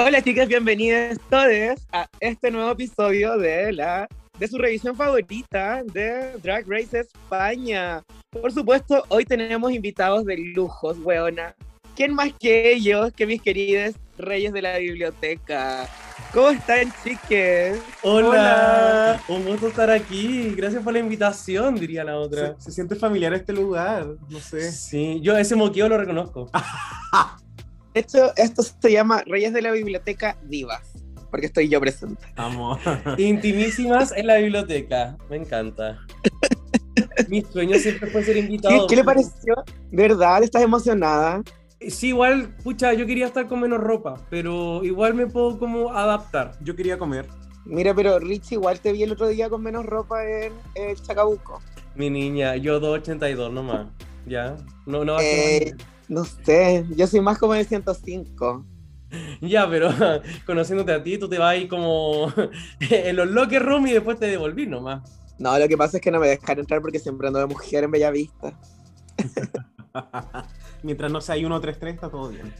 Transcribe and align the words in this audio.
Hola 0.00 0.22
chicas, 0.22 0.46
bienvenidas 0.46 1.18
todos 1.28 1.80
a 1.90 2.08
este 2.20 2.52
nuevo 2.52 2.70
episodio 2.70 3.36
de 3.36 3.72
la 3.72 4.06
de 4.38 4.46
su 4.46 4.56
revisión 4.56 4.94
favorita 4.94 5.82
de 5.92 6.38
Drag 6.40 6.64
Race 6.68 7.00
España. 7.00 8.04
Por 8.30 8.52
supuesto, 8.52 9.02
hoy 9.08 9.24
tenemos 9.24 9.72
invitados 9.72 10.24
de 10.24 10.36
lujos, 10.54 10.98
weona. 11.02 11.52
¿Quién 11.96 12.14
más 12.14 12.32
que 12.38 12.72
ellos, 12.72 13.12
que 13.12 13.26
mis 13.26 13.42
queridos 13.42 13.96
reyes 14.16 14.52
de 14.52 14.62
la 14.62 14.78
biblioteca? 14.78 15.88
¿Cómo 16.32 16.50
están, 16.50 16.92
chiques? 17.02 17.80
Hola. 18.02 19.20
un 19.26 19.44
gusto 19.46 19.66
estar 19.66 19.90
aquí. 19.90 20.54
Gracias 20.54 20.80
por 20.84 20.92
la 20.92 21.00
invitación, 21.00 21.74
diría 21.74 22.04
la 22.04 22.18
otra. 22.18 22.54
Se, 22.58 22.66
se 22.66 22.70
siente 22.70 22.94
familiar 22.94 23.34
este 23.34 23.52
lugar, 23.52 24.06
no 24.28 24.38
sé. 24.38 24.70
Sí, 24.70 25.18
yo 25.22 25.36
ese 25.36 25.56
moqueo 25.56 25.88
lo 25.88 25.98
reconozco. 25.98 26.48
Esto, 27.98 28.32
esto 28.36 28.62
se 28.62 28.92
llama 28.92 29.24
Reyes 29.26 29.52
de 29.52 29.60
la 29.60 29.72
Biblioteca 29.72 30.36
Divas, 30.44 30.92
porque 31.32 31.46
estoy 31.46 31.68
yo 31.68 31.80
presente. 31.80 32.24
Amor. 32.36 32.78
Intimísimas 33.18 34.12
en 34.12 34.28
la 34.28 34.36
biblioteca. 34.36 35.16
Me 35.28 35.38
encanta. 35.38 35.98
Mi 37.28 37.42
sueño 37.42 37.76
siempre 37.76 38.08
fue 38.08 38.22
ser 38.22 38.36
invitado. 38.36 38.86
¿Qué, 38.86 38.90
qué 38.90 38.96
le 38.96 39.04
pareció? 39.04 39.64
¿Verdad? 39.90 40.44
¿Estás 40.44 40.62
emocionada? 40.62 41.42
Sí, 41.88 42.08
igual, 42.08 42.54
pucha, 42.62 42.92
yo 42.92 43.04
quería 43.04 43.26
estar 43.26 43.48
con 43.48 43.58
menos 43.58 43.80
ropa, 43.80 44.14
pero 44.30 44.84
igual 44.84 45.14
me 45.14 45.26
puedo 45.26 45.58
como 45.58 45.90
adaptar. 45.92 46.52
Yo 46.62 46.76
quería 46.76 46.98
comer. 46.98 47.26
Mira, 47.64 47.94
pero 47.94 48.20
Rich, 48.20 48.52
igual 48.52 48.78
te 48.78 48.92
vi 48.92 49.02
el 49.02 49.10
otro 49.10 49.26
día 49.26 49.50
con 49.50 49.60
menos 49.60 49.84
ropa 49.84 50.24
en 50.24 50.52
el 50.76 51.02
Chacabuco. 51.02 51.60
Mi 51.96 52.10
niña, 52.10 52.54
yo 52.54 52.80
2.82 52.80 53.52
nomás. 53.52 53.88
¿Ya? 54.24 54.56
No, 54.86 55.04
no. 55.04 55.18
Eh, 55.20 55.74
no 56.08 56.24
sé, 56.24 56.86
yo 56.96 57.06
soy 57.06 57.20
más 57.20 57.38
como 57.38 57.54
de 57.54 57.64
105. 57.64 58.64
Ya, 59.40 59.68
pero 59.68 59.90
conociéndote 60.46 60.92
a 60.92 61.02
ti, 61.02 61.18
tú 61.18 61.28
te 61.28 61.38
vas 61.38 61.50
ahí 61.52 61.68
como 61.68 62.32
en 62.80 63.16
los 63.16 63.28
locker 63.28 63.62
room 63.62 63.86
y 63.86 63.92
después 63.92 64.18
te 64.18 64.26
devolví 64.26 64.66
nomás. 64.66 65.20
No, 65.38 65.58
lo 65.58 65.68
que 65.68 65.76
pasa 65.76 65.98
es 65.98 66.02
que 66.02 66.10
no 66.10 66.18
me 66.18 66.28
dejan 66.28 66.58
entrar 66.58 66.80
porque 66.80 66.98
siempre 66.98 67.28
ando 67.28 67.38
de 67.38 67.46
mujer 67.46 67.84
en 67.84 67.90
Bellavista. 67.90 68.58
Mientras 70.82 71.10
no 71.10 71.20
sea 71.20 71.36
133, 71.36 71.94
está 71.94 72.10
todo 72.10 72.28
bien. 72.30 72.52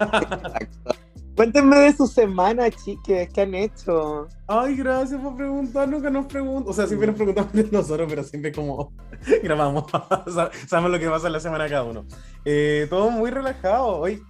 Exacto. 0.00 1.03
Cuéntenme 1.36 1.76
de 1.80 1.92
su 1.96 2.06
semana, 2.06 2.70
chiques, 2.70 3.28
¿qué 3.32 3.40
han 3.40 3.54
hecho? 3.56 4.28
Ay, 4.46 4.76
gracias 4.76 5.20
por 5.20 5.36
preguntar, 5.36 5.88
nunca 5.88 6.08
nos 6.08 6.26
preguntan. 6.26 6.70
O 6.70 6.72
sea, 6.72 6.86
siempre 6.86 7.08
nos 7.08 7.16
preguntamos 7.16 7.52
de 7.52 7.68
nosotros, 7.72 8.06
pero 8.08 8.22
siempre 8.22 8.52
como 8.52 8.92
grabamos. 9.42 9.84
Sabemos 10.68 10.92
lo 10.92 10.98
que 11.00 11.08
pasa 11.08 11.26
en 11.26 11.32
la 11.32 11.40
semana 11.40 11.68
cada 11.68 11.82
uno. 11.82 12.04
Eh, 12.44 12.86
todo 12.88 13.10
muy 13.10 13.32
relajado. 13.32 13.98
Hoy, 13.98 14.22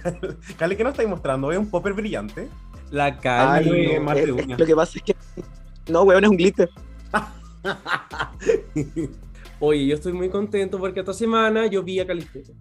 Cali, 0.58 0.74
¿qué 0.74 0.82
nos 0.82 0.92
estáis 0.92 1.08
mostrando? 1.08 1.46
¿Hoy 1.46 1.56
un 1.56 1.70
popper 1.70 1.92
brillante? 1.92 2.48
La 2.90 3.16
Cali. 3.18 3.98
No, 4.00 4.12
es, 4.12 4.18
es, 4.18 4.58
lo 4.58 4.66
que 4.66 4.74
pasa 4.74 4.98
es 4.98 5.02
que. 5.04 5.16
No, 5.92 6.02
weón, 6.02 6.24
es 6.24 6.30
un 6.30 6.36
glitter. 6.36 6.68
Oye, 9.60 9.86
yo 9.86 9.94
estoy 9.94 10.12
muy 10.12 10.28
contento 10.28 10.78
porque 10.78 11.00
esta 11.00 11.14
semana 11.14 11.66
yo 11.66 11.84
vi 11.84 12.00
a 12.00 12.06
Calistero. 12.06 12.52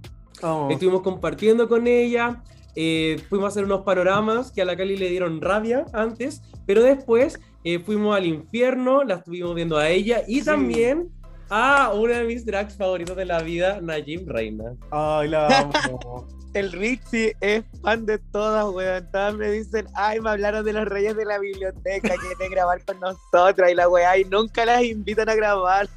Oh. 0.43 0.67
Estuvimos 0.69 1.01
compartiendo 1.01 1.67
con 1.67 1.87
ella. 1.87 2.43
Eh, 2.79 3.19
fuimos 3.27 3.45
a 3.45 3.47
hacer 3.47 3.63
unos 3.63 3.81
panoramas 3.81 4.51
que 4.51 4.61
a 4.61 4.65
la 4.65 4.77
Cali 4.77 4.97
le 4.97 5.09
dieron 5.09 5.41
rabia 5.41 5.85
antes, 5.93 6.43
pero 6.67 6.83
después 6.83 7.39
eh, 7.63 7.79
fuimos 7.79 8.15
al 8.15 8.27
infierno, 8.27 9.03
la 9.03 9.15
estuvimos 9.15 9.55
viendo 9.55 9.79
a 9.79 9.89
ella 9.89 10.21
y 10.27 10.41
sí. 10.41 10.45
también 10.45 11.09
a 11.49 11.91
una 11.91 12.19
de 12.19 12.25
mis 12.25 12.45
drags 12.45 12.77
favoritos 12.77 13.17
de 13.17 13.25
la 13.25 13.41
vida, 13.41 13.81
Najim 13.81 14.27
Reina. 14.27 14.75
Ay, 14.91 15.29
la 15.29 15.47
amo. 15.47 16.27
El 16.53 16.71
Richie 16.71 17.35
es 17.41 17.63
fan 17.81 18.05
de 18.05 18.19
todas, 18.19 18.65
weón. 18.71 19.09
Todas 19.11 19.33
me 19.33 19.49
dicen, 19.49 19.87
ay, 19.95 20.19
me 20.19 20.29
hablaron 20.29 20.63
de 20.63 20.73
los 20.73 20.85
reyes 20.85 21.15
de 21.15 21.25
la 21.25 21.39
biblioteca, 21.39 22.13
quieren 22.15 22.51
grabar 22.51 22.85
con 22.85 22.99
nosotras 22.99 23.71
y 23.71 23.73
la 23.73 23.89
weá, 23.89 24.19
y 24.19 24.23
nunca 24.25 24.65
las 24.65 24.83
invitan 24.83 25.29
a 25.29 25.35
grabar. 25.35 25.89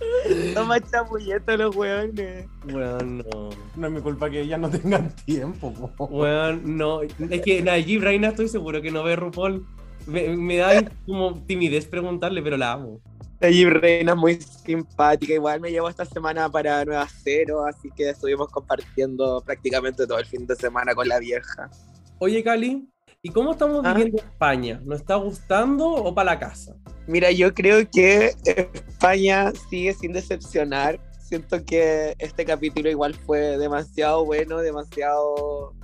Toma 0.54 0.80
chamulleto 0.80 1.56
los 1.56 1.76
weones. 1.76 2.46
Weón, 2.66 3.18
no. 3.18 3.50
No 3.76 3.86
es 3.86 3.92
mi 3.92 4.00
culpa 4.00 4.30
que 4.30 4.40
ellas 4.40 4.60
no 4.60 4.70
tengan 4.70 5.14
tiempo, 5.24 5.72
po. 5.72 6.04
Weón, 6.06 6.76
no. 6.76 7.02
Es 7.02 7.42
que 7.42 7.62
Najib 7.62 8.02
Reina 8.02 8.28
estoy 8.28 8.48
seguro 8.48 8.80
que 8.82 8.90
no 8.90 9.02
ve 9.02 9.16
RuPaul. 9.16 9.66
Me, 10.06 10.36
me 10.36 10.56
da 10.56 10.84
como 11.06 11.42
timidez 11.44 11.86
preguntarle, 11.86 12.42
pero 12.42 12.56
la 12.56 12.72
amo. 12.72 13.00
Najib 13.40 13.68
Reina 13.68 14.12
es 14.12 14.18
muy 14.18 14.40
simpática. 14.40 15.34
Igual 15.34 15.60
me 15.60 15.70
llevó 15.70 15.88
esta 15.88 16.04
semana 16.04 16.48
para 16.48 16.84
Nueva 16.84 17.06
Cero, 17.22 17.64
así 17.66 17.90
que 17.90 18.10
estuvimos 18.10 18.48
compartiendo 18.48 19.42
prácticamente 19.44 20.06
todo 20.06 20.18
el 20.18 20.26
fin 20.26 20.46
de 20.46 20.56
semana 20.56 20.94
con 20.94 21.08
la 21.08 21.18
vieja. 21.18 21.70
Oye, 22.18 22.42
Cali, 22.42 22.88
¿y 23.22 23.30
cómo 23.30 23.52
estamos 23.52 23.82
viviendo 23.82 24.18
¿Ah? 24.22 24.26
España? 24.26 24.80
¿Nos 24.84 25.00
está 25.00 25.16
gustando 25.16 25.88
o 25.88 26.14
para 26.14 26.32
la 26.32 26.38
casa? 26.38 26.76
Mira, 27.06 27.30
yo 27.30 27.52
creo 27.52 27.88
que 27.90 28.34
España 28.44 29.52
sigue 29.68 29.92
sin 29.92 30.12
decepcionar. 30.12 30.98
Siento 31.20 31.62
que 31.64 32.14
este 32.18 32.44
capítulo 32.44 32.88
igual 32.88 33.14
fue 33.14 33.58
demasiado 33.58 34.24
bueno, 34.24 34.58
demasiado 34.58 35.74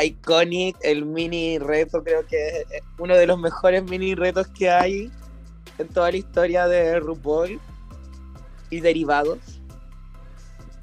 iconic. 0.00 0.76
El 0.82 1.04
mini 1.04 1.58
reto 1.58 2.04
creo 2.04 2.24
que 2.26 2.60
es 2.60 2.82
uno 2.98 3.16
de 3.16 3.26
los 3.26 3.38
mejores 3.38 3.82
mini 3.82 4.14
retos 4.14 4.46
que 4.48 4.70
hay 4.70 5.10
en 5.78 5.88
toda 5.88 6.12
la 6.12 6.16
historia 6.16 6.68
de 6.68 7.00
RuPaul 7.00 7.60
y 8.70 8.80
derivados. 8.80 9.38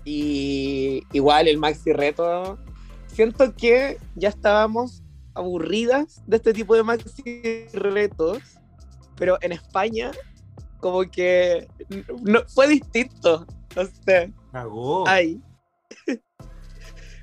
Y 0.04 1.04
igual 1.14 1.48
el 1.48 1.58
maxi 1.58 1.94
reto. 1.94 2.58
Siento 3.08 3.56
que 3.56 3.98
ya 4.16 4.30
estábamos 4.30 5.04
aburridas 5.36 6.22
de 6.28 6.36
este 6.38 6.54
tipo 6.54 6.76
de 6.76 6.84
maxi 6.84 7.66
retos 7.74 8.59
pero 9.20 9.38
en 9.42 9.52
España 9.52 10.12
como 10.80 11.02
que 11.02 11.68
no, 12.24 12.40
fue 12.48 12.70
distinto. 12.70 13.46
O 13.76 13.86
sea, 14.06 14.32
Cagó. 14.52 15.08
Ay. 15.08 15.40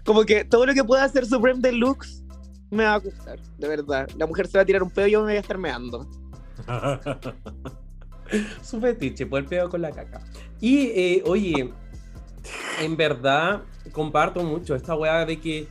como 0.04 0.24
que 0.24 0.44
todo 0.44 0.66
lo 0.66 0.74
que 0.74 0.84
pueda 0.84 1.02
hacer 1.02 1.26
Supreme 1.26 1.60
Deluxe 1.60 2.22
me 2.70 2.84
va 2.84 2.94
a 2.94 2.98
gustar, 2.98 3.40
de 3.58 3.68
verdad. 3.68 4.08
La 4.16 4.26
mujer 4.26 4.46
se 4.46 4.58
va 4.58 4.62
a 4.62 4.66
tirar 4.66 4.82
un 4.82 4.90
pedo 4.90 5.06
y 5.06 5.12
yo 5.12 5.20
me 5.20 5.26
voy 5.26 5.36
a 5.36 5.40
estar 5.40 5.58
meando. 5.58 6.06
Su 8.62 8.80
fetiche, 8.80 9.26
pues 9.26 9.44
el 9.44 9.48
pedo 9.48 9.70
con 9.70 9.80
la 9.82 9.90
caca. 9.90 10.22
Y, 10.60 10.86
eh, 10.88 11.22
oye, 11.26 11.72
en 12.80 12.96
verdad, 12.96 13.62
comparto 13.92 14.42
mucho 14.42 14.74
esta 14.74 14.94
weá 14.94 15.24
de 15.24 15.40
que 15.40 15.68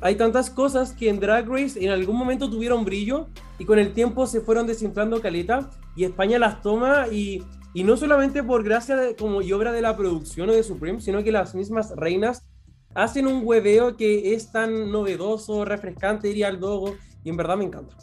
hay 0.00 0.16
tantas 0.16 0.50
cosas 0.50 0.92
que 0.92 1.08
en 1.08 1.20
Drag 1.20 1.48
Race 1.48 1.82
en 1.82 1.90
algún 1.90 2.16
momento 2.16 2.50
tuvieron 2.50 2.84
brillo 2.84 3.28
y 3.58 3.64
con 3.64 3.78
el 3.78 3.92
tiempo 3.92 4.26
se 4.26 4.40
fueron 4.40 4.66
desinflando 4.66 5.20
caleta 5.20 5.70
y 5.94 6.04
España 6.04 6.38
las 6.38 6.62
toma 6.62 7.08
y, 7.08 7.42
y 7.74 7.84
no 7.84 7.96
solamente 7.96 8.42
por 8.42 8.62
gracia 8.62 8.96
de, 8.96 9.16
como 9.16 9.42
y 9.42 9.52
obra 9.52 9.72
de 9.72 9.82
la 9.82 9.96
producción 9.96 10.50
o 10.50 10.52
de 10.52 10.62
Supreme, 10.62 11.00
sino 11.00 11.22
que 11.22 11.32
las 11.32 11.54
mismas 11.54 11.94
reinas 11.96 12.46
hacen 12.94 13.26
un 13.26 13.42
hueveo 13.44 13.96
que 13.96 14.34
es 14.34 14.50
tan 14.52 14.90
novedoso, 14.90 15.64
refrescante, 15.64 16.28
diría 16.28 16.48
el 16.48 16.60
Dogo, 16.60 16.96
y 17.22 17.28
en 17.30 17.36
verdad 17.36 17.56
me 17.56 17.64
encanta. 17.64 17.94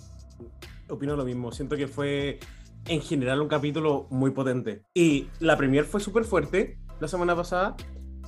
Opino 0.90 1.16
lo 1.16 1.26
mismo, 1.26 1.52
siento 1.52 1.76
que 1.76 1.88
fue 1.88 2.40
en 2.88 3.02
general 3.02 3.42
un 3.42 3.48
capítulo 3.48 4.08
muy 4.10 4.32
potente. 4.32 4.84
Y 4.94 5.28
la 5.40 5.58
premier 5.58 5.86
fue 5.86 6.00
súper 6.00 6.26
fuerte 6.26 6.78
la 7.00 7.08
semana 7.08 7.36
pasada 7.36 7.76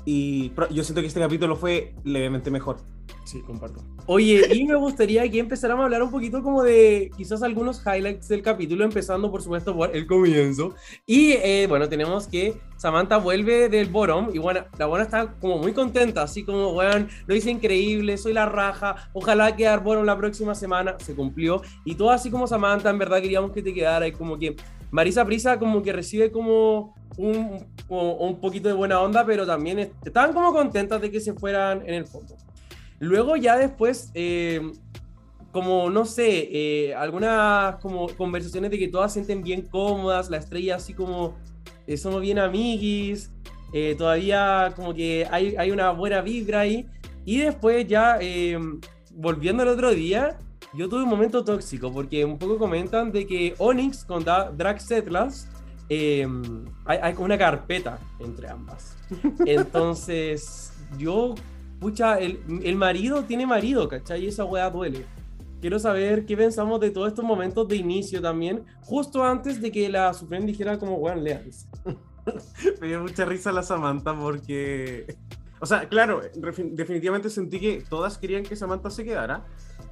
y 0.05 0.51
yo 0.71 0.83
siento 0.83 1.01
que 1.01 1.07
este 1.07 1.19
capítulo 1.19 1.55
fue 1.55 1.93
levemente 2.03 2.51
mejor. 2.51 2.77
Sí, 3.23 3.41
comparto. 3.41 3.81
Oye, 4.05 4.53
y 4.53 4.65
me 4.65 4.75
gustaría 4.75 5.27
que 5.29 5.39
empezáramos 5.39 5.81
a 5.81 5.85
hablar 5.85 6.03
un 6.03 6.11
poquito 6.11 6.43
como 6.43 6.61
de 6.61 7.09
quizás 7.17 7.41
algunos 7.41 7.81
highlights 7.83 8.27
del 8.27 8.43
capítulo, 8.43 8.85
empezando 8.85 9.31
por 9.31 9.41
supuesto 9.41 9.75
por 9.75 9.95
el 9.95 10.05
comienzo. 10.05 10.75
Y 11.07 11.31
eh, 11.31 11.65
bueno, 11.67 11.89
tenemos 11.89 12.27
que 12.27 12.55
Samantha 12.77 13.17
vuelve 13.17 13.67
del 13.67 13.89
bottom 13.89 14.29
y 14.31 14.37
bueno, 14.37 14.65
la 14.77 14.85
buena 14.85 15.05
está 15.05 15.33
como 15.41 15.57
muy 15.57 15.73
contenta, 15.73 16.21
así 16.21 16.43
como, 16.43 16.71
bueno, 16.73 17.07
lo 17.25 17.35
hice 17.35 17.49
increíble, 17.49 18.17
soy 18.17 18.33
la 18.33 18.45
raja, 18.45 19.09
ojalá 19.13 19.55
quedar 19.55 19.83
bottom 19.83 20.05
la 20.05 20.17
próxima 20.17 20.53
semana, 20.53 20.95
se 20.99 21.15
cumplió. 21.15 21.63
Y 21.83 21.95
todo 21.95 22.11
así 22.11 22.29
como 22.29 22.45
Samantha, 22.45 22.91
en 22.91 22.99
verdad 22.99 23.21
queríamos 23.21 23.51
que 23.51 23.63
te 23.63 23.73
quedara 23.73 24.07
y 24.07 24.11
como 24.11 24.37
que 24.37 24.55
Marisa 24.91 25.25
Prisa 25.25 25.57
como 25.57 25.81
que 25.81 25.91
recibe 25.93 26.31
como 26.31 26.93
un, 27.17 27.65
un 27.89 28.39
poquito 28.39 28.67
de 28.67 28.73
buena 28.73 28.99
onda, 29.01 29.25
pero 29.25 29.45
también 29.45 29.91
estaban 30.03 30.33
como 30.33 30.53
contentas 30.53 31.01
de 31.01 31.11
que 31.11 31.19
se 31.19 31.33
fueran 31.33 31.81
en 31.87 31.93
el 31.93 32.05
fondo. 32.05 32.35
Luego 32.99 33.35
ya 33.35 33.57
después, 33.57 34.11
eh, 34.13 34.61
como, 35.55 35.89
no 35.89 36.03
sé, 36.03 36.49
eh, 36.51 36.93
algunas 36.95 37.77
como 37.77 38.09
conversaciones 38.09 38.71
de 38.71 38.77
que 38.77 38.89
todas 38.89 39.13
sienten 39.13 39.41
bien 39.41 39.61
cómodas, 39.61 40.29
la 40.29 40.35
estrella 40.35 40.75
así 40.75 40.93
como 40.93 41.33
eh, 41.87 41.95
somos 41.95 42.19
bien 42.19 42.39
amiguis, 42.39 43.31
eh, 43.71 43.95
todavía 43.97 44.73
como 44.75 44.93
que 44.93 45.25
hay, 45.31 45.55
hay, 45.55 45.71
una 45.71 45.91
buena 45.91 46.19
vibra 46.19 46.59
ahí. 46.59 46.85
Y 47.23 47.37
después 47.37 47.87
ya, 47.87 48.19
volviendo 49.13 49.63
al 49.63 49.69
otro 49.69 49.91
día, 49.91 50.37
yo 50.73 50.89
tuve 50.89 51.03
un 51.03 51.09
momento 51.09 51.45
tóxico, 51.45 51.89
porque 51.89 52.25
un 52.25 52.37
poco 52.37 52.57
comentan 52.57 53.13
de 53.13 53.25
que 53.25 53.55
Onyx 53.57 54.03
con 54.03 54.25
Drag 54.25 54.81
Settlers 54.81 55.47
hay, 55.89 56.97
hay 57.01 57.13
como 57.13 57.25
una 57.25 57.37
carpeta 57.37 57.99
entre 58.19 58.49
ambas. 58.49 58.97
Entonces, 59.45 60.73
yo, 60.97 61.35
pucha, 61.79 62.19
el, 62.19 62.39
el 62.63 62.75
marido 62.75 63.23
tiene 63.23 63.45
marido, 63.45 63.87
¿cachai? 63.87 64.25
Y 64.25 64.27
esa 64.27 64.45
weá 64.45 64.69
duele 64.69 65.05
quiero 65.65 65.79
saber 65.79 66.27
qué 66.27 66.37
pensamos 66.37 66.79
de 66.79 66.91
todos 66.91 67.07
estos 67.07 67.25
momentos 67.25 67.67
de 67.67 67.77
inicio 67.77 68.21
también, 68.21 68.63
justo 68.81 69.23
antes 69.23 69.59
de 69.59 69.71
que 69.71 69.89
la 69.89 70.13
Supreme 70.13 70.45
dijera 70.45 70.77
como, 70.77 70.99
bueno, 70.99 71.21
leas. 71.21 71.67
Me 72.81 72.87
dio 72.87 73.01
mucha 73.01 73.25
risa 73.25 73.51
la 73.51 73.63
Samantha 73.63 74.15
porque... 74.15 75.15
O 75.59 75.65
sea, 75.65 75.89
claro, 75.89 76.21
definitivamente 76.35 77.31
sentí 77.31 77.59
que 77.59 77.83
todas 77.89 78.19
querían 78.19 78.43
que 78.43 78.55
Samantha 78.55 78.91
se 78.91 79.03
quedara, 79.03 79.43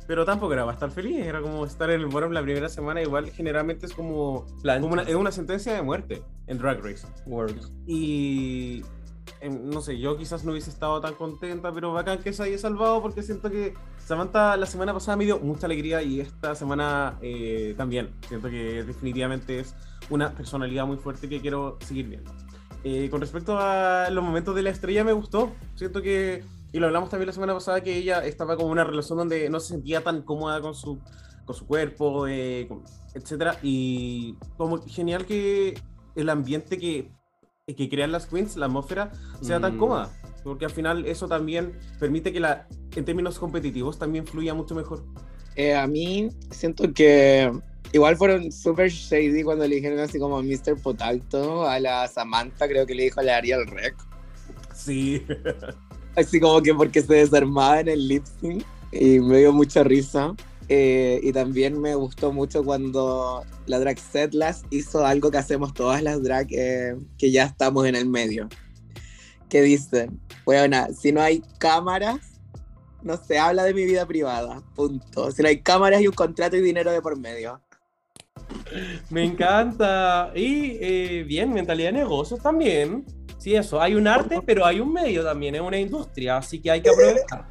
pero 0.07 0.25
tampoco 0.25 0.53
era 0.53 0.69
estar 0.71 0.91
feliz, 0.91 1.25
era 1.25 1.41
como 1.41 1.65
estar 1.65 1.89
en 1.89 2.01
el 2.01 2.07
bottom 2.07 2.31
la 2.31 2.41
primera 2.41 2.69
semana, 2.69 3.01
igual 3.01 3.29
generalmente 3.31 3.85
es 3.85 3.94
como, 3.94 4.45
como 4.63 4.94
una, 4.94 5.03
es 5.03 5.15
una 5.15 5.31
sentencia 5.31 5.73
de 5.73 5.81
muerte 5.81 6.23
en 6.47 6.57
Drag 6.57 6.83
Race. 6.83 7.07
World. 7.25 7.61
Y 7.88 8.83
no 9.50 9.81
sé, 9.81 10.00
yo 10.00 10.17
quizás 10.17 10.44
no 10.44 10.51
hubiese 10.51 10.69
estado 10.69 11.01
tan 11.01 11.15
contenta, 11.15 11.71
pero 11.71 11.94
bacán 11.94 12.19
que 12.19 12.33
se 12.33 12.44
haya 12.44 12.57
salvado 12.57 13.01
porque 13.01 13.23
siento 13.23 13.50
que 13.50 13.73
Samantha 14.05 14.57
la 14.57 14.65
semana 14.65 14.94
pasada 14.94 15.17
me 15.17 15.25
dio 15.25 15.39
mucha 15.39 15.65
alegría 15.65 16.01
y 16.01 16.19
esta 16.19 16.56
semana 16.56 17.17
eh, 17.21 17.73
también. 17.77 18.09
Siento 18.27 18.49
que 18.49 18.83
definitivamente 18.83 19.59
es 19.59 19.75
una 20.09 20.33
personalidad 20.33 20.85
muy 20.85 20.97
fuerte 20.97 21.29
que 21.29 21.39
quiero 21.39 21.77
seguir 21.81 22.07
viendo. 22.07 22.31
Eh, 22.83 23.09
con 23.09 23.21
respecto 23.21 23.57
a 23.57 24.09
los 24.09 24.23
momentos 24.23 24.56
de 24.56 24.61
la 24.61 24.69
estrella, 24.69 25.03
me 25.03 25.13
gustó. 25.13 25.53
Siento 25.75 26.01
que, 26.01 26.44
y 26.73 26.79
lo 26.79 26.87
hablamos 26.87 27.09
también 27.09 27.27
la 27.27 27.33
semana 27.33 27.53
pasada, 27.53 27.81
que 27.81 27.95
ella 27.95 28.25
estaba 28.25 28.57
con 28.57 28.69
una 28.69 28.83
relación 28.83 29.17
donde 29.17 29.49
no 29.49 29.61
se 29.61 29.69
sentía 29.69 30.03
tan 30.03 30.23
cómoda 30.23 30.59
con 30.59 30.75
su, 30.75 30.99
con 31.45 31.55
su 31.55 31.65
cuerpo, 31.65 32.27
eh, 32.27 32.67
etc. 33.13 33.57
Y 33.61 34.35
como 34.57 34.81
genial 34.81 35.25
que 35.25 35.79
el 36.15 36.29
ambiente 36.29 36.77
que 36.77 37.11
que 37.65 37.87
crean 37.89 38.11
las 38.11 38.25
queens, 38.25 38.57
la 38.57 38.65
atmósfera, 38.65 39.11
sea 39.41 39.59
tan 39.59 39.75
mm. 39.75 39.79
cómoda. 39.79 40.11
Porque 40.43 40.65
al 40.65 40.71
final 40.71 41.05
eso 41.05 41.27
también 41.27 41.79
permite 41.99 42.33
que 42.33 42.41
la, 42.41 42.67
en 42.95 43.05
términos 43.05 43.39
competitivos 43.39 43.97
también 43.97 44.27
fluya 44.27 44.53
mucho 44.53 44.75
mejor. 44.75 45.05
Eh, 45.55 45.73
a 45.73 45.87
mí 45.87 46.29
siento 46.51 46.93
que 46.93 47.49
igual 47.93 48.17
fueron 48.17 48.51
súper 48.51 48.89
shady 48.89 49.43
cuando 49.43 49.65
le 49.65 49.75
dijeron 49.75 49.99
así 49.99 50.19
como 50.19 50.41
Mr. 50.43 50.81
Potalto 50.81 51.65
a 51.65 51.79
la 51.79 52.07
Samantha, 52.07 52.67
creo 52.67 52.85
que 52.85 52.95
le 52.95 53.03
dijo 53.03 53.21
a 53.21 53.23
la 53.23 53.37
Ariel 53.37 53.65
Rec. 53.67 53.95
Sí. 54.75 55.25
Así 56.15 56.39
como 56.39 56.62
que 56.62 56.74
porque 56.74 57.01
se 57.01 57.13
desarmaba 57.15 57.80
en 57.80 57.89
el 57.89 58.07
lip 58.07 58.24
sync 58.39 58.63
y 58.92 59.19
me 59.19 59.39
dio 59.39 59.51
mucha 59.54 59.83
risa. 59.83 60.36
Eh, 60.69 61.19
y 61.21 61.33
también 61.33 61.80
me 61.80 61.94
gustó 61.95 62.31
mucho 62.31 62.63
cuando 62.63 63.44
la 63.65 63.80
drag 63.80 64.00
Setlas 64.00 64.63
hizo 64.69 65.06
algo 65.06 65.30
que 65.30 65.38
hacemos 65.38 65.74
todas 65.74 66.01
las 66.01 66.24
drag 66.24 66.48
eh, 66.51 66.95
que 67.18 67.31
ya 67.31 67.44
estamos 67.44 67.86
en 67.86 67.95
el 67.95 68.07
medio. 68.07 68.48
Que 69.50 69.62
dicen, 69.62 70.19
bueno, 70.45 70.88
si 70.98 71.12
no 71.12 71.21
hay 71.21 71.44
cámaras, 71.57 72.19
no 73.01 73.18
se 73.18 73.38
habla 73.38 73.63
de 73.63 73.74
mi 73.74 73.86
vida 73.86 74.06
privada, 74.06 74.62
punto. 74.75 75.31
Si 75.31 75.42
no 75.42 75.50
hay 75.50 75.59
cámaras 75.59 76.01
y 76.01 76.07
un 76.07 76.13
contrato 76.13 76.56
y 76.56 76.62
dinero 76.62 76.92
de 76.92 77.01
por 77.01 77.19
medio. 77.19 77.62
Me 79.09 79.24
encanta. 79.24 80.31
Y 80.36 80.77
eh, 80.80 81.25
bien, 81.27 81.54
mentalidad 81.54 81.89
de 81.89 82.00
negocios 82.00 82.42
también. 82.42 83.06
Sí, 83.44 83.54
eso, 83.54 83.81
hay 83.81 83.94
un 83.94 84.07
arte, 84.07 84.40
pero 84.45 84.66
hay 84.66 84.80
un 84.80 84.94
medio 84.94 85.22
también, 85.22 85.54
es 85.54 85.60
una 85.60 85.78
industria, 85.78 86.38
así 86.38 86.62
que 86.62 86.72
hay 86.72 86.81
que 86.81 86.90
aprovechar. 86.90 87.45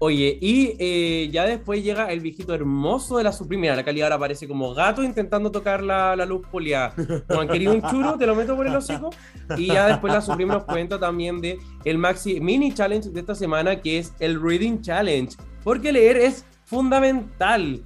Oye, 0.00 0.36
y 0.40 0.74
eh, 0.80 1.28
ya 1.30 1.46
después 1.46 1.84
llega 1.84 2.10
el 2.10 2.18
viejito 2.18 2.52
hermoso 2.54 3.18
de 3.18 3.22
la 3.22 3.30
suprimida. 3.30 3.76
La 3.76 3.84
calidad 3.84 4.06
ahora 4.06 4.16
aparece 4.16 4.48
como 4.48 4.74
gato 4.74 5.00
intentando 5.00 5.52
tocar 5.52 5.80
la, 5.84 6.16
luz 6.26 6.44
poliada. 6.48 6.92
Como 7.28 7.40
han 7.40 7.46
querido 7.46 7.72
un 7.72 7.82
churo, 7.82 8.18
te 8.18 8.26
lo 8.26 8.34
meto 8.34 8.56
por 8.56 8.66
el 8.66 8.74
hocico. 8.74 9.10
Y 9.56 9.68
ya 9.68 9.86
después 9.86 10.12
la 10.12 10.22
Supreme 10.22 10.54
nos 10.54 10.64
cuenta 10.64 10.98
también 10.98 11.40
de 11.40 11.56
el 11.84 11.98
maxi 11.98 12.40
mini 12.40 12.74
challenge 12.74 13.10
de 13.10 13.20
esta 13.20 13.36
semana, 13.36 13.80
que 13.80 13.98
es 13.98 14.14
el 14.18 14.42
Reading 14.42 14.80
Challenge. 14.80 15.36
Porque 15.62 15.92
leer 15.92 16.16
es 16.16 16.44
fundamental. 16.64 17.80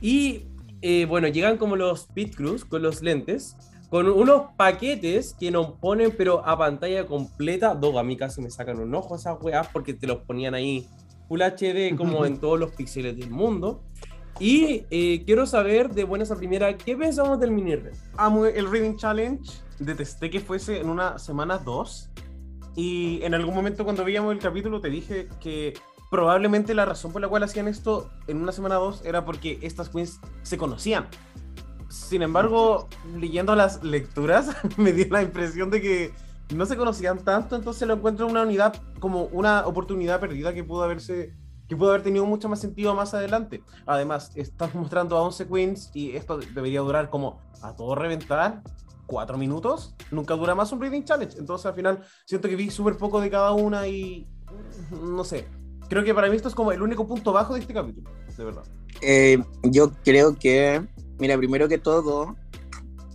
Y 0.00 0.44
eh, 0.82 1.04
bueno, 1.06 1.26
llegan 1.26 1.56
como 1.56 1.74
los 1.74 2.06
Pit 2.06 2.36
Crews 2.36 2.64
con 2.64 2.80
los 2.80 3.02
lentes, 3.02 3.56
con 3.92 4.08
unos 4.08 4.44
paquetes 4.56 5.36
que 5.38 5.50
nos 5.50 5.72
ponen, 5.72 6.14
pero 6.16 6.42
a 6.46 6.56
pantalla 6.56 7.04
completa. 7.04 7.74
Dos, 7.74 7.94
a 7.98 8.02
mí 8.02 8.16
casi 8.16 8.40
me 8.40 8.48
sacan 8.48 8.80
un 8.80 8.94
ojo 8.94 9.16
esas 9.16 9.36
weas 9.42 9.68
porque 9.68 9.92
te 9.92 10.06
los 10.06 10.20
ponían 10.20 10.54
ahí 10.54 10.88
Full 11.28 11.42
HD 11.42 11.94
como 11.94 12.24
en 12.24 12.38
todos 12.40 12.58
los 12.58 12.70
píxeles 12.70 13.18
del 13.18 13.30
mundo. 13.30 13.84
Y 14.40 14.86
eh, 14.88 15.22
quiero 15.26 15.44
saber 15.44 15.90
de 15.90 16.04
buenas 16.04 16.30
a 16.30 16.36
primera, 16.36 16.74
¿qué 16.74 16.96
pensamos 16.96 17.38
del 17.38 17.50
mini 17.50 17.76
red? 17.76 17.92
Amo 18.16 18.46
el 18.46 18.70
Reading 18.70 18.96
Challenge, 18.96 19.42
detesté 19.78 20.30
que 20.30 20.40
fuese 20.40 20.80
en 20.80 20.88
una 20.88 21.18
semana 21.18 21.58
2. 21.58 22.10
Y 22.76 23.22
en 23.22 23.34
algún 23.34 23.54
momento 23.54 23.84
cuando 23.84 24.06
veíamos 24.06 24.32
el 24.32 24.38
capítulo 24.38 24.80
te 24.80 24.88
dije 24.88 25.28
que 25.38 25.74
probablemente 26.10 26.72
la 26.72 26.86
razón 26.86 27.12
por 27.12 27.20
la 27.20 27.28
cual 27.28 27.42
hacían 27.42 27.68
esto 27.68 28.10
en 28.26 28.38
una 28.38 28.52
semana 28.52 28.76
2 28.76 29.04
era 29.04 29.26
porque 29.26 29.58
estas 29.60 29.90
queens 29.90 30.18
se 30.44 30.56
conocían. 30.56 31.08
Sin 31.92 32.22
embargo, 32.22 32.88
leyendo 33.18 33.54
las 33.54 33.84
lecturas, 33.84 34.48
me 34.78 34.94
dio 34.94 35.06
la 35.10 35.22
impresión 35.22 35.70
de 35.70 35.82
que 35.82 36.14
no 36.54 36.64
se 36.64 36.76
conocían 36.76 37.18
tanto, 37.18 37.54
entonces 37.54 37.86
lo 37.86 37.92
encuentro 37.92 38.26
una 38.26 38.42
unidad 38.42 38.74
como 38.98 39.24
una 39.24 39.66
oportunidad 39.66 40.18
perdida 40.18 40.54
que 40.54 40.64
pudo 40.64 40.84
haberse 40.84 41.34
que 41.68 41.76
pudo 41.76 41.90
haber 41.90 42.02
tenido 42.02 42.24
mucho 42.24 42.48
más 42.48 42.60
sentido 42.60 42.94
más 42.94 43.12
adelante. 43.12 43.62
Además, 43.86 44.32
estás 44.34 44.74
mostrando 44.74 45.18
a 45.18 45.22
11 45.22 45.46
queens 45.48 45.90
y 45.92 46.16
esto 46.16 46.38
debería 46.38 46.80
durar 46.80 47.10
como 47.10 47.40
a 47.60 47.76
todo 47.76 47.94
reventar 47.94 48.62
cuatro 49.06 49.36
minutos. 49.36 49.94
Nunca 50.10 50.34
dura 50.34 50.54
más 50.54 50.72
un 50.72 50.80
Reading 50.80 51.04
Challenge. 51.04 51.38
Entonces, 51.38 51.66
al 51.66 51.74
final, 51.74 52.00
siento 52.24 52.48
que 52.48 52.56
vi 52.56 52.70
súper 52.70 52.96
poco 52.96 53.20
de 53.20 53.30
cada 53.30 53.52
una 53.52 53.86
y 53.86 54.26
no 54.90 55.24
sé. 55.24 55.46
Creo 55.88 56.04
que 56.04 56.14
para 56.14 56.28
mí 56.30 56.36
esto 56.36 56.48
es 56.48 56.54
como 56.54 56.72
el 56.72 56.80
único 56.80 57.06
punto 57.06 57.32
bajo 57.32 57.52
de 57.54 57.60
este 57.60 57.74
capítulo, 57.74 58.10
de 58.36 58.44
verdad. 58.44 58.64
Eh, 59.02 59.42
yo 59.62 59.92
creo 60.04 60.38
que, 60.38 60.86
mira, 61.22 61.38
primero 61.38 61.68
que 61.68 61.78
todo, 61.78 62.34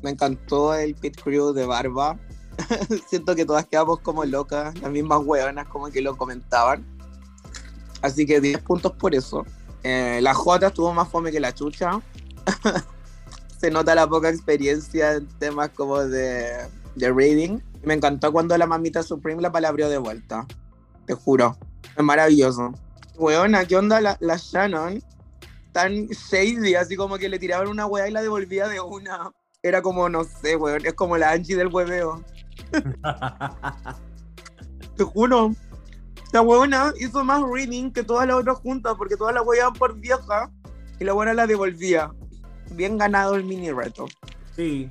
me 0.01 0.11
encantó 0.11 0.73
el 0.73 0.95
pit 0.95 1.21
crew 1.21 1.51
de 1.51 1.65
Barba 1.65 2.17
siento 3.09 3.35
que 3.35 3.45
todas 3.45 3.65
quedamos 3.65 3.99
como 3.99 4.23
locas, 4.23 4.79
las 4.79 4.89
mismas 4.89 5.19
hueonas 5.23 5.67
como 5.67 5.87
que 5.87 6.01
lo 6.01 6.17
comentaban. 6.17 6.85
Así 8.01 8.25
que 8.25 8.39
10 8.39 8.61
puntos 8.61 8.93
por 8.93 9.13
eso. 9.13 9.45
Eh, 9.83 10.19
la 10.21 10.33
J 10.33 10.67
estuvo 10.67 10.93
más 10.93 11.09
fome 11.09 11.31
que 11.31 11.41
la 11.41 11.53
chucha. 11.53 11.99
Se 13.59 13.69
nota 13.69 13.93
la 13.93 14.07
poca 14.07 14.29
experiencia 14.29 15.15
en 15.15 15.27
temas 15.39 15.69
como 15.69 15.99
de, 15.99 16.69
de 16.95 17.11
reading. 17.11 17.59
Me 17.83 17.95
encantó 17.95 18.31
cuando 18.31 18.57
la 18.57 18.67
mamita 18.67 19.03
Supreme 19.03 19.41
la 19.41 19.51
palabrió 19.51 19.89
de 19.89 19.97
vuelta. 19.97 20.45
Te 21.05 21.13
juro. 21.13 21.57
Es 21.97 22.03
maravilloso. 22.03 22.71
Weona, 23.17 23.65
¿qué 23.65 23.75
onda 23.75 23.99
la, 23.99 24.15
la 24.21 24.37
Shannon? 24.37 25.03
Tan 25.77 26.07
shady, 26.07 26.73
así 26.73 26.95
como 26.95 27.19
que 27.19 27.29
le 27.29 27.37
tiraban 27.37 27.67
una 27.67 27.85
hueá 27.85 28.07
y 28.07 28.11
la 28.11 28.23
devolvía 28.23 28.67
de 28.67 28.81
una. 28.81 29.31
Era 29.61 29.83
como, 29.83 30.09
no 30.09 30.23
sé, 30.23 30.55
weón, 30.55 30.83
es 30.83 30.95
como 30.95 31.17
la 31.17 31.29
Angie 31.29 31.55
del 31.55 31.67
hueveo. 31.67 32.23
Te 34.97 35.03
juro. 35.03 35.51
La 36.33 36.41
huevona 36.41 36.93
hizo 36.99 37.23
más 37.23 37.43
reading 37.47 37.91
que 37.91 38.01
todas 38.01 38.27
las 38.27 38.37
otras 38.37 38.57
juntas 38.57 38.95
porque 38.97 39.17
todas 39.17 39.35
las 39.35 39.45
huevaban 39.45 39.75
por 39.75 39.95
vieja 39.99 40.49
y 40.99 41.03
la 41.03 41.13
buena 41.13 41.35
la 41.35 41.45
devolvía. 41.45 42.11
Bien 42.71 42.97
ganado 42.97 43.35
el 43.35 43.43
mini 43.43 43.71
reto. 43.71 44.07
Sí. 44.55 44.89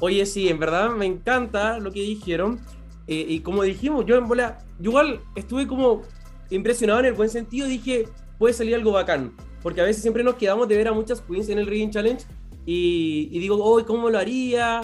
Oye, 0.00 0.26
sí, 0.26 0.48
en 0.48 0.58
verdad 0.58 0.90
me 0.90 1.06
encanta 1.06 1.78
lo 1.78 1.92
que 1.92 2.00
dijeron. 2.00 2.58
Eh, 3.06 3.24
y 3.28 3.38
como 3.38 3.62
dijimos, 3.62 4.04
yo 4.04 4.16
en 4.16 4.26
bola, 4.26 4.58
igual 4.80 5.20
estuve 5.36 5.68
como 5.68 6.02
impresionado 6.50 6.98
en 6.98 7.06
el 7.06 7.12
buen 7.12 7.30
sentido. 7.30 7.68
Dije, 7.68 8.08
puede 8.36 8.52
salir 8.52 8.74
algo 8.74 8.90
bacán. 8.90 9.32
Porque 9.68 9.82
a 9.82 9.84
veces 9.84 10.00
siempre 10.00 10.24
nos 10.24 10.36
quedamos 10.36 10.66
de 10.66 10.78
ver 10.78 10.88
a 10.88 10.94
muchas 10.94 11.20
queens 11.20 11.50
en 11.50 11.58
el 11.58 11.66
Reading 11.66 11.90
Challenge. 11.90 12.24
Y, 12.64 13.38
digo, 13.38 13.62
oh, 13.62 13.84
¿cómo 13.84 14.08
lo 14.08 14.16
haría? 14.16 14.80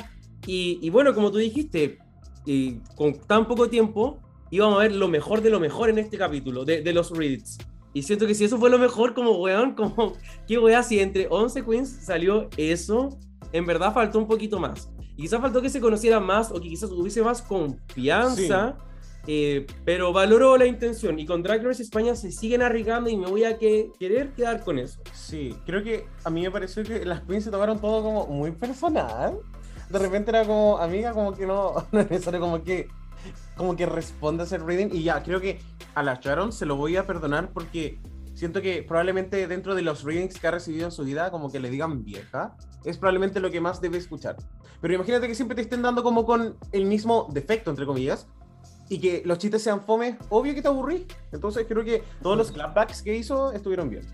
Y, 0.46 0.78
y, 0.82 0.90
bueno, 0.90 1.14
como 1.14 1.30
tú 1.30 1.38
dijiste, 1.38 1.96
con 2.94 3.14
tan 3.26 3.48
poco 3.48 3.70
tiempo 3.70 4.18
íbamos 4.50 4.76
a 4.76 4.82
ver 4.82 4.92
lo 4.92 5.08
mejor 5.08 5.40
de 5.40 5.48
lo 5.48 5.58
mejor 5.58 5.88
en 5.88 5.96
este 5.96 6.18
capítulo 6.18 6.66
de, 6.66 6.82
de 6.82 6.92
los 6.92 7.16
Reddits. 7.16 7.56
Y 7.94 8.02
siento 8.02 8.26
que 8.26 8.34
si 8.34 8.44
eso 8.44 8.58
fue 8.58 8.68
lo 8.68 8.78
mejor, 8.78 9.14
como 9.14 9.38
weón, 9.38 9.72
como 9.72 10.12
qué 10.46 10.58
weón, 10.58 10.84
si 10.84 11.00
entre 11.00 11.28
11 11.30 11.64
queens 11.64 11.88
salió 11.88 12.50
eso, 12.58 13.08
en 13.52 13.64
verdad 13.64 13.94
faltó 13.94 14.18
un 14.18 14.26
poquito 14.26 14.58
más. 14.58 14.90
Y 15.16 15.22
quizás 15.22 15.40
faltó 15.40 15.62
que 15.62 15.70
se 15.70 15.80
conociera 15.80 16.20
más 16.20 16.50
o 16.50 16.60
que 16.60 16.68
quizás 16.68 16.90
hubiese 16.90 17.22
más 17.22 17.40
confianza 17.40 18.76
eh, 19.26 19.66
pero 19.84 20.12
valoro 20.12 20.56
la 20.56 20.66
intención 20.66 21.18
y 21.18 21.24
con 21.24 21.42
Drag 21.42 21.64
Race 21.64 21.82
España 21.82 22.14
se 22.14 22.30
siguen 22.30 22.62
arriesgando 22.62 23.08
y 23.08 23.16
me 23.16 23.26
voy 23.26 23.44
a 23.44 23.58
que, 23.58 23.90
querer 23.98 24.32
quedar 24.32 24.62
con 24.62 24.78
eso. 24.78 25.00
Sí, 25.12 25.56
creo 25.64 25.82
que 25.82 26.06
a 26.24 26.30
mí 26.30 26.42
me 26.42 26.50
pareció 26.50 26.82
que 26.82 27.04
las 27.04 27.22
queens 27.22 27.44
se 27.44 27.50
tomaron 27.50 27.80
todo 27.80 28.02
como 28.02 28.26
muy 28.26 28.52
personal. 28.52 29.38
De 29.88 29.98
repente 29.98 30.30
era 30.30 30.44
como, 30.44 30.78
amiga, 30.78 31.12
como 31.12 31.32
que 31.32 31.46
no, 31.46 31.86
no 31.92 32.00
es 32.00 32.10
necesario, 32.10 32.40
como 32.40 32.62
que, 32.62 32.88
como 33.56 33.76
que 33.76 33.86
responde 33.86 34.42
a 34.42 34.46
ese 34.46 34.58
reading 34.58 34.88
y 34.92 35.02
ya, 35.02 35.22
creo 35.22 35.40
que 35.40 35.60
a 35.94 36.02
la 36.02 36.20
Sharon 36.20 36.52
se 36.52 36.66
lo 36.66 36.76
voy 36.76 36.96
a 36.96 37.06
perdonar 37.06 37.50
porque 37.52 37.98
siento 38.34 38.60
que 38.60 38.82
probablemente 38.82 39.46
dentro 39.46 39.74
de 39.74 39.82
los 39.82 40.02
readings 40.04 40.38
que 40.38 40.46
ha 40.46 40.50
recibido 40.50 40.84
en 40.84 40.92
su 40.92 41.04
vida, 41.04 41.30
como 41.30 41.50
que 41.50 41.60
le 41.60 41.70
digan 41.70 42.04
vieja, 42.04 42.56
es 42.84 42.98
probablemente 42.98 43.40
lo 43.40 43.50
que 43.50 43.60
más 43.60 43.80
debe 43.80 43.96
escuchar. 43.96 44.36
Pero 44.82 44.94
imagínate 44.94 45.28
que 45.28 45.34
siempre 45.34 45.54
te 45.54 45.62
estén 45.62 45.80
dando 45.80 46.02
como 46.02 46.26
con 46.26 46.58
el 46.72 46.84
mismo 46.84 47.28
defecto, 47.32 47.70
entre 47.70 47.86
comillas, 47.86 48.26
y 48.88 48.98
que 48.98 49.22
los 49.24 49.38
chistes 49.38 49.62
sean 49.62 49.82
fome, 49.82 50.18
obvio 50.28 50.54
que 50.54 50.62
te 50.62 50.68
aburrí. 50.68 51.06
Entonces 51.32 51.66
creo 51.68 51.84
que 51.84 52.02
todos 52.22 52.36
los 52.36 52.52
clapbacks 52.52 53.02
que 53.02 53.16
hizo 53.16 53.52
estuvieron 53.52 53.88
bien. 53.90 54.04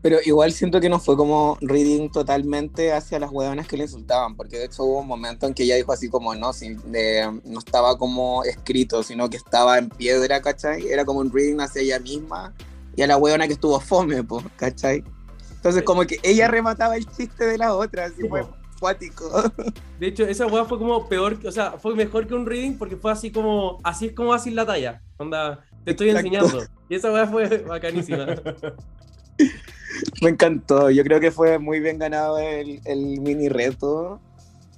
Pero 0.00 0.18
igual 0.24 0.52
siento 0.52 0.80
que 0.80 0.88
no 0.88 0.98
fue 0.98 1.16
como 1.16 1.56
reading 1.60 2.10
totalmente 2.10 2.92
hacia 2.92 3.20
las 3.20 3.30
huevonas 3.30 3.68
que 3.68 3.76
le 3.76 3.84
insultaban, 3.84 4.34
porque 4.36 4.58
de 4.58 4.64
hecho 4.64 4.82
hubo 4.82 4.98
un 4.98 5.06
momento 5.06 5.46
en 5.46 5.54
que 5.54 5.62
ella 5.62 5.76
dijo 5.76 5.92
así 5.92 6.08
como, 6.08 6.34
no, 6.34 6.52
sin, 6.52 6.90
de, 6.90 7.40
no 7.44 7.60
estaba 7.60 7.96
como 7.96 8.42
escrito, 8.42 9.04
sino 9.04 9.30
que 9.30 9.36
estaba 9.36 9.78
en 9.78 9.88
piedra, 9.88 10.42
¿cachai? 10.42 10.88
Era 10.88 11.04
como 11.04 11.20
un 11.20 11.32
reading 11.32 11.60
hacia 11.60 11.82
ella 11.82 12.00
misma 12.00 12.52
y 12.96 13.02
a 13.02 13.06
la 13.06 13.16
huevona 13.16 13.46
que 13.46 13.52
estuvo 13.52 13.78
fome, 13.78 14.24
po, 14.24 14.42
¿cachai? 14.56 15.04
Entonces 15.52 15.84
como 15.84 16.04
que 16.04 16.18
ella 16.24 16.48
remataba 16.48 16.96
el 16.96 17.06
chiste 17.06 17.44
de 17.44 17.56
la 17.56 17.76
otra, 17.76 18.06
así 18.06 18.28
fue 18.28 18.44
cuático. 18.82 19.30
De 20.00 20.08
hecho, 20.08 20.26
esa 20.26 20.48
hueá 20.48 20.64
fue 20.64 20.76
como 20.76 21.08
peor, 21.08 21.38
o 21.46 21.52
sea, 21.52 21.78
fue 21.78 21.94
mejor 21.94 22.26
que 22.26 22.34
un 22.34 22.44
reading 22.44 22.76
porque 22.76 22.96
fue 22.96 23.12
así 23.12 23.30
como, 23.30 23.78
así 23.84 24.06
es 24.06 24.12
como 24.12 24.34
así 24.34 24.50
la 24.50 24.66
talla, 24.66 25.00
onda, 25.18 25.64
te 25.84 25.92
estoy 25.92 26.08
Exacto. 26.08 26.26
enseñando. 26.26 26.64
Y 26.88 26.96
esa 26.96 27.12
hueá 27.12 27.28
fue 27.28 27.58
bacanísima. 27.58 28.26
Me 30.20 30.30
encantó, 30.30 30.90
yo 30.90 31.04
creo 31.04 31.20
que 31.20 31.30
fue 31.30 31.60
muy 31.60 31.78
bien 31.78 31.98
ganado 31.98 32.38
el, 32.38 32.80
el 32.84 33.20
mini 33.20 33.48
reto. 33.48 34.20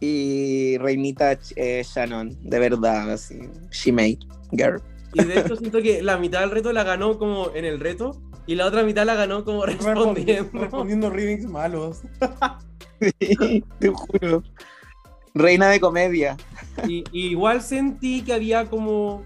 Y 0.00 0.76
Reinita 0.78 1.38
eh, 1.56 1.82
Shannon, 1.82 2.36
de 2.42 2.58
verdad, 2.58 3.12
así. 3.12 3.48
She 3.70 3.90
made, 3.90 4.18
girl. 4.52 4.82
Y 5.14 5.24
de 5.24 5.40
hecho 5.40 5.56
siento 5.56 5.80
que 5.80 6.02
la 6.02 6.18
mitad 6.18 6.40
del 6.40 6.50
reto 6.50 6.72
la 6.72 6.84
ganó 6.84 7.18
como 7.18 7.54
en 7.54 7.64
el 7.64 7.80
reto 7.80 8.20
y 8.46 8.56
la 8.56 8.66
otra 8.66 8.82
mitad 8.82 9.06
la 9.06 9.14
ganó 9.14 9.44
como 9.44 9.64
respondiendo. 9.64 10.50
Respondiendo 10.52 11.08
readings 11.08 11.46
malos. 11.46 12.02
Te 13.12 13.88
juro. 13.88 14.42
Reina 15.34 15.68
de 15.68 15.80
comedia. 15.80 16.36
Y, 16.86 17.04
y 17.12 17.26
igual 17.28 17.62
sentí 17.62 18.22
que 18.22 18.32
había 18.32 18.66
como... 18.66 19.22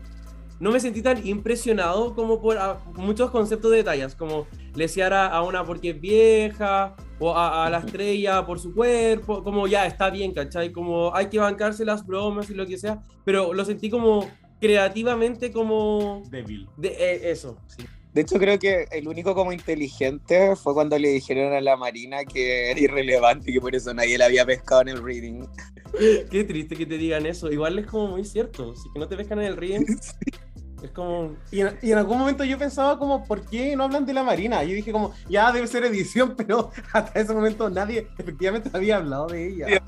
No 0.61 0.73
me 0.73 0.81
sentí 0.81 1.03
tan 1.03 1.25
impresionado 1.25 2.15
como 2.17 2.41
por 2.41 2.59
a- 2.59 2.81
muchos 2.95 3.31
conceptos 3.31 3.71
de 3.71 3.77
detalles, 3.79 4.17
como 4.17 4.47
lesear 4.75 5.13
a, 5.13 5.27
a 5.29 5.43
una 5.43 5.65
porque 5.65 5.91
es 5.91 6.01
vieja, 6.01 6.97
o 7.21 7.33
a, 7.37 7.67
a 7.67 7.71
la 7.71 7.79
estrella 7.79 8.45
por 8.45 8.59
su 8.59 8.75
cuerpo, 8.75 9.45
como 9.45 9.69
ya 9.69 9.87
está 9.87 10.11
bien, 10.11 10.33
¿cachai? 10.33 10.73
Como 10.73 11.15
hay 11.15 11.27
que 11.29 11.39
bancarse 11.39 11.85
las 11.85 12.05
bromas 12.05 12.51
y 12.51 12.55
lo 12.55 12.67
que 12.67 12.77
sea, 12.77 13.05
pero 13.25 13.55
lo 13.55 13.65
sentí 13.65 13.89
como 13.89 14.29
creativamente 14.61 15.53
como... 15.53 16.23
Débil. 16.29 16.69
De, 16.77 16.89
eh, 16.89 17.31
eso, 17.31 17.57
sí. 17.69 17.85
De 18.19 18.23
hecho, 18.23 18.37
creo 18.41 18.59
que 18.59 18.89
el 18.91 19.07
único 19.07 19.33
como 19.33 19.53
inteligente 19.53 20.57
fue 20.57 20.75
cuando 20.75 20.99
le 20.99 21.11
dijeron 21.11 21.53
a 21.53 21.61
la 21.61 21.77
Marina 21.77 22.25
que 22.25 22.73
era 22.73 22.81
irrelevante 22.81 23.49
y 23.49 23.55
que 23.55 23.61
por 23.61 23.77
eso 23.77 23.95
nadie 23.95 24.19
la 24.19 24.25
había 24.25 24.45
pescado 24.45 24.81
en 24.81 24.89
el 24.89 25.01
reading. 25.01 25.47
Qué 26.29 26.43
triste 26.43 26.75
que 26.75 26.85
te 26.85 26.99
digan 26.99 27.27
eso. 27.27 27.49
Igual 27.49 27.79
es 27.79 27.87
como 27.87 28.09
muy 28.09 28.25
cierto. 28.25 28.75
Si 28.75 28.91
que 28.91 28.99
no 28.99 29.07
te 29.07 29.17
pescan 29.17 29.39
en 29.39 29.45
el 29.45 29.57
ring, 29.57 29.87
es 30.83 30.91
como. 30.91 31.37
Y 31.53 31.61
en, 31.61 31.79
y 31.81 31.93
en 31.93 31.99
algún 31.99 32.19
momento 32.19 32.43
yo 32.43 32.59
pensaba 32.59 32.99
como, 32.99 33.25
¿por 33.25 33.43
qué 33.43 33.77
no 33.77 33.85
hablan 33.85 34.05
de 34.05 34.15
la 34.15 34.25
Marina? 34.25 34.65
Yo 34.65 34.75
dije 34.75 34.91
como, 34.91 35.15
ya 35.29 35.53
debe 35.53 35.69
ser 35.69 35.85
edición, 35.85 36.35
pero 36.37 36.73
hasta 36.93 37.21
ese 37.21 37.33
momento 37.33 37.71
nadie 37.71 38.09
efectivamente 38.19 38.69
había 38.73 38.97
hablado 38.97 39.29
de 39.29 39.49
ella. 39.49 39.83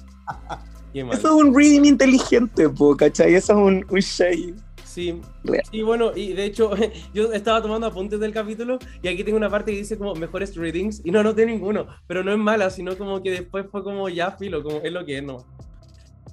Mal. 0.95 1.19
Eso 1.19 1.37
es 1.37 1.45
un 1.45 1.53
reading 1.53 1.85
inteligente, 1.85 2.69
po, 2.69 2.97
¿cachai? 2.97 3.35
Eso 3.35 3.55
es 3.55 3.59
un, 3.59 3.85
un 3.89 3.99
shade. 3.99 4.55
Sí. 4.91 5.21
Real. 5.45 5.63
Sí, 5.71 5.83
bueno, 5.83 6.11
y 6.17 6.33
de 6.33 6.45
hecho, 6.45 6.73
yo 7.15 7.33
estaba 7.33 7.63
tomando 7.63 7.87
apuntes 7.87 8.19
del 8.19 8.33
capítulo 8.33 8.79
y 9.03 9.07
aquí 9.07 9.23
tengo 9.23 9.37
una 9.37 9.49
parte 9.49 9.71
que 9.71 9.79
dice 9.79 9.97
como 9.97 10.15
mejores 10.17 10.57
readings 10.57 11.01
y 11.05 11.13
no 11.13 11.21
anoté 11.21 11.47
ninguno, 11.47 11.87
pero 12.09 12.25
no 12.25 12.33
es 12.33 12.39
mala, 12.39 12.71
sino 12.71 12.99
como 12.99 13.23
que 13.23 13.31
después 13.31 13.67
fue 13.71 13.85
como 13.85 14.09
ya 14.09 14.33
filo, 14.33 14.65
como 14.65 14.79
es 14.79 14.93
lo 14.93 15.05
que 15.05 15.19
es, 15.19 15.23
no. 15.23 15.47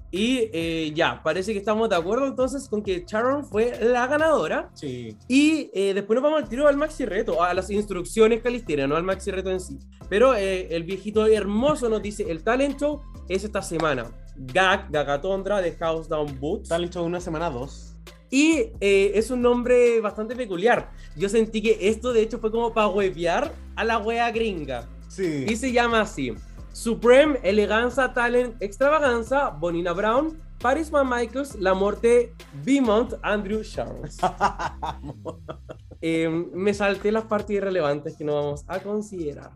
Y 0.10 0.50
eh, 0.54 0.92
ya, 0.96 1.22
parece 1.22 1.54
que 1.54 1.60
estamos 1.60 1.90
de 1.90 1.98
acuerdo 1.98 2.26
entonces 2.26 2.68
con 2.68 2.82
que 2.82 3.04
Sharon 3.06 3.46
fue 3.46 3.78
la 3.80 4.08
ganadora. 4.08 4.72
Sí. 4.74 5.16
Y 5.28 5.70
eh, 5.74 5.94
después 5.94 6.16
nos 6.16 6.24
vamos 6.24 6.42
al 6.42 6.50
tiro 6.50 6.68
al 6.68 6.78
maxi 6.78 7.06
reto, 7.06 7.44
a 7.44 7.54
las 7.54 7.70
instrucciones 7.70 8.40
que 8.40 8.44
Calistina, 8.44 8.88
no 8.88 8.96
al 8.96 9.04
maxi 9.04 9.30
reto 9.30 9.52
en 9.52 9.60
sí. 9.60 9.78
Pero 10.10 10.34
eh, 10.34 10.74
el 10.76 10.84
viejito 10.84 11.28
hermoso 11.28 11.90
nos 11.90 12.02
dice, 12.02 12.32
el 12.32 12.44
talent 12.44 12.80
show 12.80 13.02
es 13.28 13.44
esta 13.44 13.62
semana. 13.62 14.10
Gag, 14.38 14.90
Gagatondra 14.92 15.62
de 15.62 15.74
House 15.74 16.08
Down 16.08 16.40
Boots. 16.40 16.70
Talent 16.70 16.94
Show 16.94 17.06
una 17.06 17.20
semana 17.20 17.50
dos. 17.50 17.87
Y 18.29 18.72
eh, 18.81 19.12
es 19.15 19.31
un 19.31 19.41
nombre 19.41 20.01
bastante 20.01 20.36
peculiar. 20.36 20.91
Yo 21.15 21.29
sentí 21.29 21.62
que 21.62 21.89
esto 21.89 22.13
de 22.13 22.22
hecho 22.22 22.39
fue 22.39 22.51
como 22.51 22.74
para 22.74 22.88
huevear 22.88 23.53
a 23.75 23.84
la 23.84 23.98
wea 24.00 24.31
gringa. 24.31 24.88
Sí. 25.07 25.46
Y 25.48 25.55
se 25.55 25.72
llama 25.72 26.01
así. 26.01 26.34
Supreme 26.74 27.39
Eleganza 27.41 28.13
Talent 28.13 28.62
Extravaganza 28.62 29.50
Bonina 29.50 29.93
Brown 29.93 30.38
Paris 30.60 30.91
Man 30.91 31.10
Michaels 31.10 31.55
La 31.55 31.74
Morte 31.74 32.34
Beaumont 32.63 33.15
Andrew 33.24 33.63
Charles 33.63 34.17
Eh, 36.01 36.29
me 36.29 36.74
salté 36.74 37.12
las 37.12 37.24
partes 37.25 37.55
irrelevantes 37.55 38.15
que 38.15 38.24
no 38.24 38.36
vamos 38.36 38.63
a 38.67 38.79
considerar. 38.79 39.51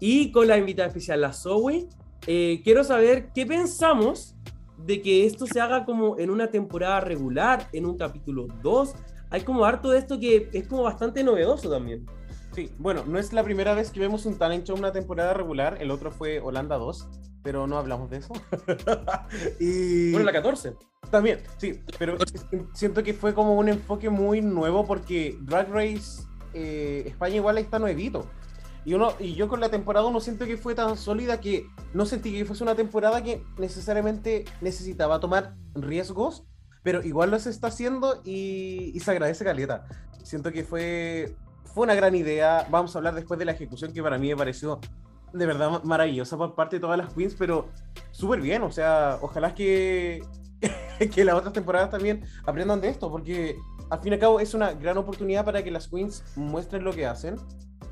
Y 0.00 0.30
con 0.30 0.46
la 0.46 0.58
invitada 0.58 0.88
especial, 0.88 1.22
la 1.22 1.32
Zoe, 1.32 1.88
eh, 2.26 2.60
quiero 2.62 2.84
saber 2.84 3.30
qué 3.34 3.46
pensamos 3.46 4.34
de 4.78 5.02
que 5.02 5.26
esto 5.26 5.46
se 5.46 5.60
haga 5.60 5.84
como 5.84 6.18
en 6.18 6.30
una 6.30 6.48
temporada 6.50 7.00
regular, 7.00 7.68
en 7.72 7.86
un 7.86 7.96
capítulo 7.96 8.46
2. 8.62 8.94
Hay 9.30 9.42
como 9.42 9.64
harto 9.64 9.90
de 9.90 9.98
esto 9.98 10.18
que 10.18 10.48
es 10.52 10.66
como 10.66 10.84
bastante 10.84 11.22
novedoso 11.22 11.70
también. 11.70 12.06
Sí, 12.52 12.70
bueno, 12.78 13.04
no 13.06 13.18
es 13.18 13.32
la 13.32 13.44
primera 13.44 13.74
vez 13.74 13.90
que 13.90 14.00
vemos 14.00 14.26
un 14.26 14.38
talent 14.38 14.66
show 14.66 14.76
una 14.76 14.92
temporada 14.92 15.34
regular, 15.34 15.76
el 15.80 15.90
otro 15.90 16.10
fue 16.10 16.40
Holanda 16.40 16.76
2, 16.76 17.08
pero 17.42 17.66
no 17.66 17.78
hablamos 17.78 18.10
de 18.10 18.16
eso. 18.18 18.32
y 19.60 20.12
Bueno, 20.12 20.26
la 20.26 20.32
14. 20.32 20.74
también, 21.10 21.40
sí, 21.58 21.80
pero 21.98 22.16
siento 22.72 23.02
que 23.02 23.14
fue 23.14 23.34
como 23.34 23.54
un 23.54 23.68
enfoque 23.68 24.08
muy 24.10 24.40
nuevo 24.40 24.86
porque 24.86 25.36
Drag 25.42 25.70
Race 25.70 26.22
eh, 26.54 27.04
España 27.06 27.36
igual 27.36 27.58
está 27.58 27.78
nuevito. 27.78 28.26
Y, 28.88 28.94
uno, 28.94 29.12
y 29.18 29.34
yo 29.34 29.48
con 29.48 29.60
la 29.60 29.68
temporada 29.68 30.06
uno 30.06 30.18
siento 30.18 30.46
que 30.46 30.56
fue 30.56 30.74
tan 30.74 30.96
sólida 30.96 31.40
que 31.42 31.66
no 31.92 32.06
sentí 32.06 32.32
que 32.32 32.46
fuese 32.46 32.62
una 32.62 32.74
temporada 32.74 33.22
que 33.22 33.44
necesariamente 33.58 34.46
necesitaba 34.62 35.20
tomar 35.20 35.56
riesgos, 35.74 36.46
pero 36.82 37.02
igual 37.02 37.30
los 37.30 37.46
está 37.46 37.66
haciendo 37.66 38.22
y, 38.24 38.98
se 38.98 39.10
agradece 39.10 39.44
caleta. 39.44 39.84
Siento 40.22 40.50
que 40.52 40.64
fue, 40.64 41.36
fue 41.74 41.84
una 41.84 41.94
gran 41.94 42.14
idea. 42.14 42.66
Vamos 42.70 42.96
a 42.96 43.00
hablar 43.00 43.14
después 43.14 43.38
de 43.38 43.44
la 43.44 43.52
ejecución 43.52 43.92
que 43.92 44.02
para 44.02 44.16
mí 44.16 44.30
me 44.30 44.36
pareció 44.38 44.80
de 45.34 45.44
verdad 45.44 45.70
ma- 45.70 45.82
maravillosa 45.84 46.38
por 46.38 46.54
parte 46.54 46.76
de 46.76 46.80
todas 46.80 46.96
las 46.96 47.12
queens, 47.12 47.34
pero 47.38 47.68
súper 48.10 48.40
bien. 48.40 48.62
O 48.62 48.72
sea, 48.72 49.18
ojalá 49.20 49.54
que, 49.54 50.22
que 51.14 51.24
las 51.26 51.34
otras 51.34 51.52
temporadas 51.52 51.90
también 51.90 52.24
aprendan 52.46 52.80
de 52.80 52.88
esto, 52.88 53.10
porque 53.10 53.58
al 53.90 54.00
fin 54.00 54.12
y 54.12 54.14
al 54.14 54.20
cabo 54.20 54.40
es 54.40 54.54
una 54.54 54.72
gran 54.72 54.96
oportunidad 54.96 55.44
para 55.44 55.62
que 55.62 55.70
las 55.70 55.88
queens 55.88 56.24
muestren 56.36 56.84
lo 56.84 56.94
que 56.94 57.04
hacen. 57.04 57.36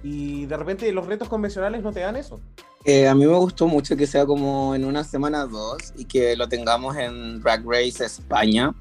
Y 0.03 0.47
de 0.47 0.57
repente 0.57 0.91
los 0.93 1.07
retos 1.07 1.29
convencionales 1.29 1.83
no 1.83 1.93
te 1.93 2.00
dan 2.00 2.17
eso. 2.17 2.41
Eh, 2.85 3.09
a 3.09 3.15
mí 3.15 3.26
me 3.26 3.35
gustó 3.35 3.67
mucho 3.67 3.97
que 3.97 4.07
sea 4.07 4.25
como 4.26 4.75
en 4.75 4.85
una 4.85 5.03
semana 5.03 5.45
dos 5.45 5.93
y 5.97 6.05
que 6.05 6.37
lo 6.37 6.49
tengamos 6.49 6.97
en 6.97 7.41
Drag 7.41 7.65
Race 7.67 8.05
España. 8.05 8.73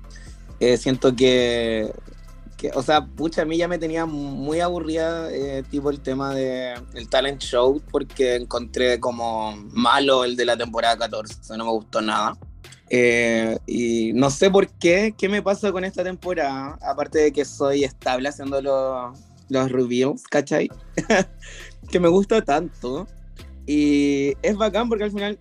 Eh, 0.60 0.78
siento 0.78 1.16
que, 1.16 1.92
que, 2.58 2.72
o 2.76 2.84
sea, 2.84 3.06
pucha, 3.06 3.42
a 3.42 3.46
mí 3.46 3.58
ya 3.58 3.68
me 3.68 3.80
tenía 3.80 4.06
muy 4.06 4.60
aburrida 4.60 5.32
eh, 5.32 5.64
tipo 5.70 5.90
el 5.90 6.00
tema 6.00 6.34
de 6.34 6.76
el 6.94 7.10
talent 7.10 7.42
show 7.42 7.82
porque 7.92 8.36
encontré 8.36 9.00
como 9.00 9.56
malo 9.72 10.24
el 10.24 10.36
de 10.36 10.46
la 10.46 10.56
temporada 10.56 10.98
14, 10.98 11.58
no 11.58 11.66
me 11.66 11.72
gustó 11.72 12.02
nada. 12.02 12.38
Eh, 12.90 13.58
y 13.66 14.14
no 14.14 14.30
sé 14.30 14.50
por 14.52 14.68
qué, 14.68 15.16
qué 15.18 15.28
me 15.28 15.42
pasa 15.42 15.72
con 15.72 15.84
esta 15.84 16.04
temporada, 16.04 16.78
aparte 16.82 17.20
de 17.20 17.32
que 17.32 17.44
soy 17.44 17.84
estable 17.84 18.30
haciendo 18.30 18.62
los, 19.50 19.72
reveals, 19.72 20.24
¿cachai? 20.24 20.70
que 21.90 22.00
me 22.00 22.08
gusta 22.08 22.42
tanto. 22.42 23.08
Y 23.66 24.34
es 24.42 24.56
bacán 24.56 24.90
porque 24.90 25.06
al 25.06 25.12
final 25.12 25.40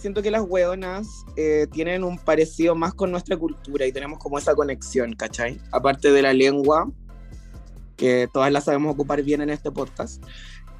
siento 0.00 0.22
que 0.22 0.30
las 0.30 0.42
hueonas 0.42 1.06
eh, 1.36 1.66
tienen 1.70 2.04
un 2.04 2.18
parecido 2.18 2.74
más 2.74 2.94
con 2.94 3.10
nuestra 3.10 3.36
cultura 3.36 3.86
y 3.86 3.92
tenemos 3.92 4.18
como 4.18 4.38
esa 4.38 4.54
conexión, 4.54 5.12
¿cachai? 5.14 5.60
Aparte 5.72 6.10
de 6.10 6.22
la 6.22 6.32
lengua, 6.32 6.90
que 7.96 8.28
todas 8.32 8.50
la 8.50 8.60
sabemos 8.60 8.94
ocupar 8.94 9.22
bien 9.22 9.42
en 9.42 9.50
este 9.50 9.70
podcast. 9.70 10.22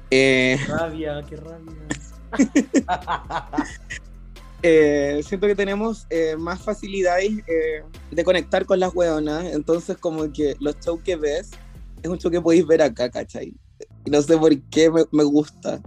Eh, 0.09 0.59
Rabia, 0.67 1.21
qué 1.29 1.35
rabia. 1.35 1.73
eh, 4.63 5.21
siento 5.25 5.47
que 5.47 5.55
tenemos 5.55 6.07
más 6.37 6.61
facilidades 6.61 7.31
de 8.11 8.23
conectar 8.23 8.65
con 8.65 8.79
las 8.79 8.93
hueonas, 8.93 9.45
entonces 9.53 9.97
como 9.97 10.31
que 10.33 10.55
los 10.59 10.79
shows 10.79 11.01
que 11.03 11.15
ves 11.15 11.51
es 12.01 12.09
un 12.09 12.17
show 12.17 12.31
que 12.31 12.41
podéis 12.41 12.65
ver 12.65 12.81
acá, 12.81 13.09
¿cachai? 13.09 13.53
Y 14.05 14.09
no 14.09 14.21
sé 14.21 14.37
por 14.37 14.59
qué 14.69 14.89
me, 14.89 15.03
me 15.11 15.23
gusta. 15.23 15.81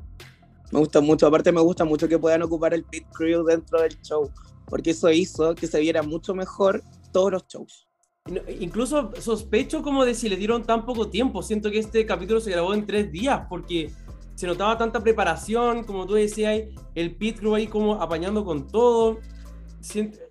Me 0.73 0.79
gusta 0.81 1.01
mucho, 1.01 1.27
aparte 1.27 1.53
me 1.53 1.61
gusta 1.61 1.85
mucho 1.85 2.09
que 2.09 2.19
puedan 2.19 2.43
ocupar 2.43 2.75
el 2.75 2.85
pit 2.85 3.05
crew 3.13 3.45
dentro 3.45 3.81
del 3.81 4.01
show, 4.03 4.31
porque 4.67 4.91
eso 4.91 5.11
hizo 5.11 5.55
que 5.55 5.67
se 5.67 5.79
viera 5.81 6.03
mucho 6.03 6.35
mejor 6.35 6.83
todos 7.13 7.33
los 7.33 7.47
shows. 7.47 7.87
Incluso 8.59 9.13
sospecho 9.21 9.83
como 9.83 10.05
de 10.05 10.15
si 10.15 10.31
le 10.31 10.37
dieron 10.37 10.65
tan 10.65 10.87
poco 10.87 11.11
tiempo. 11.11 11.43
Siento 11.43 11.71
que 11.71 11.79
este 11.79 12.07
capítulo 12.07 12.41
se 12.41 12.51
grabó 12.51 12.73
en 12.73 12.87
tres 12.87 13.13
días 13.13 13.43
porque 13.51 13.93
se 14.35 14.47
notaba 14.47 14.79
tanta 14.79 15.01
preparación, 15.01 15.85
como 15.85 16.07
tú 16.07 16.15
decías, 16.15 16.63
el 16.95 17.17
pit 17.17 17.39
crew 17.39 17.55
ahí 17.55 17.67
como 17.67 18.01
apañando 18.03 18.45
con 18.45 18.67
todo. 18.67 19.19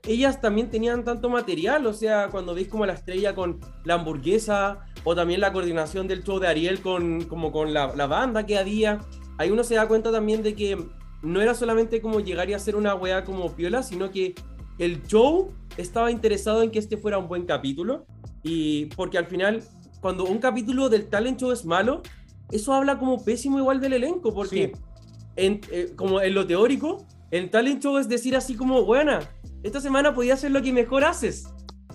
Ellas 0.07 0.41
también 0.41 0.69
tenían 0.69 1.03
tanto 1.03 1.29
material, 1.29 1.85
o 1.85 1.93
sea, 1.93 2.29
cuando 2.29 2.53
veis 2.55 2.67
como 2.67 2.85
la 2.85 2.93
estrella 2.93 3.35
con 3.35 3.59
la 3.85 3.95
hamburguesa 3.95 4.79
o 5.03 5.15
también 5.15 5.41
la 5.41 5.53
coordinación 5.53 6.07
del 6.07 6.23
show 6.23 6.39
de 6.39 6.47
Ariel 6.47 6.81
con, 6.81 7.23
como 7.25 7.51
con 7.51 7.73
la, 7.73 7.95
la 7.95 8.07
banda 8.07 8.45
que 8.45 8.57
había, 8.57 8.99
ahí 9.37 9.51
uno 9.51 9.63
se 9.63 9.75
da 9.75 9.87
cuenta 9.87 10.11
también 10.11 10.43
de 10.43 10.55
que 10.55 10.77
no 11.21 11.41
era 11.41 11.53
solamente 11.53 12.01
como 12.01 12.19
llegar 12.19 12.49
y 12.49 12.53
hacer 12.53 12.75
una 12.75 12.95
weá 12.95 13.23
como 13.23 13.53
piola, 13.55 13.83
sino 13.83 14.11
que 14.11 14.33
el 14.79 15.03
show 15.03 15.53
estaba 15.77 16.09
interesado 16.11 16.63
en 16.63 16.71
que 16.71 16.79
este 16.79 16.97
fuera 16.97 17.17
un 17.17 17.27
buen 17.27 17.45
capítulo 17.45 18.05
y 18.43 18.87
porque 18.87 19.17
al 19.17 19.27
final 19.27 19.63
cuando 20.01 20.25
un 20.25 20.39
capítulo 20.39 20.89
del 20.89 21.07
talent 21.07 21.39
show 21.39 21.51
es 21.51 21.63
malo 21.63 22.01
eso 22.51 22.73
habla 22.73 22.97
como 22.99 23.23
pésimo 23.23 23.57
igual 23.59 23.79
del 23.79 23.93
elenco 23.93 24.33
porque 24.33 24.73
Sí. 24.73 24.81
en, 25.35 25.61
eh, 25.71 25.93
como 25.95 26.19
en 26.21 26.33
lo 26.33 26.45
teórico 26.45 27.05
el 27.31 27.49
talent 27.49 27.81
show 27.81 27.97
es 27.97 28.09
decir 28.09 28.35
así 28.35 28.55
como 28.55 28.83
buena 28.83 29.19
esta 29.63 29.81
semana 29.81 30.13
podías 30.13 30.39
hacer 30.39 30.51
lo 30.51 30.61
que 30.61 30.71
mejor 30.71 31.03
haces 31.03 31.47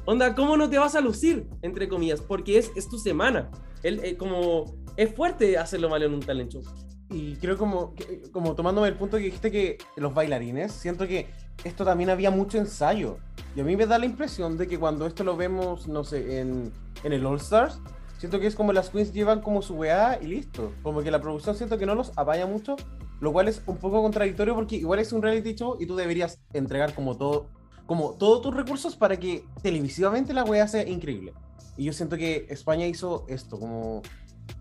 onda 0.04 0.34
cómo 0.34 0.56
no 0.56 0.68
te 0.68 0.78
vas 0.78 0.94
a 0.94 1.00
lucir 1.00 1.46
entre 1.62 1.88
comillas 1.88 2.20
porque 2.20 2.58
es, 2.58 2.72
es 2.74 2.88
tu 2.88 2.98
semana 2.98 3.50
el, 3.82 4.04
eh, 4.04 4.16
como 4.16 4.64
es 4.96 5.14
fuerte 5.14 5.56
hacerlo 5.56 5.88
mal 5.88 6.02
en 6.02 6.12
un 6.12 6.20
talent 6.20 6.52
show 6.52 6.62
Y 7.10 7.36
creo 7.36 7.56
como, 7.56 7.94
como 8.32 8.54
tomándome 8.54 8.88
el 8.88 8.96
punto 8.96 9.16
que 9.16 9.24
dijiste 9.24 9.50
que 9.50 9.78
los 9.96 10.12
bailarines, 10.12 10.72
siento 10.72 11.06
que 11.06 11.30
esto 11.64 11.84
también 11.84 12.10
había 12.10 12.30
mucho 12.30 12.58
ensayo. 12.58 13.16
Y 13.56 13.60
a 13.60 13.64
mí 13.64 13.76
me 13.76 13.86
da 13.86 13.98
la 13.98 14.06
impresión 14.06 14.58
de 14.58 14.66
que 14.66 14.78
cuando 14.78 15.06
esto 15.06 15.24
lo 15.24 15.36
vemos, 15.36 15.88
no 15.88 16.04
sé, 16.04 16.40
en, 16.40 16.72
en 17.02 17.12
el 17.12 17.24
All 17.24 17.36
Stars, 17.36 17.80
siento 18.18 18.40
que 18.40 18.46
es 18.46 18.54
como 18.54 18.72
las 18.72 18.90
queens 18.90 19.12
llevan 19.12 19.40
como 19.40 19.62
su 19.62 19.74
weá 19.74 20.18
y 20.20 20.26
listo. 20.26 20.72
Como 20.82 21.02
que 21.02 21.10
la 21.10 21.20
producción 21.20 21.56
siento 21.56 21.78
que 21.78 21.86
no 21.86 21.94
los 21.94 22.12
apaña 22.16 22.46
mucho, 22.46 22.76
lo 23.20 23.32
cual 23.32 23.48
es 23.48 23.62
un 23.66 23.78
poco 23.78 24.02
contradictorio 24.02 24.54
porque 24.54 24.76
igual 24.76 24.98
es 24.98 25.12
un 25.12 25.22
reality 25.22 25.54
show 25.54 25.76
y 25.80 25.86
tú 25.86 25.96
deberías 25.96 26.40
entregar 26.52 26.94
como 26.94 27.16
todo, 27.16 27.48
como 27.88 28.12
todos 28.18 28.42
tus 28.42 28.54
recursos 28.54 28.96
para 28.96 29.16
que 29.16 29.46
televisivamente 29.62 30.34
la 30.34 30.44
weá 30.44 30.68
sea 30.68 30.86
increíble. 30.86 31.32
Y 31.78 31.84
yo 31.84 31.94
siento 31.94 32.18
que 32.18 32.46
España 32.50 32.86
hizo 32.86 33.24
esto, 33.28 33.58
como 33.58 34.02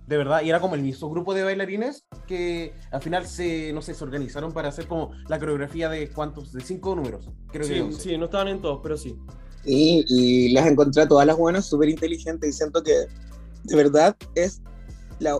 de 0.07 0.17
verdad, 0.17 0.41
y 0.43 0.49
era 0.49 0.61
como 0.61 0.75
el 0.75 0.81
mismo 0.81 1.09
grupo 1.09 1.33
de 1.33 1.43
bailarines 1.43 2.05
que 2.25 2.73
al 2.89 3.01
final 3.01 3.27
se, 3.27 3.73
no 3.73 3.81
sé, 3.81 3.93
se 3.93 4.03
organizaron 4.05 4.53
para 4.53 4.69
hacer 4.69 4.87
como 4.87 5.11
la 5.27 5.39
coreografía 5.39 5.89
de 5.89 6.09
cuántos, 6.09 6.53
de 6.53 6.61
cinco 6.61 6.95
números, 6.95 7.29
creo 7.51 7.67
que 7.67 7.73
sí, 7.73 7.79
once. 7.81 8.01
sí, 8.01 8.17
no 8.17 8.25
estaban 8.25 8.47
en 8.47 8.61
todos 8.61 8.79
pero 8.81 8.95
sí 8.95 9.17
Y, 9.65 10.05
y 10.07 10.53
las 10.53 10.65
encontré 10.65 11.03
a 11.03 11.07
todas 11.09 11.27
las 11.27 11.35
buenas 11.35 11.65
súper 11.65 11.89
inteligentes 11.89 12.49
y 12.49 12.53
siento 12.53 12.81
que 12.81 12.93
de 13.63 13.75
verdad 13.75 14.15
es 14.35 14.61
la, 15.19 15.37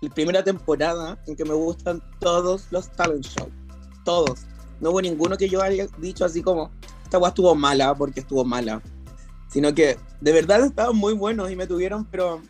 la 0.00 0.10
primera 0.10 0.42
temporada 0.42 1.22
en 1.28 1.36
que 1.36 1.44
me 1.44 1.54
gustan 1.54 2.02
todos 2.18 2.66
los 2.72 2.90
talent 2.90 3.24
shows. 3.24 3.52
Todos. 4.04 4.40
No 4.80 4.90
hubo 4.90 5.00
ninguno 5.02 5.36
que 5.36 5.48
yo 5.48 5.62
haya 5.62 5.86
dicho 5.98 6.24
así 6.24 6.42
como, 6.42 6.70
esta 7.08 7.18
weá 7.18 7.30
estuvo 7.30 7.54
mala 7.54 7.94
porque 7.94 8.20
estuvo 8.20 8.44
mala. 8.44 8.82
Sino 9.48 9.74
que 9.74 9.96
de 10.20 10.32
verdad 10.32 10.64
estaban 10.64 10.94
muy 10.94 11.14
buenos 11.14 11.50
y 11.50 11.56
me 11.56 11.66
tuvieron, 11.66 12.04
pero 12.04 12.42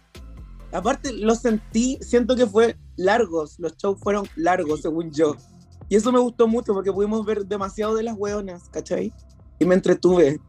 aparte 0.73 1.13
lo 1.13 1.37
sentí, 1.37 1.97
siento 2.01 2.35
que 2.35 2.47
fue 2.47 2.77
largos, 2.97 3.57
los 3.61 3.77
shows 3.77 4.01
fueron 4.01 4.27
largos 4.35 4.83
según 4.83 5.13
yo. 5.13 5.37
Y 5.89 5.95
eso 5.97 6.11
me 6.11 6.19
gustó 6.19 6.49
mucho 6.49 6.75
porque 6.75 6.93
pudimos 6.93 7.25
ver 7.25 7.47
demasiado 7.47 7.95
de 7.95 8.03
las 8.03 8.17
weonas, 8.19 8.69
¿cachai? 8.69 9.13
Y 9.61 9.65
me 9.65 9.77
entretuve. 9.77 10.41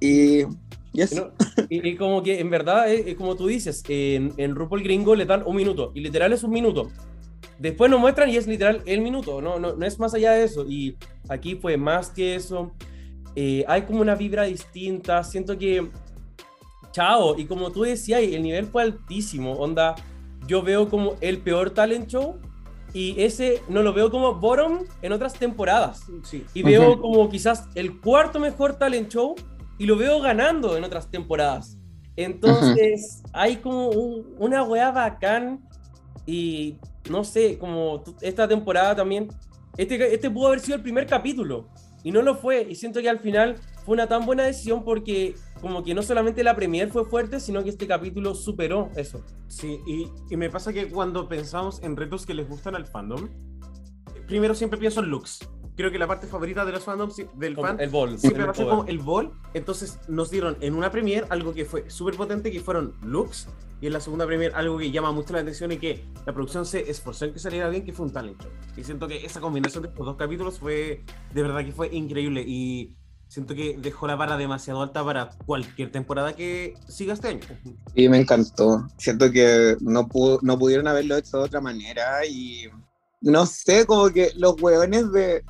Y, 0.00 0.44
y 0.92 1.00
eso. 1.02 1.30
Y, 1.68 1.86
y 1.86 1.96
como 1.96 2.22
que 2.22 2.40
en 2.40 2.48
verdad, 2.48 2.90
eh, 2.90 3.10
eh, 3.10 3.14
como 3.14 3.36
tú 3.36 3.46
dices, 3.46 3.84
en, 3.88 4.32
en 4.38 4.54
RuPaul 4.54 4.82
gringo 4.82 5.14
le 5.14 5.26
dan 5.26 5.42
un 5.46 5.54
minuto, 5.54 5.92
y 5.94 6.00
literal 6.00 6.32
es 6.32 6.42
un 6.42 6.50
minuto. 6.50 6.90
Después 7.58 7.90
nos 7.90 8.00
muestran 8.00 8.30
y 8.30 8.36
es 8.36 8.46
literal 8.46 8.82
el 8.86 9.02
minuto, 9.02 9.40
no, 9.40 9.58
no, 9.60 9.74
no 9.76 9.86
es 9.86 9.98
más 9.98 10.14
allá 10.14 10.32
de 10.32 10.44
eso. 10.44 10.64
Y 10.66 10.96
aquí 11.28 11.54
fue 11.56 11.76
más 11.76 12.08
que 12.08 12.34
eso. 12.34 12.72
Eh, 13.36 13.64
hay 13.66 13.82
como 13.82 14.00
una 14.00 14.14
vibra 14.14 14.44
distinta, 14.44 15.22
siento 15.24 15.58
que... 15.58 15.90
Chao, 16.92 17.36
y 17.36 17.46
como 17.46 17.70
tú 17.72 17.82
decías, 17.82 18.22
el 18.22 18.42
nivel 18.42 18.66
fue 18.66 18.82
altísimo, 18.82 19.54
onda, 19.54 19.96
yo 20.46 20.62
veo 20.62 20.88
como 20.88 21.14
el 21.20 21.38
peor 21.38 21.70
talent 21.70 22.06
show 22.06 22.38
y 22.92 23.20
ese 23.20 23.60
no 23.68 23.82
lo 23.82 23.92
veo 23.92 24.12
como 24.12 24.34
bottom 24.36 24.84
en 25.02 25.12
otras 25.12 25.34
temporadas. 25.34 26.04
Sí. 26.22 26.44
Y 26.54 26.62
veo 26.62 27.00
como 27.00 27.28
quizás 27.28 27.64
el 27.74 28.00
cuarto 28.00 28.38
mejor 28.38 28.76
talent 28.76 29.08
show 29.08 29.34
y 29.76 29.86
lo 29.86 29.96
veo 29.96 30.20
ganando 30.20 30.76
en 30.76 30.84
otras 30.84 31.10
temporadas. 31.10 31.76
Entonces, 32.14 33.24
hay 33.32 33.56
como 33.56 33.88
un- 33.88 34.36
una 34.38 34.62
weá 34.62 34.92
bacán 34.92 35.68
y 36.26 36.76
no 37.10 37.24
sé, 37.24 37.58
como 37.58 38.04
esta 38.20 38.46
temporada 38.46 38.94
también, 38.94 39.26
este, 39.76 40.14
este 40.14 40.30
pudo 40.30 40.46
haber 40.46 40.60
sido 40.60 40.76
el 40.76 40.82
primer 40.82 41.06
capítulo 41.08 41.66
y 42.04 42.12
no 42.12 42.22
lo 42.22 42.36
fue. 42.36 42.64
Y 42.70 42.76
siento 42.76 43.00
que 43.00 43.08
al 43.08 43.18
final 43.18 43.56
fue 43.84 43.94
una 43.94 44.06
tan 44.06 44.24
buena 44.24 44.44
decisión 44.44 44.84
porque 44.84 45.34
como 45.60 45.82
que 45.82 45.94
no 45.94 46.02
solamente 46.02 46.44
la 46.44 46.54
premier 46.54 46.90
fue 46.90 47.04
fuerte, 47.04 47.40
sino 47.40 47.64
que 47.64 47.70
este 47.70 47.88
capítulo 47.88 48.34
superó 48.34 48.90
eso. 48.94 49.24
Sí, 49.48 49.80
y, 50.30 50.36
me 50.36 50.50
pasa 50.50 50.72
que 50.72 50.88
cuando 50.88 51.28
pensamos 51.28 51.82
en 51.82 51.96
retos 51.96 52.24
que 52.24 52.34
les 52.34 52.48
gustan 52.48 52.76
al 52.76 52.86
fandom, 52.86 53.28
primero 54.28 54.54
siempre 54.54 54.78
pienso 54.78 55.00
en 55.00 55.08
looks. 55.08 55.48
Creo 55.76 55.90
que 55.90 55.98
la 55.98 56.06
parte 56.06 56.26
favorita 56.26 56.64
de 56.64 56.72
los 56.72 56.84
fandoms, 56.84 57.16
del 57.34 57.56
fan, 57.56 57.80
el 57.80 57.90
bol. 57.90 58.18
siempre 58.18 58.42
el 58.42 58.48
va 58.48 58.52
a 58.52 58.54
ser 58.54 58.64
poder. 58.64 58.78
como 58.78 58.88
el 58.88 58.98
ball. 59.00 59.32
Entonces 59.54 59.98
nos 60.08 60.30
dieron 60.30 60.56
en 60.60 60.74
una 60.74 60.90
premiere 60.90 61.26
algo 61.30 61.52
que 61.52 61.64
fue 61.64 61.90
súper 61.90 62.16
potente, 62.16 62.52
que 62.52 62.60
fueron 62.60 62.94
looks. 63.02 63.48
Y 63.80 63.88
en 63.88 63.92
la 63.92 64.00
segunda 64.00 64.24
premiere 64.24 64.54
algo 64.54 64.78
que 64.78 64.90
llama 64.90 65.10
mucho 65.10 65.32
la 65.32 65.40
atención 65.40 65.72
y 65.72 65.78
que 65.78 66.04
la 66.24 66.32
producción 66.32 66.64
se 66.64 66.88
esforzó 66.88 67.24
en 67.24 67.32
que 67.32 67.38
saliera 67.40 67.68
bien, 67.68 67.84
que 67.84 67.92
fue 67.92 68.06
un 68.06 68.12
talent 68.12 68.40
show. 68.40 68.50
Y 68.76 68.84
siento 68.84 69.08
que 69.08 69.26
esa 69.26 69.40
combinación 69.40 69.82
de 69.82 69.88
estos 69.88 70.06
dos 70.06 70.16
capítulos 70.16 70.60
fue, 70.60 71.04
de 71.34 71.42
verdad 71.42 71.64
que 71.64 71.72
fue 71.72 71.88
increíble. 71.92 72.44
Y 72.46 72.94
siento 73.26 73.54
que 73.56 73.76
dejó 73.76 74.06
la 74.06 74.14
vara 74.14 74.36
demasiado 74.36 74.80
alta 74.80 75.04
para 75.04 75.30
cualquier 75.44 75.90
temporada 75.90 76.34
que 76.34 76.74
siga 76.88 77.14
este 77.14 77.28
año. 77.28 77.40
Y 77.94 78.08
me 78.08 78.18
encantó. 78.18 78.86
Siento 78.96 79.30
que 79.32 79.76
no, 79.80 80.06
pudo, 80.06 80.38
no 80.42 80.56
pudieron 80.56 80.86
haberlo 80.86 81.16
hecho 81.16 81.38
de 81.38 81.44
otra 81.44 81.60
manera 81.60 82.24
y 82.24 82.68
no 83.24 83.46
sé, 83.46 83.86
como 83.86 84.10
que 84.10 84.32
los 84.36 84.60
hueones 84.60 85.10
de... 85.10 85.42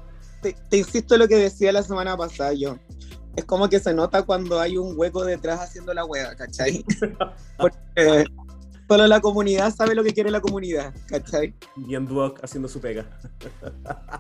Te, 0.45 0.55
te 0.69 0.77
insisto 0.77 1.15
en 1.15 1.21
lo 1.21 1.29
que 1.29 1.37
decía 1.37 1.73
la 1.73 1.83
semana 1.83 2.19
pasada 2.19 2.53
yo. 2.53 2.77
Es 3.35 3.47
como 3.47 3.67
que 3.71 3.81
se 3.81 3.95
nota 3.95 4.25
cuando 4.25 4.61
hay 4.61 4.77
un 4.77 4.93
hueco 4.95 5.25
detrás 5.25 5.59
haciendo 5.59 5.95
la 5.95 6.05
hueá, 6.05 6.37
¿cachai? 6.37 6.85
Porque 7.59 8.27
solo 8.87 9.07
la 9.07 9.23
comunidad 9.23 9.75
sabe 9.75 9.95
lo 9.95 10.05
que 10.05 10.13
quiere 10.13 10.31
la 10.31 10.43
comunidad, 10.43 10.93
¿cachai? 11.07 11.55
Y 11.89 11.95
en 11.95 12.05
Duoc 12.05 12.45
haciendo 12.45 12.69
su 12.69 12.79
pega. 12.79 13.07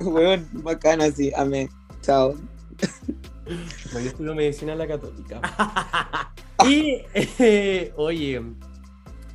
Hueón, 0.00 0.48
bacana, 0.54 1.10
sí, 1.10 1.30
amén. 1.36 1.68
Chao. 2.00 2.34
No, 3.92 4.00
yo 4.00 4.06
estudio 4.06 4.34
medicina 4.34 4.72
en 4.72 4.78
la 4.78 4.88
católica. 4.88 5.42
y, 6.66 7.02
eh, 7.14 7.92
oye, 7.96 8.42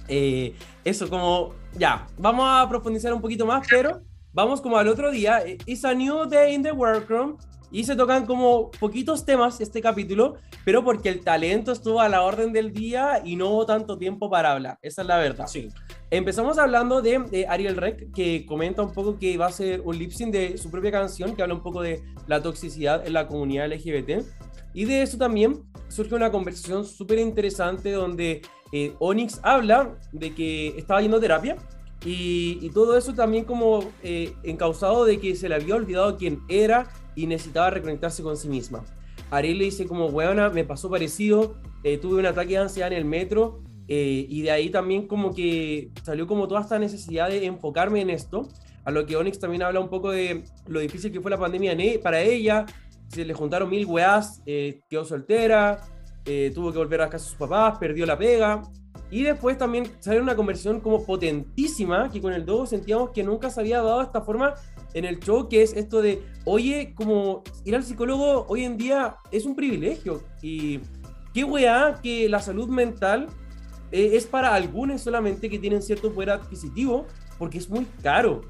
eh, 0.07 0.55
eso 0.83 1.07
como, 1.07 1.53
ya, 1.77 2.07
vamos 2.17 2.45
a 2.49 2.67
profundizar 2.67 3.13
un 3.13 3.21
poquito 3.21 3.45
más, 3.45 3.67
pero 3.69 4.01
vamos 4.39 4.61
como 4.61 4.77
al 4.77 4.87
otro 4.87 5.11
día. 5.11 5.41
eh, 5.45 5.57
It's 5.65 5.85
a 5.85 5.93
new 5.93 6.25
day 6.25 6.55
in 6.55 6.63
the 6.63 6.71
workroom. 6.71 7.37
Y 7.71 7.83
se 7.83 7.95
tocan 7.95 8.25
como 8.25 8.71
poquitos 8.71 9.25
temas 9.25 9.61
este 9.61 9.79
capítulo, 9.79 10.37
pero 10.65 10.83
porque 10.83 11.09
el 11.09 11.23
talento 11.23 11.71
estuvo 11.71 12.01
a 12.01 12.09
la 12.09 12.23
orden 12.23 12.51
del 12.51 12.73
día 12.73 13.21
y 13.23 13.35
no 13.35 13.49
hubo 13.49 13.67
tanto 13.67 13.95
tiempo 13.99 14.27
para 14.27 14.53
hablar. 14.53 14.79
Esa 14.81 15.03
es 15.03 15.07
la 15.07 15.17
verdad. 15.17 15.45
Sí. 15.45 15.69
Empezamos 16.09 16.57
hablando 16.57 17.03
de, 17.03 17.19
de 17.19 17.45
Ariel 17.47 17.77
Rec, 17.77 18.11
que 18.11 18.43
comenta 18.47 18.81
un 18.81 18.91
poco 18.91 19.19
que 19.19 19.37
va 19.37 19.45
a 19.45 19.51
ser 19.51 19.81
un 19.81 19.99
lip 19.99 20.09
sync 20.09 20.31
de 20.31 20.57
su 20.57 20.71
propia 20.71 20.91
canción, 20.91 21.35
que 21.35 21.43
habla 21.43 21.53
un 21.53 21.61
poco 21.61 21.83
de 21.83 22.01
la 22.25 22.41
toxicidad 22.41 23.05
en 23.05 23.13
la 23.13 23.27
comunidad 23.27 23.71
LGBT. 23.71 24.23
Y 24.73 24.85
de 24.85 25.03
eso 25.03 25.19
también 25.19 25.61
surge 25.89 26.15
una 26.15 26.31
conversación 26.31 26.85
súper 26.85 27.19
interesante 27.19 27.91
donde 27.91 28.41
eh, 28.71 28.95
Onyx 28.97 29.41
habla 29.43 29.95
de 30.11 30.33
que 30.33 30.69
estaba 30.69 31.01
yendo 31.01 31.17
a 31.17 31.19
terapia 31.19 31.55
y, 32.05 32.69
todo 32.69 32.97
eso 32.97 33.13
también 33.13 33.43
como 33.43 33.83
eh, 34.03 34.33
encausado 34.43 35.03
de 35.05 35.19
que 35.19 35.35
se 35.35 35.49
le 35.49 35.55
había 35.55 35.75
olvidado 35.75 36.15
quién 36.17 36.41
era 36.47 36.89
y 37.15 37.27
necesitaba 37.27 37.71
reconectarse 37.71 38.23
con 38.23 38.37
sí 38.37 38.47
misma. 38.47 38.83
Ariel 39.31 39.57
le 39.57 39.65
dice 39.65 39.85
como, 39.85 40.07
weona, 40.07 40.49
me 40.49 40.63
pasó 40.63 40.89
parecido, 40.89 41.57
eh, 41.83 41.97
tuve 41.97 42.19
un 42.19 42.25
ataque 42.25 42.51
de 42.51 42.57
ansiedad 42.59 42.91
en 42.91 42.97
el 42.97 43.05
metro 43.05 43.61
eh, 43.87 44.25
y 44.29 44.41
de 44.41 44.51
ahí 44.51 44.69
también 44.69 45.07
como 45.07 45.33
que 45.33 45.91
salió 46.03 46.25
como 46.25 46.47
toda 46.47 46.61
esta 46.61 46.79
necesidad 46.79 47.29
de 47.29 47.45
enfocarme 47.45 48.01
en 48.01 48.11
esto, 48.11 48.47
a 48.85 48.91
lo 48.91 49.05
que 49.05 49.17
Onyx 49.17 49.39
también 49.39 49.63
habla 49.63 49.81
un 49.81 49.89
poco 49.89 50.11
de 50.11 50.45
lo 50.67 50.79
difícil 50.79 51.11
que 51.11 51.19
fue 51.19 51.29
la 51.29 51.37
pandemia 51.37 51.73
e- 51.73 51.99
para 51.99 52.21
ella, 52.21 52.65
se 53.09 53.25
le 53.25 53.33
juntaron 53.33 53.69
mil 53.69 53.85
weás, 53.85 54.41
eh, 54.45 54.81
quedó 54.89 55.03
soltera, 55.03 55.83
tuvo 56.53 56.71
que 56.71 56.77
volver 56.77 57.01
a 57.01 57.09
casa 57.09 57.25
de 57.25 57.29
sus 57.31 57.39
papás, 57.39 57.79
perdió 57.79 58.05
la 58.05 58.15
pega. 58.15 58.61
Y 59.11 59.23
después 59.23 59.57
también 59.57 59.91
salió 59.99 60.21
una 60.21 60.35
conversión 60.35 60.79
como 60.81 61.03
potentísima, 61.03 62.09
que 62.11 62.21
con 62.21 62.33
el 62.33 62.45
Dogo 62.45 62.65
sentíamos 62.65 63.09
que 63.09 63.23
nunca 63.23 63.49
se 63.49 63.59
había 63.59 63.81
dado 63.81 64.01
esta 64.01 64.21
forma 64.21 64.53
en 64.93 65.05
el 65.05 65.19
show, 65.19 65.47
que 65.47 65.63
es 65.63 65.73
esto 65.73 66.01
de, 66.01 66.21
oye, 66.45 66.93
como 66.95 67.43
ir 67.65 67.75
al 67.75 67.83
psicólogo 67.83 68.45
hoy 68.47 68.63
en 68.63 68.77
día 68.77 69.15
es 69.31 69.45
un 69.45 69.55
privilegio. 69.55 70.21
Y 70.41 70.79
qué 71.33 71.43
weá 71.43 71.99
que 72.01 72.29
la 72.29 72.39
salud 72.39 72.69
mental 72.69 73.27
eh, 73.91 74.11
es 74.13 74.27
para 74.27 74.53
algunos 74.53 75.01
solamente 75.01 75.49
que 75.49 75.57
tienen 75.57 75.81
cierto 75.81 76.13
poder 76.13 76.31
adquisitivo, 76.31 77.07
porque 77.39 77.57
es 77.57 77.69
muy 77.69 77.85
caro. 78.03 78.41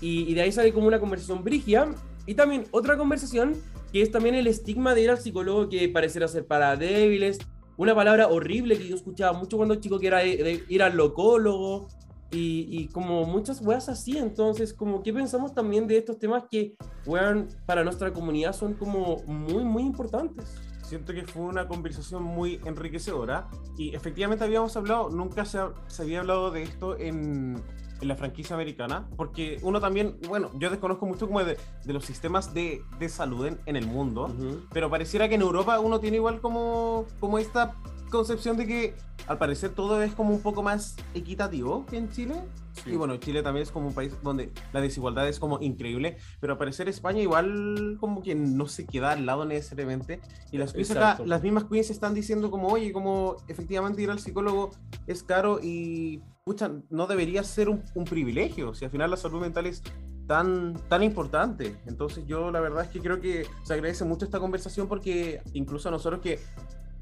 Y, 0.00 0.30
y 0.30 0.34
de 0.34 0.42
ahí 0.42 0.52
sale 0.52 0.72
como 0.72 0.86
una 0.86 1.00
conversación 1.00 1.44
brigia. 1.44 1.88
Y 2.24 2.34
también 2.34 2.64
otra 2.70 2.96
conversación 2.96 3.54
que 3.92 4.02
es 4.02 4.10
también 4.10 4.34
el 4.34 4.46
estigma 4.46 4.94
de 4.94 5.02
ir 5.02 5.10
al 5.10 5.18
psicólogo 5.18 5.68
que 5.68 5.88
pareciera 5.88 6.26
ser 6.28 6.46
para 6.46 6.76
débiles, 6.76 7.38
una 7.76 7.94
palabra 7.94 8.28
horrible 8.28 8.78
que 8.78 8.88
yo 8.88 8.96
escuchaba 8.96 9.38
mucho 9.38 9.56
cuando 9.56 9.74
chico 9.76 9.98
que 9.98 10.06
era 10.06 10.18
de, 10.18 10.64
ir 10.68 10.82
al 10.82 10.96
locólogo 10.96 11.88
y, 12.30 12.66
y, 12.70 12.88
como 12.88 13.24
muchas 13.24 13.60
weas 13.62 13.88
así, 13.88 14.18
entonces 14.18 14.74
como 14.74 15.02
qué 15.02 15.12
pensamos 15.12 15.54
también 15.54 15.86
de 15.86 15.98
estos 15.98 16.18
temas 16.18 16.44
que 16.50 16.76
wean 17.06 17.48
para 17.66 17.84
nuestra 17.84 18.12
comunidad 18.12 18.52
son 18.52 18.74
como 18.74 19.18
muy 19.26 19.64
muy 19.64 19.84
importantes. 19.84 20.54
Siento 20.82 21.12
que 21.12 21.24
fue 21.24 21.42
una 21.42 21.66
conversación 21.66 22.22
muy 22.22 22.60
enriquecedora 22.64 23.48
y 23.76 23.94
efectivamente 23.94 24.44
habíamos 24.44 24.76
hablado, 24.76 25.10
nunca 25.10 25.44
se, 25.44 25.58
se 25.88 26.02
había 26.02 26.20
hablado 26.20 26.50
de 26.50 26.62
esto 26.62 26.96
en, 26.96 27.62
en 28.00 28.08
la 28.08 28.16
franquicia 28.16 28.54
americana, 28.54 29.08
porque 29.16 29.58
uno 29.62 29.80
también, 29.80 30.18
bueno, 30.28 30.50
yo 30.58 30.70
desconozco 30.70 31.06
mucho 31.06 31.26
como 31.26 31.42
de, 31.44 31.56
de 31.84 31.92
los 31.92 32.04
sistemas 32.04 32.52
de, 32.52 32.82
de 32.98 33.08
salud 33.08 33.46
en, 33.46 33.58
en, 33.66 33.76
el 33.76 33.86
mundo, 33.86 34.26
uh 34.26 34.28
-huh. 34.28 34.66
pero 34.72 34.90
pareciera 34.90 35.28
que 35.28 35.36
en 35.36 35.42
Europa 35.42 35.78
uno 35.80 36.00
tiene 36.00 36.16
igual 36.16 36.40
como, 36.40 37.06
como 37.20 37.38
esta 37.38 37.74
concepción 38.10 38.56
de 38.56 38.66
que 38.66 38.94
al 39.26 39.38
parecer 39.38 39.70
todo 39.70 40.00
es 40.02 40.14
como 40.14 40.30
un 40.32 40.40
poco 40.40 40.62
más 40.62 40.96
equitativo 41.14 41.84
que 41.86 41.96
en 41.96 42.10
Chile. 42.10 42.34
Sí. 42.72 42.90
Y 42.90 42.96
bueno, 42.96 43.16
Chile 43.16 43.42
también 43.42 43.62
es 43.62 43.70
como 43.72 43.88
un 43.88 43.94
país 43.94 44.12
donde 44.22 44.52
la 44.72 44.80
desigualdad 44.80 45.26
es 45.28 45.40
como 45.40 45.58
increíble, 45.60 46.18
pero 46.40 46.52
al 46.52 46.58
parecer 46.58 46.88
España 46.88 47.20
igual 47.22 47.96
como 47.98 48.22
que 48.22 48.34
no 48.34 48.66
se 48.68 48.86
queda 48.86 49.12
al 49.12 49.24
lado 49.24 49.44
necesariamente. 49.46 50.20
Y 50.52 50.58
las 50.58 50.72
queens 50.74 50.90
acá, 50.90 51.18
las 51.24 51.42
mismas 51.42 51.64
queens 51.64 51.90
están 51.90 52.14
diciendo 52.14 52.50
como, 52.50 52.68
oye, 52.68 52.92
como 52.92 53.36
efectivamente 53.48 54.02
ir 54.02 54.10
al 54.10 54.18
psicólogo 54.18 54.70
es 55.06 55.22
caro 55.22 55.58
y, 55.62 56.22
pucha, 56.46 56.70
no 56.90 57.08
debería 57.08 57.42
ser 57.42 57.68
un, 57.68 57.82
privilegio. 58.08 58.72
Si 58.72 58.84
al 58.84 58.90
final 58.92 59.10
la 59.10 59.16
salud 59.16 59.40
mental 59.40 59.66
es 59.66 59.82
tan, 60.28 60.74
tan 60.88 61.02
importante. 61.02 61.74
Entonces 61.86 62.24
yo 62.28 62.52
la 62.52 62.60
verdad 62.60 62.84
es 62.84 62.90
que 62.90 63.00
creo 63.00 63.20
que 63.20 63.46
se 63.64 63.74
agradece 63.74 64.04
mucho 64.04 64.24
esta 64.24 64.38
conversación 64.38 64.86
porque 64.86 65.42
incluso 65.54 65.90
nosotros 65.90 66.20
que 66.20 66.38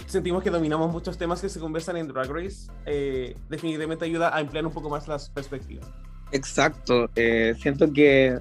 sentimos 0.06 0.42
que 0.42 0.48
dominamos 0.48 0.90
muchos 0.90 1.18
temas 1.18 1.42
que 1.42 1.50
se 1.50 1.60
conversan 1.60 1.98
en 1.98 2.08
Drag 2.08 2.30
Race, 2.30 2.70
eh, 2.86 3.36
definitivamente 3.50 4.06
ayuda 4.06 4.34
a 4.34 4.40
emplear 4.40 4.64
un 4.64 4.72
poco 4.72 4.88
más 4.88 5.06
las 5.08 5.28
perspectivas. 5.28 5.86
Exacto, 6.32 7.10
eh, 7.14 7.54
siento 7.60 7.92
que 7.92 8.38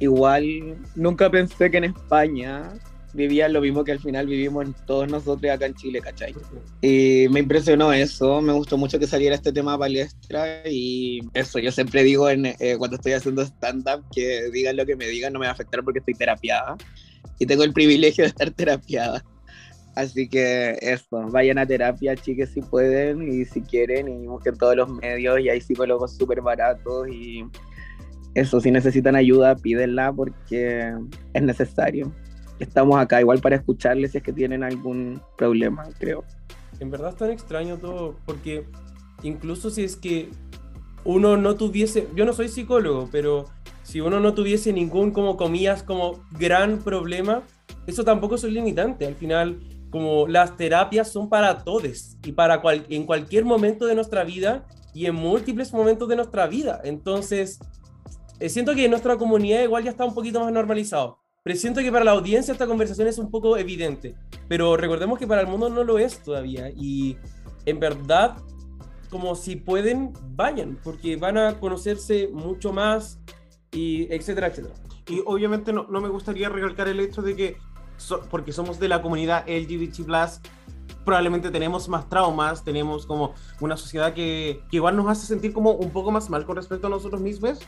igual 0.00 0.76
nunca 0.96 1.30
pensé 1.30 1.70
que 1.70 1.78
en 1.78 1.84
España 1.84 2.70
vivían 3.14 3.52
lo 3.52 3.60
mismo 3.60 3.84
que 3.84 3.92
al 3.92 3.98
final 3.98 4.26
vivimos 4.26 4.68
todos 4.86 5.08
nosotros 5.08 5.52
acá 5.52 5.66
en 5.66 5.74
Chile, 5.74 6.00
¿cachai? 6.00 6.34
Y 6.80 7.26
me 7.30 7.40
impresionó 7.40 7.92
eso, 7.92 8.40
me 8.40 8.52
gustó 8.52 8.76
mucho 8.78 8.98
que 8.98 9.06
saliera 9.06 9.34
este 9.34 9.52
tema 9.52 9.74
a 9.74 9.78
palestra 9.78 10.62
y 10.68 11.20
eso, 11.34 11.58
yo 11.58 11.72
siempre 11.72 12.02
digo 12.02 12.28
en, 12.28 12.46
eh, 12.46 12.76
cuando 12.78 12.96
estoy 12.96 13.12
haciendo 13.12 13.42
stand-up 13.42 14.04
que 14.14 14.50
digan 14.52 14.76
lo 14.76 14.86
que 14.86 14.96
me 14.96 15.06
digan, 15.06 15.32
no 15.32 15.38
me 15.38 15.46
va 15.46 15.50
a 15.50 15.54
afectar 15.54 15.82
porque 15.82 15.98
estoy 15.98 16.14
terapiada 16.14 16.76
y 17.38 17.46
tengo 17.46 17.64
el 17.64 17.72
privilegio 17.72 18.22
de 18.24 18.28
estar 18.28 18.50
terapiada. 18.50 19.24
Así 19.96 20.28
que 20.28 20.78
eso, 20.80 21.28
vayan 21.30 21.58
a 21.58 21.66
terapia, 21.66 22.14
chiques, 22.14 22.50
si 22.50 22.62
pueden 22.62 23.22
y 23.22 23.44
si 23.44 23.60
quieren, 23.60 24.08
y 24.08 24.26
busquen 24.26 24.56
todos 24.56 24.76
los 24.76 24.88
medios, 24.88 25.40
y 25.40 25.48
hay 25.48 25.60
psicólogos 25.60 26.16
súper 26.16 26.40
baratos, 26.40 27.08
y 27.08 27.44
eso, 28.34 28.60
si 28.60 28.70
necesitan 28.70 29.16
ayuda, 29.16 29.56
pídenla 29.56 30.12
porque 30.12 30.92
es 31.34 31.42
necesario. 31.42 32.12
Estamos 32.60 33.00
acá 33.00 33.20
igual 33.20 33.40
para 33.40 33.56
escucharles 33.56 34.12
si 34.12 34.18
es 34.18 34.22
que 34.22 34.32
tienen 34.32 34.62
algún 34.62 35.20
problema, 35.36 35.88
creo. 35.98 36.24
En 36.78 36.90
verdad 36.90 37.10
es 37.10 37.16
tan 37.16 37.30
extraño 37.30 37.78
todo, 37.78 38.16
porque 38.26 38.66
incluso 39.22 39.70
si 39.70 39.82
es 39.82 39.96
que 39.96 40.30
uno 41.04 41.36
no 41.36 41.56
tuviese, 41.56 42.06
yo 42.14 42.24
no 42.24 42.32
soy 42.32 42.48
psicólogo, 42.48 43.08
pero 43.10 43.46
si 43.82 44.00
uno 44.00 44.20
no 44.20 44.34
tuviese 44.34 44.72
ningún, 44.72 45.10
como 45.10 45.36
comillas, 45.36 45.82
como 45.82 46.22
gran 46.32 46.78
problema, 46.78 47.42
eso 47.86 48.04
tampoco 48.04 48.34
es 48.34 48.44
limitante. 48.44 49.06
Al 49.06 49.14
final, 49.14 49.60
como 49.90 50.28
las 50.28 50.56
terapias 50.56 51.10
son 51.10 51.28
para 51.28 51.64
todos 51.64 52.16
y 52.24 52.32
para 52.32 52.60
cual, 52.60 52.86
en 52.88 53.04
cualquier 53.04 53.44
momento 53.44 53.86
de 53.86 53.94
nuestra 53.94 54.22
vida 54.24 54.66
y 54.94 55.06
en 55.06 55.14
múltiples 55.14 55.72
momentos 55.72 56.08
de 56.08 56.16
nuestra 56.16 56.46
vida. 56.46 56.80
Entonces, 56.84 57.58
eh, 58.38 58.48
siento 58.48 58.74
que 58.74 58.84
en 58.84 58.90
nuestra 58.90 59.16
comunidad 59.16 59.62
igual 59.62 59.84
ya 59.84 59.90
está 59.90 60.04
un 60.04 60.14
poquito 60.14 60.40
más 60.40 60.52
normalizado. 60.52 61.19
Pero 61.42 61.58
siento 61.58 61.80
que 61.80 61.90
para 61.90 62.04
la 62.04 62.10
audiencia 62.10 62.52
esta 62.52 62.66
conversación 62.66 63.08
es 63.08 63.18
un 63.18 63.30
poco 63.30 63.56
evidente. 63.56 64.14
Pero 64.48 64.76
recordemos 64.76 65.18
que 65.18 65.26
para 65.26 65.40
el 65.40 65.46
mundo 65.46 65.70
no 65.70 65.84
lo 65.84 65.98
es 65.98 66.22
todavía. 66.22 66.70
Y 66.70 67.16
en 67.64 67.80
verdad, 67.80 68.36
como 69.08 69.34
si 69.34 69.56
pueden, 69.56 70.12
vayan, 70.34 70.78
porque 70.82 71.16
van 71.16 71.38
a 71.38 71.58
conocerse 71.58 72.28
mucho 72.28 72.72
más 72.72 73.20
y 73.72 74.12
etcétera, 74.12 74.48
etcétera. 74.48 74.74
Y 75.08 75.22
obviamente 75.24 75.72
no, 75.72 75.86
no 75.88 76.00
me 76.00 76.08
gustaría 76.08 76.48
recalcar 76.48 76.88
el 76.88 77.00
hecho 77.00 77.22
de 77.22 77.34
que 77.34 77.56
so, 77.96 78.20
porque 78.30 78.52
somos 78.52 78.78
de 78.78 78.88
la 78.88 79.00
comunidad 79.00 79.44
LGBT+, 79.48 80.06
probablemente 81.04 81.50
tenemos 81.50 81.88
más 81.88 82.08
traumas, 82.08 82.64
tenemos 82.64 83.06
como 83.06 83.34
una 83.60 83.76
sociedad 83.76 84.12
que, 84.12 84.62
que, 84.70 84.76
igual 84.76 84.96
nos 84.96 85.08
hace 85.08 85.26
sentir 85.26 85.52
como 85.52 85.72
un 85.72 85.90
poco 85.90 86.10
más 86.10 86.28
mal 86.28 86.44
con 86.44 86.56
respecto 86.56 86.86
a 86.86 86.90
nosotros 86.90 87.20
mismos. 87.20 87.60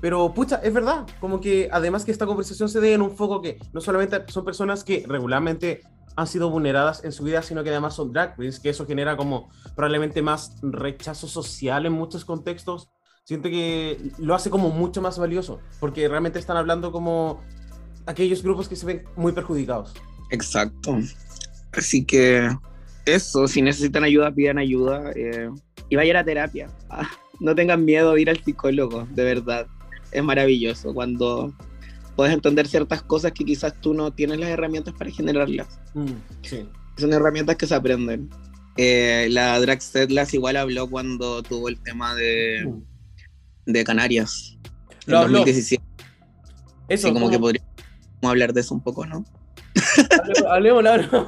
Pero, 0.00 0.32
pucha, 0.32 0.56
es 0.62 0.72
verdad, 0.72 1.06
como 1.20 1.40
que 1.40 1.68
además 1.72 2.04
que 2.04 2.12
esta 2.12 2.26
conversación 2.26 2.68
se 2.68 2.80
dé 2.80 2.94
en 2.94 3.02
un 3.02 3.16
foco 3.16 3.42
que 3.42 3.58
no 3.72 3.80
solamente 3.80 4.22
son 4.28 4.44
personas 4.44 4.84
que 4.84 5.04
regularmente 5.06 5.82
han 6.16 6.26
sido 6.26 6.50
vulneradas 6.50 7.04
en 7.04 7.12
su 7.12 7.22
vida, 7.24 7.42
sino 7.42 7.62
que 7.62 7.70
además 7.70 7.94
son 7.94 8.12
drag 8.12 8.36
queens, 8.36 8.58
que 8.58 8.70
eso 8.70 8.86
genera 8.86 9.16
como 9.16 9.50
probablemente 9.76 10.20
más 10.20 10.56
rechazo 10.62 11.28
social 11.28 11.86
en 11.86 11.92
muchos 11.92 12.24
contextos. 12.24 12.88
Siento 13.24 13.48
que 13.48 14.10
lo 14.18 14.34
hace 14.34 14.50
como 14.50 14.70
mucho 14.70 15.00
más 15.00 15.18
valioso, 15.18 15.60
porque 15.78 16.08
realmente 16.08 16.38
están 16.38 16.56
hablando 16.56 16.90
como 16.90 17.40
aquellos 18.06 18.42
grupos 18.42 18.68
que 18.68 18.74
se 18.74 18.86
ven 18.86 19.04
muy 19.16 19.32
perjudicados. 19.32 19.94
Exacto. 20.30 20.98
Así 21.72 22.04
que 22.04 22.50
eso, 23.04 23.46
si 23.46 23.62
necesitan 23.62 24.02
ayuda, 24.02 24.32
pidan 24.32 24.58
ayuda 24.58 25.12
eh, 25.14 25.50
y 25.88 25.96
vayan 25.96 26.16
a 26.16 26.24
terapia. 26.24 26.68
Ah, 26.90 27.08
no 27.38 27.54
tengan 27.54 27.84
miedo 27.84 28.14
de 28.14 28.22
ir 28.22 28.30
al 28.30 28.42
psicólogo, 28.42 29.06
de 29.10 29.24
verdad. 29.24 29.66
Es 30.12 30.22
maravilloso 30.22 30.94
cuando 30.94 31.52
puedes 32.16 32.32
entender 32.34 32.66
ciertas 32.66 33.02
cosas 33.02 33.32
que 33.32 33.44
quizás 33.44 33.74
tú 33.80 33.94
no 33.94 34.12
tienes 34.12 34.38
las 34.38 34.48
herramientas 34.50 34.94
para 34.98 35.10
generarlas. 35.10 35.80
Mm, 35.94 36.12
sí. 36.42 36.68
Son 36.96 37.12
herramientas 37.12 37.56
que 37.56 37.66
se 37.66 37.74
aprenden. 37.74 38.28
Eh, 38.76 39.28
la 39.30 39.58
Drag 39.60 39.80
Setlas 39.80 40.34
igual 40.34 40.56
habló 40.56 40.88
cuando 40.88 41.42
tuvo 41.42 41.68
el 41.68 41.80
tema 41.80 42.14
de, 42.14 42.64
mm. 42.66 43.72
de 43.72 43.84
Canarias. 43.84 44.58
En 45.06 45.12
Lo 45.14 45.20
2017. 45.22 45.82
Eso, 46.88 47.08
sí, 47.08 47.12
como 47.12 47.26
como- 47.26 47.30
que 47.30 47.38
podríamos 47.38 47.68
hablar 48.22 48.52
de 48.52 48.60
eso 48.62 48.74
un 48.74 48.82
poco, 48.82 49.06
¿no? 49.06 49.24
Hablemos, 50.48 50.84
hablemos. 50.86 51.26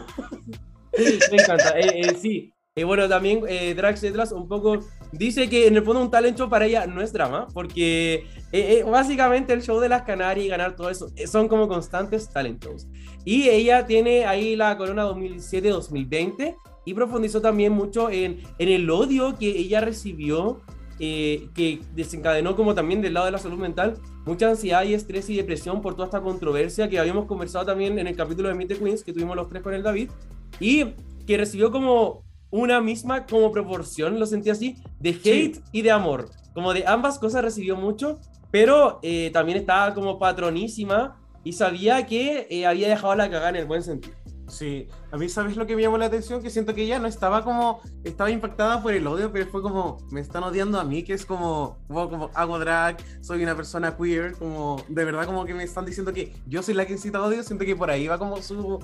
Me 1.30 1.42
encanta. 1.42 1.78
Eh, 1.78 2.00
eh, 2.00 2.16
sí. 2.20 2.52
Y 2.74 2.82
bueno, 2.84 3.08
también 3.08 3.42
eh, 3.48 3.74
Drax 3.74 4.02
Etlas 4.04 4.32
un 4.32 4.48
poco 4.48 4.80
dice 5.12 5.48
que 5.48 5.66
en 5.66 5.76
el 5.76 5.82
fondo 5.82 6.00
un 6.00 6.10
talent 6.10 6.38
show 6.38 6.48
para 6.48 6.66
ella 6.66 6.86
no 6.86 7.02
es 7.02 7.12
drama, 7.12 7.46
porque 7.52 8.26
eh, 8.52 8.78
eh, 8.78 8.82
básicamente 8.84 9.52
el 9.52 9.62
show 9.62 9.80
de 9.80 9.88
las 9.88 10.02
Canarias 10.02 10.46
y 10.46 10.48
ganar 10.48 10.76
todo 10.76 10.90
eso 10.90 11.08
eh, 11.16 11.26
son 11.26 11.48
como 11.48 11.68
constantes 11.68 12.30
talent 12.30 12.64
shows. 12.64 12.86
Y 13.24 13.48
ella 13.48 13.86
tiene 13.86 14.24
ahí 14.24 14.56
la 14.56 14.76
corona 14.76 15.04
2007-2020 15.04 16.56
y 16.84 16.94
profundizó 16.94 17.40
también 17.40 17.72
mucho 17.72 18.10
en, 18.10 18.40
en 18.58 18.68
el 18.68 18.88
odio 18.90 19.36
que 19.38 19.48
ella 19.48 19.80
recibió, 19.80 20.62
eh, 20.98 21.48
que 21.54 21.80
desencadenó 21.94 22.56
como 22.56 22.74
también 22.74 23.00
del 23.00 23.14
lado 23.14 23.26
de 23.26 23.32
la 23.32 23.38
salud 23.38 23.58
mental 23.58 23.98
mucha 24.26 24.50
ansiedad 24.50 24.84
y 24.84 24.92
estrés 24.92 25.30
y 25.30 25.36
depresión 25.36 25.80
por 25.80 25.94
toda 25.94 26.04
esta 26.04 26.20
controversia 26.20 26.90
que 26.90 26.98
habíamos 26.98 27.24
conversado 27.24 27.64
también 27.64 27.98
en 27.98 28.06
el 28.06 28.14
capítulo 28.14 28.48
de 28.48 28.54
Meet 28.54 28.68
the 28.68 28.78
Queens 28.78 29.02
que 29.02 29.14
tuvimos 29.14 29.34
los 29.34 29.48
tres 29.48 29.62
con 29.62 29.72
el 29.72 29.82
David 29.82 30.10
y 30.60 30.92
que 31.26 31.38
recibió 31.38 31.70
como 31.70 32.22
una 32.50 32.80
misma 32.80 33.26
como 33.26 33.52
proporción, 33.52 34.18
lo 34.18 34.26
sentí 34.26 34.50
así, 34.50 34.76
de 34.98 35.10
hate 35.10 35.54
Sí. 35.56 35.62
y 35.72 35.82
de 35.82 35.90
amor. 35.90 36.30
Como 36.54 36.72
de 36.74 36.86
ambas 36.86 37.18
cosas 37.18 37.42
recibió 37.42 37.76
mucho, 37.76 38.18
pero 38.50 38.98
eh, 39.02 39.30
también 39.32 39.58
estaba 39.58 39.94
como 39.94 40.18
patronísima 40.18 41.16
y 41.44 41.52
sabía 41.52 42.06
que 42.06 42.46
eh, 42.50 42.66
había 42.66 42.88
dejado 42.88 43.14
la 43.14 43.30
cagada 43.30 43.50
en 43.50 43.56
el 43.56 43.66
buen 43.66 43.82
sentido. 43.82 44.14
Sí, 44.48 44.88
a 45.12 45.16
mí 45.16 45.28
sabes 45.28 45.56
lo 45.56 45.64
que 45.64 45.76
me 45.76 45.82
llamó 45.82 45.96
la 45.96 46.06
atención, 46.06 46.42
que 46.42 46.50
siento 46.50 46.74
que 46.74 46.82
ella 46.82 46.98
no 46.98 47.06
estaba 47.06 47.44
como, 47.44 47.80
estaba 48.02 48.32
impactada 48.32 48.82
por 48.82 48.92
el 48.92 49.06
odio, 49.06 49.30
pero 49.30 49.46
fue 49.46 49.62
como, 49.62 49.98
me 50.10 50.20
están 50.20 50.42
odiando 50.42 50.80
a 50.80 50.82
mí, 50.84 51.04
que 51.04 51.12
es 51.12 51.24
como, 51.24 51.78
wow, 51.88 52.10
como 52.10 52.30
hago 52.34 52.58
drag, 52.58 52.96
soy 53.20 53.44
una 53.44 53.54
persona 53.54 53.96
queer, 53.96 54.32
como, 54.32 54.82
de 54.88 55.04
verdad 55.04 55.24
como 55.24 55.44
que 55.44 55.54
me 55.54 55.62
están 55.62 55.84
diciendo 55.86 56.12
que 56.12 56.34
yo 56.48 56.64
soy 56.64 56.74
la 56.74 56.84
que 56.84 56.94
incita 56.94 57.22
odio, 57.22 57.44
siento 57.44 57.64
que 57.64 57.76
por 57.76 57.90
ahí 57.92 58.08
va 58.08 58.18
como 58.18 58.42
su, 58.42 58.80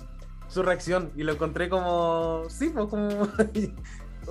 su 0.49 0.63
reacción, 0.63 1.13
y 1.17 1.23
lo 1.23 1.33
encontré 1.33 1.69
como, 1.69 2.45
sí, 2.49 2.71
pues 2.71 2.87
como... 2.87 3.09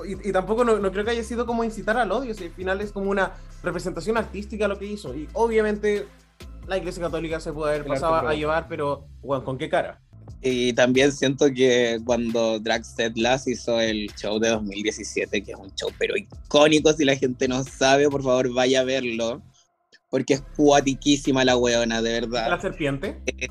Y, 0.06 0.28
y, 0.28 0.34
tampoco 0.34 0.66
no, 0.66 0.78
no, 0.78 0.92
creo 0.92 1.06
que 1.06 1.12
haya 1.12 1.24
sido 1.24 1.46
como 1.46 1.64
incitar 1.64 1.96
al 1.96 2.12
odio, 2.12 2.34
si 2.34 2.44
al 2.44 2.52
final 2.52 2.82
es 2.82 2.92
como 2.92 3.10
una 3.10 3.32
representación 3.64 4.18
artística 4.18 4.68
lo 4.68 4.78
que 4.78 4.88
hizo. 4.88 5.16
Y 5.16 5.30
obviamente 5.32 6.06
la 6.68 6.78
Iglesia 6.78 7.04
Católica 7.04 7.40
se 7.40 7.54
puede 7.54 7.76
haber 7.76 7.88
pasado 7.88 8.16
a 8.16 8.34
llevar, 8.34 8.68
pero 8.68 9.08
bueno, 9.22 9.46
¿con 9.46 9.58
qué 9.58 9.70
cara? 9.70 10.02
Y 10.42 10.74
también 10.74 11.12
siento 11.12 11.48
que 11.54 12.00
cuando 12.06 12.60
Drag 12.60 12.86
Setlas 12.86 13.48
hizo 13.48 13.80
el 13.80 14.12
show 14.16 14.40
de 14.40 14.50
2017, 14.50 15.44
que 15.44 15.52
es 15.52 15.58
un 15.58 15.74
show 15.76 15.90
pero 15.98 16.16
icónico, 16.16 16.94
si 16.94 17.06
la 17.06 17.16
gente 17.16 17.48
no 17.48 17.64
sabe, 17.64 18.10
por 18.10 18.24
favor 18.24 18.54
vaya 18.54 18.82
a 18.82 18.84
verlo, 18.84 19.42
porque 20.10 20.36
es 20.36 20.44
cuatiquísima 20.56 21.44
la 21.46 21.58
weona, 21.58 22.02
de 22.02 22.22
verdad. 22.22 22.50
¿La 22.50 22.62
serpiente? 22.62 23.22
Eh, 23.26 23.48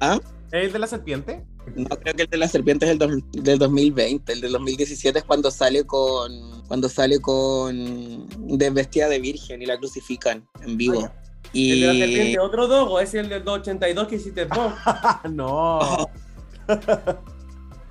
¿Ah? 0.00 0.20
¿Es 0.52 0.66
el 0.66 0.72
de 0.72 0.78
la 0.78 0.86
serpiente? 0.86 1.44
No, 1.76 1.88
creo 1.88 2.14
que 2.14 2.22
el 2.22 2.28
de 2.28 2.36
la 2.36 2.48
serpiente 2.48 2.86
es 2.86 2.92
el 2.92 2.98
do, 2.98 3.08
del 3.32 3.58
2020. 3.58 4.32
El 4.32 4.40
del 4.40 4.52
2017 4.52 5.18
es 5.18 5.24
cuando 5.24 5.50
sale 5.50 5.84
con. 5.84 6.62
Cuando 6.68 6.88
sale 6.88 7.20
con. 7.20 8.28
De 8.58 8.70
vestida 8.70 9.08
de 9.08 9.20
virgen 9.20 9.62
y 9.62 9.66
la 9.66 9.78
crucifican 9.78 10.46
en 10.62 10.76
vivo. 10.76 11.04
Ah, 11.04 11.12
y... 11.52 11.72
El 11.72 11.80
de 11.80 11.86
la 11.86 12.06
serpiente, 12.06 12.40
otro 12.40 12.66
dogo, 12.66 13.00
es 13.00 13.14
el 13.14 13.28
del 13.28 13.44
282 13.44 14.08
que 14.08 14.16
hiciste 14.16 14.44
vos. 14.46 14.72
no. 15.30 16.08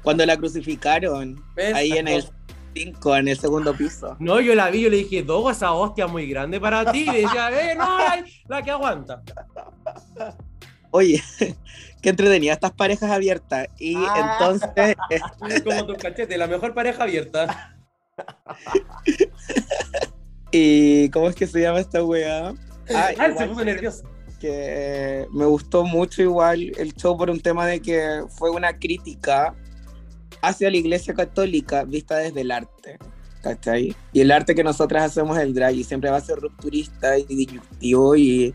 cuando 0.04 0.26
la 0.26 0.38
crucificaron. 0.38 1.44
¿Ves? 1.56 1.74
Ahí 1.74 1.94
en 1.94 2.08
el 2.08 2.26
5, 2.74 3.16
en 3.16 3.28
el 3.28 3.38
segundo 3.38 3.74
piso. 3.76 4.16
No, 4.20 4.40
yo 4.40 4.56
la 4.56 4.70
vi, 4.70 4.82
yo 4.82 4.90
le 4.90 4.98
dije, 4.98 5.24
Dogo, 5.24 5.52
esa 5.52 5.72
hostia 5.74 6.08
muy 6.08 6.28
grande 6.28 6.60
para 6.60 6.92
ti. 6.92 7.06
Y 7.10 7.22
decía, 7.22 7.72
eh, 7.72 7.76
no, 7.76 7.98
la, 7.98 8.26
la 8.48 8.62
que 8.62 8.72
aguanta. 8.72 9.22
Oye, 10.92 11.24
qué 12.02 12.10
entretenida 12.10 12.54
estas 12.54 12.72
parejas 12.72 13.12
abiertas. 13.12 13.68
Y 13.78 13.96
ah. 13.96 14.38
entonces. 14.40 14.96
Como 15.64 15.86
tus 15.86 15.98
cachetes, 15.98 16.38
la 16.38 16.48
mejor 16.48 16.74
pareja 16.74 17.04
abierta. 17.04 17.78
¿Y 20.52 21.10
cómo 21.10 21.30
es 21.30 21.36
que 21.36 21.48
se 21.48 21.62
llama 21.62 21.80
esta 21.80 22.04
weá? 22.04 22.50
Ah, 22.94 23.10
ah 23.18 23.30
se 23.38 23.48
puso 23.48 23.64
nervioso. 23.64 24.04
Que 24.40 25.28
me 25.32 25.46
gustó 25.46 25.84
mucho 25.84 26.22
igual 26.22 26.72
el 26.78 26.94
show 26.96 27.18
por 27.18 27.30
un 27.30 27.40
tema 27.40 27.66
de 27.66 27.82
que 27.82 28.24
fue 28.30 28.50
una 28.50 28.78
crítica 28.78 29.56
hacia 30.42 30.70
la 30.72 30.78
iglesia 30.78 31.14
católica 31.14 31.84
vista 31.84 32.18
desde 32.18 32.42
el 32.42 32.52
arte. 32.52 32.98
¿Cachai? 33.42 33.96
Y 34.14 34.22
el 34.22 34.32
arte 34.32 34.54
que 34.54 34.64
nosotras 34.64 35.04
hacemos 35.04 35.38
el 35.38 35.54
drag 35.54 35.74
y 35.74 35.84
siempre 35.84 36.12
va 36.12 36.18
a 36.18 36.22
ser 36.22 36.38
rupturista 36.38 37.18
y 37.18 37.24
disruptivo 37.24 38.16
y 38.16 38.54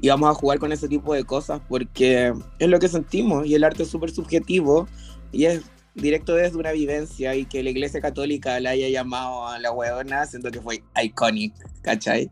y 0.00 0.08
vamos 0.08 0.30
a 0.30 0.34
jugar 0.34 0.58
con 0.58 0.72
ese 0.72 0.88
tipo 0.88 1.14
de 1.14 1.24
cosas 1.24 1.60
porque 1.68 2.32
es 2.58 2.68
lo 2.68 2.78
que 2.78 2.88
sentimos 2.88 3.46
y 3.46 3.54
el 3.54 3.64
arte 3.64 3.82
es 3.82 3.90
súper 3.90 4.10
subjetivo 4.10 4.88
y 5.32 5.44
es 5.44 5.62
directo 5.94 6.34
desde 6.34 6.56
una 6.56 6.72
vivencia 6.72 7.34
y 7.34 7.44
que 7.44 7.62
la 7.62 7.70
iglesia 7.70 8.00
católica 8.00 8.58
la 8.60 8.70
haya 8.70 8.88
llamado 8.88 9.46
a 9.46 9.58
la 9.58 9.72
huevona, 9.72 10.24
siento 10.26 10.50
que 10.50 10.60
fue 10.60 10.82
iconic, 11.02 11.52
¿cachai? 11.82 12.30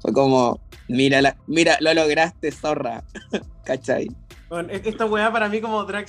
Fue 0.00 0.12
como, 0.12 0.60
mira, 0.88 1.22
la, 1.22 1.36
mira, 1.46 1.76
lo 1.80 1.94
lograste, 1.94 2.50
zorra, 2.50 3.04
¿cachai? 3.64 4.08
Bueno, 4.48 4.68
esta 4.70 5.06
weá 5.06 5.32
para 5.32 5.48
mí 5.48 5.60
como 5.60 5.82
Drag 5.84 6.06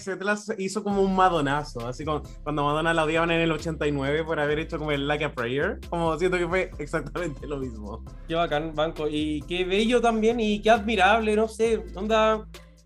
hizo 0.59 0.83
como 0.83 1.01
un 1.01 1.15
madonazo, 1.15 1.87
así 1.87 2.05
como 2.05 2.21
cuando 2.43 2.63
Madonna 2.63 2.93
la 2.93 3.03
odiaban 3.03 3.31
en 3.31 3.41
el 3.41 3.51
89 3.51 4.23
por 4.23 4.39
haber 4.39 4.59
hecho 4.59 4.77
como 4.77 4.91
el 4.91 5.07
Like 5.07 5.25
a 5.25 5.33
Prayer, 5.33 5.79
como 5.89 6.15
siento 6.19 6.37
que 6.37 6.47
fue 6.47 6.71
exactamente 6.77 7.47
lo 7.47 7.57
mismo. 7.57 8.03
Qué 8.27 8.35
bacán, 8.35 8.75
Banco, 8.75 9.07
y 9.09 9.41
qué 9.47 9.65
bello 9.65 10.01
también 10.01 10.39
y 10.39 10.61
qué 10.61 10.69
admirable, 10.69 11.35
no 11.35 11.47
sé, 11.47 11.83
onda, 11.95 12.45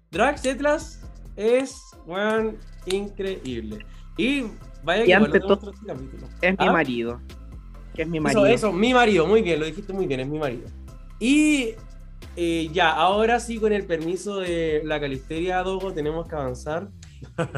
Drag 0.09 0.37
Setlas 0.37 1.01
es, 1.35 1.81
weón, 2.05 2.57
increíble. 2.85 3.85
Y 4.15 4.45
vaya 4.83 5.03
que 5.03 5.13
ante 5.13 5.39
todo, 5.41 5.73
es 6.41 6.57
mi 6.59 6.65
¿Ah? 6.65 6.71
marido, 6.71 7.19
que 7.93 8.03
es 8.03 8.07
mi 8.07 8.21
marido. 8.21 8.45
Eso, 8.45 8.67
eso, 8.67 8.71
mi 8.71 8.93
marido, 8.93 9.27
muy 9.27 9.41
bien, 9.41 9.59
lo 9.59 9.65
dijiste 9.65 9.91
muy 9.91 10.07
bien, 10.07 10.21
es 10.21 10.27
mi 10.29 10.39
marido. 10.39 10.69
Y 11.19 11.75
eh, 12.35 12.69
ya, 12.71 12.91
ahora 12.91 13.39
sí, 13.39 13.57
con 13.57 13.73
el 13.73 13.85
permiso 13.85 14.37
de 14.37 14.81
la 14.85 14.99
Calisteria 14.99 15.63
Dogo, 15.63 15.93
tenemos 15.93 16.27
que 16.27 16.35
avanzar. 16.35 16.89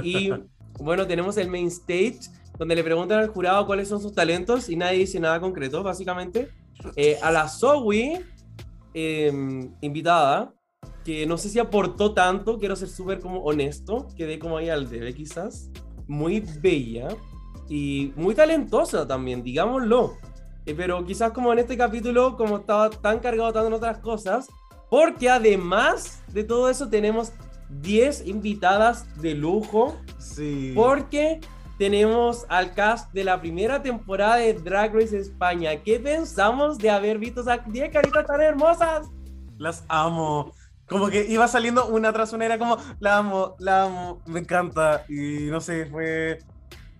Y 0.01 0.31
bueno, 0.79 1.05
tenemos 1.05 1.37
el 1.37 1.49
main 1.49 1.67
stage, 1.67 2.19
donde 2.57 2.75
le 2.75 2.83
preguntan 2.83 3.19
al 3.19 3.29
jurado 3.29 3.65
cuáles 3.65 3.87
son 3.87 4.01
sus 4.01 4.13
talentos 4.13 4.69
y 4.69 4.75
nadie 4.75 4.99
dice 4.99 5.19
nada 5.19 5.39
concreto, 5.39 5.83
básicamente. 5.83 6.49
Eh, 6.95 7.17
a 7.21 7.31
la 7.31 7.47
Zoe, 7.47 8.25
em, 8.93 9.73
invitada, 9.81 10.53
que 11.03 11.25
no 11.25 11.37
sé 11.37 11.49
si 11.49 11.59
aportó 11.59 12.13
tanto, 12.13 12.57
quiero 12.57 12.75
ser 12.75 12.89
súper 12.89 13.19
como 13.19 13.41
honesto, 13.41 14.07
quedé 14.15 14.39
como 14.39 14.57
ahí 14.57 14.69
al 14.69 14.89
debe 14.89 15.13
quizás. 15.13 15.69
Muy 16.07 16.41
bella 16.61 17.09
y 17.69 18.11
muy 18.15 18.35
talentosa 18.35 19.07
también, 19.07 19.43
digámoslo. 19.43 20.17
Eh, 20.65 20.73
pero 20.75 21.03
quizás 21.05 21.31
como 21.31 21.51
en 21.51 21.59
este 21.59 21.77
capítulo, 21.77 22.37
como 22.37 22.57
estaba 22.57 22.89
tan 22.89 23.19
cargado 23.19 23.51
tanto 23.51 23.67
en 23.67 23.73
otras 23.73 23.99
cosas, 23.99 24.47
porque 24.93 25.27
además 25.27 26.21
de 26.31 26.43
todo 26.43 26.69
eso 26.69 26.87
tenemos 26.87 27.31
10 27.81 28.27
invitadas 28.27 29.07
de 29.19 29.33
lujo. 29.33 29.99
Sí. 30.19 30.71
Porque 30.75 31.41
tenemos 31.79 32.45
al 32.47 32.75
cast 32.75 33.11
de 33.11 33.23
la 33.23 33.41
primera 33.41 33.81
temporada 33.81 34.35
de 34.35 34.53
Drag 34.53 34.93
Race 34.93 35.17
España. 35.17 35.81
¿Qué 35.83 35.99
pensamos 35.99 36.77
de 36.77 36.91
haber 36.91 37.17
visto 37.17 37.41
esas 37.41 37.61
10 37.65 37.91
caritas 37.91 38.23
tan 38.27 38.39
hermosas? 38.39 39.07
Las 39.57 39.83
amo. 39.87 40.53
Como 40.87 41.09
que 41.09 41.25
iba 41.27 41.47
saliendo 41.47 41.87
una 41.87 42.13
tras 42.13 42.31
una, 42.31 42.45
era 42.45 42.59
como, 42.59 42.77
la 42.99 43.17
amo, 43.17 43.55
la 43.57 43.85
amo, 43.85 44.21
me 44.27 44.41
encanta. 44.41 45.05
Y 45.09 45.45
no 45.45 45.59
sé, 45.59 45.87
fue, 45.87 46.37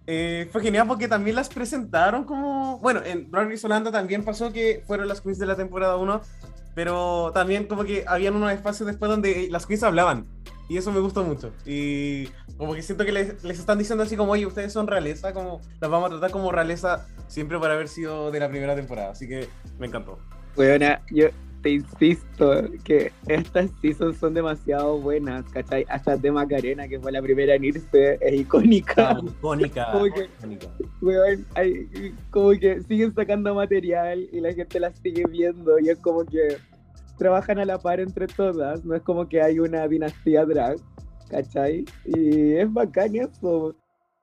eh, 0.07 0.49
fue 0.51 0.63
genial 0.63 0.87
porque 0.87 1.07
también 1.07 1.35
las 1.35 1.47
presentaron 1.47 2.23
como. 2.23 2.79
Bueno, 2.79 3.01
en 3.05 3.29
Drag 3.29 3.49
Race 3.51 3.67
Holanda 3.67 3.91
también 3.91 4.25
pasó 4.25 4.51
que 4.51 4.83
fueron 4.87 5.07
las 5.07 5.21
queens 5.21 5.37
de 5.37 5.45
la 5.45 5.55
temporada 5.55 5.95
1 5.97 6.21
pero 6.75 7.31
también 7.33 7.65
como 7.65 7.83
que 7.83 8.03
habían 8.07 8.35
unos 8.35 8.51
espacios 8.51 8.87
después 8.87 9.09
donde 9.09 9.47
las 9.49 9.65
queens 9.65 9.83
hablaban. 9.83 10.25
Y 10.69 10.77
eso 10.77 10.91
me 10.91 10.99
gustó 10.99 11.23
mucho. 11.23 11.51
Y 11.65 12.27
como 12.57 12.73
que 12.73 12.81
siento 12.81 13.05
que 13.05 13.11
les, 13.11 13.43
están 13.43 13.77
diciendo 13.77 14.03
así 14.03 14.15
como, 14.15 14.31
oye, 14.31 14.45
ustedes 14.45 14.71
son 14.71 14.87
realeza, 14.87 15.33
como 15.33 15.61
las 15.79 15.91
vamos 15.91 16.07
a 16.07 16.11
tratar 16.11 16.31
como 16.31 16.51
realeza 16.51 17.07
siempre 17.27 17.59
por 17.59 17.69
haber 17.69 17.87
sido 17.87 18.31
de 18.31 18.39
la 18.39 18.49
primera 18.49 18.75
temporada. 18.75 19.11
Así 19.11 19.27
que 19.27 19.49
me 19.77 19.87
encantó. 19.87 20.19
Bueno, 20.55 20.97
yo 21.11 21.27
te 21.63 21.71
insisto 21.71 22.69
que 22.83 23.11
estas 23.27 23.71
seasons 23.81 24.17
son 24.17 24.33
demasiado 24.33 24.99
buenas, 24.99 25.45
¿cachai? 25.49 25.85
Hasta 25.89 26.17
de 26.17 26.29
Macarena, 26.29 26.89
que 26.89 26.99
fue 26.99 27.11
la 27.11 27.21
primera 27.21 27.55
en 27.55 27.63
irse, 27.63 28.17
es 28.19 28.33
icónica. 28.33 29.11
Ah, 29.11 29.21
icónica. 29.23 29.87
como 29.93 30.03
que, 30.13 30.25
icónica. 30.25 30.67
Weón, 31.01 31.45
hay, 31.55 32.13
como 32.29 32.51
que 32.51 32.81
siguen 32.81 33.15
sacando 33.15 33.55
material 33.55 34.27
y 34.31 34.41
la 34.41 34.53
gente 34.53 34.79
las 34.81 34.99
sigue 34.99 35.23
viendo 35.25 35.79
y 35.79 35.89
es 35.89 35.97
como 35.99 36.25
que 36.25 36.57
trabajan 37.17 37.59
a 37.59 37.65
la 37.65 37.79
par 37.79 38.01
entre 38.01 38.27
todas, 38.27 38.83
no 38.83 38.95
es 38.95 39.01
como 39.01 39.29
que 39.29 39.41
hay 39.41 39.59
una 39.59 39.87
dinastía 39.87 40.45
drag, 40.45 40.77
¿cachai? 41.29 41.85
Y 42.05 42.53
es 42.55 42.71
bacán 42.73 43.15
eso. 43.15 43.73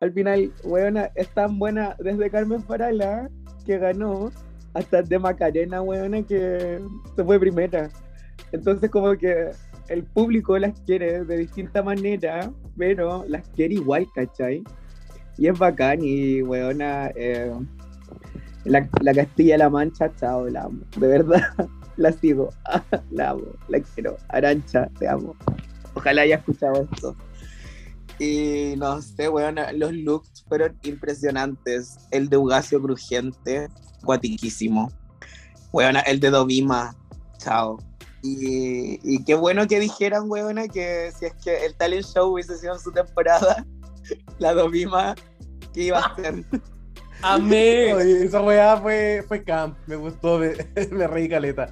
Al 0.01 0.13
final, 0.13 0.53
weón, 0.65 0.99
es 1.15 1.29
tan 1.31 1.59
buena 1.59 1.97
desde 1.99 2.31
Carmen 2.31 2.63
Farala, 2.63 3.31
que 3.65 3.79
ganó, 3.79 4.31
hasta 4.75 5.03
de 5.03 5.19
Macarena, 5.19 5.83
weona, 5.83 6.23
que 6.23 6.81
se 7.17 7.25
fue 7.25 7.39
primera. 7.39 7.91
Entonces, 8.53 8.91
como 8.91 9.17
que 9.17 9.51
el 9.89 10.05
público 10.05 10.59
las 10.59 10.79
quiere 10.81 11.25
de 11.25 11.37
distinta 11.37 11.83
manera, 11.83 12.53
pero 12.77 13.25
las 13.29 13.49
quiere 13.49 13.75
igual, 13.75 14.07
¿cachai? 14.15 14.63
Y 15.37 15.49
es 15.49 15.59
bacán 15.59 16.01
y, 16.03 16.43
weona, 16.43 17.11
eh, 17.17 17.53
la, 18.65 18.89
la 19.01 19.15
Castilla-La 19.15 19.71
Mancha, 19.71 20.15
chao, 20.17 20.49
la 20.49 20.63
amo. 20.63 20.81
De 20.97 21.07
verdad, 21.07 21.43
la 21.97 22.13
sigo. 22.13 22.51
la 23.11 23.31
amo, 23.31 23.47
la 23.69 23.81
quiero. 23.81 24.17
Arancha, 24.29 24.89
te 24.99 25.09
amo. 25.09 25.35
Ojalá 25.95 26.23
haya 26.23 26.37
escuchado 26.37 26.89
esto. 26.93 27.17
Y 28.19 28.75
no 28.77 29.01
sé, 29.01 29.29
weón, 29.29 29.57
los 29.75 29.93
looks 29.93 30.45
fueron 30.47 30.77
impresionantes. 30.83 31.97
El 32.11 32.29
de 32.29 32.37
Ugacio 32.37 32.81
crujiente, 32.81 33.69
guatiquísimo. 34.03 34.91
Weón, 35.73 35.97
el 36.07 36.21
de 36.21 36.31
Dovima, 36.31 36.95
chao. 37.39 37.79
Y, 38.23 39.01
y, 39.03 39.25
qué 39.25 39.35
bueno 39.35 39.67
que 39.67 39.81
dijeran, 39.81 40.31
weona, 40.31 40.69
que 40.69 41.11
si 41.19 41.27
es 41.27 41.35
que 41.43 41.65
el 41.65 41.75
talent 41.75 42.05
show 42.05 42.33
hubiese 42.33 42.59
sido 42.59 42.75
en 42.75 42.81
su 42.81 42.93
temporada, 42.93 43.65
la 44.39 44.53
Dovima, 44.53 45.15
¿qué 45.73 45.85
iba 45.85 46.01
a 46.01 46.17
ser? 46.17 46.45
Amén. 47.23 47.99
esa 48.01 48.41
weá 48.41 48.77
fue, 48.79 49.25
fue 49.27 49.43
camp, 49.43 49.77
me 49.87 49.97
gustó, 49.97 50.39
me, 50.39 50.55
me 50.91 51.07
reí 51.07 51.29
caleta. 51.29 51.71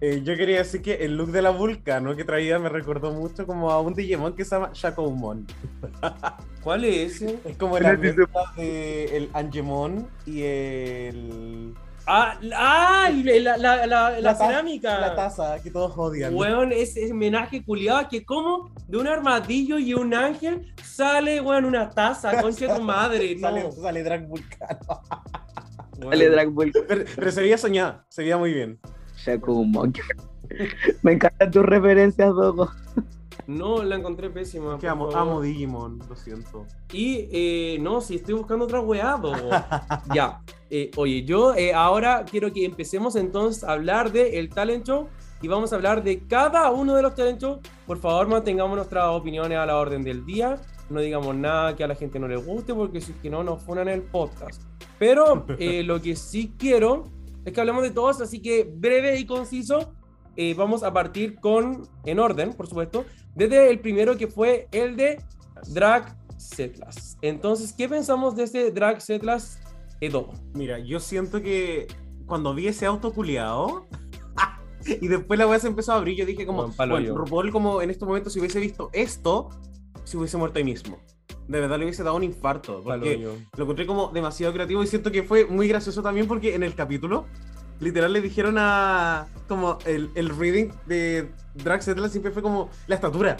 Eh, 0.00 0.22
yo 0.22 0.36
quería 0.36 0.58
decir 0.58 0.80
que 0.80 0.94
el 0.94 1.16
look 1.16 1.32
de 1.32 1.42
la 1.42 1.50
Vulcano 1.50 2.14
que 2.14 2.22
traía 2.24 2.58
me 2.60 2.68
recordó 2.68 3.12
mucho 3.12 3.46
como 3.46 3.70
a 3.70 3.80
un 3.80 3.94
Digimon 3.94 4.34
que 4.34 4.44
se 4.44 4.54
llama 4.54 4.70
Shacoumon. 4.72 5.44
¿Cuál 6.62 6.84
es 6.84 7.16
ese? 7.16 7.38
Es 7.44 7.56
como 7.56 7.78
la 7.80 7.94
mezcla 7.94 8.28
de 8.56 9.16
el 9.16 9.30
Angemon 9.32 10.08
y 10.24 10.42
el... 10.42 11.74
Ah, 12.06 12.38
ah 12.54 13.10
la, 13.10 13.56
la, 13.58 13.86
la, 13.86 14.20
la 14.20 14.32
taza- 14.34 14.46
cerámica. 14.46 15.00
La 15.00 15.14
taza 15.16 15.60
que 15.62 15.70
todos 15.70 15.92
odian. 15.96 16.32
Weón, 16.34 16.72
ese 16.72 17.10
homenaje 17.10 17.64
culiado 17.64 18.08
que 18.08 18.24
como 18.24 18.72
de 18.86 18.98
un 18.98 19.08
armadillo 19.08 19.78
y 19.78 19.94
un 19.94 20.14
ángel 20.14 20.72
sale, 20.82 21.40
weón, 21.40 21.64
una 21.64 21.90
taza, 21.90 22.40
concha 22.40 22.68
de 22.68 22.74
tu 22.78 22.82
madre. 22.82 23.34
No. 23.40 23.48
Sale, 23.48 23.72
sale 23.72 24.02
Drag 24.04 24.26
Vulcano. 24.26 25.02
Dale, 25.98 26.30
Drag 26.30 26.48
Ball. 26.50 26.72
Pero, 26.86 27.04
pero 27.16 27.32
se 27.32 27.40
veía 27.40 27.58
soñada, 27.58 28.04
se 28.08 28.22
veía 28.22 28.38
muy 28.38 28.52
bien. 28.54 28.78
Shakumon. 29.24 29.92
Me 31.02 31.12
encantan 31.12 31.50
tus 31.50 31.64
referencias, 31.64 32.34
Dogo. 32.34 32.70
No, 33.46 33.82
la 33.82 33.96
encontré 33.96 34.28
pésima. 34.28 34.78
Que 34.78 34.88
amo, 34.88 35.10
amo 35.14 35.40
Digimon, 35.40 35.98
lo 36.08 36.16
siento. 36.16 36.66
Y 36.92 37.28
eh, 37.32 37.78
no, 37.80 38.00
si 38.00 38.16
estoy 38.16 38.34
buscando 38.34 38.66
otra 38.66 38.80
weá, 38.80 39.16
Dogo. 39.16 39.50
ya. 40.14 40.42
eh, 40.70 40.90
oye, 40.96 41.24
yo 41.24 41.54
eh, 41.54 41.72
ahora 41.72 42.24
quiero 42.30 42.52
que 42.52 42.64
empecemos 42.64 43.16
entonces 43.16 43.64
a 43.64 43.72
hablar 43.72 44.12
del 44.12 44.34
el 44.34 44.50
talent 44.50 44.86
show 44.86 45.08
y 45.40 45.48
vamos 45.48 45.72
a 45.72 45.76
hablar 45.76 46.02
de 46.02 46.26
cada 46.26 46.70
uno 46.70 46.94
de 46.94 47.02
los 47.02 47.14
talent 47.14 47.40
shows. 47.40 47.60
Por 47.86 47.98
favor, 47.98 48.28
mantengamos 48.28 48.76
nuestras 48.76 49.06
opiniones 49.06 49.56
a 49.56 49.64
la 49.64 49.78
orden 49.78 50.02
del 50.02 50.26
día. 50.26 50.56
No 50.90 51.00
digamos 51.00 51.34
nada 51.34 51.76
que 51.76 51.84
a 51.84 51.88
la 51.88 51.94
gente 51.94 52.18
no 52.18 52.28
le 52.28 52.36
guste 52.36 52.74
porque 52.74 53.00
si 53.00 53.12
es 53.12 53.18
que 53.18 53.30
no 53.30 53.42
nos 53.42 53.62
funan 53.62 53.88
el 53.88 54.02
podcast. 54.02 54.62
Pero 54.98 55.46
eh, 55.58 55.82
lo 55.82 56.02
que 56.02 56.16
sí 56.16 56.52
quiero 56.58 57.04
es 57.48 57.54
que 57.54 57.60
hablemos 57.60 57.82
de 57.82 57.90
todos, 57.90 58.20
así 58.20 58.40
que 58.40 58.64
breve 58.64 59.18
y 59.18 59.26
conciso. 59.26 59.92
eh, 60.36 60.54
vamos 60.54 60.82
a 60.84 60.92
partir 60.92 61.40
con, 61.40 61.88
en 62.04 62.20
orden, 62.20 62.52
por 62.54 62.68
supuesto, 62.68 63.04
desde 63.34 63.70
el 63.70 63.80
primero 63.80 64.16
que 64.16 64.28
fue 64.28 64.68
el 64.70 64.96
de 64.96 65.20
Drag 65.68 66.16
Setlas. 66.36 67.18
Entonces, 67.22 67.72
¿qué 67.72 67.88
pensamos 67.88 68.36
de 68.36 68.44
este 68.44 68.70
Drag 68.70 69.00
Setlas 69.00 69.58
Edo? 70.00 70.30
Mira, 70.54 70.78
yo 70.78 71.00
siento 71.00 71.42
que 71.42 71.88
cuando 72.26 72.54
vi 72.54 72.68
ese 72.68 72.86
auto 72.86 73.12
culiado 73.12 73.88
y 74.86 75.08
después 75.08 75.38
la 75.38 75.46
weá 75.48 75.58
se 75.58 75.66
empezó 75.66 75.92
a 75.92 75.96
abrir, 75.96 76.16
yo 76.16 76.24
dije 76.24 76.46
como, 76.46 76.68
bueno, 76.68 77.00
yo. 77.00 77.16
RuPaul 77.16 77.50
como 77.50 77.82
en 77.82 77.90
estos 77.90 78.06
momentos 78.06 78.32
si 78.32 78.38
hubiese 78.38 78.60
visto 78.60 78.90
esto, 78.92 79.48
se 80.04 80.16
hubiese 80.16 80.36
muerto 80.36 80.58
ahí 80.58 80.64
mismo. 80.64 80.98
De 81.48 81.60
verdad 81.60 81.78
le 81.78 81.84
hubiese 81.86 82.02
dado 82.04 82.16
un 82.16 82.24
infarto, 82.24 82.82
porque 82.84 83.16
lo 83.56 83.64
encontré 83.64 83.86
como 83.86 84.08
demasiado 84.08 84.52
creativo 84.52 84.82
y 84.82 84.86
siento 84.86 85.10
que 85.10 85.22
fue 85.22 85.46
muy 85.46 85.66
gracioso 85.66 86.02
también 86.02 86.26
porque 86.28 86.54
en 86.54 86.62
el 86.62 86.74
capítulo, 86.74 87.24
literal 87.80 88.12
le 88.12 88.20
dijeron 88.20 88.56
a, 88.58 89.26
como 89.48 89.78
el, 89.86 90.10
el 90.14 90.28
reading 90.28 90.68
de 90.86 91.30
Drag 91.54 91.82
Setlas 91.82 92.10
siempre 92.12 92.32
fue 92.32 92.42
como 92.42 92.68
la 92.86 92.94
estatura. 92.96 93.36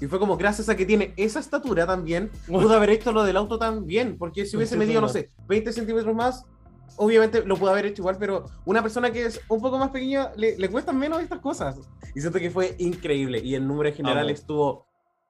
Y 0.00 0.06
fue 0.06 0.18
como 0.18 0.36
gracias 0.36 0.68
a 0.68 0.76
que 0.76 0.84
tiene 0.86 1.12
esa 1.16 1.38
estatura 1.38 1.86
también, 1.86 2.30
pudo 2.48 2.72
haber 2.74 2.90
hecho 2.90 3.12
lo 3.12 3.22
del 3.22 3.36
auto 3.36 3.58
tan 3.58 3.86
bien, 3.86 4.16
porque 4.18 4.46
si 4.46 4.56
hubiese 4.56 4.76
medido, 4.76 5.00
no 5.00 5.08
sé, 5.12 5.28
20 5.46 5.72
centímetros 5.72 6.12
más, 6.16 6.44
obviamente 6.96 7.44
lo 7.46 7.56
pudo 7.56 7.70
haber 7.70 7.86
hecho 7.86 8.02
igual, 8.02 8.16
pero 8.18 8.46
una 8.64 8.82
persona 8.82 9.12
que 9.12 9.26
es 9.26 9.40
un 9.48 9.60
poco 9.60 9.78
más 9.78 9.90
pequeña 9.90 10.32
le, 10.36 10.58
le 10.58 10.68
cuestan 10.70 10.98
menos 10.98 11.20
estas 11.22 11.38
cosas. 11.40 11.78
Y 12.14 12.20
siento 12.20 12.38
que 12.40 12.50
fue 12.50 12.74
increíble 12.78 13.38
y 13.44 13.54
el 13.54 13.64
número 13.66 13.90
en 13.90 13.94
general 13.94 14.26
estuvo, 14.32 14.86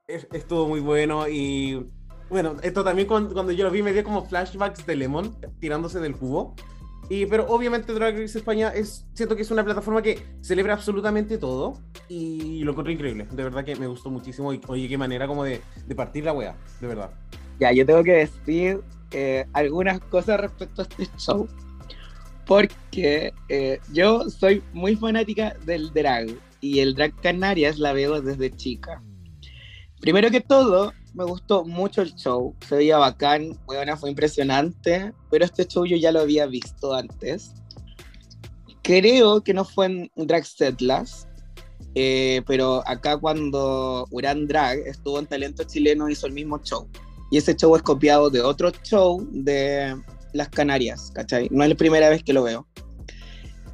es- 0.08 0.26
estuvo 0.32 0.66
muy 0.66 0.80
bueno 0.80 1.28
y 1.28 1.86
bueno, 2.32 2.56
esto 2.62 2.82
también 2.82 3.06
cuando, 3.06 3.34
cuando 3.34 3.52
yo 3.52 3.64
lo 3.64 3.70
vi 3.70 3.82
me 3.82 3.92
dio 3.92 4.02
como 4.02 4.24
flashbacks 4.24 4.86
de 4.86 4.96
Lemon 4.96 5.36
tirándose 5.60 6.00
del 6.00 6.16
cubo. 6.16 6.54
Y, 7.10 7.26
pero 7.26 7.46
obviamente 7.48 7.92
Drag 7.92 8.14
Race 8.18 8.38
España 8.38 8.70
es, 8.70 9.06
siento 9.12 9.36
que 9.36 9.42
es 9.42 9.50
una 9.50 9.62
plataforma 9.62 10.00
que 10.00 10.18
celebra 10.40 10.72
absolutamente 10.72 11.36
todo 11.36 11.74
y 12.08 12.64
lo 12.64 12.72
encontré 12.72 12.94
increíble. 12.94 13.28
De 13.30 13.42
verdad 13.44 13.64
que 13.64 13.76
me 13.76 13.86
gustó 13.86 14.08
muchísimo 14.08 14.52
y 14.54 14.60
oye, 14.66 14.88
qué 14.88 14.96
manera 14.96 15.26
como 15.26 15.44
de, 15.44 15.60
de 15.86 15.94
partir 15.94 16.24
la 16.24 16.32
wea, 16.32 16.56
de 16.80 16.86
verdad. 16.86 17.10
Ya, 17.60 17.70
yo 17.70 17.84
tengo 17.84 18.02
que 18.02 18.12
decir 18.12 18.80
eh, 19.10 19.44
algunas 19.52 20.00
cosas 20.00 20.40
respecto 20.40 20.82
a 20.82 20.84
este 20.84 21.06
show. 21.18 21.46
Porque 22.46 23.32
eh, 23.50 23.78
yo 23.92 24.30
soy 24.30 24.62
muy 24.72 24.96
fanática 24.96 25.54
del 25.66 25.92
drag. 25.92 26.28
Y 26.62 26.80
el 26.80 26.94
drag 26.94 27.14
Canarias 27.20 27.78
la 27.78 27.92
veo 27.92 28.22
desde 28.22 28.50
chica. 28.50 29.02
Primero 30.00 30.30
que 30.30 30.40
todo, 30.40 30.92
me 31.14 31.24
gustó 31.24 31.64
mucho 31.64 32.02
el 32.02 32.14
show. 32.14 32.54
Se 32.66 32.76
veía 32.76 32.98
bacán. 32.98 33.58
Bueno, 33.66 33.96
fue 33.96 34.10
impresionante. 34.10 35.12
Pero 35.30 35.44
este 35.44 35.66
show 35.66 35.84
yo 35.84 35.96
ya 35.96 36.12
lo 36.12 36.20
había 36.20 36.46
visto 36.46 36.94
antes. 36.94 37.52
Creo 38.82 39.42
que 39.42 39.54
no 39.54 39.64
fue 39.64 39.86
en 39.86 40.10
Drag 40.16 40.44
Setlas. 40.44 41.28
eh, 41.94 42.42
pero 42.46 42.82
acá 42.86 43.16
cuando 43.18 44.06
Uran 44.10 44.46
Drag 44.46 44.78
estuvo 44.86 45.18
en 45.18 45.26
Talento 45.26 45.64
Chileno 45.64 46.08
hizo 46.08 46.26
el 46.26 46.32
mismo 46.32 46.58
show. 46.62 46.88
Y 47.30 47.38
ese 47.38 47.54
show 47.54 47.74
es 47.76 47.82
copiado 47.82 48.30
de 48.30 48.40
otro 48.42 48.70
show 48.82 49.26
de 49.30 49.96
las 50.32 50.48
Canarias, 50.48 51.10
¿cachai? 51.14 51.48
No 51.50 51.62
es 51.64 51.70
la 51.70 51.76
primera 51.76 52.08
vez 52.08 52.22
que 52.22 52.32
lo 52.32 52.42
veo. 52.42 52.66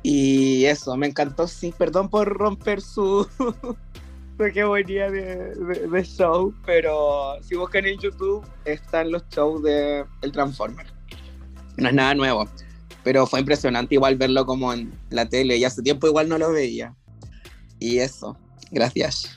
Y 0.03 0.65
eso, 0.65 0.97
me 0.97 1.09
encantó, 1.09 1.49
sí, 1.49 1.75
perdón 1.77 2.09
por 2.09 2.29
romper 2.29 2.81
su, 2.81 3.27
su 4.39 4.45
hegemonía 4.45 5.11
de, 5.11 5.55
de- 5.55 5.89
de 5.89 6.03
show, 6.05 6.55
pero 6.65 7.37
si 7.43 7.57
buscan 7.57 7.85
en 7.87 7.99
YouTube 7.99 8.47
están 8.65 9.11
los 9.11 9.23
shows 9.29 9.63
de 9.63 10.05
El 10.23 10.33
Transformer. 10.33 10.87
No 11.77 11.89
es 11.89 11.95
nada 11.95 12.15
nuevo, 12.15 12.49
pero 13.05 13.27
fue 13.27 13.41
impresionante 13.41 13.95
igual 13.97 14.17
verlo 14.17 14.47
como 14.47 14.73
en 14.73 14.93
la 15.11 15.29
tele, 15.29 15.57
y 15.57 15.65
hace 15.65 15.83
tiempo 15.83 16.07
igual 16.07 16.29
no 16.29 16.39
lo 16.39 16.53
veía. 16.53 16.95
Y 17.79 17.99
eso, 17.99 18.37
gracias. 18.71 19.35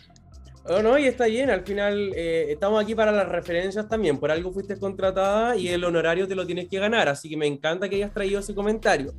Oh, 0.65 0.81
no, 0.83 0.97
y 0.97 1.05
está 1.07 1.25
bien, 1.25 1.49
al 1.49 1.63
final 1.65 2.11
eh, 2.15 2.47
estamos 2.51 2.83
aquí 2.83 2.93
para 2.93 3.11
las 3.11 3.27
referencias 3.27 3.89
también, 3.89 4.19
por 4.19 4.29
algo 4.29 4.53
fuiste 4.53 4.77
contratada 4.77 5.55
y 5.57 5.67
el 5.67 5.83
honorario 5.83 6.27
te 6.27 6.35
lo 6.35 6.45
tienes 6.45 6.69
que 6.69 6.77
ganar, 6.77 7.09
así 7.09 7.27
que 7.27 7.35
me 7.35 7.47
encanta 7.47 7.89
que 7.89 7.95
hayas 7.95 8.13
traído 8.13 8.39
ese 8.39 8.53
comentario. 8.53 9.11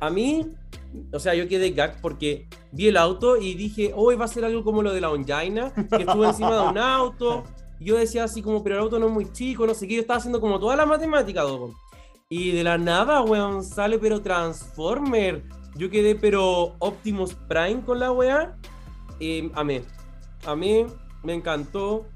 A 0.00 0.08
mí, 0.08 0.48
o 1.12 1.18
sea, 1.18 1.34
yo 1.34 1.48
quedé 1.48 1.70
gag 1.70 2.00
porque 2.00 2.48
vi 2.72 2.88
el 2.88 2.96
auto 2.96 3.36
y 3.36 3.54
dije, 3.54 3.92
hoy 3.94 4.16
va 4.16 4.24
a 4.24 4.28
ser 4.28 4.44
algo 4.44 4.64
como 4.64 4.82
lo 4.82 4.92
de 4.92 5.00
la 5.00 5.10
Onjaina, 5.10 5.72
que 5.74 6.02
estuvo 6.02 6.24
encima 6.24 6.54
de 6.54 6.68
un 6.68 6.78
auto, 6.78 7.44
yo 7.80 7.96
decía 7.96 8.24
así 8.24 8.42
como, 8.42 8.62
pero 8.62 8.76
el 8.76 8.82
auto 8.82 8.98
no 8.98 9.06
es 9.06 9.12
muy 9.12 9.32
chico, 9.32 9.66
no 9.66 9.74
sé 9.74 9.88
qué, 9.88 9.96
yo 9.96 10.00
estaba 10.02 10.18
haciendo 10.18 10.40
como 10.40 10.58
toda 10.58 10.76
la 10.76 10.86
matemática, 10.86 11.42
dogo. 11.42 11.74
Y 12.28 12.52
de 12.52 12.64
la 12.64 12.78
nada, 12.78 13.20
weón, 13.20 13.62
sale 13.62 13.98
pero 13.98 14.22
Transformer. 14.22 15.42
Yo 15.76 15.90
quedé 15.90 16.14
pero 16.14 16.76
Optimus 16.78 17.34
Prime 17.34 17.82
con 17.84 18.00
la 18.00 18.10
weá. 18.10 18.56
Y 19.20 19.50
amé. 19.54 19.82
A 20.46 20.56
mí 20.56 20.86
me 21.22 21.34
encantó. 21.34 22.06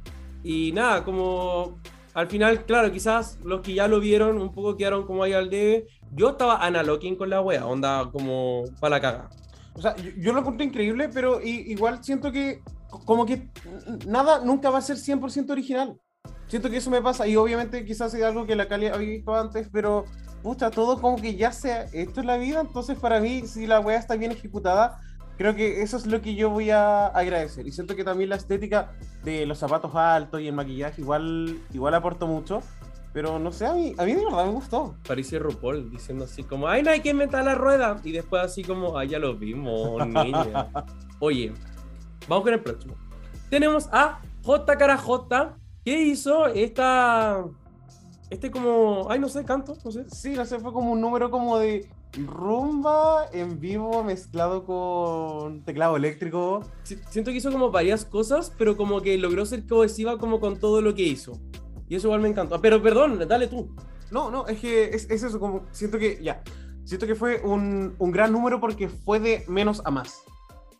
Y 0.42 0.72
nada, 0.72 1.04
como 1.04 1.78
al 2.14 2.28
final, 2.28 2.64
claro, 2.64 2.90
quizás 2.90 3.38
los 3.44 3.60
que 3.60 3.74
ya 3.74 3.88
lo 3.88 4.00
vieron 4.00 4.40
un 4.40 4.54
poco 4.54 4.74
quedaron 4.74 5.04
como 5.04 5.22
ahí 5.22 5.34
al 5.34 5.50
debe. 5.50 5.86
Yo 6.12 6.30
estaba 6.30 6.64
analoging 6.64 7.16
con 7.16 7.30
la 7.30 7.40
wea, 7.40 7.66
onda 7.66 8.08
como 8.12 8.64
para 8.80 8.96
la 8.96 9.00
caga. 9.00 9.30
O 9.74 9.82
sea, 9.82 9.94
yo, 9.96 10.10
yo 10.16 10.32
lo 10.32 10.40
encontré 10.40 10.64
increíble, 10.64 11.08
pero 11.12 11.40
igual 11.42 12.02
siento 12.02 12.32
que 12.32 12.62
co- 12.88 13.04
como 13.04 13.26
que 13.26 13.48
nada 14.06 14.40
nunca 14.44 14.70
va 14.70 14.78
a 14.78 14.82
ser 14.82 14.96
100% 14.96 15.50
original. 15.52 15.98
Siento 16.48 16.70
que 16.70 16.76
eso 16.78 16.90
me 16.90 17.02
pasa 17.02 17.26
y 17.26 17.36
obviamente 17.36 17.84
quizás 17.84 18.14
es 18.14 18.22
algo 18.22 18.46
que 18.46 18.56
la 18.56 18.68
Cali 18.68 18.86
había 18.86 19.08
visto 19.16 19.34
antes, 19.34 19.68
pero 19.70 20.04
pucha, 20.42 20.70
todo 20.70 21.00
como 21.00 21.16
que 21.16 21.34
ya 21.36 21.50
se 21.52 21.72
ha 21.72 21.84
hecho 21.92 22.20
en 22.20 22.26
la 22.28 22.36
vida, 22.36 22.60
entonces 22.60 22.98
para 22.98 23.20
mí 23.20 23.42
si 23.46 23.66
la 23.66 23.80
wea 23.80 23.98
está 23.98 24.14
bien 24.14 24.30
ejecutada, 24.30 25.00
creo 25.36 25.56
que 25.56 25.82
eso 25.82 25.96
es 25.96 26.06
lo 26.06 26.22
que 26.22 26.34
yo 26.36 26.48
voy 26.50 26.70
a 26.70 27.08
agradecer. 27.08 27.66
Y 27.66 27.72
siento 27.72 27.96
que 27.96 28.04
también 28.04 28.30
la 28.30 28.36
estética 28.36 28.92
de 29.24 29.44
los 29.44 29.58
zapatos 29.58 29.94
altos 29.96 30.40
y 30.40 30.46
el 30.48 30.54
maquillaje 30.54 31.02
igual, 31.02 31.58
igual 31.74 31.94
aportó 31.94 32.26
mucho, 32.28 32.62
pero 33.16 33.38
no 33.38 33.50
sé, 33.50 33.64
a 33.64 33.72
mí, 33.72 33.94
a 33.96 34.04
mí 34.04 34.12
de 34.12 34.22
verdad 34.26 34.44
me 34.44 34.52
gustó. 34.52 34.94
Parecía 35.08 35.38
RuPaul 35.38 35.90
diciendo 35.90 36.24
así 36.26 36.42
como, 36.42 36.68
ay, 36.68 36.82
no 36.82 36.90
hay 36.90 37.00
que 37.00 37.08
inventar 37.08 37.42
la 37.46 37.54
rueda. 37.54 37.98
Y 38.04 38.12
después 38.12 38.42
así 38.42 38.62
como, 38.62 38.98
ay, 38.98 39.08
ya 39.08 39.18
lo 39.18 39.34
vimos, 39.34 40.06
niña. 40.06 40.68
Oye, 41.18 41.54
vamos 42.28 42.44
con 42.44 42.52
el 42.52 42.60
próximo. 42.60 42.94
Tenemos 43.48 43.88
a 43.90 44.20
J. 44.44 44.76
Cara 44.76 44.98
J, 44.98 45.56
que 45.82 45.98
hizo 46.02 46.46
esta. 46.48 47.42
Este 48.28 48.50
como. 48.50 49.06
Ay, 49.08 49.18
no 49.18 49.30
sé, 49.30 49.46
canto, 49.46 49.78
no 49.82 49.90
sé. 49.90 50.04
Sí, 50.10 50.34
no 50.34 50.44
sé, 50.44 50.58
fue 50.60 50.74
como 50.74 50.92
un 50.92 51.00
número 51.00 51.30
como 51.30 51.56
de 51.58 51.88
rumba 52.18 53.26
en 53.32 53.58
vivo 53.60 54.04
mezclado 54.04 54.64
con 54.66 55.62
teclado 55.64 55.96
eléctrico. 55.96 56.60
Si- 56.82 56.98
Siento 57.08 57.30
que 57.30 57.38
hizo 57.38 57.50
como 57.50 57.70
varias 57.70 58.04
cosas, 58.04 58.52
pero 58.58 58.76
como 58.76 59.00
que 59.00 59.16
logró 59.16 59.46
ser 59.46 59.66
cohesiva 59.66 60.18
como 60.18 60.38
con 60.38 60.58
todo 60.60 60.82
lo 60.82 60.94
que 60.94 61.04
hizo. 61.04 61.32
Y 61.88 61.96
eso 61.96 62.08
igual 62.08 62.20
me 62.20 62.28
encantó. 62.28 62.54
Ah, 62.54 62.60
Pero 62.60 62.82
perdón, 62.82 63.18
dale 63.28 63.46
tú. 63.46 63.74
No, 64.10 64.30
no, 64.30 64.46
es 64.46 64.60
que 64.60 64.84
es, 64.84 65.10
es 65.10 65.22
eso, 65.22 65.40
como 65.40 65.66
siento 65.72 65.98
que, 65.98 66.22
ya, 66.22 66.42
siento 66.84 67.06
que 67.06 67.14
fue 67.14 67.40
un, 67.42 67.94
un 67.98 68.10
gran 68.12 68.32
número 68.32 68.60
porque 68.60 68.88
fue 68.88 69.18
de 69.20 69.44
menos 69.48 69.82
a 69.84 69.90
más. 69.90 70.22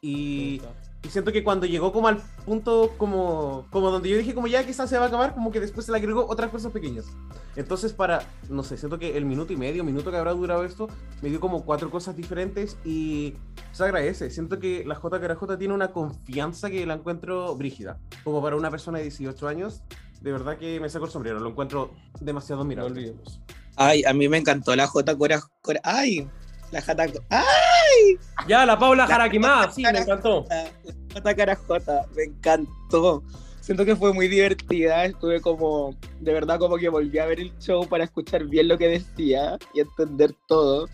Y 0.00 0.60
Y 1.06 1.08
siento 1.08 1.30
que 1.30 1.44
cuando 1.44 1.66
llegó 1.66 1.92
como 1.92 2.08
al 2.08 2.20
punto 2.44 2.92
como, 2.98 3.66
como 3.70 3.92
donde 3.92 4.08
yo 4.08 4.18
dije 4.18 4.34
como 4.34 4.48
ya 4.48 4.66
quizás 4.66 4.90
se 4.90 4.98
va 4.98 5.04
a 5.04 5.08
acabar, 5.08 5.34
como 5.34 5.52
que 5.52 5.60
después 5.60 5.86
se 5.86 5.92
le 5.92 5.98
agregó 5.98 6.26
otras 6.28 6.50
cosas 6.50 6.72
pequeñas. 6.72 7.06
Entonces 7.54 7.92
para, 7.92 8.22
no 8.48 8.64
sé, 8.64 8.76
siento 8.76 8.98
que 8.98 9.16
el 9.16 9.24
minuto 9.24 9.52
y 9.52 9.56
medio, 9.56 9.84
minuto 9.84 10.10
que 10.10 10.16
habrá 10.16 10.32
durado 10.32 10.64
esto, 10.64 10.88
me 11.22 11.28
dio 11.28 11.38
como 11.38 11.64
cuatro 11.64 11.90
cosas 11.90 12.16
diferentes 12.16 12.76
y 12.84 13.34
se 13.70 13.84
agradece. 13.84 14.30
Siento 14.30 14.58
que 14.58 14.84
la 14.84 14.96
JKJ 14.96 15.58
tiene 15.58 15.74
una 15.74 15.92
confianza 15.92 16.70
que 16.70 16.84
la 16.86 16.94
encuentro 16.94 17.54
brígida. 17.54 18.00
Como 18.24 18.42
para 18.42 18.56
una 18.56 18.70
persona 18.70 18.98
de 18.98 19.04
18 19.04 19.46
años, 19.46 19.82
de 20.20 20.32
verdad 20.32 20.58
que 20.58 20.80
me 20.80 20.88
saco 20.88 21.04
el 21.06 21.10
sombrero, 21.10 21.38
lo 21.40 21.50
encuentro 21.50 21.92
demasiado 22.20 22.56
No 22.58 22.62
admirable. 22.62 22.92
olvidemos. 22.92 23.40
Ay, 23.76 24.02
a 24.04 24.12
mí 24.12 24.28
me 24.28 24.38
encantó 24.38 24.74
la 24.74 24.86
J 24.86 25.16
Cora. 25.16 25.40
Cora- 25.62 25.80
ay, 25.84 26.28
la 26.72 26.80
J. 26.80 27.04
¡Ay! 27.30 28.18
Ya, 28.48 28.64
la 28.66 28.78
Paula 28.78 29.06
Jarakimá, 29.06 29.70
sí, 29.70 29.82
me 29.82 29.98
encantó. 29.98 30.46
La 30.48 31.20
J 31.20 31.34
cara 31.34 31.56
J, 31.56 32.06
me 32.14 32.22
encantó. 32.24 33.22
Siento 33.60 33.84
que 33.84 33.96
fue 33.96 34.12
muy 34.12 34.28
divertida, 34.28 35.04
estuve 35.06 35.40
como, 35.40 35.96
de 36.20 36.32
verdad 36.32 36.58
como 36.58 36.76
que 36.76 36.88
volví 36.88 37.18
a 37.18 37.26
ver 37.26 37.40
el 37.40 37.52
show 37.58 37.86
para 37.88 38.04
escuchar 38.04 38.44
bien 38.44 38.68
lo 38.68 38.78
que 38.78 38.86
decía 38.88 39.58
y 39.74 39.80
entender 39.80 40.34
todo. 40.46 40.88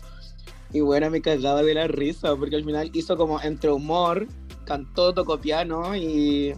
Y 0.71 0.79
bueno, 0.81 1.09
me 1.11 1.21
cagaba 1.21 1.61
de 1.61 1.75
la 1.75 1.85
risa, 1.87 2.35
porque 2.35 2.55
al 2.55 2.65
final 2.65 2.89
hizo 2.93 3.15
como 3.15 3.39
entre 3.41 3.69
humor, 3.71 4.27
cantó, 4.65 5.13
tocó 5.13 5.39
piano 5.39 5.95
y 5.95 6.55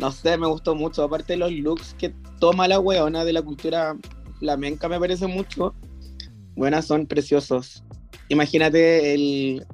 no 0.00 0.10
sé, 0.10 0.36
me 0.38 0.46
gustó 0.46 0.74
mucho. 0.74 1.04
Aparte 1.04 1.36
los 1.36 1.52
looks 1.52 1.94
que 1.98 2.08
toma 2.40 2.66
la 2.66 2.80
weona 2.80 3.24
de 3.24 3.34
la 3.34 3.42
cultura 3.42 3.96
flamenca 4.38 4.88
me 4.88 4.98
parece 4.98 5.26
mucho. 5.26 5.74
Buenas, 6.56 6.86
son 6.86 7.06
preciosos. 7.06 7.84
Imagínate 8.28 9.14
el 9.14 9.66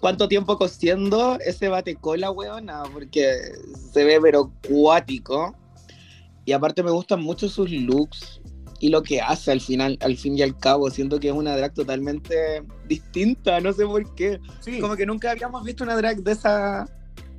cuánto 0.00 0.28
tiempo 0.28 0.56
cosiendo 0.56 1.38
ese 1.40 1.68
batecola, 1.68 2.30
weona, 2.30 2.84
porque 2.92 3.52
se 3.92 4.04
ve 4.04 4.20
pero 4.22 4.52
cuático. 4.68 5.56
Y 6.44 6.52
aparte 6.52 6.82
me 6.82 6.90
gustan 6.90 7.20
mucho 7.22 7.48
sus 7.48 7.70
looks 7.70 8.40
y 8.78 8.90
lo 8.90 9.02
que 9.02 9.20
hace 9.20 9.50
al 9.50 9.60
final, 9.60 9.98
al 10.00 10.16
fin 10.16 10.38
y 10.38 10.42
al 10.42 10.56
cabo. 10.56 10.90
Siento 10.90 11.18
que 11.18 11.28
es 11.28 11.34
una 11.34 11.56
drag 11.56 11.74
totalmente 11.74 12.62
distinta, 12.86 13.60
no 13.60 13.72
sé 13.72 13.84
por 13.84 14.14
qué. 14.14 14.38
Sí, 14.60 14.78
Como 14.78 14.94
que 14.94 15.06
nunca 15.06 15.32
habíamos 15.32 15.64
visto 15.64 15.82
una 15.82 15.96
drag 15.96 16.22
de 16.22 16.32
esa, 16.32 16.86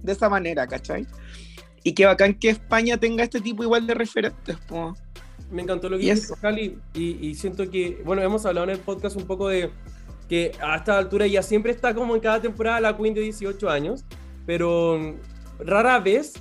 de 0.01 0.11
esa 0.11 0.27
manera, 0.27 0.67
¿cachai? 0.67 1.07
Y 1.85 1.93
qué 1.93 2.07
bacán 2.07 2.33
que 2.33 2.49
España 2.49 2.97
tenga 2.97 3.23
este 3.23 3.39
tipo 3.39 3.61
igual 3.61 3.85
de 3.85 3.93
referentes, 3.93 4.57
po. 4.67 4.95
Me 5.51 5.61
encantó 5.61 5.87
lo 5.87 5.99
que 5.99 6.09
eso. 6.09 6.35
Cali, 6.41 6.79
y, 6.95 7.27
y 7.27 7.35
siento 7.35 7.69
que, 7.69 8.01
bueno, 8.03 8.23
hemos 8.23 8.43
hablado 8.47 8.63
en 8.65 8.71
el 8.71 8.79
podcast 8.79 9.15
un 9.15 9.27
poco 9.27 9.49
de 9.49 9.69
que 10.27 10.51
a 10.59 10.77
esta 10.77 10.97
altura 10.97 11.27
ya 11.27 11.43
siempre 11.43 11.71
está 11.71 11.93
como 11.93 12.15
en 12.15 12.21
cada 12.21 12.41
temporada 12.41 12.81
la 12.81 12.97
Queen 12.97 13.13
de 13.13 13.21
18 13.21 13.69
años, 13.69 14.03
pero 14.47 14.97
mm, 14.97 15.63
rara 15.63 15.99
vez 15.99 16.33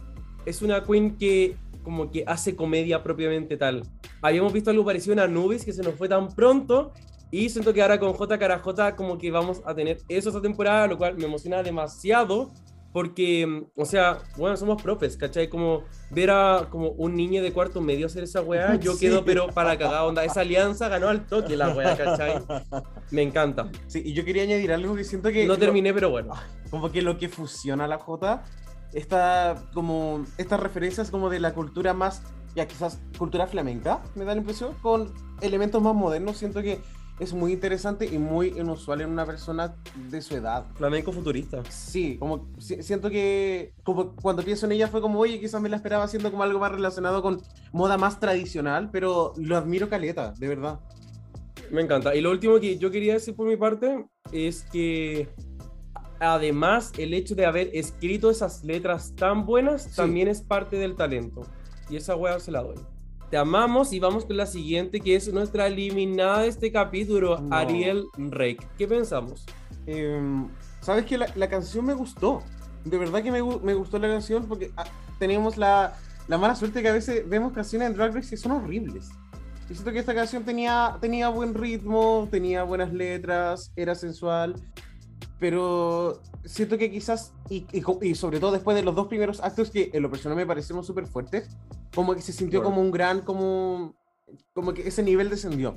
es 0.46 0.62
una 0.62 0.82
Queen 0.82 1.18
que 1.18 1.56
como 1.82 2.10
que 2.10 2.24
hace 2.26 2.56
comedia 2.56 3.02
propiamente 3.02 3.58
tal. 3.58 3.82
Habíamos 4.22 4.50
visto 4.50 4.70
algo 4.70 4.86
parecido 4.86 5.12
en 5.12 5.18
Anubis 5.18 5.62
que 5.62 5.74
se 5.74 5.82
nos 5.82 5.94
fue 5.96 6.08
tan 6.08 6.28
pronto 6.28 6.94
y 7.30 7.50
siento 7.50 7.74
que 7.74 7.82
ahora 7.82 8.00
con 8.00 8.14
J 8.14 8.38
cara 8.38 8.58
J 8.60 8.96
como 8.96 9.18
que 9.18 9.30
vamos 9.30 9.60
a 9.66 9.74
tener 9.74 9.98
eso 10.08 10.30
esta 10.30 10.40
temporada, 10.40 10.86
lo 10.86 10.96
cual 10.96 11.18
me 11.18 11.26
emociona 11.26 11.62
demasiado 11.62 12.50
porque, 12.94 13.44
mm, 13.44 13.64
o 13.80 13.84
sea, 13.84 14.18
bueno, 14.36 14.56
somos 14.56 14.80
profes, 14.80 15.16
¿cachai? 15.16 15.48
Como 15.48 15.82
ver 16.10 16.30
a 16.30 16.68
como 16.70 16.90
un 16.90 17.16
niño 17.16 17.42
de 17.42 17.52
cuarto 17.52 17.80
medio 17.80 18.06
hacer 18.06 18.22
esa 18.22 18.40
weá, 18.40 18.76
yo 18.76 18.92
Sí. 18.94 19.00
quedo 19.00 19.24
pero 19.24 19.48
para 19.48 19.76
cagar 19.76 20.04
onda. 20.04 20.24
Esa 20.24 20.42
alianza 20.42 20.88
ganó 20.88 21.08
al 21.08 21.26
toque 21.26 21.56
la 21.56 21.70
weá, 21.74 21.96
¿cachai? 21.96 22.40
Me 23.10 23.22
encanta. 23.22 23.68
sí, 23.88 24.00
y 24.04 24.12
yo 24.12 24.24
quería 24.24 24.44
añadir 24.44 24.72
algo 24.72 24.94
que 24.94 25.02
siento 25.02 25.30
que... 25.32 25.44
No 25.44 25.54
lo- 25.54 25.58
terminé, 25.58 25.92
pero 25.92 26.08
bueno. 26.10 26.34
como 26.70 26.92
que 26.92 27.02
lo 27.02 27.18
que 27.18 27.28
fusiona 27.28 27.88
la 27.88 27.98
J, 27.98 28.42
esta, 28.92 29.64
como, 29.74 30.24
estas 30.38 30.60
referencias 30.60 31.10
como 31.10 31.30
de 31.30 31.40
la 31.40 31.52
cultura 31.52 31.94
más, 31.94 32.22
ya 32.54 32.68
quizás 32.68 33.00
cultura 33.18 33.48
flamenca, 33.48 34.02
me 34.14 34.24
da 34.24 34.34
la 34.34 34.38
impresión, 34.40 34.72
con 34.82 35.12
elementos 35.40 35.82
más 35.82 35.94
modernos, 35.96 36.36
siento 36.38 36.62
que 36.62 36.80
es 37.20 37.32
muy 37.32 37.52
interesante 37.52 38.06
y 38.06 38.18
muy 38.18 38.48
inusual 38.58 39.00
en 39.00 39.10
una 39.10 39.24
persona 39.24 39.76
de 40.10 40.20
su 40.20 40.34
edad. 40.34 40.66
Flamenco 40.74 41.12
futurista. 41.12 41.62
Sí, 41.70 42.16
como 42.18 42.48
si- 42.58 42.82
siento 42.82 43.08
que 43.10 43.72
como 43.84 44.16
cuando 44.16 44.42
pienso 44.42 44.66
en 44.66 44.72
ella 44.72 44.88
fue 44.88 45.00
como, 45.00 45.20
oye, 45.20 45.38
quizás 45.38 45.60
me 45.60 45.68
la 45.68 45.76
esperaba 45.76 46.04
haciendo 46.04 46.30
como 46.30 46.42
algo 46.42 46.58
más 46.58 46.72
relacionado 46.72 47.22
con 47.22 47.40
moda 47.72 47.96
más 47.98 48.18
tradicional, 48.18 48.90
pero 48.90 49.32
lo 49.36 49.56
admiro 49.56 49.88
caleta, 49.88 50.32
de 50.38 50.48
verdad. 50.48 50.80
Me 51.70 51.82
encanta. 51.82 52.14
Y 52.14 52.20
lo 52.20 52.30
último 52.30 52.58
que 52.60 52.78
yo 52.78 52.90
quería 52.90 53.14
decir 53.14 53.34
por 53.36 53.46
mi 53.46 53.56
parte 53.56 54.06
es 54.32 54.62
que 54.64 55.28
además 56.20 56.92
el 56.98 57.14
hecho 57.14 57.34
de 57.34 57.46
haber 57.46 57.70
escrito 57.74 58.30
esas 58.30 58.64
letras 58.64 59.14
tan 59.16 59.46
buenas 59.46 59.82
Sí. 59.84 59.96
también 59.96 60.28
es 60.28 60.42
parte 60.42 60.76
del 60.76 60.96
talento. 60.96 61.42
Y 61.90 61.96
esa 61.96 62.16
weá 62.16 62.38
se 62.40 62.50
la 62.50 62.62
doy. 62.62 62.76
Te 63.34 63.38
amamos 63.38 63.92
y 63.92 63.98
vamos 63.98 64.26
con 64.26 64.36
la 64.36 64.46
siguiente 64.46 65.00
que 65.00 65.16
es 65.16 65.32
nuestra 65.32 65.66
eliminada 65.66 66.42
de 66.42 66.46
este 66.46 66.70
capítulo, 66.70 67.40
No. 67.40 67.56
Ariel 67.56 68.04
Rake. 68.16 68.64
¿Qué 68.78 68.86
pensamos? 68.86 69.44
Em, 69.86 70.48
Sabes 70.80 71.04
que 71.04 71.18
la, 71.18 71.26
la 71.34 71.48
canción 71.48 71.84
me 71.84 71.94
gustó. 71.94 72.44
De 72.84 72.96
verdad 72.96 73.24
que 73.24 73.32
me, 73.32 73.42
me 73.42 73.74
gustó 73.74 73.98
la 73.98 74.06
canción 74.06 74.46
porque 74.46 74.70
ah, 74.76 74.84
teníamos 75.18 75.56
la, 75.56 75.94
la 76.28 76.38
mala 76.38 76.54
suerte 76.54 76.80
que 76.80 76.88
a 76.88 76.92
veces 76.92 77.28
vemos 77.28 77.52
canciones 77.52 77.88
en 77.88 77.96
Drag 77.96 78.14
Race 78.14 78.30
que 78.30 78.36
son 78.36 78.52
horribles. 78.52 79.10
Y 79.68 79.74
siento 79.74 79.90
que 79.90 79.98
esta 79.98 80.14
canción 80.14 80.44
tenía, 80.44 80.96
tenía 81.00 81.28
buen 81.28 81.54
ritmo, 81.54 82.28
tenía 82.30 82.62
buenas 82.62 82.92
letras, 82.92 83.72
era 83.74 83.96
sensual. 83.96 84.54
Pero 85.38 86.22
siento 86.44 86.78
que 86.78 86.90
quizás, 86.90 87.34
y, 87.50 87.66
y 87.72 87.82
y 88.02 88.14
sobre 88.14 88.40
todo 88.40 88.52
después 88.52 88.76
de 88.76 88.82
los 88.82 88.94
dos 88.94 89.08
primeros 89.08 89.40
actos 89.40 89.70
que 89.70 89.90
en 89.92 90.02
lo 90.02 90.10
personal 90.10 90.36
me 90.36 90.46
parecieron 90.46 90.84
súper 90.84 91.06
fuertes, 91.06 91.48
como 91.94 92.14
que 92.14 92.22
se 92.22 92.32
sintió 92.32 92.60
Bueno. 92.60 92.70
como 92.70 92.82
un 92.82 92.90
gran, 92.92 93.20
como, 93.22 93.96
como 94.52 94.72
que 94.72 94.86
ese 94.86 95.02
nivel 95.02 95.30
descendió. 95.30 95.74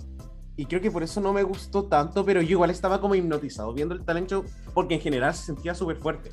Y 0.55 0.65
creo 0.65 0.81
que 0.81 0.89
por 0.89 1.03
eso 1.03 1.21
no 1.21 1.33
me 1.33 1.43
gustó 1.43 1.85
tanto, 1.85 2.25
pero 2.25 2.41
yo 2.41 2.51
igual 2.51 2.71
estaba 2.71 2.99
como 2.99 3.13
hipnotizado 3.13 3.73
viendo 3.73 3.93
el 3.93 4.03
talent 4.03 4.29
show, 4.29 4.43
porque 4.73 4.95
en 4.95 5.01
general 5.01 5.33
se 5.35 5.45
sentía 5.45 5.75
súper 5.75 5.97
fuerte. 5.97 6.31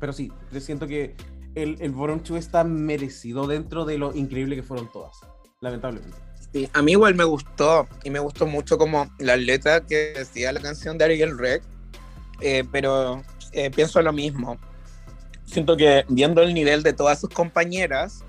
Pero 0.00 0.12
sí, 0.12 0.32
yo 0.52 0.60
siento 0.60 0.86
que 0.86 1.16
el, 1.54 1.76
el 1.80 1.94
Two 2.22 2.36
está 2.36 2.64
merecido 2.64 3.46
dentro 3.46 3.84
de 3.84 3.98
lo 3.98 4.14
increíble 4.14 4.56
que 4.56 4.62
fueron 4.62 4.90
todas, 4.92 5.16
lamentablemente. 5.60 6.16
Sí, 6.52 6.68
a 6.72 6.82
mí 6.82 6.92
igual 6.92 7.14
me 7.14 7.24
gustó 7.24 7.86
y 8.04 8.10
me 8.10 8.18
gustó 8.18 8.46
mucho 8.46 8.76
como 8.76 9.06
la 9.18 9.36
letra 9.36 9.84
que 9.86 10.12
decía 10.16 10.52
la 10.52 10.60
canción 10.60 10.98
de 10.98 11.04
Ariel 11.04 11.38
Rec, 11.38 11.62
eh, 12.40 12.64
pero 12.70 13.22
eh, 13.52 13.70
pienso 13.70 14.00
lo 14.02 14.12
mismo. 14.12 14.56
Siento 15.44 15.76
que 15.76 16.04
viendo 16.08 16.42
el 16.42 16.52
nivel 16.54 16.82
de 16.82 16.92
todas 16.92 17.20
sus 17.20 17.30
compañeras, 17.30 18.24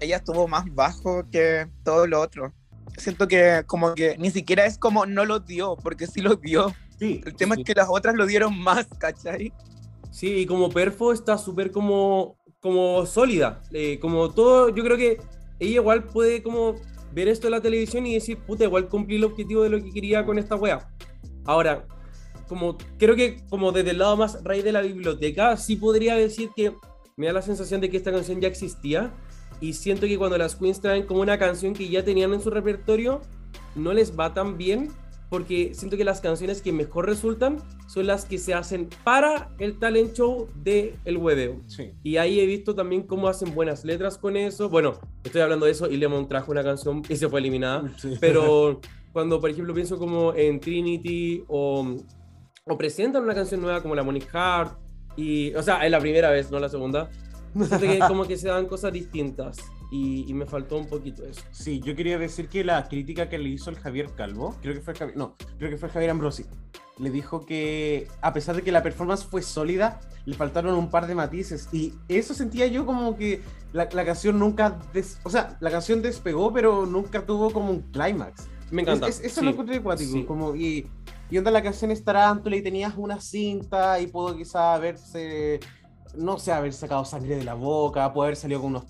ella 0.00 0.16
estuvo 0.16 0.46
más 0.48 0.64
bajo 0.74 1.24
que 1.30 1.66
todo 1.84 2.06
lo 2.06 2.20
otro. 2.20 2.52
Siento 2.96 3.28
que 3.28 3.62
como 3.66 3.94
que 3.94 4.16
ni 4.18 4.30
siquiera 4.30 4.64
es 4.66 4.78
como 4.78 5.06
no 5.06 5.24
lo 5.24 5.40
dio, 5.40 5.76
porque 5.76 6.06
sí 6.06 6.20
lo 6.20 6.36
dio. 6.36 6.74
Sí, 6.98 7.20
El 7.24 7.34
tema 7.34 7.54
Sí. 7.54 7.62
es 7.62 7.66
que 7.66 7.74
las 7.74 7.88
otras 7.88 8.14
lo 8.14 8.26
dieron 8.26 8.58
más, 8.58 8.86
¿cachai? 8.98 9.52
Sí, 10.10 10.28
y 10.40 10.46
como 10.46 10.68
Perfo 10.70 11.12
está 11.12 11.38
súper 11.38 11.70
como, 11.70 12.36
como 12.60 13.06
sólida. 13.06 13.62
eh, 13.72 13.98
como 14.00 14.30
todo, 14.30 14.68
yo 14.68 14.82
creo 14.84 14.96
que 14.96 15.18
ella 15.58 15.74
igual 15.76 16.04
puede 16.04 16.42
como 16.42 16.74
ver 17.12 17.28
esto 17.28 17.46
en 17.48 17.52
la 17.52 17.60
televisión 17.60 18.06
y 18.06 18.14
decir, 18.14 18.38
puta, 18.38 18.64
igual 18.64 18.88
cumplí 18.88 19.16
el 19.16 19.24
objetivo 19.24 19.62
de 19.62 19.70
lo 19.70 19.82
que 19.82 19.90
quería 19.90 20.24
con 20.24 20.38
esta 20.38 20.56
wea. 20.56 20.88
Ahora, 21.44 21.84
como 22.50 22.76
creo 22.98 23.14
que 23.14 23.36
como 23.48 23.70
desde 23.70 23.90
el 23.90 23.98
lado 23.98 24.16
más 24.16 24.42
raíz 24.42 24.64
de 24.64 24.72
la 24.72 24.82
biblioteca, 24.82 25.56
sí 25.56 25.76
podría 25.76 26.16
decir 26.16 26.50
que 26.56 26.74
me 27.16 27.26
da 27.26 27.32
la 27.32 27.42
sensación 27.42 27.80
de 27.80 27.88
que 27.88 27.96
esta 27.96 28.10
canción 28.10 28.40
ya 28.40 28.48
existía 28.48 29.12
y 29.60 29.74
siento 29.74 30.08
que 30.08 30.18
cuando 30.18 30.36
las 30.36 30.56
queens 30.56 30.80
traen 30.80 31.06
como 31.06 31.20
una 31.20 31.38
canción 31.38 31.74
que 31.74 31.88
ya 31.88 32.04
tenían 32.04 32.34
en 32.34 32.42
su 32.42 32.50
repertorio, 32.50 33.20
no 33.76 33.92
les 33.92 34.18
va 34.18 34.34
tan 34.34 34.58
bien 34.58 34.90
porque 35.28 35.74
siento 35.74 35.96
que 35.96 36.02
las 36.02 36.20
canciones 36.20 36.60
que 36.60 36.72
mejor 36.72 37.06
resultan 37.06 37.58
son 37.86 38.08
las 38.08 38.24
que 38.24 38.36
se 38.36 38.52
hacen 38.52 38.88
para 39.04 39.54
el 39.60 39.78
talent 39.78 40.14
show 40.14 40.48
de 40.56 40.96
el 41.04 41.18
hueveo. 41.18 41.60
sí. 41.68 41.92
Y 42.02 42.16
ahí 42.16 42.40
he 42.40 42.46
visto 42.46 42.74
también 42.74 43.04
cómo 43.04 43.28
hacen 43.28 43.54
buenas 43.54 43.84
letras 43.84 44.18
con 44.18 44.36
eso. 44.36 44.68
Bueno, 44.68 44.98
estoy 45.22 45.42
hablando 45.42 45.66
de 45.66 45.72
eso 45.72 45.88
y 45.88 45.98
Lemon 45.98 46.26
trajo 46.26 46.50
una 46.50 46.64
canción 46.64 47.02
y 47.08 47.14
se 47.14 47.28
fue 47.28 47.38
eliminada. 47.38 47.92
Sí. 47.96 48.14
Pero 48.20 48.80
cuando, 49.12 49.40
por 49.40 49.50
ejemplo, 49.50 49.72
pienso 49.72 49.98
como 49.98 50.34
en 50.34 50.58
Trinity 50.58 51.44
o, 51.46 51.96
o 52.70 52.78
presentan 52.78 53.22
una 53.24 53.34
canción 53.34 53.60
nueva 53.60 53.82
como 53.82 53.94
la 53.94 54.02
Monique 54.02 54.28
Hart, 54.32 54.78
y, 55.16 55.52
o 55.54 55.62
sea, 55.62 55.84
es 55.84 55.90
la 55.90 55.98
primera 55.98 56.30
vez, 56.30 56.50
no 56.50 56.58
la 56.60 56.68
segunda, 56.68 57.10
siento 57.54 57.80
que 57.80 57.98
como 57.98 58.24
que 58.24 58.36
se 58.36 58.48
dan 58.48 58.66
cosas 58.66 58.92
distintas 58.92 59.58
y, 59.90 60.24
y 60.28 60.34
me 60.34 60.46
faltó 60.46 60.76
un 60.76 60.86
poquito 60.86 61.24
eso. 61.26 61.42
Sí, 61.50 61.80
yo 61.80 61.96
quería 61.96 62.16
decir 62.16 62.48
que 62.48 62.62
la 62.62 62.86
crítica 62.88 63.28
que 63.28 63.38
le 63.38 63.48
hizo 63.48 63.70
el 63.70 63.76
Javier 63.76 64.08
Calvo, 64.16 64.54
creo 64.62 64.74
que 64.74 64.80
fue 64.80 64.94
Javier, 64.94 65.16
no, 65.16 65.34
creo 65.58 65.68
que 65.68 65.76
fue 65.76 65.88
Javier 65.88 66.10
Ambrosi, 66.12 66.44
le 66.98 67.10
dijo 67.10 67.44
que 67.44 68.06
a 68.20 68.32
pesar 68.32 68.54
de 68.56 68.62
que 68.62 68.70
la 68.70 68.82
performance 68.84 69.24
fue 69.24 69.42
sólida, 69.42 69.98
le 70.26 70.36
faltaron 70.36 70.74
un 70.76 70.90
par 70.90 71.06
de 71.08 71.14
matices 71.16 71.68
y 71.72 71.94
eso 72.08 72.34
sentía 72.34 72.66
yo 72.68 72.86
como 72.86 73.16
que 73.16 73.40
la, 73.72 73.88
la 73.92 74.04
canción 74.04 74.38
nunca, 74.38 74.78
des- 74.92 75.18
o 75.24 75.30
sea, 75.30 75.56
la 75.60 75.70
canción 75.70 76.02
despegó, 76.02 76.52
pero 76.52 76.86
nunca 76.86 77.24
tuvo 77.26 77.50
como 77.50 77.70
un 77.70 77.80
clímax. 77.90 78.46
Me 78.70 78.82
encanta. 78.82 79.08
Es- 79.08 79.18
es- 79.20 79.26
eso 79.32 79.40
sí. 79.40 79.46
lo 79.46 79.52
encontré 79.52 79.76
acuático, 79.76 80.12
sí. 80.12 80.24
como 80.24 80.54
y 80.54 80.86
y 81.30 81.38
onda 81.38 81.50
la 81.50 81.62
canción 81.62 81.90
es 81.90 82.04
tarántula 82.04 82.56
y 82.56 82.62
tenías 82.62 82.94
una 82.96 83.20
cinta 83.20 84.00
y 84.00 84.06
pudo 84.06 84.36
quizá 84.36 84.74
haberse 84.74 85.60
no 86.14 86.38
sé, 86.38 86.52
haber 86.52 86.72
sacado 86.72 87.04
sangre 87.04 87.36
de 87.36 87.44
la 87.44 87.54
boca, 87.54 88.12
puede 88.12 88.28
haber 88.28 88.36
salido 88.36 88.60
con 88.60 88.70
unos 88.70 88.84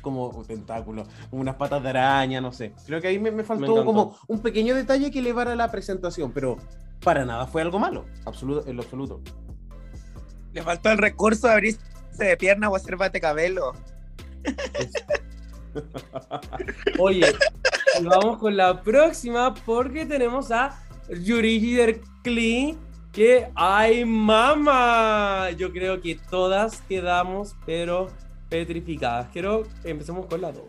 como 0.00 0.44
tentáculos, 0.44 1.08
unas 1.30 1.56
patas 1.56 1.82
de 1.82 1.88
araña, 1.88 2.40
no 2.40 2.52
sé. 2.52 2.72
Creo 2.86 3.00
que 3.00 3.08
ahí 3.08 3.18
me, 3.18 3.44
faltó 3.44 3.84
como 3.84 4.16
un 4.28 4.40
pequeño 4.40 4.74
detalle 4.74 5.10
que 5.10 5.20
elevara 5.20 5.54
la 5.56 5.70
presentación, 5.70 6.32
pero 6.32 6.56
para 7.02 7.24
nada 7.24 7.46
fue 7.46 7.62
algo 7.62 7.78
malo, 7.78 8.04
absoluto, 8.24 8.68
en 8.68 8.76
lo 8.76 8.82
absoluto. 8.82 9.20
Le 10.52 10.62
faltó 10.62 10.90
el 10.90 10.98
recurso 10.98 11.46
de 11.46 11.52
abrirse 11.52 11.80
de 12.18 12.36
pierna 12.36 12.68
o 12.68 12.76
hacer 12.76 12.96
bate 12.96 13.20
cabello. 13.20 13.72
Oye, 16.98 17.26
vamos 18.02 18.38
con 18.38 18.56
la 18.56 18.82
próxima 18.82 19.54
porque 19.54 20.06
tenemos 20.06 20.50
a 20.50 20.85
Yuri 21.08 21.74
Derkli 21.74 22.78
que 23.12 23.48
ay 23.54 24.04
mamá, 24.04 25.50
yo 25.52 25.72
creo 25.72 26.02
que 26.02 26.18
todas 26.30 26.82
quedamos 26.82 27.56
pero 27.64 28.08
petrificadas. 28.50 29.28
Quiero 29.32 29.62
empecemos 29.84 30.26
con 30.26 30.42
la 30.42 30.52
2. 30.52 30.62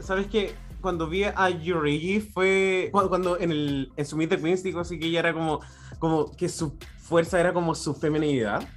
¿Sabes 0.00 0.26
qué? 0.26 0.52
Cuando 0.80 1.08
vi 1.08 1.24
a 1.24 1.48
Yurigi 1.50 2.20
fue 2.20 2.90
cuando, 2.92 3.38
en 3.38 3.52
el 3.52 3.92
en 3.96 4.04
su 4.04 4.16
Meet 4.16 4.30
the 4.30 4.40
Queens 4.40 4.62
dijo 4.62 4.80
así 4.80 4.98
que 4.98 5.06
ella 5.06 5.20
era 5.20 5.32
como 5.32 5.60
como 5.98 6.30
que 6.32 6.48
su 6.48 6.76
fuerza 6.98 7.38
era 7.38 7.52
como 7.52 7.74
su 7.74 7.94
feminidad. 7.94 8.68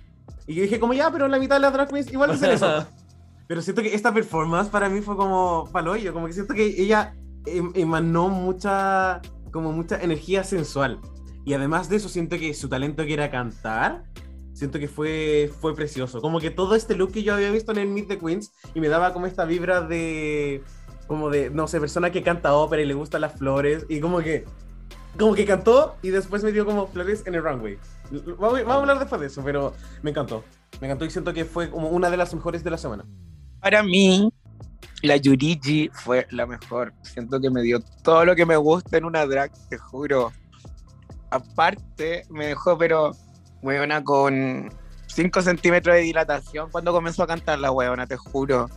Y 0.45 0.55
yo 0.55 0.61
dije 0.61 0.79
como 0.79 0.93
ya, 0.93 1.11
pero 1.11 1.27
la 1.27 1.39
mitad 1.39 1.55
de 1.55 1.61
las 1.61 1.73
drag 1.73 1.89
queens 1.89 2.11
igual 2.11 2.31
es 2.31 2.41
eso. 2.41 2.85
pero 3.47 3.61
siento 3.61 3.81
que 3.81 3.93
esta 3.95 4.13
performance 4.13 4.69
para 4.69 4.87
mí 4.87 5.01
fue 5.01 5.15
como 5.15 5.67
paloyo, 5.71 6.13
como 6.13 6.27
que 6.27 6.33
siento 6.33 6.53
que 6.53 6.63
ella 6.63 7.15
em, 7.45 7.71
emanó 7.75 8.29
mucha 8.29 9.21
como 9.57 9.71
mucha 9.71 9.99
energía 9.99 10.43
sensual. 10.43 10.99
Y 11.43 11.55
además 11.55 11.89
de 11.89 11.95
eso, 11.95 12.09
siento 12.09 12.37
que 12.37 12.53
su 12.53 12.69
talento 12.69 13.03
que 13.05 13.13
era 13.13 13.31
cantar, 13.31 14.03
siento 14.53 14.77
que 14.77 14.87
fue, 14.87 15.51
fue 15.59 15.73
precioso. 15.73 16.21
Como 16.21 16.39
que 16.39 16.51
todo 16.51 16.75
este 16.75 16.95
look 16.95 17.11
que 17.11 17.23
yo 17.23 17.33
había 17.33 17.49
visto 17.49 17.71
en 17.71 17.79
el 17.79 17.87
Meet 17.87 18.07
the 18.07 18.19
Queens 18.19 18.51
y 18.75 18.79
me 18.79 18.87
daba 18.87 19.13
como 19.13 19.25
esta 19.25 19.45
vibra 19.45 19.81
de, 19.81 20.61
como 21.07 21.31
de, 21.31 21.49
no 21.49 21.67
sé, 21.67 21.79
persona 21.79 22.11
que 22.11 22.21
canta 22.21 22.53
ópera 22.53 22.83
y 22.83 22.85
le 22.85 22.93
gustan 22.93 23.21
las 23.21 23.33
flores 23.33 23.87
y 23.89 23.99
como 23.99 24.19
que, 24.19 24.45
como 25.17 25.33
que 25.33 25.45
cantó 25.45 25.95
y 26.03 26.09
después 26.09 26.43
me 26.43 26.51
dio 26.51 26.63
como 26.63 26.85
flores 26.85 27.23
en 27.25 27.33
el 27.33 27.41
runway. 27.41 27.79
Vamos, 28.37 28.61
a 28.67 28.73
hablar 28.75 28.99
después 28.99 29.19
de 29.19 29.25
eso, 29.25 29.41
pero 29.43 29.73
me 30.03 30.11
encantó. 30.11 30.43
Me 30.79 30.85
encantó 30.85 31.03
y 31.03 31.09
siento 31.09 31.33
que 31.33 31.45
fue 31.45 31.71
como 31.71 31.89
una 31.89 32.11
de 32.11 32.17
las 32.17 32.31
mejores 32.31 32.63
de 32.63 32.69
la 32.69 32.77
semana. 32.77 33.05
Para 33.59 33.81
mí, 33.81 34.31
la 35.03 35.17
Yurigi 35.17 35.89
fue 35.93 36.27
la 36.31 36.45
mejor. 36.45 36.93
Siento 37.01 37.39
que 37.39 37.49
me 37.49 37.61
dio 37.61 37.79
todo 38.03 38.25
lo 38.25 38.35
que 38.35 38.45
me 38.45 38.57
gusta 38.57 38.97
en 38.97 39.05
una 39.05 39.25
drag, 39.25 39.51
te 39.69 39.77
juro 39.77 40.31
aparte 41.29 42.25
me 42.29 42.47
dejó, 42.47 42.77
pero, 42.77 43.15
weona, 43.61 44.03
con 44.03 44.69
5 45.07 45.41
centímetros 45.41 45.95
de 45.95 46.01
dilatación 46.01 46.69
cuando 46.71 46.91
comenzó 46.91 47.23
a 47.23 47.27
cantar 47.27 47.59
la 47.59 47.71
weona, 47.71 48.07
te 48.07 48.17
juro. 48.17 48.69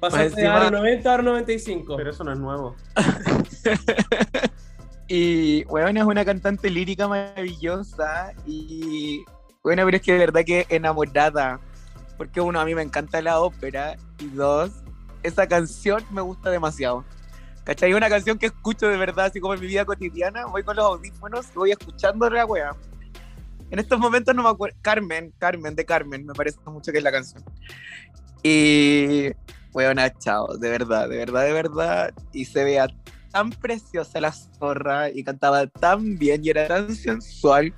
Pasaste 0.00 0.42
de 0.42 0.70
90 0.70 1.14
a 1.14 1.22
95. 1.22 1.96
Pero 1.96 2.10
eso 2.10 2.22
no 2.22 2.32
es 2.32 2.38
nuevo. 2.38 2.76
y, 5.08 5.64
weona, 5.64 6.00
es 6.00 6.06
una 6.06 6.24
cantante 6.24 6.70
lírica 6.70 7.08
maravillosa 7.08 8.32
y, 8.46 9.24
bueno, 9.62 9.84
pero 9.84 9.96
es 9.96 10.02
que 10.02 10.12
de 10.12 10.18
verdad 10.18 10.44
que 10.44 10.66
enamorada. 10.68 11.60
Porque 12.16 12.40
uno, 12.40 12.60
a 12.60 12.64
mí 12.64 12.74
me 12.74 12.82
encanta 12.82 13.22
la 13.22 13.40
ópera 13.40 13.96
y 14.18 14.28
dos, 14.28 14.70
esa 15.22 15.46
canción 15.46 16.04
me 16.10 16.20
gusta 16.20 16.50
demasiado. 16.50 17.04
¿Cachai? 17.64 17.92
Una 17.92 18.08
canción 18.08 18.38
que 18.38 18.46
escucho 18.46 18.88
de 18.88 18.96
verdad, 18.96 19.26
así 19.26 19.40
como 19.40 19.54
en 19.54 19.60
mi 19.60 19.66
vida 19.66 19.84
cotidiana, 19.84 20.46
voy 20.46 20.62
con 20.62 20.76
los 20.76 20.84
audífonos 20.86 21.46
y 21.54 21.58
voy 21.58 21.70
escuchando 21.70 22.28
la 22.30 22.46
wea. 22.46 22.70
En 23.70 23.78
estos 23.78 23.98
momentos 23.98 24.34
no 24.34 24.42
me 24.42 24.48
acuerdo. 24.48 24.76
Carmen, 24.80 25.32
Carmen, 25.38 25.74
de 25.74 25.84
Carmen, 25.84 26.24
me 26.24 26.32
parece 26.32 26.58
mucho 26.66 26.90
que 26.92 26.98
es 26.98 27.04
la 27.04 27.12
canción. 27.12 27.44
Y. 28.42 29.30
Weona, 29.74 30.10
chao, 30.18 30.56
de 30.56 30.70
verdad, 30.70 31.08
de 31.08 31.18
verdad, 31.18 31.44
de 31.44 31.52
verdad. 31.52 32.14
Y 32.32 32.46
se 32.46 32.64
vea 32.64 32.88
tan 33.30 33.50
preciosa 33.50 34.20
la 34.20 34.32
zorra 34.32 35.10
y 35.10 35.22
cantaba 35.22 35.66
tan 35.66 36.16
bien 36.16 36.44
y 36.44 36.50
era 36.50 36.66
tan 36.66 36.94
sensual 36.94 37.74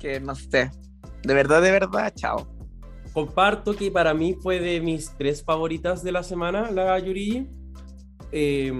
que 0.00 0.18
no 0.18 0.34
sé. 0.34 0.70
De 1.22 1.34
verdad, 1.34 1.62
de 1.62 1.70
verdad, 1.70 2.12
chao. 2.14 2.57
Comparto 3.18 3.74
que 3.74 3.90
para 3.90 4.14
mí 4.14 4.34
fue 4.40 4.60
de 4.60 4.80
mis 4.80 5.10
tres 5.18 5.42
favoritas 5.42 6.04
de 6.04 6.12
la 6.12 6.22
semana, 6.22 6.70
la 6.70 6.96
Yuri. 7.00 7.48
Eh, 8.30 8.72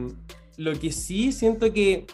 lo 0.56 0.78
que 0.78 0.92
sí 0.92 1.32
siento 1.32 1.72
que 1.72 2.06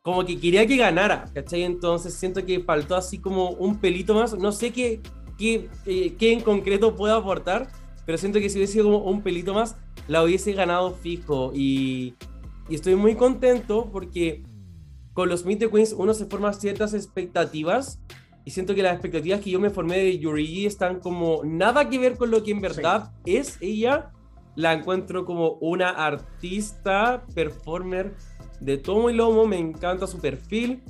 como 0.00 0.24
que 0.24 0.40
quería 0.40 0.66
que 0.66 0.78
ganara, 0.78 1.26
¿cachai? 1.34 1.64
Entonces 1.64 2.14
siento 2.14 2.46
que 2.46 2.60
faltó 2.60 2.96
así 2.96 3.18
como 3.18 3.50
un 3.50 3.76
pelito 3.76 4.14
más. 4.14 4.32
No 4.32 4.50
sé 4.50 4.72
qué, 4.72 5.02
qué, 5.36 5.68
eh, 5.84 6.14
qué 6.18 6.32
en 6.32 6.40
concreto 6.40 6.96
puedo 6.96 7.14
aportar, 7.14 7.68
pero 8.06 8.16
siento 8.16 8.40
que 8.40 8.48
si 8.48 8.56
hubiese 8.56 8.72
sido 8.72 8.86
como 8.86 9.04
un 9.04 9.20
pelito 9.20 9.52
más, 9.52 9.76
la 10.08 10.24
hubiese 10.24 10.54
ganado 10.54 10.92
fijo. 10.94 11.52
Y, 11.54 12.14
y 12.70 12.76
estoy 12.76 12.94
muy 12.94 13.14
contento 13.14 13.90
porque 13.92 14.42
con 15.12 15.28
los 15.28 15.44
Meet 15.44 15.58
the 15.58 15.70
Queens 15.70 15.92
uno 15.92 16.14
se 16.14 16.24
forma 16.24 16.50
ciertas 16.54 16.94
expectativas 16.94 18.00
y 18.44 18.50
siento 18.50 18.74
que 18.74 18.82
las 18.82 18.94
expectativas 18.94 19.40
que 19.40 19.50
yo 19.50 19.60
me 19.60 19.70
formé 19.70 19.98
de 19.98 20.18
Yuri 20.18 20.66
están 20.66 20.98
como 21.00 21.42
nada 21.44 21.88
que 21.88 21.98
ver 21.98 22.16
con 22.16 22.30
lo 22.30 22.42
que 22.42 22.50
en 22.50 22.60
verdad 22.60 23.12
es 23.24 23.58
ella 23.60 24.10
la 24.56 24.72
encuentro 24.72 25.24
como 25.24 25.52
una 25.60 25.90
artista, 25.90 27.24
performer 27.34 28.14
de 28.60 28.78
tomo 28.78 29.10
y 29.10 29.14
lomo, 29.14 29.46
me 29.46 29.58
encanta 29.58 30.06
su 30.06 30.20
perfil, 30.20 30.82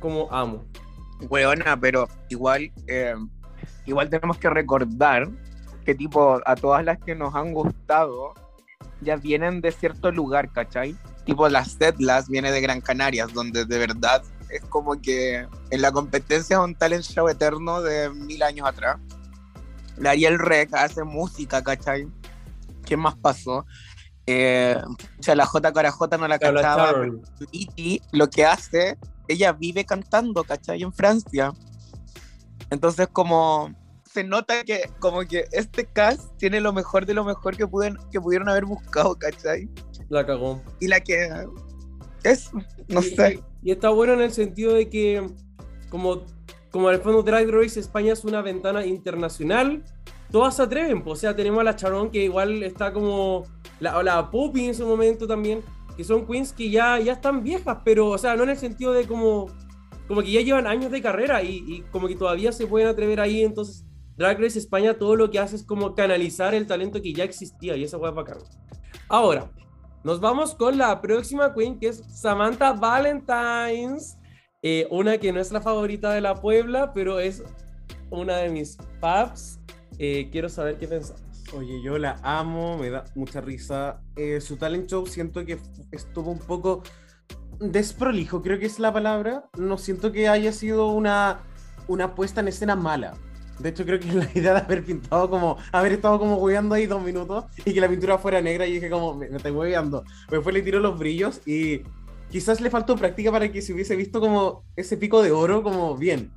como 0.00 0.30
amo. 0.32 0.64
Weona, 1.30 1.78
pero 1.80 2.08
igual, 2.28 2.70
eh, 2.86 3.14
igual 3.86 4.10
tenemos 4.10 4.36
que 4.36 4.50
recordar 4.50 5.28
que 5.84 5.94
tipo 5.94 6.40
a 6.44 6.56
todas 6.56 6.84
las 6.84 6.98
que 6.98 7.14
nos 7.14 7.34
han 7.34 7.52
gustado 7.52 8.34
ya 9.00 9.16
vienen 9.16 9.60
de 9.60 9.72
cierto 9.72 10.10
lugar, 10.10 10.50
¿cachai? 10.52 10.94
Tipo 11.24 11.48
las 11.48 11.72
Setlas 11.72 12.28
viene 12.28 12.52
de 12.52 12.60
Gran 12.60 12.80
Canarias, 12.80 13.32
donde 13.32 13.64
de 13.64 13.78
verdad 13.78 14.22
es 14.54 14.64
como 14.66 15.00
que 15.00 15.46
en 15.70 15.82
la 15.82 15.90
competencia 15.90 16.56
es 16.56 16.62
un 16.62 16.76
talent 16.76 17.02
show 17.02 17.28
eterno 17.28 17.82
de 17.82 18.08
mil 18.10 18.42
años 18.42 18.68
atrás. 18.68 18.98
La 19.96 20.10
Ariel 20.10 20.38
Rec 20.38 20.72
hace 20.74 21.02
música, 21.02 21.62
¿cachai? 21.62 22.06
¿Qué 22.84 22.96
más 22.96 23.16
pasó? 23.16 23.66
Eh, 24.26 24.76
o 25.18 25.22
sea, 25.22 25.34
la 25.34 25.44
J 25.44 25.72
cara 25.72 25.90
J 25.90 26.18
no 26.18 26.28
la 26.28 26.38
cantaba. 26.38 26.94
Y 27.50 28.00
lo 28.12 28.30
que 28.30 28.44
hace, 28.44 28.96
ella 29.26 29.52
vive 29.52 29.84
cantando, 29.84 30.44
¿cachai? 30.44 30.82
En 30.82 30.92
Francia. 30.92 31.52
Entonces, 32.70 33.08
como 33.12 33.74
se 34.04 34.22
nota 34.22 34.62
que 34.62 34.88
como 35.00 35.22
que 35.22 35.46
este 35.50 35.86
cast 35.86 36.36
tiene 36.36 36.60
lo 36.60 36.72
mejor 36.72 37.06
de 37.06 37.14
lo 37.14 37.24
mejor 37.24 37.56
que, 37.56 37.66
pudieron, 37.66 37.98
que 38.12 38.20
pudieron 38.20 38.48
haber 38.48 38.64
buscado, 38.66 39.16
¿cachai? 39.16 39.68
La 40.08 40.24
cagó. 40.24 40.62
Y 40.78 40.86
la 40.86 41.00
que 41.00 41.28
es, 42.22 42.50
no 42.86 43.02
sé. 43.02 43.42
Y, 43.64 43.70
está 43.70 43.88
bueno 43.88 44.12
en 44.12 44.20
el 44.20 44.30
sentido 44.30 44.74
de 44.74 44.88
que, 44.88 45.26
como, 45.90 46.22
como 46.70 46.90
el 46.90 47.00
fondo 47.00 47.22
Drag 47.22 47.48
Race 47.48 47.80
España 47.80 48.12
es 48.12 48.24
una 48.24 48.42
ventana 48.42 48.84
internacional, 48.84 49.82
todas 50.30 50.56
se 50.56 50.62
atreven. 50.62 51.02
o 51.04 51.16
sea, 51.16 51.34
tenemos 51.34 51.60
a 51.60 51.64
la 51.64 51.76
Charon 51.76 52.10
que 52.10 52.24
igual 52.24 52.62
está 52.62 52.92
como. 52.92 53.44
La, 53.80 54.02
la 54.02 54.30
Poppy 54.30 54.66
en 54.66 54.74
su 54.74 54.86
momento 54.86 55.26
también, 55.26 55.62
que 55.96 56.04
son 56.04 56.26
queens 56.26 56.52
que 56.52 56.70
ya, 56.70 56.98
ya 57.00 57.12
están 57.12 57.42
viejas, 57.42 57.78
pero, 57.84 58.08
o 58.08 58.18
sea, 58.18 58.36
no 58.36 58.44
en 58.44 58.50
el 58.50 58.56
sentido 58.56 58.92
de 58.92 59.06
como. 59.06 59.46
Como 60.06 60.22
que 60.22 60.32
ya 60.32 60.42
llevan 60.42 60.66
años 60.66 60.92
de 60.92 61.00
carrera 61.00 61.42
y, 61.42 61.82
como 61.90 62.08
que 62.08 62.14
todavía 62.14 62.52
se 62.52 62.66
pueden 62.66 62.88
atrever 62.88 63.20
ahí. 63.20 63.42
Entonces, 63.42 63.86
Drag 64.18 64.38
Race 64.38 64.58
España 64.58 64.94
todo 64.94 65.16
lo 65.16 65.30
que 65.30 65.38
hace 65.38 65.56
es 65.56 65.64
como 65.64 65.94
canalizar 65.94 66.54
el 66.54 66.66
talento 66.66 67.00
que 67.00 67.14
ya 67.14 67.24
existía 67.24 67.74
y 67.74 67.84
esa 67.84 67.98
fue 67.98 68.10
bacán. 68.10 68.36
Ahora, 69.08 69.50
nos 70.04 70.20
vamos 70.20 70.54
con 70.54 70.78
la 70.78 71.00
próxima 71.00 71.52
queen 71.54 71.78
que 71.78 71.88
es 71.88 72.04
Samantha 72.08 72.72
Valentines. 72.72 74.18
Eh, 74.62 74.86
una 74.90 75.18
que 75.18 75.32
no 75.32 75.40
es 75.40 75.50
la 75.52 75.60
favorita 75.60 76.12
de 76.12 76.20
la 76.20 76.34
Puebla, 76.36 76.92
pero 76.92 77.18
es 77.18 77.42
una 78.10 78.36
de 78.36 78.50
mis 78.50 78.78
faves 79.00 79.58
eh, 79.98 80.28
quiero 80.30 80.48
saber 80.48 80.78
qué 80.78 80.88
pensamos. 80.88 81.22
Oye, 81.54 81.80
yo 81.82 81.98
la 81.98 82.18
amo, 82.22 82.78
me 82.78 82.90
da 82.90 83.04
mucha 83.14 83.40
risa. 83.40 84.00
Eh, 84.16 84.40
su 84.40 84.56
talent 84.56 84.88
show 84.88 85.06
siento 85.06 85.44
que 85.44 85.58
estuvo 85.92 86.30
un 86.30 86.38
poco 86.38 86.82
desprolijo, 87.60 88.42
creo 88.42 88.58
que 88.58 88.66
es 88.66 88.78
la 88.78 88.92
palabra. 88.92 89.48
No 89.56 89.78
siento 89.78 90.10
que 90.10 90.28
haya 90.28 90.52
sido 90.52 90.88
una, 90.88 91.40
una 91.86 92.14
puesta 92.14 92.40
en 92.40 92.48
escena 92.48 92.74
mala. 92.74 93.14
De 93.58 93.68
hecho, 93.68 93.84
creo 93.84 94.00
que 94.00 94.06
la 94.12 94.28
idea 94.34 94.54
de 94.54 94.60
haber 94.60 94.84
pintado 94.84 95.28
como, 95.30 95.56
haber 95.72 95.92
estado 95.92 96.18
como 96.18 96.36
hueveando 96.36 96.74
ahí 96.74 96.86
dos 96.86 97.02
minutos 97.02 97.44
y 97.64 97.72
que 97.72 97.80
la 97.80 97.88
pintura 97.88 98.18
fuera 98.18 98.40
negra 98.40 98.66
y 98.66 98.74
dije 98.74 98.90
como, 98.90 99.14
me, 99.14 99.26
estoy 99.26 99.52
hueveando. 99.52 100.04
Después 100.30 100.54
le 100.54 100.62
tiró 100.62 100.80
los 100.80 100.98
brillos 100.98 101.40
y 101.46 101.82
quizás 102.30 102.60
le 102.60 102.70
faltó 102.70 102.96
práctica 102.96 103.30
para 103.30 103.50
que 103.50 103.62
se 103.62 103.72
hubiese 103.72 103.96
visto 103.96 104.20
como 104.20 104.64
ese 104.76 104.96
pico 104.96 105.22
de 105.22 105.30
oro 105.32 105.62
como 105.62 105.96
bien. 105.96 106.32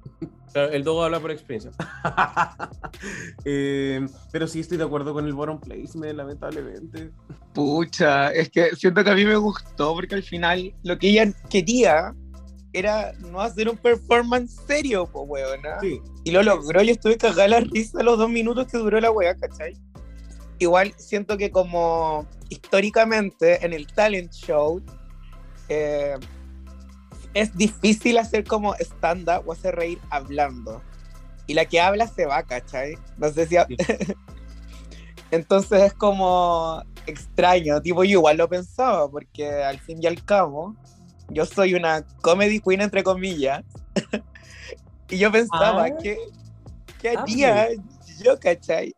el 0.54 0.84
Dogo 0.84 1.04
habla 1.04 1.20
por 1.20 1.32
experiencia. 1.32 1.72
Eh, 3.46 4.06
pero 4.32 4.48
sí 4.48 4.62
estoy 4.62 4.78
de 4.78 4.84
acuerdo 4.84 5.14
con 5.14 5.26
el 5.26 5.34
bottom 5.34 5.60
placement, 5.60 6.18
lamentablemente. 6.18 7.12
Pucha, 7.54 8.32
es 8.32 8.50
que 8.50 8.76
siento 8.76 9.04
que 9.04 9.10
a 9.12 9.16
mí 9.16 9.24
me 9.24 9.36
gustó 9.36 9.94
porque 9.94 10.16
al 10.16 10.24
final 10.24 10.74
lo 10.84 10.98
que 10.98 11.10
ella 11.10 11.32
quería 11.50 12.14
era 12.78 13.14
no 13.20 13.42
hacer 13.42 13.70
un 13.70 13.78
performance 13.78 14.56
serio, 14.68 15.08
pues, 15.12 15.26
weona. 15.28 15.80
Sí. 15.82 16.02
Y 16.24 16.32
lo 16.32 16.44
logró, 16.44 16.82
yo 16.82 16.92
estuve 16.92 17.18
cagada 17.18 17.48
la 17.48 17.60
risa 17.62 18.04
los 18.04 18.18
dos 18.18 18.30
minutos 18.30 18.68
que 18.68 18.78
duró 18.78 19.00
la 19.00 19.12
weá, 19.12 19.36
¿cachai? 19.36 19.76
Igual 20.60 20.94
siento 20.98 21.38
que 21.38 21.52
como 21.52 22.28
históricamente 22.50 23.66
en 23.66 23.74
el 23.74 23.88
talent 23.88 24.32
show 24.32 24.82
eh, 25.70 26.16
es 27.34 27.56
difícil 27.56 28.18
hacer 28.18 28.44
como 28.44 28.76
stand-up 28.76 29.44
o 29.48 29.54
hacer 29.54 29.76
reír 29.76 30.00
hablando. 30.10 30.82
Y 31.46 31.54
la 31.54 31.66
que 31.66 31.80
habla 31.80 32.08
se 32.08 32.26
va, 32.26 32.44
¿cachai? 32.44 32.98
No 33.18 33.32
sé 33.32 33.48
si... 33.48 33.56
Entonces 35.32 35.84
es 35.84 35.94
como 35.94 36.82
extraño, 37.06 37.82
tipo 37.82 38.04
yo 38.04 38.20
igual 38.20 38.38
lo 38.38 38.48
pensaba, 38.48 39.10
porque 39.10 39.50
al 39.50 39.80
fin 39.80 40.02
y 40.02 40.08
al 40.08 40.24
cabo 40.24 40.76
yo 41.30 41.46
soy 41.46 41.74
una 41.74 42.04
comedy 42.22 42.60
queen 42.60 42.82
entre 42.82 43.04
comillas. 43.04 43.64
y 45.10 45.18
yo 45.18 45.32
pensaba 45.32 45.86
Ah. 45.86 45.98
que, 46.02 46.18
¿qué 47.02 47.10
Ah, 47.10 47.22
haría 47.22 47.68
yo, 48.24 48.40
cachai? 48.40 48.94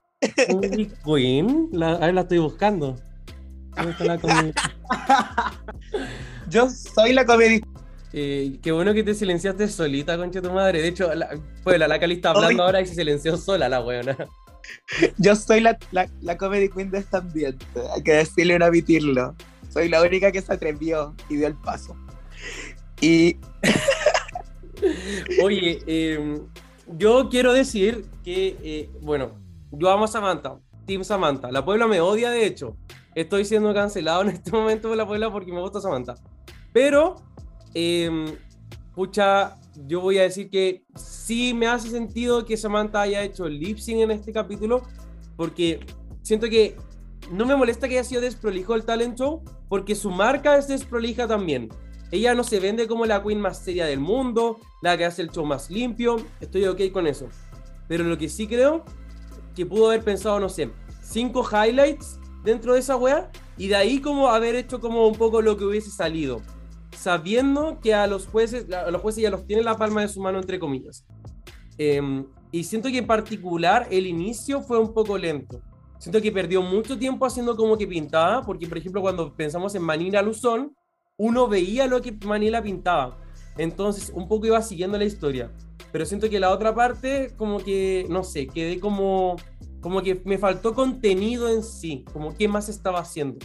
Comedy 0.49 0.91
Queen, 1.05 1.69
la, 1.71 1.91
a 1.93 1.99
ver, 1.99 2.13
la 2.13 2.21
estoy 2.21 2.39
buscando. 2.39 2.95
¿Dónde 3.75 3.91
está 3.91 4.03
la? 4.05 4.53
Yo 6.49 6.69
soy 6.69 7.13
la 7.13 7.25
comedy 7.25 7.61
Eh, 8.11 8.57
qué 8.63 8.71
bueno 8.71 8.93
que 8.95 9.03
te 9.03 9.13
silenciaste 9.13 9.67
solita, 9.67 10.17
concha 10.17 10.41
tu 10.41 10.51
madre. 10.51 10.81
De 10.81 10.87
hecho, 10.87 11.13
la, 11.13 11.29
pues 11.63 11.77
la, 11.77 11.87
la 11.87 11.99
Cali 11.99 12.15
está 12.15 12.31
hablando 12.31 12.63
ahora 12.63 12.81
y 12.81 12.87
se 12.87 12.95
silenció 12.95 13.37
sola 13.37 13.69
la 13.69 13.81
weona. 13.81 14.17
Yo 15.17 15.35
soy 15.35 15.59
la, 15.61 15.77
la, 15.91 16.09
la 16.21 16.35
comedy 16.37 16.69
queen 16.69 16.89
de 16.91 16.99
este 16.99 17.17
ambiente, 17.17 17.65
hay 17.95 18.01
que 18.03 18.13
decirle 18.13 18.55
y 18.55 18.59
no 18.59 18.65
admitirlo. 18.65 19.35
Soy 19.71 19.89
la 19.89 20.01
única 20.01 20.31
que 20.31 20.41
se 20.41 20.51
atrevió 20.51 21.15
y 21.29 21.35
dio 21.37 21.47
el 21.47 21.53
paso. 21.55 21.95
Y 23.01 23.37
Oye, 25.43 25.79
eh, 25.85 26.41
yo 26.87 27.29
quiero 27.29 27.53
decir 27.53 28.05
que, 28.23 28.57
eh, 28.63 28.89
bueno, 29.01 29.31
yo 29.71 29.89
amo 29.89 30.05
a 30.05 30.07
Samantha, 30.07 30.59
Team 30.85 31.03
Samantha. 31.03 31.51
La 31.51 31.63
Puebla 31.63 31.87
me 31.87 32.01
odia, 32.01 32.31
de 32.31 32.45
hecho. 32.45 32.77
Estoy 33.15 33.45
siendo 33.45 33.73
cancelado 33.73 34.21
en 34.23 34.29
este 34.29 34.51
momento 34.51 34.87
por 34.87 34.97
la 34.97 35.07
Puebla 35.07 35.31
porque 35.31 35.51
me 35.51 35.61
gusta 35.61 35.81
Samantha. 35.81 36.15
Pero, 36.73 37.15
eh, 37.73 38.37
pucha, 38.95 39.57
yo 39.87 40.01
voy 40.01 40.17
a 40.17 40.23
decir 40.23 40.49
que 40.49 40.85
sí 40.95 41.53
me 41.53 41.67
hace 41.67 41.89
sentido 41.89 42.45
que 42.45 42.57
Samantha 42.57 43.01
haya 43.01 43.23
hecho 43.23 43.47
lip 43.47 43.77
sync 43.77 44.01
en 44.01 44.11
este 44.11 44.31
capítulo 44.31 44.83
porque 45.35 45.79
siento 46.21 46.49
que 46.49 46.75
no 47.31 47.45
me 47.45 47.55
molesta 47.55 47.87
que 47.87 47.95
haya 47.95 48.03
sido 48.03 48.21
desprolijo 48.21 48.75
el 48.75 48.83
talent 48.83 49.17
show 49.17 49.41
porque 49.69 49.95
su 49.95 50.11
marca 50.11 50.57
es 50.57 50.67
desprolija 50.67 51.27
también. 51.27 51.69
Ella 52.11 52.33
no 52.33 52.43
se 52.43 52.59
vende 52.59 52.87
como 52.87 53.05
la 53.05 53.21
queen 53.21 53.39
más 53.39 53.59
seria 53.59 53.85
del 53.85 53.99
mundo, 53.99 54.59
la 54.81 54.97
que 54.97 55.05
hace 55.05 55.21
el 55.21 55.29
show 55.29 55.45
más 55.45 55.69
limpio. 55.69 56.17
Estoy 56.39 56.65
ok 56.65 56.91
con 56.91 57.05
eso. 57.05 57.27
Pero 57.87 58.03
lo 58.03 58.17
que 58.17 58.29
sí 58.29 58.47
creo 58.47 58.83
que 59.55 59.65
pudo 59.65 59.87
haber 59.87 60.03
pensado, 60.03 60.39
no 60.39 60.49
sé, 60.49 60.71
cinco 61.03 61.43
highlights 61.43 62.19
dentro 62.43 62.73
de 62.73 62.79
esa 62.79 62.95
wea 62.95 63.31
y 63.57 63.67
de 63.67 63.75
ahí 63.75 63.99
como 63.99 64.29
haber 64.29 64.55
hecho 64.55 64.79
como 64.79 65.07
un 65.07 65.15
poco 65.15 65.41
lo 65.41 65.57
que 65.57 65.65
hubiese 65.65 65.91
salido. 65.91 66.41
Sabiendo 66.95 67.79
que 67.81 67.93
a 67.93 68.07
los 68.07 68.25
jueces, 68.27 68.67
los 68.67 69.01
jueces 69.01 69.23
ya 69.23 69.29
los 69.29 69.45
tiene 69.45 69.61
en 69.61 69.65
la 69.65 69.77
palma 69.77 70.01
de 70.01 70.07
su 70.07 70.21
mano, 70.21 70.39
entre 70.39 70.59
comillas. 70.59 71.05
Em, 71.77 72.25
y 72.51 72.63
siento 72.63 72.89
que 72.89 72.97
en 72.97 73.07
particular 73.07 73.87
el 73.91 74.07
inicio 74.07 74.61
fue 74.61 74.79
un 74.79 74.93
poco 74.93 75.17
lento. 75.17 75.61
Siento 75.99 76.21
que 76.21 76.31
perdió 76.31 76.61
mucho 76.61 76.97
tiempo 76.97 77.25
haciendo 77.25 77.55
como 77.55 77.77
que 77.77 77.85
pintaba, 77.85 78.41
porque 78.41 78.67
por 78.67 78.77
ejemplo 78.77 79.01
cuando 79.01 79.33
pensamos 79.33 79.75
en 79.75 79.83
Manila 79.83 80.21
Luzón, 80.21 80.75
uno 81.19 81.47
veía 81.47 81.85
lo 81.85 82.01
que 82.01 82.17
Manila 82.25 82.63
pintaba. 82.63 83.17
Entonces 83.57 84.11
un 84.15 84.27
poco 84.27 84.47
iba 84.47 84.61
siguiendo 84.63 84.97
la 84.97 85.03
historia. 85.03 85.51
Pero 85.91 86.05
siento 86.05 86.29
que 86.29 86.39
la 86.39 86.51
otra 86.51 86.73
parte, 86.73 87.35
como 87.37 87.59
que, 87.59 88.05
no 88.09 88.23
sé, 88.23 88.47
quedé 88.47 88.79
como, 88.79 89.35
como 89.81 90.01
que 90.01 90.21
me 90.25 90.37
faltó 90.37 90.73
contenido 90.73 91.49
en 91.49 91.63
sí, 91.63 92.05
como 92.13 92.35
qué 92.35 92.47
más 92.47 92.69
estaba 92.69 92.99
haciendo. 92.99 93.39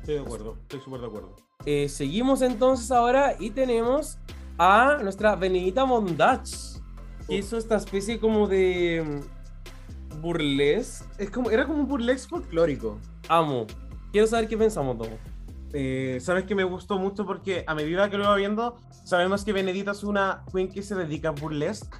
Estoy 0.00 0.16
de 0.16 0.20
acuerdo, 0.20 0.58
estoy 0.62 0.80
súper 0.80 1.00
de 1.00 1.06
acuerdo. 1.06 1.36
Eh, 1.66 1.88
seguimos 1.88 2.42
entonces 2.42 2.90
ahora 2.90 3.36
y 3.38 3.50
tenemos 3.50 4.18
a 4.58 4.98
nuestra 5.02 5.36
Benedita 5.36 5.84
Mondach, 5.84 6.50
que 7.28 7.36
hizo 7.36 7.56
esta 7.56 7.76
especie 7.76 8.18
como 8.18 8.48
de 8.48 9.22
mm, 10.16 10.20
burlesque. 10.20 11.06
Es 11.18 11.30
como, 11.30 11.50
era 11.50 11.64
como 11.66 11.80
un 11.80 11.88
burlesque 11.88 12.28
folclórico. 12.28 12.98
Amo. 13.28 13.66
Quiero 14.10 14.26
saber 14.26 14.48
qué 14.48 14.56
pensamos, 14.56 14.98
Tomo. 14.98 15.18
Eh, 15.74 16.18
Sabes 16.20 16.44
que 16.44 16.54
me 16.54 16.64
gustó 16.64 16.98
mucho 16.98 17.26
porque 17.26 17.64
a 17.66 17.74
medida 17.74 18.08
que 18.08 18.16
lo 18.16 18.24
iba 18.24 18.36
viendo, 18.36 18.78
sabemos 19.04 19.44
que 19.44 19.52
Benedita 19.52 19.90
es 19.90 20.04
una 20.04 20.44
queen 20.52 20.70
que 20.72 20.82
se 20.82 20.94
dedica 20.94 21.28
a 21.28 21.32
burlesque. 21.32 21.98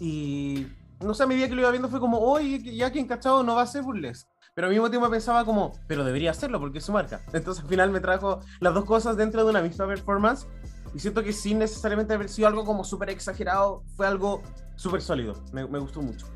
Y 0.00 0.66
no 1.00 1.14
sé, 1.14 1.22
a 1.22 1.26
medida 1.26 1.48
que 1.48 1.54
lo 1.54 1.60
iba 1.62 1.70
viendo 1.70 1.88
fue 1.88 2.00
como, 2.00 2.18
oye, 2.18 2.62
que 2.62 2.74
ya 2.76 2.90
que 2.90 2.98
encachado 2.98 3.42
no 3.44 3.54
va 3.54 3.62
a 3.62 3.66
ser 3.66 3.82
burlesque. 3.82 4.28
Pero 4.54 4.66
al 4.66 4.72
mismo 4.72 4.90
tiempo 4.90 5.08
pensaba 5.10 5.44
como, 5.44 5.72
pero 5.88 6.04
debería 6.04 6.30
hacerlo 6.32 6.60
porque 6.60 6.78
es 6.78 6.84
su 6.84 6.92
marca. 6.92 7.22
Entonces 7.32 7.62
al 7.62 7.68
final 7.70 7.90
me 7.90 8.00
trajo 8.00 8.40
las 8.60 8.74
dos 8.74 8.84
cosas 8.84 9.16
dentro 9.16 9.44
de 9.44 9.50
una 9.50 9.62
misma 9.62 9.86
performance. 9.86 10.46
Y 10.94 10.98
siento 11.00 11.22
que 11.24 11.32
sin 11.32 11.58
necesariamente 11.58 12.14
haber 12.14 12.28
sido 12.28 12.46
algo 12.48 12.64
como 12.64 12.84
súper 12.84 13.10
exagerado, 13.10 13.82
fue 13.96 14.06
algo 14.06 14.42
súper 14.76 15.02
sólido. 15.02 15.34
Me, 15.52 15.66
me 15.66 15.78
gustó 15.80 16.00
mucho. 16.02 16.26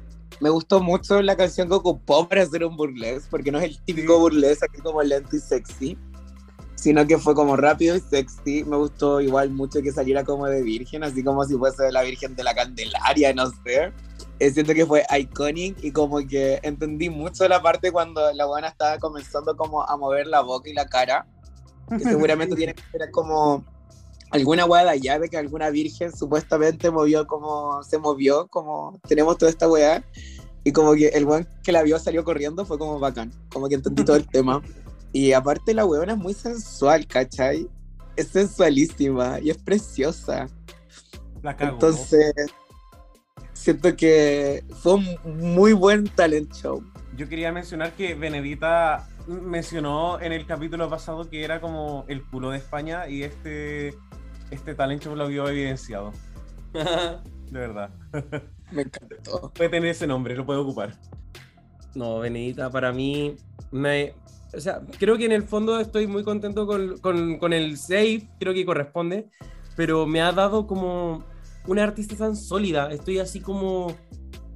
me 0.41 0.51
gustó 0.51 0.81
mucho 0.81 1.23
la 1.23 1.37
canción 1.37 1.69
que 1.69 1.75
ocupó 1.75 2.29
para 2.29 2.43
hacer 2.43 2.65
un 2.65 2.77
burlesque, 2.77 3.29
porque 3.31 3.53
no 3.53 3.59
es 3.59 3.65
el 3.65 3.85
típico 3.85 4.19
burlesque 4.19 4.67
aquí 4.69 4.81
como 4.81 5.01
lento 5.03 5.37
y 5.37 5.41
sexy, 5.41 5.97
sino 6.79 7.05
que 7.09 7.19
fue 7.19 7.35
como 7.35 7.57
rápido 7.57 7.97
y 7.97 8.01
sexy. 8.01 8.63
Me 8.65 8.77
gustó 8.77 9.21
igual 9.21 9.51
mucho 9.51 9.83
que 9.83 9.91
saliera 9.91 10.23
como 10.23 10.47
de 10.47 10.63
virgen, 10.63 11.03
así 11.03 11.25
como 11.25 11.45
si 11.45 11.57
fuese 11.57 11.91
la 11.91 12.03
virgen 12.03 12.37
de 12.37 12.45
la 12.45 12.55
Candelaria, 12.55 13.35
no 13.35 13.51
sé. 13.51 13.93
Eh, 14.39 14.51
siento 14.53 14.73
que 14.75 14.87
fue 14.87 15.05
iconic 15.19 15.83
y 15.83 15.91
como 15.91 16.19
que 16.19 16.61
entendí 16.63 17.11
mucho 17.11 17.49
la 17.49 17.61
parte 17.61 17.91
cuando 17.91 18.33
la 18.33 18.47
buena 18.47 18.69
estaba 18.69 18.97
comenzando 18.99 19.57
como 19.57 19.83
a 19.83 19.97
mover 19.97 20.29
la 20.29 20.41
boca 20.43 20.71
y 20.71 20.73
la 20.73 20.87
cara, 20.87 21.27
que 21.89 21.99
seguramente 22.05 22.55
tiene 22.55 22.75
que 22.75 22.83
ser 22.93 23.11
como 23.11 23.65
alguna 24.31 24.65
weá 24.65 24.85
de 24.85 24.91
allá 24.91 25.19
de 25.19 25.29
que 25.29 25.37
alguna 25.37 25.71
virgen 25.71 26.17
supuestamente 26.17 26.93
movió 26.93 27.27
como 27.27 27.83
se 27.83 27.99
movió, 27.99 28.47
como 28.47 29.01
tenemos 29.09 29.37
toda 29.37 29.51
esta 29.51 29.69
weá. 29.69 30.05
Y 30.63 30.73
como 30.73 30.93
que 30.95 31.09
el 31.09 31.25
weón 31.25 31.49
que 31.65 31.73
la 31.73 31.83
vio 31.83 31.99
salió 31.99 32.23
corriendo 32.23 32.65
fue 32.65 32.79
como 32.79 33.01
bacán, 33.01 33.33
como 33.53 33.69
que 33.69 33.75
entendí 33.75 34.05
todo 34.05 34.17
el 34.17 34.29
tema. 34.31 34.63
Y 35.19 35.33
aparte 35.33 35.75
la 35.75 35.85
weona 35.85 36.13
es 36.13 36.19
muy 36.19 36.33
sensual, 36.33 37.05
¿cachai? 37.05 37.69
Es 38.15 38.29
sensualísima 38.29 39.41
y 39.41 39.51
es 39.51 39.59
preciosa. 39.59 40.47
La 41.43 41.57
cago. 41.57 41.73
Entonces, 41.73 42.33
siento 43.53 43.97
que 43.97 44.63
fue 44.81 44.95
un 44.95 45.19
muy 45.41 45.73
buen 45.73 46.05
talent 46.05 46.53
show. 46.55 46.85
Yo 47.17 47.29
quería 47.29 47.51
mencionar 47.51 47.95
que 47.95 48.15
Benedita 48.15 49.09
mencionó 49.27 50.21
en 50.21 50.31
el 50.31 50.47
capítulo 50.47 50.89
pasado 50.89 51.29
que 51.29 51.43
era 51.43 51.61
como 51.61 52.05
el 52.07 52.23
culo 52.23 52.51
de 52.51 52.59
España 52.59 53.09
y 53.09 53.25
este, 53.25 53.97
este 54.53 54.77
talento 54.77 55.17
lo 55.17 55.27
vio 55.27 55.49
evidenciado. 55.49 56.13
De 56.73 57.59
verdad. 57.59 57.91
Me 58.71 58.83
encantó. 58.83 59.51
Puede 59.53 59.69
tener 59.69 59.91
ese 59.91 60.07
nombre, 60.07 60.37
lo 60.37 60.47
puede 60.47 60.61
ocupar. 60.61 60.95
No, 61.97 62.21
Benedita, 62.21 62.71
para 62.71 62.93
mí, 62.93 63.35
me, 63.73 64.15
o 64.55 64.61
sea, 64.61 64.81
creo 64.99 65.17
que 65.19 65.25
en 65.27 65.33
el 65.33 65.43
fondo 65.43 65.79
estoy 65.81 66.07
muy 66.07 66.25
contento 66.25 66.67
con, 66.67 66.99
con, 66.99 67.39
con 67.39 67.53
el 67.53 67.77
save, 67.77 68.29
creo 68.41 68.55
que 68.55 68.65
corresponde, 68.65 69.29
pero 69.77 70.07
me 70.07 70.21
ha 70.21 70.33
dado 70.33 70.67
como 70.67 71.25
una 71.67 71.85
artista 71.85 72.17
tan 72.17 72.35
sólida, 72.37 72.91
estoy 72.91 73.19
así 73.19 73.41
como, 73.41 73.95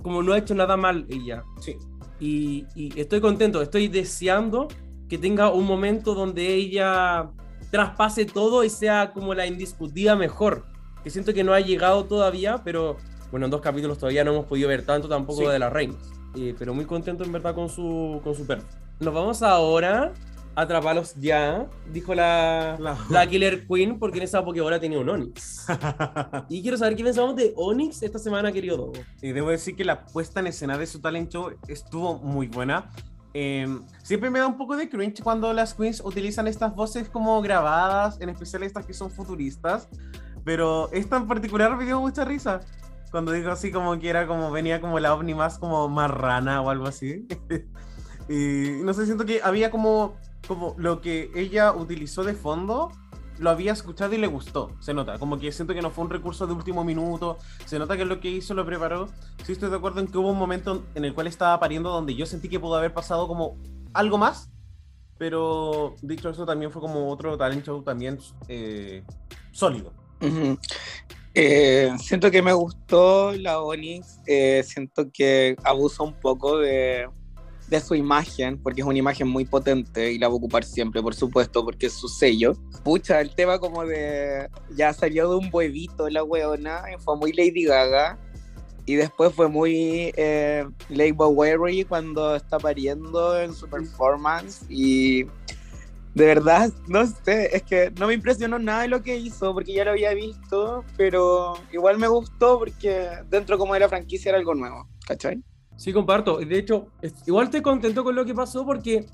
como 0.03 0.23
no 0.23 0.33
ha 0.33 0.39
hecho 0.39 0.55
nada 0.55 0.77
mal 0.77 1.07
ella. 1.09 1.45
Sí. 1.61 1.77
Y, 2.21 2.67
y 2.75 2.99
estoy 3.01 3.21
contento, 3.21 3.61
estoy 3.61 3.89
deseando 3.89 4.69
que 5.09 5.19
tenga 5.19 5.51
un 5.53 5.67
momento 5.67 6.15
donde 6.15 6.55
ella 6.55 7.31
traspase 7.71 8.25
todo 8.25 8.65
y 8.65 8.71
sea 8.71 9.13
como 9.13 9.35
la 9.35 9.47
indiscutida 9.47 10.17
mejor, 10.17 10.65
que 11.03 11.11
siento 11.11 11.35
que 11.35 11.45
no 11.45 11.53
ha 11.53 11.61
llegado 11.61 12.05
todavía, 12.05 12.63
pero 12.65 12.97
bueno, 13.31 13.47
en 13.47 13.51
dos 13.51 13.61
capítulos 13.61 13.99
todavía 13.99 14.25
no 14.25 14.33
hemos 14.33 14.47
podido 14.47 14.69
ver 14.69 14.85
tanto 14.85 15.09
tampoco 15.09 15.41
Sí. 15.41 15.47
de 15.49 15.59
las 15.59 15.73
reinas. 15.73 15.97
Eh, 16.35 16.55
pero 16.59 16.73
muy 16.73 16.85
contento 16.87 17.25
en 17.25 17.33
verdad 17.33 17.55
con 17.55 17.69
su, 17.69 18.21
con 18.25 18.35
su 18.35 18.47
perro. 18.47 18.63
Nos 19.01 19.13
vamos 19.15 19.43
ahora 19.43 20.13
a 20.55 20.61
atraparlos 20.63 21.15
ya, 21.17 21.67
dijo 21.93 22.15
la, 22.15 22.77
La- 22.79 22.97
la 23.09 23.27
Killer 23.27 23.67
Queen, 23.67 23.99
porque 23.99 24.19
en 24.19 24.25
esa 24.25 24.45
Pokébola 24.45 24.79
tenía 24.79 24.99
un 25.01 25.09
Onix. 25.09 25.67
Y 26.49 26.63
quiero 26.63 26.77
saber 26.77 26.95
qué 26.97 27.03
pensamos 27.05 27.35
de 27.37 27.53
Onix 27.57 28.03
esta 28.03 28.19
semana, 28.19 28.53
querido 28.53 28.77
Dogo. 28.77 28.93
Y 29.23 29.33
debo 29.33 29.49
decir 29.51 29.75
que 29.75 29.85
la 29.85 30.05
puesta 30.05 30.41
en 30.41 30.49
escena 30.49 30.77
de 30.79 30.87
su 30.87 31.01
talent 31.01 31.31
show 31.33 31.51
estuvo 31.69 32.19
muy 32.19 32.49
buena. 32.49 32.91
Eh, 33.35 33.67
siempre 34.03 34.29
me 34.29 34.39
da 34.41 34.47
un 34.47 34.59
poco 34.59 34.77
de 34.77 34.91
cringe 34.91 35.23
cuando 35.23 35.53
las 35.55 35.73
queens 35.73 36.03
utilizan 36.05 36.47
estas 36.47 36.75
voces 36.75 37.09
como 37.09 37.41
grabadas, 37.41 38.21
en 38.21 38.29
especial 38.29 38.63
estas 38.63 38.85
que 38.85 38.93
son 38.93 39.11
futuristas. 39.11 39.89
Pero 40.45 40.91
esta 40.93 41.17
en 41.17 41.27
particular 41.27 41.75
me 41.77 41.87
dio 41.87 41.99
mucha 42.01 42.25
risa. 42.27 42.61
Cuando 43.11 43.33
digo 43.33 43.51
así 43.51 43.71
como 43.73 43.99
que 43.99 44.09
era 44.11 44.27
como 44.27 44.51
venía 44.51 44.81
como 44.83 44.99
la 45.01 45.15
ovni 45.15 45.35
más 45.35 45.59
como 45.59 45.89
marrana 45.89 46.61
o 46.61 46.69
algo 46.69 46.87
así. 46.87 47.27
y 48.29 48.83
no 48.83 48.95
sé, 48.95 49.07
siento 49.07 49.25
que 49.25 49.41
había 49.43 49.71
como, 49.71 50.15
como 50.47 50.75
lo 50.79 51.01
que 51.01 51.31
ella 51.35 51.73
utilizó 51.73 52.25
de 52.25 52.35
fondo 52.35 52.91
lo 53.39 53.51
había 53.51 53.73
escuchado 53.73 54.15
y 54.15 54.19
le 54.19 54.27
gustó, 54.27 54.71
se 54.81 54.95
nota. 54.95 55.19
Como 55.19 55.39
que 55.39 55.51
siento 55.53 55.75
que 55.75 55.83
no 55.83 55.91
fue 55.91 56.05
un 56.05 56.11
recurso 56.11 56.47
de 56.47 56.53
último 56.53 56.85
minuto, 56.85 57.39
se 57.67 57.79
nota 57.79 57.97
que 57.97 58.05
lo 58.05 58.21
que 58.21 58.31
hizo 58.31 58.55
lo 58.55 58.65
preparó. 58.65 59.09
Sí 59.45 59.53
estoy 59.53 59.69
de 59.71 59.77
acuerdo 59.77 60.01
en 60.01 60.07
que 60.07 60.19
hubo 60.19 60.31
un 60.31 60.39
momento 60.39 60.85
en 60.95 61.05
el 61.05 61.15
cual 61.15 61.27
estaba 61.27 61.59
pariendo 61.59 61.91
donde 61.91 62.15
yo 62.15 62.25
sentí 62.25 62.49
que 62.49 62.61
pudo 62.61 62.77
haber 62.77 62.95
pasado 62.95 63.27
como 63.27 63.59
algo 63.93 64.17
más, 64.17 64.51
pero 65.19 65.97
dicho 66.03 66.31
eso 66.31 66.47
también 66.47 66.71
fue 66.71 66.81
como 66.81 67.11
otro 67.11 67.37
talent 67.37 67.65
show 67.65 67.83
también 67.83 68.19
eh, 68.49 69.03
sólido. 69.51 69.93
Eh, 71.35 71.93
siento 71.99 72.31
que 72.31 72.43
me 72.43 72.53
gustó 72.53 73.33
la 73.33 73.61
Onyx, 73.61 74.21
eh, 74.27 74.63
siento 74.65 75.11
que 75.11 75.57
abusa 75.65 76.03
un 76.05 76.15
poco 76.15 76.59
de, 76.59 77.09
de 77.73 77.81
su 77.81 77.95
imagen, 77.95 78.59
porque 78.63 78.83
es 78.83 78.87
una 78.87 78.99
imagen 78.99 79.27
muy 79.27 79.45
potente 79.45 80.13
y 80.13 80.19
la 80.19 80.29
va 80.29 80.35
a 80.35 80.37
ocupar 80.37 80.63
siempre, 80.63 81.03
por 81.03 81.15
supuesto, 81.15 81.65
porque 81.65 81.87
es 81.87 81.95
su 81.95 82.07
sello. 82.07 82.53
Pucha, 82.85 83.21
el 83.21 83.35
tema 83.35 83.59
como 83.59 83.85
de. 83.85 84.49
Ya 84.77 84.93
salió 84.93 85.31
de 85.31 85.37
un 85.37 85.49
huevito 85.51 86.09
la 86.09 86.23
weona, 86.23 86.83
fue 86.99 87.17
muy 87.17 87.33
Lady 87.33 87.65
Gaga. 87.65 88.19
Y 88.85 88.97
después 88.97 89.33
fue 89.33 89.49
muy 89.49 90.13
eh, 90.17 90.67
Lady 90.89 91.13
Bowery 91.13 91.85
cuando 91.85 92.35
está 92.35 92.59
pariendo 92.59 93.41
en 93.41 93.55
su 93.55 93.69
performance. 93.69 94.67
Y 94.69 95.25
de 96.15 96.27
verdad, 96.27 96.71
no 96.89 97.07
sé, 97.07 97.57
es 97.57 97.63
que 97.63 97.93
no 97.99 98.09
me 98.09 98.15
impresionó 98.15 98.59
nada 98.59 98.83
de 98.83 98.89
lo 98.89 99.03
que 99.03 99.17
hizo 99.17 99.55
porque 99.55 99.73
ya 99.73 99.85
lo 99.85 99.93
había 99.93 100.13
visto, 100.15 100.85
pero 100.97 101.55
igual 101.73 101.99
me 101.99 102.09
gustó 102.09 102.59
porque 102.59 103.09
dentro 103.31 103.57
como 103.57 103.73
de 103.75 103.81
la 103.81 103.89
franquicia 103.89 104.31
era 104.31 104.39
algo 104.39 104.55
nuevo, 104.55 104.89
¿cachai? 105.07 105.43
Sí, 105.83 105.93
comparto. 105.93 106.39
De 106.39 106.59
hecho, 106.59 106.87
igual 107.27 107.47
estoy 107.47 107.61
contento 107.61 108.05
con 108.05 108.15
lo 108.15 108.25
que 108.25 108.33
pasó 108.33 108.65
porque 108.65 109.05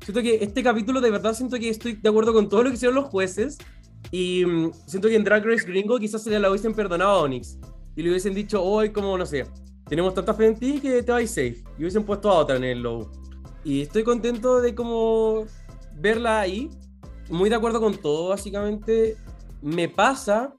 siento 0.00 0.22
que 0.22 0.36
este 0.36 0.62
capítulo 0.62 1.02
de 1.02 1.10
verdad 1.10 1.34
siento 1.34 1.58
que 1.58 1.68
estoy 1.68 1.92
de 1.92 2.08
acuerdo 2.08 2.32
con 2.32 2.48
todo 2.48 2.62
lo 2.62 2.70
que 2.70 2.76
hicieron 2.76 2.94
los 2.94 3.04
jueces 3.04 3.58
y 4.10 4.42
mm, 4.46 4.72
siento 4.86 5.08
que 5.08 5.16
en 5.16 5.24
Drag 5.24 5.44
Race 5.44 5.66
Gringo 5.66 5.98
quizás 5.98 6.22
se 6.22 6.30
le 6.30 6.48
hubiesen 6.48 6.72
perdonado 6.72 7.10
a 7.10 7.22
Onyx 7.24 7.58
y 7.96 8.02
le 8.02 8.08
hubiesen 8.08 8.32
dicho 8.32 8.62
hoy 8.62 8.92
como, 8.92 9.18
no 9.18 9.26
sé, 9.26 9.44
tenemos 9.90 10.14
tanta 10.14 10.32
fe 10.32 10.46
en 10.46 10.58
ti 10.58 10.80
que 10.80 11.02
te 11.02 11.12
vais 11.12 11.28
safe 11.28 11.62
y 11.76 11.82
hubiesen 11.82 12.02
puesto 12.02 12.30
a 12.30 12.38
otra 12.38 12.56
en 12.56 12.64
el 12.64 12.80
low. 12.80 13.10
Y 13.62 13.82
estoy 13.82 14.02
contento 14.02 14.62
de 14.62 14.74
como 14.74 15.44
verla 15.96 16.40
ahí, 16.40 16.70
muy 17.28 17.50
de 17.50 17.56
acuerdo 17.56 17.78
con 17.78 17.94
todo 17.94 18.30
básicamente. 18.30 19.18
Me 19.60 19.90
pasa 19.90 20.54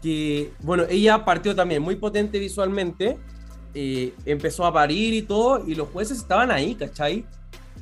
que, 0.00 0.52
bueno, 0.60 0.84
ella 0.88 1.24
partió 1.24 1.56
también 1.56 1.82
muy 1.82 1.96
potente 1.96 2.38
visualmente, 2.38 3.18
eh, 3.74 4.14
empezó 4.26 4.66
a 4.66 4.72
parir 4.72 5.14
y 5.14 5.22
todo, 5.22 5.64
y 5.66 5.74
los 5.74 5.88
jueces 5.88 6.18
estaban 6.18 6.50
ahí, 6.50 6.74
¿cachai? 6.74 7.24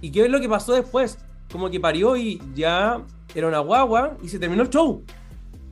¿Y 0.01 0.11
qué 0.11 0.25
es 0.25 0.31
lo 0.31 0.41
que 0.41 0.49
pasó 0.49 0.73
después? 0.73 1.19
Como 1.51 1.69
que 1.71 1.81
parió 1.81 2.17
y 2.17 2.41
ya 2.55 3.05
era 3.35 3.49
una 3.49 3.59
guagua 3.59 4.17
y 4.23 4.29
se 4.29 4.39
terminó 4.39 4.63
el 4.63 4.71
show. 4.71 5.05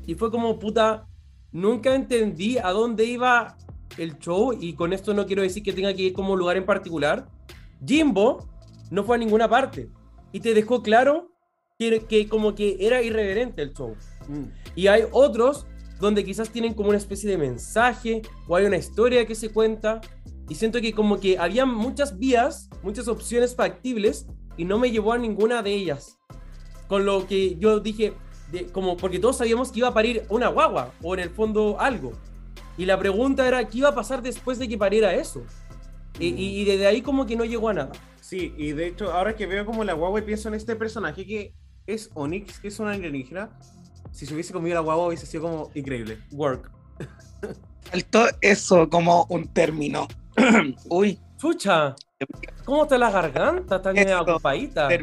Y 0.07 0.15
fue 0.15 0.31
como, 0.31 0.59
puta, 0.59 1.07
nunca 1.53 1.95
entendí 1.95 2.59
a 2.59 2.71
dónde 2.71 3.05
iba 3.05 3.57
el 3.97 4.19
show 4.19 4.57
y 4.59 4.75
con 4.75 4.93
esto 4.93 5.15
no 5.15 5.27
quiero 5.27 5.43
decir 5.43 5.63
que 5.63 5.73
tenga 5.73 5.95
que 5.95 6.03
ir 6.03 6.13
como 6.13 6.37
lugar 6.37 6.57
en 6.57 6.67
particular. 6.67 7.29
Jimbo 7.85 8.49
no 8.91 9.05
fue 9.05 9.17
a 9.17 9.19
ninguna 9.19 9.49
parte 9.49 9.89
y 10.33 10.41
te 10.41 10.55
dejó 10.55 10.83
claro 10.83 11.31
que, 11.79 12.01
que 12.07 12.29
como 12.29 12.55
que 12.55 12.77
era 12.81 13.03
irreverente 13.03 13.63
el 13.63 13.73
show. 13.73 13.95
Mm. 14.29 14.45
Y 14.75 14.87
hay 14.89 15.05
otros 15.13 15.67
donde 16.01 16.25
quizás 16.25 16.51
tienen 16.51 16.75
como 16.75 16.91
una 16.91 16.99
especie 16.99 17.29
de 17.29 17.39
mensaje 17.39 18.23
o 18.47 18.57
hay 18.57 18.67
una 18.67 18.77
historia 18.77 19.27
que 19.27 19.35
se 19.35 19.51
cuenta. 19.51 20.01
Y 20.49 20.55
siento 20.55 20.81
que 20.81 20.93
como 20.93 21.21
que 21.21 21.39
había 21.39 21.67
muchas 21.67 22.19
vías, 22.19 22.71
muchas 22.83 23.09
opciones 23.09 23.55
factibles 23.55 24.27
y 24.57 24.65
no 24.65 24.79
me 24.79 24.91
llevó 24.91 25.13
a 25.13 25.19
ninguna 25.19 25.63
de 25.63 25.75
ellas. 25.75 26.19
Con 26.87 27.05
lo 27.05 27.27
que 27.27 27.57
yo 27.57 27.81
dije, 27.81 28.15
de, 28.51 28.67
como 28.67 28.97
porque 28.97 29.19
todos 29.19 29.37
sabíamos 29.37 29.71
que 29.71 29.81
iba 29.81 29.89
a 29.89 29.95
parir 29.95 30.25
una 30.31 30.49
guagua 30.49 30.93
o 31.03 31.15
en 31.15 31.21
el 31.21 31.31
fondo 31.31 31.79
algo. 31.81 32.13
Y 32.79 32.87
la 32.87 32.99
pregunta 32.99 33.47
era, 33.47 33.69
¿qué 33.69 33.79
iba 33.79 33.89
a 33.89 33.95
pasar 33.95 34.23
después 34.23 34.59
de 34.59 34.69
que 34.69 34.79
pariera 34.79 35.13
eso? 35.13 35.43
Y, 36.19 36.29
y, 36.29 36.65
desde 36.65 36.87
ahí 36.87 37.03
como 37.03 37.27
que 37.27 37.37
no 37.37 37.45
llegó 37.45 37.69
a 37.69 37.75
nada. 37.75 37.93
Sí, 38.21 38.53
y 38.57 38.73
de 38.73 38.89
hecho, 38.89 39.13
ahora 39.13 39.37
que 39.37 39.47
veo 39.47 39.65
como 39.65 39.85
la 39.85 39.93
guagua 39.93 40.21
y 40.21 40.23
pienso 40.23 40.49
en 40.49 40.55
este 40.55 40.75
personaje 40.75 41.25
que 41.25 41.55
es 41.87 42.11
Onyx, 42.15 42.59
que 42.59 42.69
es 42.69 42.79
una 42.81 42.93
alienígena, 42.93 43.59
si 44.19 44.27
se 44.27 44.35
hubiese 44.35 44.53
comido 44.53 44.75
la 44.75 44.81
guagua 44.81 45.07
hubiese 45.07 45.27
sido 45.27 45.45
como 45.45 45.71
increíble. 45.75 46.19
Work. 46.33 46.73
Faltó 47.89 48.27
eso 48.41 48.91
como 48.91 49.27
un 49.29 49.47
término. 49.47 50.09
Uy. 50.89 51.21
Chucha. 51.37 51.95
¿Cómo 52.65 52.83
está 52.83 52.99
la 52.99 53.13
garganta? 53.13 53.77
Está 53.77 53.93
bien 53.93 54.13
ocupadita. 54.15 54.89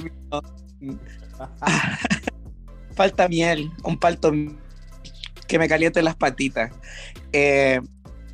Falta 2.94 3.30
miel, 3.30 3.72
un 3.86 3.98
palto 3.98 4.34
que 5.48 5.60
me 5.60 5.70
caliente 5.70 6.02
las 6.02 6.18
patitas. 6.18 6.74
Eh, 7.32 7.80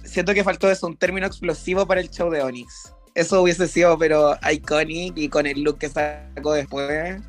siento 0.04 0.34
que 0.34 0.44
faltó 0.44 0.72
eso, 0.72 0.88
un 0.88 0.98
término 0.98 1.28
explosivo 1.28 1.86
para 1.86 2.02
el 2.02 2.10
show 2.10 2.32
de 2.32 2.42
Onyx. 2.42 2.92
Eso 3.14 3.44
hubiese 3.44 3.68
sido, 3.68 4.00
pero 4.00 4.36
iconic 4.52 5.16
y 5.16 5.30
con 5.30 5.46
el 5.46 5.62
look 5.62 5.78
que 5.78 5.90
sacó 5.90 6.54
después, 6.54 7.22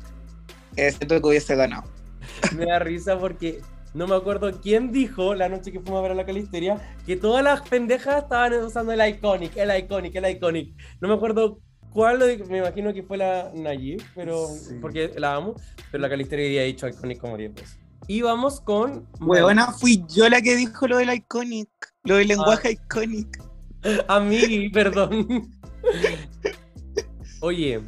eh, 0.75 0.91
siento 0.91 1.21
que 1.21 1.27
hubiese 1.27 1.55
ganado. 1.55 1.93
me 2.57 2.65
da 2.65 2.79
risa 2.79 3.17
porque 3.17 3.61
no 3.93 4.07
me 4.07 4.15
acuerdo 4.15 4.59
quién 4.59 4.91
dijo 4.91 5.35
la 5.35 5.49
noche 5.49 5.71
que 5.71 5.79
fuimos 5.79 5.99
a 5.99 6.01
ver 6.01 6.11
a 6.11 6.15
la 6.15 6.25
Calisteria 6.25 6.77
que 7.05 7.15
todas 7.15 7.43
las 7.43 7.61
pendejas 7.61 8.23
estaban 8.23 8.53
usando 8.53 8.91
el 8.91 9.07
Iconic, 9.07 9.55
el 9.57 9.77
Iconic, 9.77 10.15
el 10.15 10.29
Iconic. 10.31 10.75
No 10.99 11.07
me 11.07 11.13
acuerdo 11.13 11.59
cuál, 11.91 12.19
me 12.49 12.57
imagino 12.57 12.93
que 12.93 13.03
fue 13.03 13.17
la 13.17 13.51
Nayib, 13.53 14.01
pero 14.15 14.47
porque 14.81 15.11
la 15.17 15.35
amo, 15.35 15.55
pero 15.91 16.01
la 16.01 16.09
Calisteria 16.09 16.45
había 16.47 16.63
dicho 16.63 16.87
Iconic 16.87 17.19
como 17.19 17.37
10 17.37 17.53
veces. 17.53 17.79
Y 18.07 18.21
vamos 18.21 18.59
con. 18.59 19.07
Buena, 19.19 19.71
fui 19.71 20.03
yo 20.09 20.27
la 20.27 20.41
que 20.41 20.55
dijo 20.55 20.87
lo 20.87 20.97
del 20.97 21.13
Iconic, 21.13 21.69
lo 22.03 22.15
del 22.17 22.27
lenguaje 22.27 22.69
ah. 22.69 22.71
Iconic. 22.71 23.43
A 24.07 24.19
mí, 24.19 24.69
perdón. 24.69 25.51
Oye, 27.41 27.81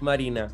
Marina, 0.00 0.48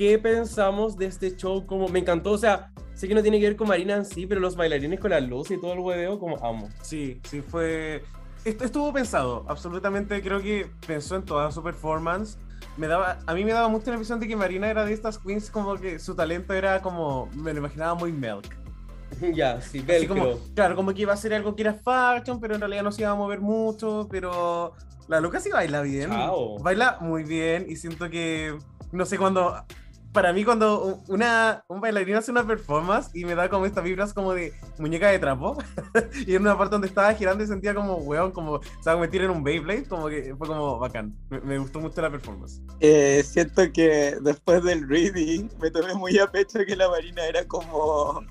¿qué 0.00 0.18
pensamos 0.18 0.96
de 0.96 1.04
este 1.04 1.36
show? 1.36 1.66
Como 1.66 1.86
me 1.88 1.98
encantó, 1.98 2.30
o 2.30 2.38
sea, 2.38 2.72
sé 2.94 3.06
que 3.06 3.14
no 3.14 3.20
tiene 3.20 3.38
que 3.38 3.48
ver 3.48 3.56
con 3.56 3.68
Marina 3.68 3.96
en 3.96 4.06
sí, 4.06 4.26
pero 4.26 4.40
los 4.40 4.56
bailarines 4.56 4.98
con 4.98 5.10
la 5.10 5.20
luz 5.20 5.50
y 5.50 5.60
todo 5.60 5.74
el 5.74 5.80
hueveo, 5.80 6.18
como 6.18 6.42
amo. 6.42 6.70
Sí, 6.80 7.20
sí, 7.24 7.42
fue. 7.42 8.02
Esto 8.46 8.64
estuvo 8.64 8.90
pensado, 8.94 9.44
absolutamente 9.46 10.22
creo 10.22 10.40
que 10.40 10.70
pensó 10.86 11.16
en 11.16 11.22
toda 11.26 11.52
su 11.52 11.62
performance. 11.62 12.38
Me 12.78 12.86
daba, 12.86 13.18
a 13.26 13.34
mí 13.34 13.44
me 13.44 13.52
daba 13.52 13.68
mucha 13.68 13.90
la 13.90 13.96
impresión 13.96 14.20
de 14.20 14.26
que 14.26 14.36
Marina 14.36 14.70
era 14.70 14.86
de 14.86 14.94
estas 14.94 15.18
queens 15.18 15.50
como 15.50 15.76
que 15.76 15.98
su 15.98 16.14
talento 16.14 16.54
era 16.54 16.80
como, 16.80 17.28
me 17.34 17.52
lo 17.52 17.58
imaginaba 17.58 17.94
muy 17.94 18.10
milk. 18.10 18.56
ya, 19.34 19.60
sí, 19.60 19.80
velcro. 19.80 20.40
claro, 20.54 20.76
como 20.76 20.94
que 20.94 21.02
iba 21.02 21.12
a 21.12 21.16
ser 21.18 21.34
algo 21.34 21.54
que 21.54 21.60
era 21.60 21.74
fashion, 21.74 22.40
pero 22.40 22.54
en 22.54 22.60
realidad 22.60 22.84
no 22.84 22.90
se 22.90 23.02
iba 23.02 23.10
a 23.10 23.14
mover 23.14 23.42
mucho, 23.42 24.08
pero 24.10 24.72
la 25.08 25.20
Lucas 25.20 25.42
sí 25.42 25.50
baila 25.50 25.82
bien. 25.82 26.08
Baila 26.62 26.96
muy 27.02 27.22
bien 27.22 27.66
y 27.68 27.76
siento 27.76 28.08
que, 28.08 28.56
no 28.92 29.04
sé, 29.04 29.18
cuando 29.18 29.62
para 30.12 30.32
mí 30.32 30.44
cuando 30.44 31.00
una, 31.08 31.64
un 31.68 31.80
bailarín 31.80 32.16
hace 32.16 32.30
una 32.30 32.46
performance 32.46 33.10
y 33.14 33.24
me 33.24 33.34
da 33.34 33.48
como 33.48 33.66
estas 33.66 33.84
vibras 33.84 34.12
como 34.12 34.32
de 34.32 34.52
muñeca 34.78 35.08
de 35.08 35.18
trapo 35.18 35.56
y 36.26 36.34
en 36.34 36.42
una 36.42 36.58
parte 36.58 36.72
donde 36.72 36.88
estaba 36.88 37.14
girando 37.14 37.44
y 37.44 37.46
sentía 37.46 37.74
como 37.74 37.96
weón, 37.96 38.32
como 38.32 38.60
se 38.62 38.92
va 38.92 39.04
en 39.04 39.30
un 39.30 39.44
Beyblade, 39.44 39.84
como 39.84 40.08
que 40.08 40.34
fue 40.36 40.48
como 40.48 40.78
bacán. 40.78 41.14
Me, 41.44 41.58
gustó 41.58 41.80
mucho 41.80 42.00
la 42.00 42.10
performance. 42.10 42.60
Eh, 42.80 43.22
siento 43.24 43.62
que 43.72 44.16
después 44.20 44.62
del 44.64 44.88
reading 44.88 45.48
me 45.60 45.70
tomé 45.70 45.94
muy 45.94 46.18
a 46.18 46.26
pecho 46.30 46.60
que 46.66 46.76
la 46.76 46.88
Marina 46.88 47.24
era 47.26 47.46
como 47.46 48.24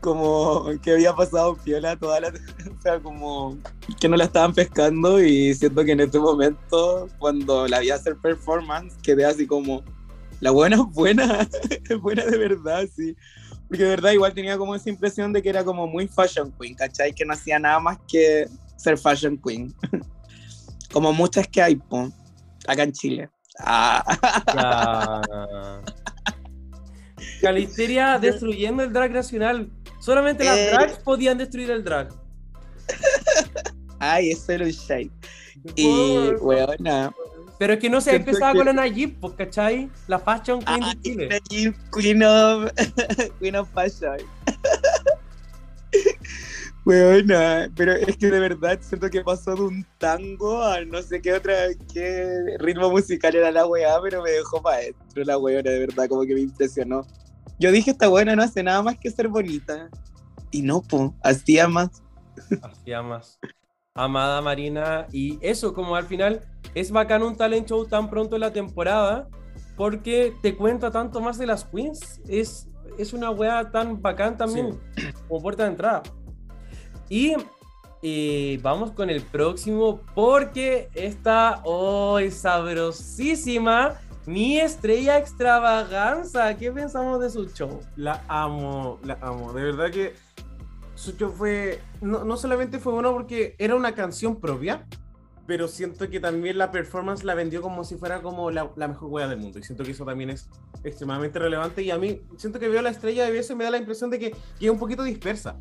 como 0.00 0.66
que 0.82 0.92
había 0.92 1.14
pasado 1.14 1.56
piola 1.56 1.96
toda 1.96 2.20
la 2.20 2.28
o 2.78 2.82
sea 2.82 3.00
como 3.00 3.56
que 3.98 4.06
no 4.06 4.16
la 4.16 4.24
estaban 4.24 4.52
pescando 4.52 5.18
y 5.18 5.54
siento 5.54 5.82
que 5.82 5.92
en 5.92 6.00
este 6.00 6.18
momento 6.18 7.08
cuando 7.18 7.66
la 7.66 7.80
vi 7.80 7.88
hacer 7.88 8.14
performance 8.16 8.94
quedé 9.02 9.24
así 9.24 9.46
como 9.46 9.82
la 10.44 10.50
buena 10.50 10.76
es 10.76 10.82
buena, 10.94 11.48
es 11.90 12.00
buena 12.00 12.22
de 12.22 12.36
verdad, 12.36 12.84
sí. 12.94 13.16
Porque 13.66 13.82
de 13.82 13.88
verdad 13.88 14.10
igual 14.12 14.34
tenía 14.34 14.58
como 14.58 14.74
esa 14.74 14.90
impresión 14.90 15.32
de 15.32 15.40
que 15.40 15.48
era 15.48 15.64
como 15.64 15.86
muy 15.86 16.06
fashion 16.06 16.52
queen, 16.60 16.74
¿cachai? 16.74 17.14
Que 17.14 17.24
no 17.24 17.32
hacía 17.32 17.58
nada 17.58 17.80
más 17.80 17.98
que 18.06 18.46
ser 18.76 18.98
fashion 18.98 19.40
queen. 19.42 19.74
como 20.92 21.14
muchas 21.14 21.48
que 21.48 21.62
hay, 21.62 21.76
po, 21.76 22.12
acá 22.68 22.82
en 22.82 22.92
Chile. 22.92 23.30
Ah. 23.58 25.22
Calisteria 27.40 28.18
destruyendo 28.18 28.82
el 28.82 28.92
drag 28.92 29.12
nacional. 29.12 29.72
Solamente 29.98 30.44
las 30.44 30.58
eh. 30.58 30.70
drags 30.72 30.98
podían 30.98 31.38
destruir 31.38 31.70
el 31.70 31.82
drag. 31.82 32.10
Ay, 33.98 34.28
eso 34.28 34.52
era 34.52 34.66
un 34.66 34.72
shake. 34.72 35.10
Y, 35.74 36.28
weona, 36.42 37.14
pero 37.58 37.74
es 37.74 37.78
que 37.78 37.88
no 37.88 38.00
se 38.00 38.10
ha 38.10 38.14
empezado 38.14 38.54
con 38.54 38.66
la 38.66 38.72
Najib, 38.72 39.20
pues, 39.20 39.34
¿cachai? 39.34 39.90
La 40.08 40.18
Fashion 40.18 40.60
Queen 40.62 40.80
de 40.80 41.00
Chile. 41.02 41.28
Najib, 41.28 41.74
Queen 41.92 42.22
of, 42.22 42.70
Queen 43.40 43.56
of 43.56 43.68
Fashion. 43.72 44.16
Buena, 46.84 47.70
pero 47.74 47.92
es 47.92 48.16
que 48.18 48.30
de 48.30 48.40
verdad 48.40 48.78
siento 48.82 49.08
que 49.08 49.22
pasó 49.22 49.54
de 49.54 49.62
un 49.62 49.86
tango 49.96 50.62
a 50.62 50.84
no 50.84 51.00
sé 51.00 51.22
qué 51.22 51.32
otra, 51.32 51.54
qué 51.92 52.56
ritmo 52.58 52.90
musical 52.90 53.34
era 53.34 53.50
la 53.50 53.66
weá, 53.66 53.98
pero 54.02 54.22
me 54.22 54.30
dejó 54.30 54.60
para 54.60 54.78
adentro 54.78 55.24
la 55.24 55.38
weona, 55.38 55.70
de 55.70 55.78
verdad, 55.78 56.08
como 56.08 56.22
que 56.22 56.34
me 56.34 56.40
impresionó. 56.40 57.06
Yo 57.58 57.72
dije, 57.72 57.92
esta 57.92 58.08
buena 58.08 58.36
no 58.36 58.42
hace 58.42 58.62
nada 58.62 58.82
más 58.82 58.98
que 58.98 59.10
ser 59.10 59.28
bonita. 59.28 59.88
Y 60.50 60.60
no, 60.60 60.82
pues, 60.82 61.10
hacía 61.22 61.68
más. 61.68 62.02
Hacía 62.62 63.00
más. 63.00 63.38
Amada 63.94 64.42
Marina. 64.42 65.06
Y 65.10 65.38
eso, 65.40 65.72
como 65.72 65.96
al 65.96 66.04
final 66.04 66.42
es 66.74 66.90
bacán 66.90 67.22
un 67.22 67.36
talent 67.36 67.68
show 67.68 67.86
tan 67.86 68.10
pronto 68.10 68.36
en 68.36 68.40
la 68.40 68.52
temporada, 68.52 69.28
porque 69.76 70.34
te 70.42 70.56
cuenta 70.56 70.90
tanto 70.90 71.20
más 71.20 71.38
de 71.38 71.46
las 71.46 71.64
queens. 71.64 72.20
Es, 72.28 72.68
es 72.98 73.12
una 73.12 73.30
wea 73.30 73.70
tan 73.70 74.00
bacán 74.00 74.36
también, 74.36 74.78
como 75.28 75.42
puerta 75.42 75.64
de 75.64 75.70
entrada. 75.70 76.02
Y 77.08 77.34
eh, 78.02 78.58
vamos 78.62 78.92
con 78.92 79.08
el 79.10 79.22
próximo, 79.22 80.00
porque 80.14 80.88
está 80.94 81.60
hoy 81.64 82.30
sabrosísima. 82.30 84.00
Mi 84.26 84.58
estrella 84.58 85.18
extravaganza. 85.18 86.56
¿Qué 86.56 86.72
pensamos 86.72 87.20
de 87.20 87.30
su 87.30 87.46
show? 87.50 87.80
La 87.96 88.24
amo, 88.28 88.98
la 89.04 89.18
amo. 89.20 89.52
De 89.52 89.62
verdad 89.62 89.90
que 89.90 90.14
su 90.94 91.12
show 91.12 91.30
fue. 91.30 91.80
No, 92.00 92.24
no 92.24 92.36
solamente 92.36 92.78
fue 92.78 92.92
bueno 92.92 93.12
porque 93.12 93.54
era 93.58 93.74
una 93.74 93.94
canción 93.94 94.40
propia, 94.40 94.86
pero 95.46 95.68
siento 95.68 96.08
que 96.08 96.20
también 96.20 96.58
la 96.58 96.70
performance 96.70 97.24
la 97.24 97.34
vendió 97.34 97.60
como 97.60 97.84
si 97.84 97.96
fuera 97.96 98.22
como 98.22 98.50
la, 98.50 98.70
la 98.76 98.88
mejor 98.88 99.10
wea 99.10 99.28
del 99.28 99.38
mundo. 99.38 99.58
Y 99.58 99.62
siento 99.62 99.84
que 99.84 99.90
eso 99.90 100.04
también 100.04 100.30
es 100.30 100.48
extremadamente 100.82 101.38
relevante. 101.38 101.82
Y 101.82 101.90
a 101.90 101.98
mí, 101.98 102.22
siento 102.36 102.58
que 102.58 102.68
veo 102.68 102.80
la 102.82 102.90
estrella 102.90 103.24
de 103.24 103.30
veces 103.30 103.56
me 103.56 103.64
da 103.64 103.70
la 103.70 103.78
impresión 103.78 104.10
de 104.10 104.18
que, 104.18 104.30
que 104.30 104.66
es 104.66 104.70
un 104.70 104.78
poquito 104.78 105.02
dispersa. 105.02 105.58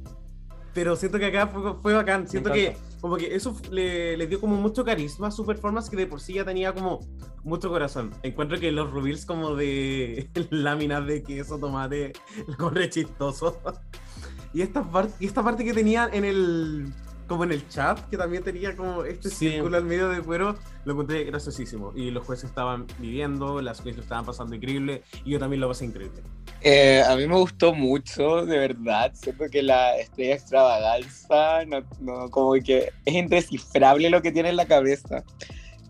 Pero 0.73 0.95
siento 0.95 1.19
que 1.19 1.25
acá 1.25 1.47
fue, 1.47 1.75
fue 1.81 1.93
bacán. 1.93 2.27
Siento 2.27 2.51
que 2.51 2.75
como 2.99 3.17
que 3.17 3.36
eso 3.36 3.55
le, 3.69 4.15
le, 4.15 4.27
dio 4.27 4.39
como 4.39 4.55
mucho 4.55 4.86
carisma 4.86 5.27
a 5.27 5.31
su 5.31 5.45
performance 5.45 5.89
que 5.89 5.97
de 5.97 6.07
por 6.07 6.21
sí 6.21 6.36
ya 6.36 6.45
tenía 6.45 6.73
como 6.73 6.99
mucho 7.43 7.69
corazón. 7.69 8.11
Encuentro 8.23 8.57
que 8.59 8.71
los 8.71 8.91
reveals 8.91 9.25
como 9.25 9.55
de 9.55 10.29
láminas 10.49 11.05
de 11.05 11.21
queso, 11.21 11.59
tomate, 11.59 12.13
lo 12.47 12.57
corre 12.57 12.89
chistoso. 12.89 13.59
y 14.53 14.61
esta, 14.61 14.89
parte, 14.89 15.13
y 15.19 15.25
esta 15.25 15.43
parte 15.43 15.65
que 15.65 15.73
tenía 15.73 16.09
en 16.11 16.23
el 16.23 16.93
como 17.34 17.45
en 17.45 17.51
el 17.51 17.67
chat, 17.67 17.99
que 18.09 18.17
también 18.17 18.43
tenía 18.43 18.75
como 18.75 19.03
este 19.03 19.27
sí. 19.29 19.49
círculo 19.49 19.77
al 19.77 19.86
medio 19.86 20.07
de 20.09 20.21
cuero, 20.21 20.55
lo 20.86 20.93
encontré 20.93 21.23
graciosísimo. 21.23 21.91
Y 21.95 22.11
los 22.11 22.23
jueces 22.23 22.45
estaban 22.45 22.86
viviendo, 22.99 23.59
las 23.59 23.81
jueces 23.81 23.97
lo 23.97 24.03
estaban 24.03 24.23
pasando 24.23 24.53
increíble, 24.53 25.01
y 25.25 25.31
yo 25.31 25.39
también 25.39 25.59
lo 25.61 25.67
pasé 25.67 25.86
increíble. 25.86 26.21
Eh, 26.61 27.01
a 27.01 27.15
mí 27.15 27.25
me 27.27 27.36
gustó 27.36 27.73
mucho, 27.73 28.45
de 28.45 28.59
verdad. 28.59 29.11
Siento 29.15 29.45
que 29.51 29.63
la 29.63 29.97
estrella 29.97 30.36
extravaganza, 30.36 31.65
no, 31.65 31.84
no, 31.99 32.29
como 32.29 32.53
que 32.53 32.91
es 33.03 33.13
indescifrable 33.15 34.11
lo 34.11 34.21
que 34.21 34.31
tiene 34.31 34.49
en 34.49 34.57
la 34.57 34.67
cabeza. 34.67 35.23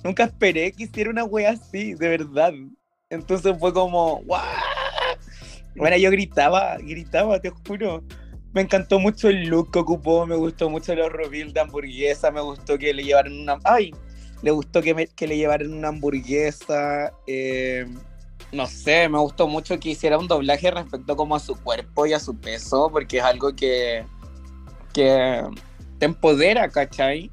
Nunca 0.02 0.24
esperé 0.24 0.72
que 0.72 0.84
hiciera 0.84 1.10
una 1.10 1.26
wea 1.26 1.52
así, 1.52 1.94
de 1.94 2.08
verdad. 2.08 2.54
Entonces 3.10 3.54
fue 3.60 3.74
como, 3.74 4.22
¡guau! 4.24 4.42
Bueno, 5.76 5.98
yo 5.98 6.10
gritaba, 6.10 6.78
gritaba, 6.78 7.42
te 7.42 7.50
juro. 7.50 8.02
Me 8.54 8.62
encantó 8.62 9.00
mucho 9.00 9.30
el 9.30 9.46
look 9.46 9.72
que 9.72 9.80
ocupó, 9.80 10.28
me 10.28 10.36
gustó 10.36 10.70
mucho 10.70 10.94
los 10.94 11.12
reveals 11.12 11.54
de 11.54 11.60
hamburguesa, 11.60 12.30
me 12.30 12.42
gustó 12.42 12.78
que 12.78 12.94
le 12.94 13.04
llevaran 13.04 13.34
una... 13.34 13.60
¡Ay! 13.64 13.92
Le 14.44 14.52
gustó 14.52 14.82
que, 14.82 15.10
que 15.16 15.28
le 15.28 15.38
llevaran 15.38 15.74
una 15.74 15.88
hamburguesa. 15.88 17.12
Eh, 17.26 17.88
no 18.52 18.68
sé, 18.68 19.10
me 19.10 19.18
gustó 19.18 19.48
mucho 19.48 19.80
que 19.80 19.90
hiciera 19.90 20.20
un 20.20 20.28
doblaje 20.28 20.70
respecto 20.70 21.16
como 21.16 21.36
a 21.36 21.40
su 21.40 21.56
cuerpo 21.56 22.06
y 22.06 22.14
a 22.14 22.20
su 22.20 22.38
peso, 22.38 22.90
porque 22.92 23.18
es 23.18 23.24
algo 23.24 23.56
que, 23.56 24.06
que 24.94 25.44
te 25.98 26.06
empodera, 26.06 26.70
¿cachai? 26.70 27.32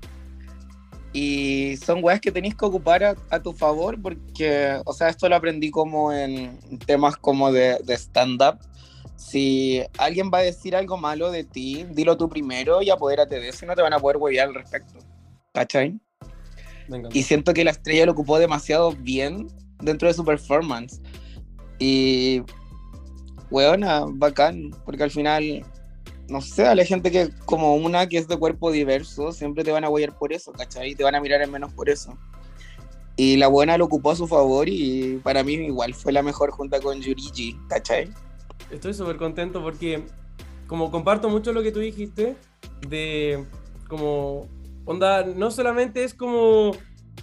Y 1.13 1.77
son 1.85 2.03
weas 2.03 2.21
que 2.21 2.33
tenéis 2.33 2.55
que 2.55 2.65
ocupar 2.65 3.05
a, 3.05 3.43
tu 3.43 3.53
favor, 3.53 4.01
porque, 4.01 4.81
o 4.87 4.93
sea, 4.95 5.09
esto 5.09 5.29
lo 5.29 5.37
aprendí 5.37 5.71
como 5.71 6.13
en 6.13 6.59
temas 6.87 7.17
como 7.17 7.53
de 7.53 7.79
stand-up. 7.89 8.59
Si 9.21 9.83
alguien 9.99 10.31
va 10.33 10.39
a 10.39 10.43
decir 10.43 10.75
algo 10.75 10.97
malo 10.97 11.31
de 11.31 11.45
ti, 11.45 11.85
dilo 11.91 12.17
tú 12.17 12.31
primero 12.31 12.81
y 12.81 12.89
apodérate 12.89 13.39
de 13.39 13.51
eso 13.51 13.67
y 13.67 13.69
no 13.69 13.75
te 13.75 13.83
van 13.83 13.93
a 13.93 13.99
poder 13.99 14.17
huevear 14.17 14.49
al 14.49 14.55
respecto. 14.55 14.99
¿Cachai? 15.53 16.01
Y 17.13 17.23
siento 17.23 17.53
que 17.53 17.63
la 17.63 17.73
estrella 17.73 18.07
lo 18.07 18.13
ocupó 18.13 18.39
demasiado 18.39 18.93
bien 18.93 19.47
dentro 19.83 20.09
de 20.09 20.15
su 20.15 20.25
performance. 20.25 21.03
Y, 21.79 22.43
weona, 23.51 24.07
bacán, 24.09 24.71
porque 24.87 25.03
al 25.03 25.11
final, 25.11 25.67
no 26.29 26.41
sé, 26.41 26.67
a 26.67 26.75
la 26.75 26.87
gente 26.87 27.11
que, 27.11 27.29
como 27.45 27.75
una 27.75 28.09
que 28.09 28.17
es 28.17 28.27
de 28.27 28.39
cuerpo 28.39 28.73
diverso, 28.73 29.33
siempre 29.33 29.65
te 29.65 29.71
van 29.71 29.85
a 29.85 29.91
huellar 29.91 30.17
por 30.17 30.33
eso, 30.33 30.51
¿cachai? 30.53 30.95
Te 30.95 31.05
van 31.05 31.15
a 31.15 31.21
mirar 31.21 31.43
en 31.43 31.51
menos 31.51 31.75
por 31.75 31.91
eso. 31.91 32.17
Y 33.17 33.37
la 33.37 33.49
buena 33.49 33.77
lo 33.77 33.85
ocupó 33.85 34.13
a 34.13 34.17
su 34.17 34.27
favor 34.27 34.67
y 34.67 35.21
para 35.23 35.45
mí 35.45 35.53
igual 35.53 35.93
fue 35.93 36.11
la 36.11 36.23
mejor 36.23 36.53
junta 36.53 36.81
con 36.81 37.03
Yurigi, 37.03 37.55
¿cachai? 37.69 38.11
Estoy 38.71 38.95
súper 38.95 39.17
contento 39.17 39.63
porque, 39.63 40.05
como 40.67 40.91
comparto 40.91 41.29
mucho 41.29 41.53
lo 41.53 41.63
que 41.63 41.73
tú 41.73 41.81
dijiste, 41.81 42.37
de 42.89 43.45
como, 43.89 44.49
onda, 44.85 45.25
no 45.25 45.51
solamente 45.51 46.05
es 46.05 46.15
como 46.15 46.73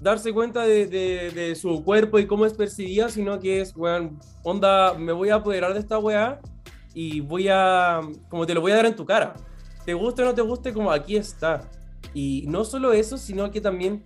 darse 0.02 0.34
cuenta 0.34 0.64
de, 0.64 0.86
de, 0.88 1.32
de, 1.32 1.56
su 1.56 1.84
cuerpo 1.84 2.20
y 2.20 2.28
cómo 2.28 2.46
es 2.46 2.54
percibida, 2.54 3.10
sino 3.10 3.40
que 3.40 3.62
es, 3.62 3.76
weón, 3.76 4.20
onda, 4.44 4.94
me 4.94 5.12
voy 5.14 5.30
a 5.30 5.36
apoderar 5.36 5.74
de 5.74 5.80
esta 5.80 5.98
weá 5.98 6.40
y 6.94 7.22
voy 7.22 7.48
a, 7.50 8.02
como 8.30 8.46
te 8.46 8.54
lo 8.54 8.62
voy 8.62 8.74
a 8.74 8.76
dar 8.76 8.86
en 8.86 8.96
tu 8.96 9.06
cara. 9.06 9.34
Te 9.86 9.94
guste 9.94 10.24
o 10.24 10.26
no 10.26 10.34
te 10.34 10.42
guste, 10.42 10.74
como 10.74 10.92
aquí 10.92 11.16
está. 11.16 11.70
Y 12.14 12.44
no 12.48 12.66
solo 12.66 12.92
eso, 12.92 13.18
sino 13.18 13.52
que 13.52 13.62
también 13.62 14.04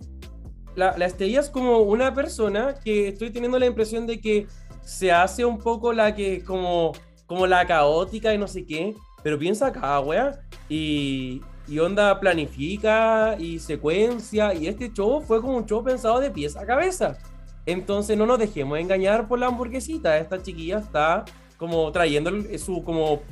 la, 0.76 0.96
la 0.96 1.06
estrella 1.06 1.40
es 1.40 1.50
como 1.50 1.78
una 1.78 2.14
persona 2.14 2.74
que 2.84 3.08
estoy 3.08 3.30
teniendo 3.30 3.58
la 3.58 3.66
impresión 3.66 4.06
de 4.06 4.20
que 4.20 4.46
se 4.82 5.10
hace 5.10 5.44
un 5.44 5.58
poco 5.58 5.92
la 5.92 6.14
que, 6.14 6.44
como, 6.44 6.92
como 7.32 7.46
la 7.46 7.66
caótica 7.66 8.34
y 8.34 8.36
no 8.36 8.46
sé 8.46 8.66
qué, 8.66 8.94
pero 9.22 9.38
piensa 9.38 9.68
acá, 9.68 9.98
weá, 10.00 10.38
y, 10.68 11.40
y 11.66 11.78
onda 11.78 12.20
planifica 12.20 13.36
y 13.38 13.58
secuencia 13.58 14.52
y 14.52 14.66
este 14.66 14.92
show 14.92 15.22
fue 15.22 15.40
como 15.40 15.56
un 15.56 15.64
show 15.64 15.82
pensado 15.82 16.20
de 16.20 16.30
pies 16.30 16.56
a 16.56 16.66
cabeza. 16.66 17.16
Entonces 17.64 18.18
no 18.18 18.26
nos 18.26 18.38
dejemos 18.38 18.78
engañar 18.78 19.28
por 19.28 19.38
la 19.38 19.46
hamburguesita, 19.46 20.18
esta 20.18 20.42
chiquilla 20.42 20.80
está 20.80 21.24
como 21.56 21.90
trayendo 21.90 22.30
su 22.58 22.84
como 22.84 23.22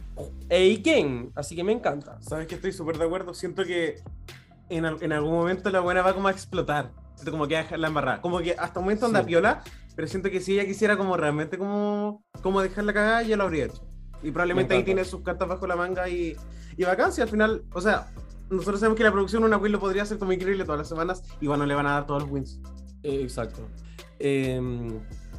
Eiken, 0.48 1.32
así 1.34 1.54
que 1.54 1.62
me 1.62 1.72
encanta. 1.72 2.16
Sabes 2.22 2.46
que 2.46 2.54
estoy 2.54 2.72
súper 2.72 2.96
de 2.96 3.04
acuerdo, 3.04 3.34
siento 3.34 3.64
que 3.64 3.96
en, 4.70 4.86
en, 4.86 5.12
algún 5.12 5.32
momento 5.32 5.68
la 5.68 5.80
buena 5.80 6.00
va 6.00 6.14
como 6.14 6.28
a 6.28 6.30
explotar, 6.30 6.90
siento 7.16 7.32
como 7.32 7.46
que 7.46 7.56
va 7.56 7.66
a 7.68 7.86
embarrada, 7.86 8.22
como 8.22 8.38
que 8.38 8.52
hasta 8.52 8.80
un 8.80 8.86
momento 8.86 9.04
anda 9.04 9.20
sí. 9.20 9.26
piola, 9.26 9.62
pero 9.94 10.08
siento 10.08 10.30
que 10.30 10.40
si 10.40 10.54
ella 10.54 10.66
quisiera 10.66 10.96
como 10.96 11.16
realmente 11.16 11.58
como, 11.58 12.24
como 12.42 12.60
dejarla 12.60 12.92
cagada, 12.92 13.22
ya 13.22 13.36
lo 13.36 13.44
habría 13.44 13.66
hecho. 13.66 13.86
Y 14.22 14.30
probablemente 14.30 14.74
ahí 14.74 14.84
tiene 14.84 15.04
sus 15.04 15.22
cartas 15.22 15.48
bajo 15.48 15.66
la 15.66 15.76
manga 15.76 16.08
y, 16.08 16.36
y 16.76 16.84
vacancia 16.84 17.24
al 17.24 17.30
final, 17.30 17.64
o 17.72 17.80
sea, 17.80 18.12
nosotros 18.50 18.80
sabemos 18.80 18.98
que 18.98 19.04
la 19.04 19.12
producción 19.12 19.44
una 19.44 19.56
win 19.56 19.72
lo 19.72 19.80
podría 19.80 20.02
hacer 20.02 20.18
como 20.18 20.32
increíble 20.32 20.64
todas 20.64 20.78
las 20.78 20.88
semanas 20.88 21.22
y 21.40 21.46
bueno, 21.46 21.64
le 21.66 21.74
van 21.74 21.86
a 21.86 21.92
dar 21.92 22.06
todos 22.06 22.22
los 22.22 22.30
wins. 22.30 22.60
Eh, 23.02 23.20
exacto. 23.22 23.66
Eh, 24.18 24.60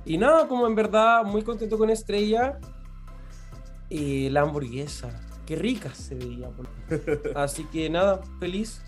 y 0.06 0.18
nada, 0.18 0.48
como 0.48 0.66
en 0.66 0.76
verdad, 0.76 1.24
muy 1.24 1.44
contento 1.44 1.78
con 1.78 1.90
Estrella. 1.90 2.58
Eh, 3.90 4.30
la 4.32 4.42
hamburguesa, 4.42 5.10
qué 5.46 5.56
rica 5.56 5.94
se 5.94 6.16
veía. 6.16 6.50
Así 7.36 7.66
que 7.66 7.90
nada, 7.90 8.22
feliz. 8.40 8.82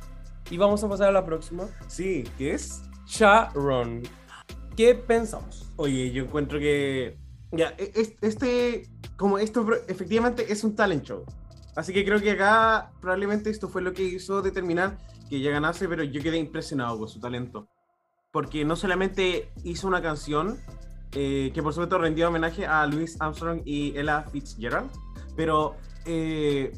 Y 0.49 0.57
vamos 0.57 0.84
a 0.84 0.89
pasar 0.89 1.09
a 1.09 1.11
la 1.11 1.26
próxima. 1.26 1.66
Sí, 1.88 2.24
¿qué 2.38 2.53
es? 2.53 2.84
Sharon. 3.05 4.03
¿Qué 4.76 4.95
pensamos? 4.95 5.71
Oye, 5.76 6.11
yo 6.11 6.24
encuentro 6.24 6.59
que. 6.59 7.17
Ya, 7.51 7.76
este. 8.21 8.89
Como 9.17 9.38
esto 9.38 9.65
efectivamente 9.88 10.51
es 10.51 10.63
un 10.63 10.76
talent 10.76 11.03
show. 11.03 11.24
Así 11.76 11.93
que 11.93 12.03
creo 12.05 12.19
que 12.19 12.32
acá 12.32 12.91
probablemente 12.99 13.49
esto 13.49 13.67
fue 13.67 13.82
lo 13.82 13.93
que 13.93 14.03
hizo 14.03 14.41
determinar 14.41 14.97
que 15.30 15.38
ella 15.38 15.51
ganase, 15.51 15.88
pero 15.88 16.03
yo 16.03 16.21
quedé 16.21 16.38
impresionado 16.38 16.97
con 16.97 17.07
su 17.07 17.19
talento. 17.19 17.67
Porque 18.32 18.65
no 18.65 18.76
solamente 18.76 19.51
hizo 19.63 19.88
una 19.88 20.01
canción, 20.01 20.59
eh, 21.13 21.51
que 21.53 21.61
por 21.61 21.74
supuesto 21.74 21.97
rendió 21.99 22.28
homenaje 22.28 22.65
a 22.65 22.86
Louis 22.88 23.15
Armstrong 23.19 23.61
y 23.65 23.97
Ella 23.97 24.24
Fitzgerald, 24.32 24.89
pero 25.36 25.76
eh, 26.05 26.71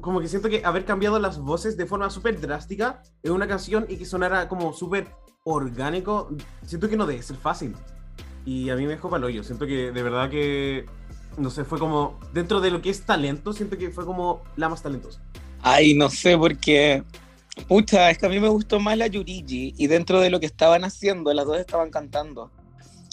como 0.00 0.20
que 0.20 0.28
siento 0.28 0.48
que 0.48 0.64
haber 0.64 0.84
cambiado 0.84 1.18
las 1.18 1.38
voces 1.38 1.76
de 1.76 1.86
forma 1.86 2.10
súper 2.10 2.40
drástica 2.40 3.02
en 3.22 3.32
una 3.32 3.46
canción 3.46 3.86
y 3.88 3.96
que 3.96 4.04
sonara 4.04 4.48
como 4.48 4.72
súper 4.72 5.08
orgánico, 5.44 6.28
siento 6.64 6.88
que 6.88 6.96
no 6.96 7.06
debe 7.06 7.22
ser 7.22 7.36
fácil. 7.36 7.74
Y 8.44 8.70
a 8.70 8.76
mí 8.76 8.84
me 8.84 8.90
dejó 8.90 9.10
palo 9.10 9.28
yo, 9.28 9.42
siento 9.42 9.66
que 9.66 9.90
de 9.92 10.02
verdad 10.02 10.30
que 10.30 10.86
no 11.38 11.50
sé, 11.50 11.64
fue 11.64 11.78
como, 11.78 12.18
dentro 12.32 12.60
de 12.60 12.70
lo 12.70 12.80
que 12.80 12.90
es 12.90 13.02
talento, 13.02 13.52
siento 13.52 13.76
que 13.76 13.90
fue 13.90 14.04
como 14.04 14.42
la 14.56 14.68
más 14.68 14.82
talentosa. 14.82 15.20
Ay, 15.62 15.94
no 15.94 16.08
sé, 16.08 16.36
porque, 16.36 17.02
pucha, 17.68 18.10
es 18.10 18.18
que 18.18 18.26
a 18.26 18.28
mí 18.28 18.40
me 18.40 18.48
gustó 18.48 18.80
más 18.80 18.96
la 18.96 19.06
Yurigi 19.06 19.74
y 19.76 19.86
dentro 19.86 20.20
de 20.20 20.30
lo 20.30 20.40
que 20.40 20.46
estaban 20.46 20.84
haciendo, 20.84 21.32
las 21.34 21.46
dos 21.46 21.58
estaban 21.58 21.90
cantando, 21.90 22.50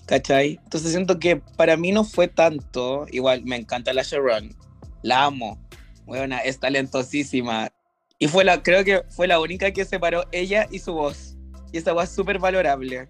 ¿cachai? 0.05 0.59
Entonces 0.63 0.91
siento 0.91 1.19
que 1.19 1.38
para 1.57 1.78
mí 1.78 1.91
no 1.91 2.03
fue 2.03 2.28
tanto, 2.28 3.05
igual, 3.11 3.43
me 3.43 3.57
encanta 3.57 3.93
la 3.93 4.03
Sharon, 4.03 4.55
la 5.01 5.26
amo, 5.26 5.59
bueno, 6.06 6.38
es 6.43 6.60
talentosísima. 6.60 7.72
Y 8.20 8.28
fue 8.28 8.43
la, 8.43 8.62
creo 8.62 8.84
que 8.84 9.04
fue 9.10 9.28
la 9.28 9.39
única 9.39 9.72
que 9.72 9.86
separó 9.86 10.26
ella 10.32 10.68
y 10.72 10.80
su 10.80 10.93
voz. 10.93 11.36
Y 11.72 11.78
esa 11.78 11.93
voz 11.93 12.06
es 12.06 12.12
súper 12.12 12.39
valorable. 12.39 13.08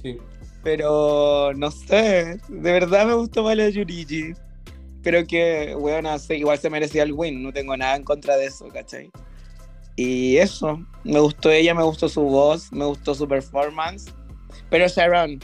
Sí. 0.00 0.18
Pero 0.62 1.52
no 1.54 1.70
sé, 1.70 2.38
de 2.48 2.72
verdad 2.72 3.06
me 3.06 3.14
gustó 3.14 3.42
más 3.42 3.56
la 3.56 3.68
Yurigi. 3.68 4.32
pero 5.02 5.26
que, 5.26 5.76
bueno, 5.78 6.16
igual 6.30 6.58
se 6.58 6.70
merecía 6.70 7.02
el 7.02 7.12
win, 7.12 7.42
no 7.42 7.52
tengo 7.52 7.76
nada 7.76 7.94
en 7.94 8.02
contra 8.02 8.36
de 8.38 8.46
eso, 8.46 8.68
¿cachai? 8.68 9.10
Y 9.96 10.38
eso, 10.38 10.84
me 11.04 11.20
gustó 11.20 11.50
ella, 11.50 11.74
me 11.74 11.82
gustó 11.82 12.08
su 12.08 12.22
voz, 12.22 12.72
me 12.72 12.86
gustó 12.86 13.14
su 13.14 13.28
performance, 13.28 14.12
pero 14.70 14.88
Sharon, 14.88 15.38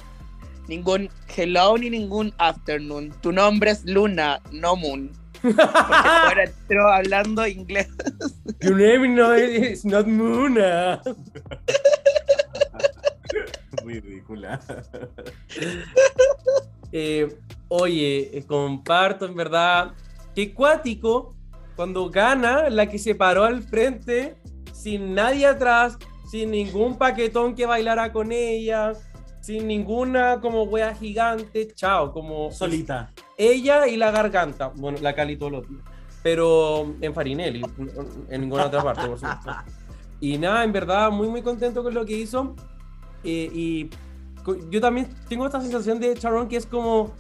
ningún 0.67 1.11
hello 1.37 1.77
ni 1.77 1.91
ningún 1.91 2.33
afternoon, 2.39 3.13
tu 3.21 3.31
nombre 3.31 3.73
es 3.73 3.85
Luna, 3.85 4.41
no 4.51 4.75
Moon. 4.75 5.13
Porque 5.43 5.63
ahora 5.63 6.45
entro 6.45 6.89
hablando 6.89 7.47
inglés. 7.47 7.89
Your 8.61 8.77
name 8.77 9.15
no 9.15 9.35
is 9.35 9.85
not 9.85 10.07
Muna. 10.07 11.01
Ridícula. 13.85 14.61
Eh, 16.93 17.29
oye, 17.69 18.31
eh, 18.37 18.45
comparto 18.47 19.25
en 19.25 19.35
verdad 19.37 19.93
que 20.35 20.53
cuático 20.53 21.35
cuando 21.77 22.11
gana 22.11 22.69
la 22.69 22.87
que 22.87 22.99
se 22.99 23.15
paró 23.15 23.45
al 23.45 23.63
frente 23.63 24.37
sin 24.73 25.15
nadie 25.15 25.47
atrás, 25.47 25.99
sin 26.31 26.51
ningún 26.51 26.99
paquetón 26.99 27.55
que 27.55 27.67
bailara 27.67 28.13
con 28.13 28.33
ella, 28.33 28.93
sin 29.51 29.67
ninguna 29.67 30.41
como 30.41 30.63
wea 30.63 30.95
gigante, 30.95 31.73
chao, 31.75 32.13
como 32.13 32.53
solita. 32.53 33.13
Ella 33.37 33.89
y 33.89 33.97
la 33.97 34.13
garganta, 34.13 34.69
bueno, 34.77 34.99
la 35.01 35.13
Cali 35.13 35.37
todos 35.37 35.51
los 35.51 35.69
días, 35.69 35.83
pero 36.23 36.95
en 37.01 37.13
Farinelli, 37.13 37.61
en 38.29 38.41
ninguna 38.41 38.67
otra 38.67 38.81
parte, 38.85 39.09
por 39.09 39.19
supuesto. 39.19 39.51
Y 40.21 40.39
nada, 40.39 40.63
en 40.63 40.73
verdad, 40.73 41.11
muy, 41.11 41.29
muy 41.29 41.43
contento 41.43 41.83
con 41.83 41.95
lo 41.95 42.07
que 42.07 42.13
hizo. 42.13 42.55
Eh, 43.25 43.51
y 43.53 43.91
yo 44.71 44.81
también 44.81 45.09
tengo 45.29 45.47
esta 45.47 45.61
sensación 45.61 45.99
de 45.99 46.15
Sharon 46.15 46.49
que 46.49 46.57
es 46.57 46.65
como 46.65 47.13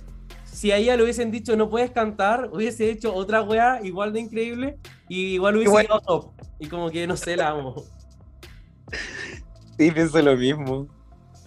si 0.44 0.70
a 0.70 0.76
ella 0.76 0.96
le 0.96 1.02
hubiesen 1.02 1.30
dicho 1.32 1.56
no 1.56 1.68
puedes 1.68 1.90
cantar, 1.90 2.48
hubiese 2.52 2.90
hecho 2.90 3.12
otra 3.12 3.42
wea 3.42 3.80
igual 3.82 4.12
de 4.12 4.20
increíble 4.20 4.78
y 5.08 5.34
igual 5.34 5.56
hubiese 5.56 5.82
igual. 5.82 6.00
top. 6.06 6.30
Y 6.60 6.68
como 6.68 6.90
que 6.90 7.08
no 7.08 7.16
sé, 7.16 7.36
la 7.36 7.48
amo. 7.48 7.82
Sí, 9.76 9.90
pienso 9.90 10.22
lo 10.22 10.36
mismo. 10.36 10.99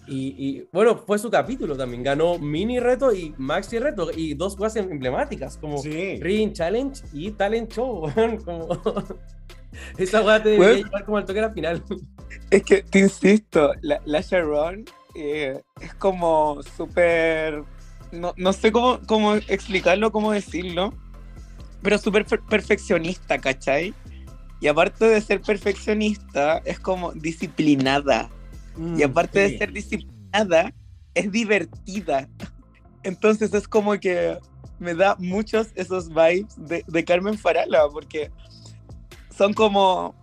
Y, 0.05 0.67
bueno, 0.73 0.97
fue 0.97 1.17
su 1.17 1.29
capítulo 1.29 1.77
también. 1.77 2.03
Ganó 2.03 2.37
mini 2.37 2.79
reto 2.79 3.13
y 3.13 3.33
maxi 3.37 3.79
reto 3.79 4.09
y 4.15 4.33
dos 4.33 4.55
cosas 4.55 4.77
emblemáticas 4.77 5.57
como 5.57 5.77
sí. 5.77 6.19
Ring 6.19 6.53
Challenge 6.53 7.01
y 7.13 7.31
Talent 7.31 7.71
Show. 7.71 8.11
como... 8.45 8.67
Esa 9.97 10.21
weá 10.21 10.41
te 10.41 10.49
debería 10.49 10.83
llevar 10.83 11.05
como 11.05 11.17
al 11.17 11.25
toque 11.25 11.39
a 11.39 11.43
la 11.43 11.51
final. 11.51 11.83
Es 12.51 12.63
que 12.63 12.83
te 12.83 12.99
insisto, 12.99 13.71
la, 13.81 13.99
la 14.05 14.21
Sharon 14.21 14.85
eh, 15.15 15.61
es 15.81 15.93
como 15.95 16.61
súper. 16.77 17.63
No, 18.11 18.33
no, 18.37 18.53
sé 18.53 18.71
cómo, 18.71 18.99
cómo 19.07 19.35
explicarlo, 19.35 20.11
cómo 20.11 20.31
decirlo, 20.31 20.93
pero 21.81 21.97
súper 21.97 22.25
perfeccionista, 22.25 23.39
¿cachai? 23.39 23.93
Y 24.61 24.67
aparte 24.67 25.05
de 25.05 25.19
ser 25.19 25.41
perfeccionista, 25.41 26.59
es 26.59 26.79
como 26.79 27.11
disciplinada. 27.13 28.29
Mm, 28.75 28.99
y 28.99 29.03
aparte 29.03 29.39
de 29.39 29.57
ser 29.57 29.71
disciplinada, 29.71 30.73
es 31.13 31.31
divertida. 31.31 32.29
Entonces 33.03 33.53
es 33.53 33.67
como 33.67 33.93
que 33.99 34.37
me 34.79 34.93
da 34.95 35.15
muchos 35.19 35.67
esos 35.75 36.09
vibes 36.09 36.55
de, 36.57 36.83
de 36.87 37.05
Carmen 37.05 37.37
Farala, 37.37 37.87
porque 37.91 38.31
son 39.35 39.53
como 39.53 40.15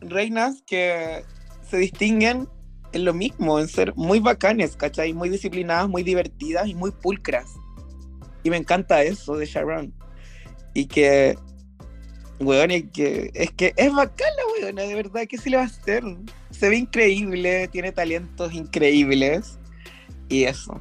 reinas 0.00 0.62
que 0.66 1.24
se 1.68 1.78
distinguen 1.78 2.48
en 2.92 3.04
lo 3.04 3.12
mismo, 3.12 3.58
en 3.58 3.68
ser 3.68 3.94
muy 3.96 4.20
bacanes, 4.20 4.76
¿cachai? 4.76 5.12
Muy 5.12 5.28
disciplinadas, 5.28 5.88
muy 5.88 6.02
divertidas 6.02 6.66
y 6.68 6.74
muy 6.74 6.90
pulcras. 6.90 7.54
Y 8.42 8.50
me 8.50 8.56
encanta 8.56 9.02
eso 9.02 9.36
de 9.36 9.46
Sharon. 9.46 9.92
Y 10.74 10.86
que, 10.86 11.36
weón, 12.40 12.70
es 12.70 12.84
que 12.92 13.30
es, 13.34 13.50
que 13.52 13.72
es 13.76 13.92
bacana, 13.92 14.42
weón, 14.60 14.76
de 14.76 14.94
verdad, 14.94 15.22
¿qué 15.28 15.38
se 15.38 15.50
le 15.50 15.56
va 15.56 15.64
a 15.64 15.66
hacer? 15.66 16.02
Se 16.50 16.68
ve 16.68 16.76
increíble, 16.76 17.68
tiene 17.68 17.92
talentos 17.92 18.52
increíbles. 18.52 19.58
Y 20.28 20.44
eso. 20.44 20.80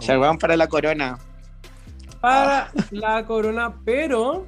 Sharon 0.00 0.38
para 0.38 0.56
la 0.56 0.66
corona. 0.66 1.18
Para 2.20 2.62
ah. 2.62 2.72
la 2.90 3.26
corona, 3.26 3.80
pero 3.84 4.46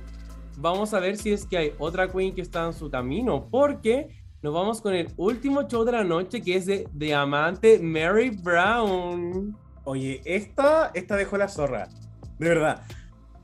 vamos 0.56 0.94
a 0.94 1.00
ver 1.00 1.16
si 1.16 1.32
es 1.32 1.46
que 1.46 1.58
hay 1.58 1.72
otra 1.78 2.08
queen 2.08 2.34
que 2.34 2.40
está 2.40 2.66
en 2.66 2.72
su 2.72 2.90
camino, 2.90 3.48
porque 3.50 4.08
nos 4.42 4.54
vamos 4.54 4.80
con 4.80 4.94
el 4.94 5.08
último 5.16 5.68
show 5.68 5.84
de 5.84 5.92
la 5.92 6.04
noche 6.04 6.40
que 6.40 6.56
es 6.56 6.66
de 6.66 6.88
Diamante 6.92 7.78
Mary 7.78 8.30
Brown. 8.30 9.56
Oye, 9.84 10.20
esta, 10.24 10.90
esta 10.94 11.16
dejó 11.16 11.36
la 11.36 11.48
zorra, 11.48 11.88
de 12.38 12.48
verdad. 12.48 12.82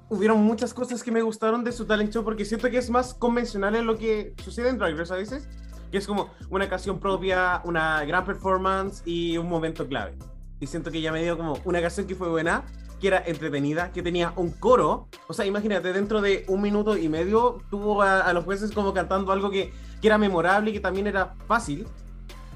Hubieron 0.09 0.41
muchas 0.45 0.73
cosas 0.73 1.03
que 1.03 1.11
me 1.11 1.21
gustaron 1.21 1.65
de 1.65 1.73
su 1.73 1.85
talent 1.85 2.13
show 2.13 2.23
porque 2.23 2.45
siento 2.45 2.71
que 2.71 2.79
es 2.79 2.91
más 2.91 3.13
convencional 3.13 3.75
en 3.75 3.87
lo 3.87 3.99
que 3.99 4.35
sucede 4.45 4.69
en 4.69 4.79
Drag 4.79 4.97
Race 4.97 5.13
a 5.13 5.17
veces, 5.17 5.49
que 5.91 5.99
es 5.99 6.07
como 6.07 6.31
una 6.49 6.69
canción 6.69 7.01
propia, 7.01 7.61
una 7.65 8.05
gran 8.05 8.25
performance 8.25 9.03
y 9.05 9.37
un 9.37 9.49
momento 9.49 9.89
clave. 9.89 10.17
Y 10.61 10.69
siento 10.69 10.93
que 10.93 11.01
ya 11.01 11.11
me 11.11 11.23
dio 11.25 11.37
como 11.37 11.59
una 11.65 11.81
canción 11.81 12.07
que 12.07 12.15
fue 12.15 12.29
buena, 12.29 12.65
que 13.01 13.09
era 13.09 13.21
entretenida, 13.27 13.91
que 13.91 14.01
tenía 14.01 14.33
un 14.37 14.53
coro. 14.53 15.09
O 15.27 15.35
sea, 15.35 15.45
imagínate, 15.45 15.93
dentro 15.93 16.21
de 16.21 16.45
un 16.47 16.63
minuto 16.63 16.97
y 16.97 17.09
medio 17.09 17.59
tuvo 17.69 18.03
a, 18.03 18.33
los 18.33 18.45
jueces 18.45 18.71
como 18.71 18.95
cantando 18.95 19.33
algo 19.33 19.51
que, 19.51 19.73
que, 20.01 20.07
era 20.07 20.19
memorable 20.19 20.71
y 20.71 20.75
que 20.75 20.81
también 20.81 21.09
era 21.09 21.35
fácil. 21.49 21.85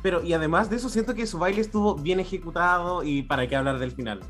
Pero, 0.03 0.23
y 0.23 0.33
además 0.35 0.71
de 0.71 0.77
eso, 0.77 0.89
siento 0.89 1.15
que 1.15 1.27
su 1.27 1.39
baile 1.39 1.61
estuvo 1.61 1.97
bien 1.97 2.21
ejecutado 2.21 3.03
y 3.03 3.23
para 3.23 3.49
qué 3.49 3.57
hablar 3.57 3.81
del 3.81 3.91
final. 3.91 4.21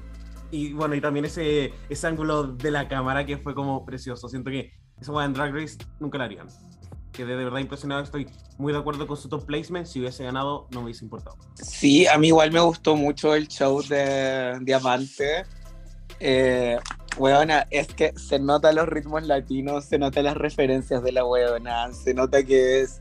Y 0.51 0.73
bueno, 0.73 0.95
y 0.95 1.01
también 1.01 1.25
ese, 1.25 1.73
ese 1.89 2.07
ángulo 2.07 2.45
de 2.45 2.71
la 2.71 2.89
cámara 2.89 3.25
que 3.25 3.39
fue 3.39 3.55
como 3.55 3.85
precioso. 3.85 4.29
Siento 4.29 4.51
que 4.51 4.73
eso 5.01 5.21
en 5.23 5.33
Drag 5.33 5.55
Race 5.55 5.79
nunca 5.99 6.19
lo 6.19 6.25
harían. 6.25 6.49
Que 7.13 7.25
de 7.25 7.35
verdad 7.37 7.59
impresionado 7.59 8.03
estoy 8.03 8.29
muy 8.59 8.73
de 8.73 8.79
acuerdo 8.79 9.07
con 9.07 9.17
su 9.17 9.29
top 9.29 9.47
placement. 9.47 9.87
Si 9.87 10.01
hubiese 10.01 10.25
ganado, 10.25 10.67
no 10.71 10.81
me 10.81 10.87
hubiese 10.87 11.05
importado. 11.05 11.37
Sí, 11.55 12.07
a 12.07 12.19
mí 12.19 12.29
igual 12.29 12.53
me 12.53 12.61
gustó 12.61 12.97
mucho 12.97 13.35
el 13.35 13.49
show 13.49 13.83
de 13.83 14.59
Diamante 14.63 15.45
eh, 16.21 16.79
weona, 17.17 17.67
es 17.71 17.89
que 17.89 18.13
se 18.17 18.39
nota 18.39 18.73
los 18.73 18.87
ritmos 18.87 19.27
latinos, 19.27 19.87
se 19.87 19.99
nota 19.99 20.23
las 20.23 20.37
referencias 20.37 21.03
de 21.03 21.13
la 21.13 21.25
weona, 21.25 21.93
se 21.93 22.15
nota 22.15 22.45
que 22.45 22.83
es 22.83 23.01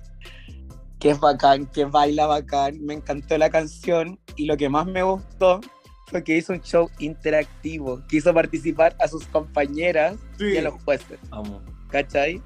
que 1.00 1.12
es 1.12 1.20
bacán, 1.20 1.66
que 1.68 1.86
baila 1.86 2.28
bacán. 2.28 2.84
Me 2.84 2.94
encantó 2.94 3.38
la 3.38 3.50
canción 3.50 4.20
y 4.36 4.46
lo 4.46 4.58
que 4.58 4.68
más 4.68 4.86
me 4.86 5.04
gustó 5.04 5.62
fue 6.10 6.24
que 6.24 6.38
hizo 6.38 6.54
un 6.54 6.62
show 6.62 6.90
interactivo, 7.00 8.02
que 8.08 8.18
hizo 8.18 8.34
participar 8.34 8.96
a 9.00 9.08
sus 9.08 9.26
compañeras 9.28 10.18
y 10.40 10.58
a 10.58 10.62
los 10.62 10.82
jueces. 10.84 11.20
Vamos. 11.30 11.62
¿Cachai? 11.90 12.42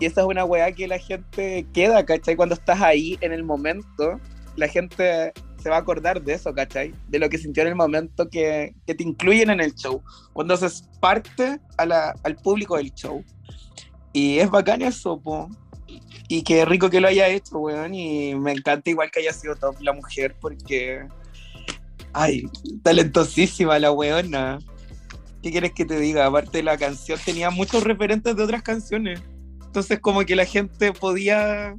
Y 0.00 0.06
esa 0.06 0.22
es 0.22 0.26
una 0.26 0.44
weá 0.44 0.72
que 0.72 0.88
la 0.88 0.98
gente 0.98 1.66
queda, 1.72 2.04
¿cachai? 2.04 2.36
Cuando 2.36 2.54
estás 2.54 2.80
ahí 2.80 3.16
en 3.20 3.32
el 3.32 3.44
momento, 3.44 4.20
la 4.56 4.68
gente 4.68 5.32
se 5.62 5.70
va 5.70 5.76
a 5.76 5.80
acordar 5.80 6.22
de 6.22 6.34
eso, 6.34 6.52
¿cachai? 6.52 6.92
De 7.08 7.18
lo 7.18 7.28
que 7.28 7.38
sintió 7.38 7.62
en 7.62 7.70
el 7.70 7.74
momento 7.74 8.28
que, 8.28 8.74
que 8.86 8.94
te 8.94 9.02
incluyen 9.02 9.50
en 9.50 9.60
el 9.60 9.74
show. 9.74 10.02
Cuando 10.32 10.54
haces 10.54 10.88
parte 11.00 11.58
a 11.78 11.86
la, 11.86 12.14
al 12.22 12.36
público 12.36 12.76
del 12.76 12.92
show. 12.92 13.24
Y 14.12 14.38
es 14.38 14.50
bacán 14.50 14.82
eso, 14.82 15.18
po. 15.18 15.48
Y 16.28 16.42
qué 16.42 16.64
rico 16.64 16.90
que 16.90 17.00
lo 17.00 17.08
haya 17.08 17.28
hecho, 17.28 17.58
weón. 17.58 17.94
Y 17.94 18.34
me 18.34 18.52
encanta 18.52 18.90
igual 18.90 19.10
que 19.10 19.20
haya 19.20 19.32
sido 19.32 19.56
top 19.56 19.80
la 19.80 19.92
mujer, 19.92 20.36
porque. 20.40 21.06
Ay, 22.14 22.48
talentosísima 22.82 23.78
la 23.78 23.90
weona. 23.90 24.58
¿Qué 25.42 25.50
quieres 25.50 25.72
que 25.72 25.84
te 25.84 25.98
diga? 25.98 26.26
Aparte 26.26 26.62
la 26.62 26.78
canción 26.78 27.18
tenía 27.22 27.50
muchos 27.50 27.82
referentes 27.82 28.34
de 28.34 28.42
otras 28.42 28.62
canciones. 28.62 29.20
Entonces, 29.66 29.98
como 29.98 30.20
que 30.20 30.36
la 30.36 30.46
gente 30.46 30.92
podía 30.92 31.74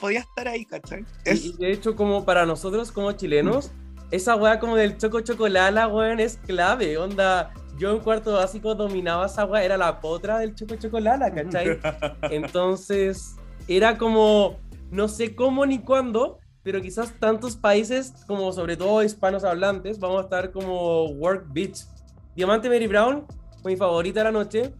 podía 0.00 0.20
estar 0.20 0.48
ahí, 0.48 0.64
¿cachai? 0.64 1.04
Y, 1.26 1.52
de 1.56 1.72
hecho, 1.72 1.96
como 1.96 2.24
para 2.24 2.46
nosotros 2.46 2.92
como 2.92 3.12
chilenos, 3.12 3.72
esa 4.10 4.36
weá 4.36 4.60
como 4.60 4.76
del 4.76 4.96
choco 4.96 5.20
chocolala, 5.20 5.88
weón, 5.88 6.20
es 6.20 6.38
clave, 6.46 6.96
onda. 6.98 7.52
Yo 7.76 7.90
en 7.90 7.98
cuarto 7.98 8.34
básico 8.34 8.74
dominaba 8.74 9.26
esa 9.26 9.44
weá, 9.44 9.64
era 9.64 9.76
la 9.76 10.00
potra 10.00 10.38
del 10.38 10.54
choco 10.54 10.76
chocolala, 10.76 11.32
¿cachai? 11.34 11.80
Entonces, 12.30 13.34
era 13.66 13.98
como, 13.98 14.60
no 14.90 15.08
sé 15.08 15.34
cómo 15.34 15.66
ni 15.66 15.80
cuándo, 15.80 16.38
pero 16.64 16.80
quizás 16.80 17.12
tantos 17.20 17.56
países, 17.56 18.14
como 18.26 18.50
sobre 18.50 18.76
todo 18.76 19.04
hispanos 19.04 19.44
hablantes, 19.44 20.00
vamos 20.00 20.20
a 20.20 20.22
estar 20.22 20.50
como 20.50 21.04
Work 21.10 21.52
Beach. 21.52 21.84
Diamante 22.34 22.70
Mary 22.70 22.86
Brown, 22.86 23.26
mi 23.64 23.76
favorita 23.76 24.20
de 24.20 24.24
la 24.24 24.32
noche. 24.32 24.74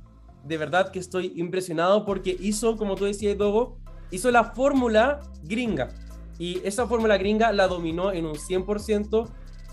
De 0.44 0.56
verdad 0.56 0.90
que 0.90 0.98
estoy 0.98 1.34
impresionado 1.36 2.06
porque 2.06 2.36
hizo, 2.40 2.78
como 2.78 2.96
tú 2.96 3.04
decías, 3.04 3.36
Dogo, 3.36 3.78
hizo 4.10 4.30
la 4.30 4.44
fórmula 4.44 5.20
gringa. 5.42 5.90
Y 6.38 6.60
esa 6.66 6.86
fórmula 6.86 7.18
gringa 7.18 7.52
la 7.52 7.68
dominó 7.68 8.12
en 8.12 8.24
un 8.24 8.34
100% 8.34 9.28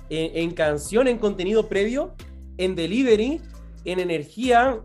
en, 0.10 0.38
en 0.38 0.52
canción, 0.52 1.08
en 1.08 1.18
contenido 1.18 1.70
previo, 1.70 2.14
en 2.58 2.76
delivery, 2.76 3.42
en 3.86 4.00
energía. 4.02 4.82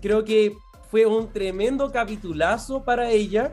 Creo 0.00 0.24
que 0.24 0.54
fue 0.90 1.06
un 1.06 1.32
tremendo 1.32 1.90
capitulazo 1.90 2.84
para 2.84 3.10
ella. 3.10 3.52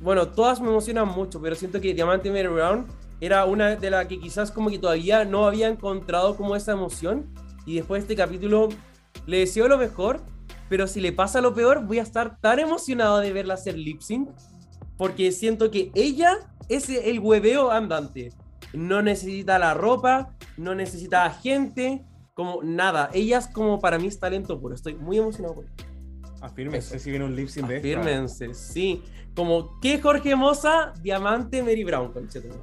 Bueno, 0.00 0.28
todas 0.28 0.60
me 0.60 0.68
emocionan 0.68 1.08
mucho, 1.08 1.40
pero 1.42 1.54
siento 1.54 1.80
que 1.80 1.92
Diamante 1.92 2.30
Mary 2.30 2.48
Brown 2.48 2.86
era 3.20 3.44
una 3.44 3.76
de 3.76 3.90
las 3.90 4.06
que 4.06 4.18
quizás 4.18 4.50
como 4.50 4.70
que 4.70 4.78
todavía 4.78 5.26
no 5.26 5.46
había 5.46 5.68
encontrado 5.68 6.36
como 6.36 6.56
esa 6.56 6.72
emoción. 6.72 7.32
Y 7.66 7.76
después 7.76 8.00
de 8.00 8.14
este 8.14 8.22
capítulo 8.22 8.70
le 9.26 9.40
deseo 9.40 9.68
lo 9.68 9.76
mejor, 9.76 10.22
pero 10.70 10.86
si 10.86 11.00
le 11.00 11.12
pasa 11.12 11.42
lo 11.42 11.52
peor, 11.52 11.84
voy 11.84 11.98
a 11.98 12.02
estar 12.02 12.40
tan 12.40 12.58
emocionado 12.60 13.18
de 13.18 13.32
verla 13.32 13.54
hacer 13.54 13.76
lip 13.76 14.00
sync, 14.00 14.30
porque 14.96 15.32
siento 15.32 15.70
que 15.70 15.90
ella 15.94 16.38
es 16.70 16.88
el 16.88 17.18
hueveo 17.18 17.70
andante. 17.70 18.32
No 18.72 19.02
necesita 19.02 19.58
la 19.58 19.74
ropa, 19.74 20.34
no 20.56 20.74
necesita 20.74 21.28
gente, 21.30 22.06
como 22.32 22.62
nada. 22.62 23.10
Ella 23.12 23.38
es 23.38 23.48
como 23.48 23.80
para 23.80 23.98
mí 23.98 24.06
es 24.06 24.18
talento 24.18 24.58
puro. 24.58 24.74
Estoy 24.74 24.94
muy 24.94 25.18
emocionado 25.18 25.56
por 25.56 25.64
ella. 25.64 25.89
Afírmense 26.40 26.98
si 26.98 27.10
viene 27.10 27.24
un 27.24 27.36
lip 27.36 27.48
sync 27.48 27.66
de 27.66 27.76
esta. 27.76 28.00
Afírmense, 28.00 28.54
sí. 28.54 29.02
Como 29.34 29.78
que 29.80 30.00
Jorge 30.00 30.34
Moza, 30.36 30.92
Diamante, 31.02 31.62
Mary 31.62 31.84
Brown, 31.84 32.12
conchetumare. 32.12 32.60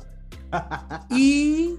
Y 1.09 1.75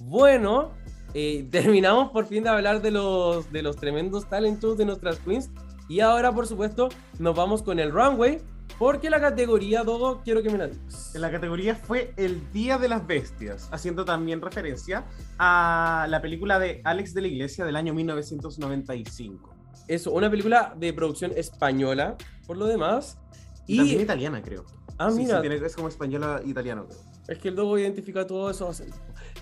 bueno, 0.00 0.72
eh, 1.14 1.46
terminamos 1.50 2.10
por 2.10 2.26
fin 2.26 2.42
de 2.44 2.50
hablar 2.50 2.82
de 2.82 2.90
los, 2.90 3.50
de 3.52 3.62
los 3.62 3.76
tremendos 3.76 4.28
talentos 4.28 4.76
de 4.78 4.84
nuestras 4.84 5.18
queens. 5.18 5.50
Y 5.88 6.00
ahora, 6.00 6.32
por 6.32 6.46
supuesto, 6.46 6.88
nos 7.18 7.34
vamos 7.34 7.62
con 7.62 7.78
el 7.78 7.90
runway. 7.90 8.38
Porque 8.78 9.10
la 9.10 9.20
categoría, 9.20 9.84
Dodo, 9.84 10.22
quiero 10.24 10.42
que 10.42 10.48
me 10.48 10.56
la 10.56 10.68
digas. 10.68 11.12
La 11.14 11.30
categoría 11.30 11.74
fue 11.74 12.14
El 12.16 12.50
Día 12.50 12.78
de 12.78 12.88
las 12.88 13.06
Bestias, 13.06 13.68
haciendo 13.72 14.06
también 14.06 14.40
referencia 14.40 15.04
a 15.38 16.06
la 16.08 16.22
película 16.22 16.58
de 16.58 16.80
Alex 16.84 17.12
de 17.12 17.20
la 17.20 17.28
Iglesia 17.28 17.66
del 17.66 17.76
año 17.76 17.92
1995. 17.92 19.49
Eso, 19.90 20.12
una 20.12 20.30
película 20.30 20.72
de 20.78 20.92
producción 20.92 21.32
española, 21.34 22.16
por 22.46 22.56
lo 22.56 22.66
demás. 22.66 23.18
Y, 23.66 23.76
también 23.78 24.00
italiana, 24.02 24.40
creo. 24.40 24.64
Ah, 24.98 25.10
Sí, 25.10 25.18
mira. 25.22 25.36
sí, 25.42 25.48
tiene- 25.48 25.66
es 25.66 25.74
como 25.74 25.88
española 25.88 26.40
italiano, 26.46 26.86
creo. 26.86 27.00
Es 27.26 27.38
que 27.38 27.48
el 27.48 27.56
Dogo 27.56 27.76
identifica 27.76 28.24
todo 28.26 28.50
eso. 28.50 28.70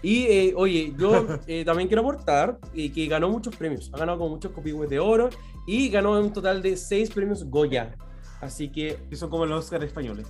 Y 0.02 0.24
eh, 0.24 0.52
oye, 0.56 0.94
yo 0.96 1.10
eh, 1.46 1.64
también 1.66 1.86
quiero 1.88 2.00
aportar 2.00 2.58
eh, 2.74 2.90
que 2.90 3.06
ganó 3.08 3.28
muchos 3.28 3.54
premios. 3.56 3.90
Ha 3.92 3.98
ganado 3.98 4.16
como 4.18 4.30
muchos 4.30 4.52
copihue 4.52 4.86
de 4.86 4.98
oro 4.98 5.28
y 5.66 5.90
ganó 5.90 6.18
un 6.18 6.32
total 6.32 6.62
de 6.62 6.76
seis 6.78 7.10
premios 7.10 7.44
Goya. 7.44 7.94
Así 8.40 8.70
que 8.70 8.98
Y 9.10 9.16
son 9.16 9.28
como 9.28 9.44
los 9.44 9.64
Oscar 9.64 9.84
españoles. 9.84 10.26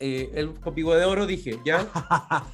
eh, 0.00 0.30
el 0.34 0.54
copihue 0.60 0.96
de 0.96 1.04
oro 1.04 1.26
dije, 1.26 1.58
¿ya? 1.64 1.86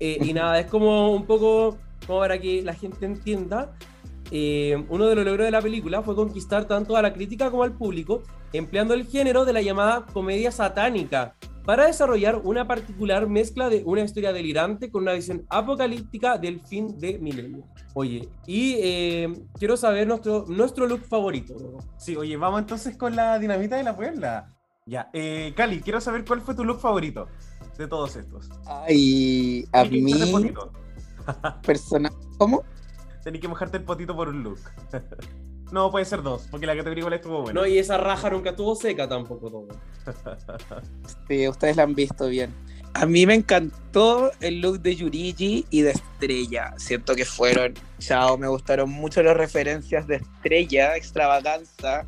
Eh, 0.00 0.18
y 0.20 0.32
nada, 0.34 0.58
es 0.58 0.66
como 0.66 1.14
un 1.14 1.24
poco 1.24 1.78
como 2.06 2.18
para 2.18 2.38
que 2.38 2.62
la 2.62 2.74
gente 2.74 3.06
entienda. 3.06 3.72
Eh, 4.30 4.84
uno 4.88 5.06
de 5.06 5.14
los 5.14 5.24
logros 5.24 5.46
de 5.46 5.50
la 5.50 5.60
película 5.60 6.02
fue 6.02 6.14
conquistar 6.14 6.66
tanto 6.66 6.96
a 6.96 7.02
la 7.02 7.12
crítica 7.12 7.50
como 7.50 7.62
al 7.62 7.72
público, 7.72 8.22
empleando 8.52 8.94
el 8.94 9.06
género 9.06 9.44
de 9.44 9.52
la 9.52 9.62
llamada 9.62 10.06
comedia 10.12 10.50
satánica 10.50 11.34
para 11.64 11.86
desarrollar 11.86 12.40
una 12.44 12.66
particular 12.66 13.26
mezcla 13.26 13.68
de 13.70 13.82
una 13.86 14.02
historia 14.02 14.32
delirante 14.32 14.90
con 14.90 15.02
una 15.02 15.14
visión 15.14 15.46
apocalíptica 15.48 16.36
del 16.36 16.60
fin 16.60 16.98
de 16.98 17.18
milenio. 17.18 17.64
Oye, 17.94 18.28
y 18.46 18.76
eh, 18.80 19.32
quiero 19.58 19.76
saber 19.76 20.06
nuestro, 20.06 20.44
nuestro 20.48 20.86
look 20.86 21.04
favorito. 21.06 21.54
Sí, 21.96 22.16
oye, 22.16 22.36
vamos 22.36 22.60
entonces 22.60 22.96
con 22.96 23.16
la 23.16 23.38
dinamita 23.38 23.76
de 23.76 23.84
la 23.84 23.96
Puebla. 23.96 24.50
Ya, 24.86 25.08
eh, 25.14 25.54
Cali, 25.56 25.80
quiero 25.80 26.00
saber 26.00 26.24
cuál 26.26 26.42
fue 26.42 26.54
tu 26.54 26.64
look 26.64 26.80
favorito 26.80 27.26
de 27.78 27.88
todos 27.88 28.16
estos. 28.16 28.50
Ay, 28.66 29.66
a 29.72 29.84
mí, 29.84 30.12
persona... 31.62 32.12
¿Cómo? 32.36 32.62
Tenés 33.24 33.40
que 33.40 33.48
mojarte 33.48 33.78
el 33.78 33.82
potito 33.84 34.14
por 34.14 34.28
un 34.28 34.42
look. 34.42 34.60
no, 35.72 35.90
puede 35.90 36.04
ser 36.04 36.22
dos, 36.22 36.46
porque 36.50 36.66
la 36.66 36.76
categoría 36.76 37.00
igual 37.00 37.14
estuvo 37.14 37.42
buena. 37.42 37.60
No, 37.60 37.66
y 37.66 37.78
esa 37.78 37.96
raja 37.96 38.30
nunca 38.30 38.50
estuvo 38.50 38.76
seca 38.76 39.08
tampoco. 39.08 39.50
Todo. 39.50 39.68
Sí, 41.28 41.48
ustedes 41.48 41.76
la 41.76 41.84
han 41.84 41.94
visto 41.94 42.26
bien. 42.28 42.52
A 42.92 43.06
mí 43.06 43.26
me 43.26 43.34
encantó 43.34 44.30
el 44.40 44.60
look 44.60 44.80
de 44.80 44.94
Yurigi 44.94 45.66
y 45.70 45.80
de 45.80 45.90
Estrella. 45.92 46.74
Siento 46.76 47.14
que 47.16 47.24
fueron, 47.24 47.74
chao, 47.98 48.36
me 48.38 48.46
gustaron 48.46 48.90
mucho 48.90 49.22
las 49.22 49.36
referencias 49.36 50.06
de 50.06 50.16
Estrella, 50.16 50.94
extravaganza. 50.96 52.04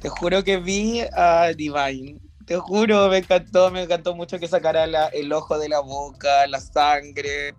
Te 0.00 0.08
juro 0.08 0.44
que 0.44 0.58
vi 0.58 1.00
a 1.16 1.52
Divine. 1.56 2.18
Te 2.44 2.56
juro, 2.56 3.08
me 3.08 3.18
encantó, 3.18 3.70
me 3.70 3.82
encantó 3.82 4.14
mucho 4.14 4.38
que 4.38 4.48
sacara 4.48 4.86
la- 4.86 5.06
el 5.08 5.32
ojo 5.32 5.58
de 5.58 5.68
la 5.68 5.80
boca, 5.80 6.46
la 6.46 6.60
sangre. 6.60 7.54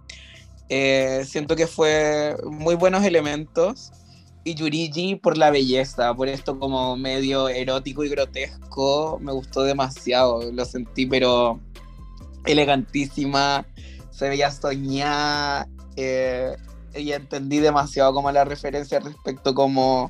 Eh, 0.70 1.26
siento 1.28 1.56
que 1.56 1.68
fue 1.68 2.36
muy 2.46 2.76
buenos 2.76 3.04
elementos. 3.04 3.92
Y 4.44 4.56
Yurigi 4.56 5.16
por 5.16 5.38
la 5.38 5.52
belleza, 5.52 6.14
por 6.14 6.30
esto 6.30 6.58
como 6.58 6.96
medio 6.96 7.50
erótico 7.50 8.06
y 8.06 8.10
grotesco, 8.10 9.20
me 9.22 9.34
gustó 9.34 9.64
demasiado. 9.64 10.52
Lo 10.52 10.64
sentí, 10.66 11.06
pero 11.06 11.60
elegantísima, 12.46 13.66
se 14.12 14.30
veía 14.30 14.50
soñada. 14.52 15.68
eh, 15.98 16.56
y 16.96 17.12
entendí 17.12 17.60
demasiado 17.60 18.14
como 18.14 18.32
la 18.32 18.46
referencia 18.46 19.00
respecto 19.00 19.54
como 19.54 20.10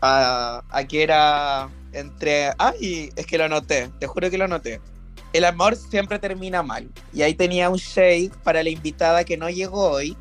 a, 0.00 0.62
a 0.68 0.84
que 0.84 1.02
era 1.02 1.68
entre... 1.92 2.52
Ay, 2.58 3.10
es 3.16 3.26
que 3.26 3.38
lo 3.38 3.48
noté, 3.48 3.90
te 3.98 4.06
juro 4.06 4.30
que 4.30 4.38
lo 4.38 4.46
noté. 4.46 4.80
El 5.32 5.44
amor 5.44 5.76
siempre 5.76 6.18
termina 6.18 6.62
mal. 6.62 6.90
Y 7.12 7.22
ahí 7.22 7.34
tenía 7.34 7.68
un 7.68 7.76
shade 7.76 8.30
para 8.42 8.62
la 8.62 8.70
invitada 8.70 9.24
que 9.24 9.36
no 9.36 9.50
llegó 9.50 9.90
hoy, 9.90 10.16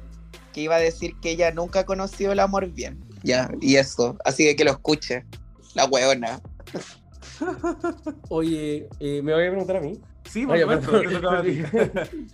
que 0.54 0.62
iba 0.62 0.76
a 0.76 0.80
decir 0.80 1.14
que 1.22 1.32
ella 1.32 1.52
nunca 1.52 1.86
conoció 1.86 2.32
el 2.32 2.40
amor 2.40 2.68
bien. 2.72 3.00
Ya, 3.24 3.50
y 3.62 3.76
eso. 3.76 4.18
Así 4.26 4.44
que 4.44 4.56
que 4.56 4.66
lo 4.66 4.72
escuche. 4.72 5.26
La 5.76 5.86
hueona. 5.86 6.42
Oye, 8.30 8.88
eh, 9.00 9.22
me 9.22 9.34
voy 9.34 9.46
a 9.46 9.50
preguntar 9.50 9.78
a 9.78 9.82
mí. 9.82 10.00
Sí, 10.26 10.46
por 10.46 10.56
Oye, 10.56 10.82
supuesto. 10.82 12.02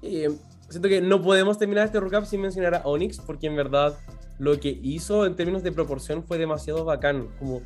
Eh, 0.00 0.28
siento 0.68 0.88
que 0.88 1.00
no 1.00 1.20
podemos 1.20 1.58
terminar 1.58 1.84
este 1.84 1.98
recap 1.98 2.24
sin 2.24 2.40
mencionar 2.40 2.76
a 2.76 2.82
Onyx, 2.84 3.18
porque 3.18 3.48
en 3.48 3.56
verdad 3.56 3.98
lo 4.38 4.60
que 4.60 4.78
hizo 4.80 5.26
en 5.26 5.34
términos 5.34 5.64
de 5.64 5.72
proporción 5.72 6.22
fue 6.22 6.38
demasiado 6.38 6.84
bacán. 6.84 7.26
Como 7.40 7.62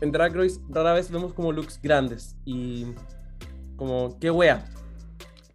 en 0.00 0.10
Drag 0.10 0.34
Race 0.34 0.58
rara 0.68 0.92
vez 0.94 1.10
vemos 1.10 1.32
como 1.32 1.52
looks 1.52 1.80
grandes 1.80 2.34
y 2.44 2.86
como 3.80 4.18
qué 4.20 4.30
wea. 4.30 4.68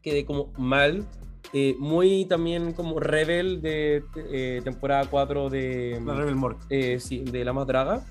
Quedé 0.02 0.26
como 0.26 0.52
mal. 0.58 1.06
Eh, 1.54 1.76
muy 1.80 2.26
también 2.26 2.74
como 2.74 3.00
Rebel 3.00 3.62
de 3.62 4.04
eh, 4.16 4.62
temporada 4.64 5.06
4 5.08 5.52
de, 5.52 6.02
La 6.04 6.16
Rebel 6.16 6.36
Morg. 6.36 6.58
eh, 6.72 7.00
sí, 7.00 7.20
de 7.24 7.46
La 7.46 7.54
Más 7.54 7.68
Draga. 7.68 8.04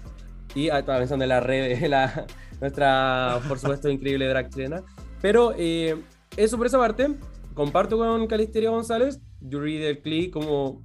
Y 0.55 0.69
ah, 0.69 0.79
estaba 0.79 0.99
pensando 0.99 1.25
en 1.25 1.31
la 1.31 1.41
red, 1.41 1.85
la, 1.89 2.27
nuestra, 2.61 3.41
por 3.49 3.59
supuesto, 3.59 3.91
increíble 3.91 4.29
drag 4.29 4.51
chilena. 4.51 4.85
Pero 5.21 5.53
eh, 5.59 6.01
eso 6.37 6.57
por 6.57 6.69
esa 6.69 6.79
parte. 6.79 7.09
Comparto 7.55 7.99
con 7.99 8.27
Calisteria 8.29 8.71
González, 8.71 9.21
Yuri 9.41 9.79
del 9.79 10.01
Clee, 10.01 10.31
como, 10.31 10.81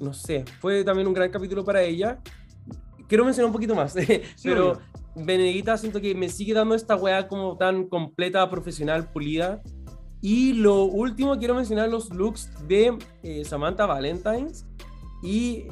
no 0.00 0.14
sé, 0.14 0.44
fue 0.60 0.82
también 0.82 1.06
un 1.08 1.14
gran 1.14 1.30
capítulo 1.30 1.62
para 1.62 1.82
ella. 1.82 2.20
Quiero 3.06 3.24
mencionar 3.24 3.48
un 3.48 3.52
poquito 3.52 3.74
más, 3.74 3.94
pero 4.42 4.72
obvio. 4.72 4.80
Benedita 5.24 5.76
siento 5.76 6.00
que 6.00 6.14
me 6.14 6.28
sigue 6.28 6.54
dando 6.54 6.74
esta 6.74 6.96
weá 6.96 7.28
como 7.28 7.56
tan 7.56 7.86
completa, 7.88 8.48
profesional, 8.50 9.10
pulida. 9.12 9.62
Y 10.20 10.52
lo 10.52 10.84
último, 10.84 11.38
quiero 11.38 11.54
mencionar 11.54 11.88
los 11.88 12.10
looks 12.10 12.50
de 12.68 12.98
eh, 13.22 13.44
Samantha 13.44 13.86
Valentines. 13.86 14.66
Y, 15.22 15.64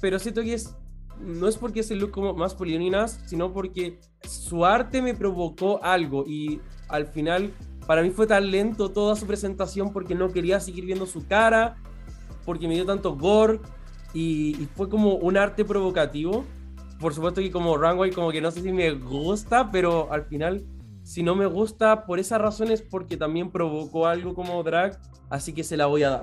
pero 0.00 0.18
siento 0.18 0.42
que 0.42 0.54
es, 0.54 0.76
no 1.20 1.48
es 1.48 1.56
porque 1.56 1.80
es 1.80 1.90
el 1.90 1.98
look 1.98 2.12
como 2.12 2.34
más 2.34 2.54
pulido 2.54 2.78
ni 2.78 2.90
nada, 2.90 3.08
sino 3.08 3.52
porque 3.52 3.98
su 4.22 4.64
arte 4.64 5.02
me 5.02 5.14
provocó 5.14 5.82
algo. 5.82 6.24
Y 6.26 6.60
al 6.88 7.06
final, 7.06 7.52
para 7.86 8.02
mí 8.02 8.10
fue 8.10 8.26
tan 8.26 8.50
lento 8.50 8.90
toda 8.90 9.16
su 9.16 9.26
presentación 9.26 9.92
porque 9.92 10.14
no 10.14 10.32
quería 10.32 10.60
seguir 10.60 10.84
viendo 10.86 11.06
su 11.06 11.26
cara, 11.26 11.76
porque 12.44 12.68
me 12.68 12.74
dio 12.74 12.86
tanto 12.86 13.16
gore. 13.16 13.60
Y 14.14 14.68
fue 14.76 14.88
como 14.88 15.14
un 15.16 15.36
arte 15.36 15.64
provocativo. 15.64 16.44
Por 17.02 17.12
supuesto 17.12 17.40
que 17.40 17.50
como 17.50 17.76
Runway 17.76 18.12
como 18.12 18.30
que 18.30 18.40
no 18.40 18.50
sé 18.50 18.62
si 18.62 18.72
me 18.72 18.92
gusta, 18.92 19.70
pero 19.70 20.10
al 20.12 20.24
final 20.24 20.64
si 21.02 21.24
no 21.24 21.34
me 21.34 21.46
gusta 21.46 22.06
por 22.06 22.20
esa 22.20 22.38
razón 22.38 22.70
es 22.70 22.80
porque 22.80 23.16
también 23.16 23.50
provocó 23.50 24.06
algo 24.06 24.34
como 24.34 24.62
drag, 24.62 25.00
así 25.28 25.52
que 25.52 25.64
se 25.64 25.76
la 25.76 25.86
voy 25.86 26.04
a 26.04 26.10
dar. 26.10 26.22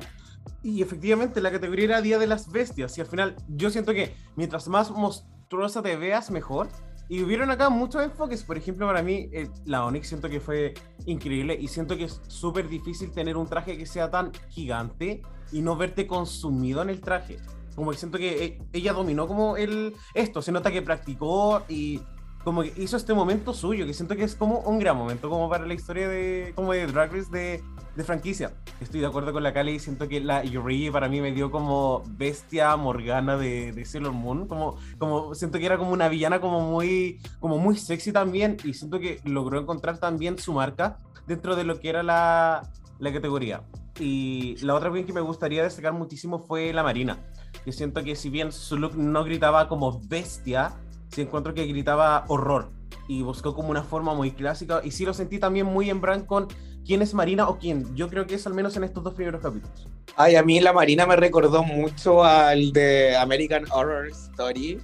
Y 0.63 0.81
efectivamente, 0.81 1.41
la 1.41 1.51
categoría 1.51 1.85
era 1.85 2.01
Día 2.01 2.17
de 2.17 2.27
las 2.27 2.49
Bestias. 2.49 2.97
Y 2.97 3.01
al 3.01 3.07
final, 3.07 3.35
yo 3.49 3.69
siento 3.69 3.93
que 3.93 4.15
mientras 4.37 4.69
más 4.69 4.89
monstruosa 4.89 5.81
te 5.81 5.97
veas, 5.97 6.31
mejor. 6.31 6.69
Y 7.09 7.23
hubieron 7.23 7.51
acá 7.51 7.69
muchos 7.69 8.03
enfoques. 8.03 8.43
Por 8.43 8.57
ejemplo, 8.57 8.87
para 8.87 9.01
mí, 9.01 9.29
eh, 9.33 9.49
la 9.65 9.85
Onyx 9.85 10.07
siento 10.07 10.29
que 10.29 10.39
fue 10.39 10.73
increíble. 11.05 11.57
Y 11.59 11.67
siento 11.67 11.97
que 11.97 12.05
es 12.05 12.21
súper 12.27 12.69
difícil 12.69 13.11
tener 13.11 13.35
un 13.35 13.47
traje 13.47 13.77
que 13.77 13.85
sea 13.85 14.09
tan 14.09 14.31
gigante 14.49 15.21
y 15.51 15.61
no 15.61 15.75
verte 15.75 16.07
consumido 16.07 16.81
en 16.81 16.89
el 16.89 17.01
traje. 17.01 17.37
Como 17.79 17.91
que 17.91 17.97
siento 17.97 18.17
que 18.17 18.43
eh, 18.43 18.61
ella 18.73 18.91
dominó 18.91 19.25
como 19.25 19.55
el 19.55 19.95
esto. 20.13 20.41
Se 20.41 20.51
nota 20.51 20.69
que 20.69 20.81
practicó 20.81 21.63
y 21.69 22.01
como 22.43 22.61
que 22.61 22.73
hizo 22.75 22.97
este 22.97 23.13
momento 23.13 23.53
suyo. 23.53 23.85
Que 23.85 23.93
siento 23.93 24.17
que 24.17 24.25
es 24.25 24.35
como 24.35 24.59
un 24.59 24.79
gran 24.79 24.97
momento 24.97 25.29
como 25.29 25.49
para 25.49 25.65
la 25.65 25.73
historia 25.73 26.09
de, 26.09 26.51
como 26.55 26.73
de 26.73 26.87
Drag 26.87 27.13
Race 27.13 27.31
de, 27.31 27.63
de 27.95 28.03
franquicia. 28.03 28.51
Estoy 28.81 28.99
de 28.99 29.05
acuerdo 29.05 29.31
con 29.31 29.43
la 29.43 29.53
Cali 29.53 29.75
y 29.75 29.79
siento 29.79 30.09
que 30.09 30.19
la 30.19 30.43
Yuri 30.43 30.91
para 30.91 31.07
mí 31.07 31.21
me 31.21 31.31
dio 31.31 31.51
como 31.51 32.03
bestia 32.05 32.75
Morgana 32.75 33.37
de, 33.37 33.71
de 33.71 33.85
Sailor 33.85 34.11
Moon. 34.11 34.45
Como, 34.49 34.75
como 34.97 35.33
siento 35.33 35.57
que 35.57 35.65
era 35.65 35.77
como 35.77 35.93
una 35.93 36.09
villana 36.09 36.41
como 36.41 36.59
muy, 36.59 37.21
como 37.39 37.59
muy 37.59 37.77
sexy 37.77 38.11
también 38.11 38.57
y 38.65 38.73
siento 38.73 38.99
que 38.99 39.21
logró 39.23 39.57
encontrar 39.57 39.99
también 39.99 40.37
su 40.37 40.51
marca 40.51 40.97
dentro 41.27 41.55
de 41.55 41.63
lo 41.63 41.79
que 41.79 41.87
era 41.87 42.03
la, 42.03 42.69
la 42.99 43.13
categoría. 43.13 43.63
Y 43.99 44.55
la 44.61 44.75
otra 44.75 44.89
bien 44.89 45.05
que 45.05 45.13
me 45.13 45.21
gustaría 45.21 45.63
destacar 45.63 45.93
muchísimo 45.93 46.39
fue 46.39 46.71
la 46.73 46.83
Marina. 46.83 47.17
que 47.65 47.71
siento 47.71 48.03
que 48.03 48.15
si 48.15 48.29
bien 48.29 48.51
su 48.51 48.77
look 48.77 48.95
no 48.95 49.23
gritaba 49.23 49.67
como 49.67 49.99
bestia, 50.07 50.73
sí 51.09 51.21
encuentro 51.21 51.53
que 51.53 51.65
gritaba 51.65 52.25
horror 52.27 52.71
y 53.07 53.23
buscó 53.23 53.55
como 53.55 53.69
una 53.69 53.83
forma 53.83 54.13
muy 54.13 54.31
clásica 54.31 54.81
y 54.83 54.91
sí 54.91 55.03
lo 55.03 55.13
sentí 55.13 55.39
también 55.39 55.65
muy 55.65 55.89
en 55.89 55.99
brand 55.99 56.25
con 56.25 56.47
quién 56.85 57.01
es 57.01 57.13
Marina 57.13 57.49
o 57.49 57.57
quién. 57.57 57.95
Yo 57.95 58.07
creo 58.07 58.25
que 58.25 58.35
es 58.35 58.47
al 58.47 58.53
menos 58.53 58.77
en 58.77 58.83
estos 58.83 59.03
dos 59.03 59.13
primeros 59.15 59.41
capítulos. 59.41 59.87
Ay, 60.15 60.35
a 60.35 60.43
mí 60.43 60.59
la 60.59 60.73
Marina 60.73 61.05
me 61.05 61.15
recordó 61.15 61.63
mucho 61.63 62.23
al 62.23 62.71
de 62.71 63.17
American 63.17 63.65
Horror 63.71 64.07
Story 64.07 64.79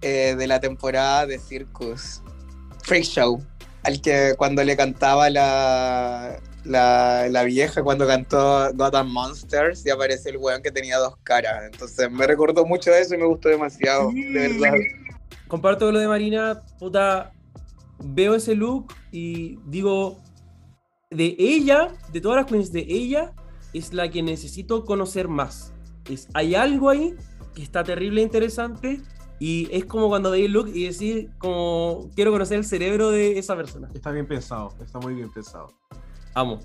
eh, 0.00 0.34
de 0.36 0.46
la 0.46 0.60
temporada 0.60 1.26
de 1.26 1.38
Circus. 1.38 2.22
Freak 2.82 3.04
Show. 3.04 3.44
Al 3.82 4.00
que 4.00 4.34
cuando 4.36 4.64
le 4.64 4.76
cantaba 4.76 5.30
la, 5.30 6.40
la, 6.66 7.28
la 7.30 7.44
vieja, 7.44 7.82
cuando 7.82 8.06
cantó 8.06 8.72
Gotham 8.74 9.10
Monsters, 9.10 9.84
y 9.86 9.90
aparece 9.90 10.30
el 10.30 10.38
weón 10.38 10.62
que 10.62 10.70
tenía 10.70 10.98
dos 10.98 11.16
caras. 11.22 11.64
Entonces 11.72 12.10
me 12.10 12.26
recordó 12.26 12.66
mucho 12.66 12.90
de 12.90 13.00
eso 13.00 13.14
y 13.14 13.18
me 13.18 13.26
gustó 13.26 13.48
demasiado, 13.48 14.10
de 14.10 14.48
verdad. 14.48 14.78
Comparto 15.48 15.90
lo 15.92 15.98
de 15.98 16.08
Marina, 16.08 16.62
puta. 16.78 17.32
Veo 17.98 18.34
ese 18.34 18.54
look 18.54 18.92
y 19.10 19.58
digo, 19.64 20.18
de 21.10 21.34
ella, 21.38 21.94
de 22.12 22.20
todas 22.20 22.36
las 22.36 22.46
queens, 22.46 22.70
de 22.72 22.84
ella 22.86 23.32
es 23.72 23.92
la 23.92 24.10
que 24.10 24.22
necesito 24.22 24.84
conocer 24.84 25.28
más. 25.28 25.72
Es, 26.10 26.28
hay 26.34 26.54
algo 26.54 26.90
ahí 26.90 27.14
que 27.54 27.62
está 27.62 27.82
terrible 27.84 28.20
e 28.20 28.24
interesante 28.24 29.00
y 29.38 29.68
es 29.70 29.84
como 29.84 30.08
cuando 30.08 30.30
veis 30.30 30.46
el 30.46 30.52
look 30.52 30.68
y 30.68 30.84
decir 30.84 31.30
como 31.38 32.10
quiero 32.14 32.32
conocer 32.32 32.58
el 32.58 32.64
cerebro 32.64 33.10
de 33.10 33.38
esa 33.38 33.56
persona. 33.56 33.88
Está 33.94 34.10
bien 34.10 34.26
pensado, 34.26 34.74
está 34.82 34.98
muy 34.98 35.14
bien 35.14 35.30
pensado. 35.32 35.68
Amo. 36.36 36.60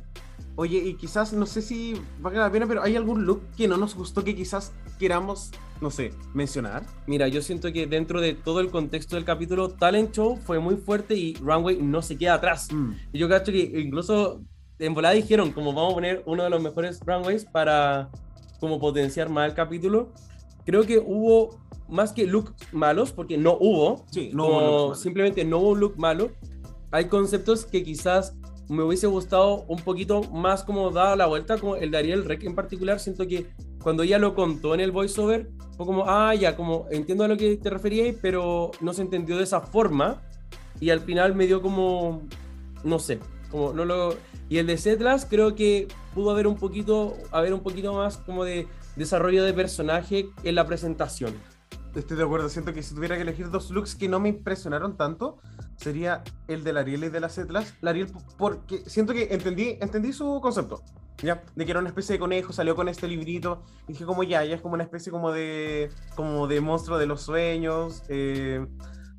Oye, 0.57 0.79
y 0.79 0.95
quizás, 0.95 1.31
no 1.31 1.45
sé 1.45 1.61
si 1.61 1.93
valga 2.19 2.41
la 2.41 2.51
pena, 2.51 2.67
pero 2.67 2.83
¿hay 2.83 2.97
algún 2.97 3.25
look 3.25 3.41
que 3.55 3.69
no 3.69 3.77
nos 3.77 3.95
gustó 3.95 4.21
que 4.21 4.35
quizás 4.35 4.73
queramos, 4.99 5.49
no 5.79 5.89
sé, 5.89 6.13
mencionar? 6.33 6.83
Mira, 7.07 7.29
yo 7.29 7.41
siento 7.41 7.71
que 7.71 7.87
dentro 7.87 8.19
de 8.19 8.33
todo 8.33 8.59
el 8.59 8.69
contexto 8.69 9.15
del 9.15 9.23
capítulo, 9.23 9.69
Talent 9.69 10.11
Show 10.13 10.35
fue 10.35 10.59
muy 10.59 10.75
fuerte 10.75 11.15
y 11.15 11.35
Runway 11.35 11.81
no 11.81 12.01
se 12.01 12.17
queda 12.17 12.33
atrás. 12.33 12.67
Mm. 12.69 12.91
Y 13.13 13.19
yo 13.19 13.29
creo 13.29 13.43
que 13.43 13.79
incluso 13.79 14.41
en 14.77 14.93
volada 14.93 15.15
dijeron 15.15 15.53
como 15.53 15.71
vamos 15.71 15.93
a 15.93 15.95
poner 15.95 16.23
uno 16.25 16.43
de 16.43 16.49
los 16.49 16.61
mejores 16.61 16.99
runways 17.05 17.45
para 17.45 18.09
como 18.59 18.77
potenciar 18.77 19.29
más 19.29 19.49
el 19.49 19.55
capítulo. 19.55 20.11
Creo 20.65 20.83
que 20.83 20.99
hubo 20.99 21.61
más 21.87 22.11
que 22.11 22.27
looks 22.27 22.53
malos, 22.73 23.13
porque 23.13 23.37
no 23.37 23.57
hubo, 23.57 24.03
Sí, 24.11 24.31
no 24.33 24.47
hubo 24.47 24.95
simplemente 24.95 25.45
no 25.45 25.59
hubo 25.59 25.69
un 25.69 25.79
look 25.79 25.97
malo. 25.97 26.31
Hay 26.91 27.05
conceptos 27.05 27.65
que 27.65 27.83
quizás 27.83 28.35
me 28.71 28.83
hubiese 28.83 29.07
gustado 29.07 29.65
un 29.67 29.81
poquito 29.81 30.23
más 30.31 30.63
como 30.63 30.91
dada 30.91 31.15
la 31.15 31.25
vuelta, 31.25 31.57
como 31.57 31.75
el 31.75 31.91
de 31.91 31.97
Ariel 31.97 32.23
Rec 32.23 32.43
en 32.43 32.55
particular. 32.55 32.99
Siento 32.99 33.27
que 33.27 33.47
cuando 33.83 34.03
ella 34.03 34.17
lo 34.17 34.33
contó 34.33 34.73
en 34.73 34.79
el 34.79 34.91
voiceover, 34.91 35.49
fue 35.75 35.85
como, 35.85 36.05
ah, 36.07 36.33
ya, 36.35 36.55
como 36.55 36.85
entiendo 36.89 37.25
a 37.25 37.27
lo 37.27 37.35
que 37.35 37.57
te 37.57 37.69
referías, 37.69 38.15
pero 38.21 38.71
no 38.79 38.93
se 38.93 39.01
entendió 39.01 39.37
de 39.37 39.43
esa 39.43 39.59
forma. 39.59 40.21
Y 40.79 40.89
al 40.89 41.01
final 41.01 41.35
me 41.35 41.47
dio 41.47 41.61
como, 41.61 42.21
no 42.83 42.97
sé, 42.97 43.19
como 43.49 43.73
no 43.73 43.83
lo... 43.83 44.15
Y 44.47 44.57
el 44.57 44.67
de 44.67 44.77
Setlas 44.77 45.25
creo 45.25 45.53
que 45.53 45.87
pudo 46.13 46.31
haber 46.31 46.47
un 46.47 46.55
poquito, 46.55 47.17
haber 47.31 47.53
un 47.53 47.61
poquito 47.61 47.93
más 47.93 48.17
como 48.17 48.45
de 48.45 48.67
desarrollo 48.95 49.43
de 49.43 49.53
personaje 49.53 50.29
en 50.43 50.55
la 50.55 50.65
presentación. 50.65 51.33
Estoy 51.93 52.15
de 52.15 52.23
acuerdo, 52.23 52.47
siento 52.47 52.73
que 52.73 52.83
si 52.83 52.95
tuviera 52.95 53.17
que 53.17 53.23
elegir 53.23 53.49
dos 53.49 53.69
looks 53.69 53.95
que 53.95 54.07
no 54.07 54.19
me 54.19 54.29
impresionaron 54.29 54.95
tanto, 54.95 55.39
sería 55.81 56.23
el 56.47 56.63
de 56.63 56.73
la 56.73 56.81
Ariel 56.81 57.05
y 57.05 57.09
de 57.09 57.19
las 57.19 57.33
Setlas. 57.33 57.73
La 57.81 57.89
Ariel, 57.89 58.07
porque 58.37 58.83
siento 58.85 59.13
que 59.13 59.27
entendí, 59.31 59.77
entendí 59.81 60.13
su 60.13 60.39
concepto, 60.41 60.83
¿ya? 61.23 61.43
De 61.55 61.65
que 61.65 61.71
era 61.71 61.79
una 61.79 61.89
especie 61.89 62.13
de 62.13 62.19
conejo, 62.19 62.53
salió 62.53 62.75
con 62.75 62.87
este 62.87 63.07
librito, 63.07 63.63
y 63.87 63.93
dije 63.93 64.05
como 64.05 64.23
ya, 64.23 64.43
ya 64.45 64.55
es 64.55 64.61
como 64.61 64.75
una 64.75 64.83
especie 64.83 65.11
como 65.11 65.31
de, 65.31 65.89
como 66.15 66.47
de 66.47 66.61
monstruo 66.61 66.97
de 66.97 67.07
los 67.07 67.21
sueños, 67.23 68.03
eh, 68.09 68.65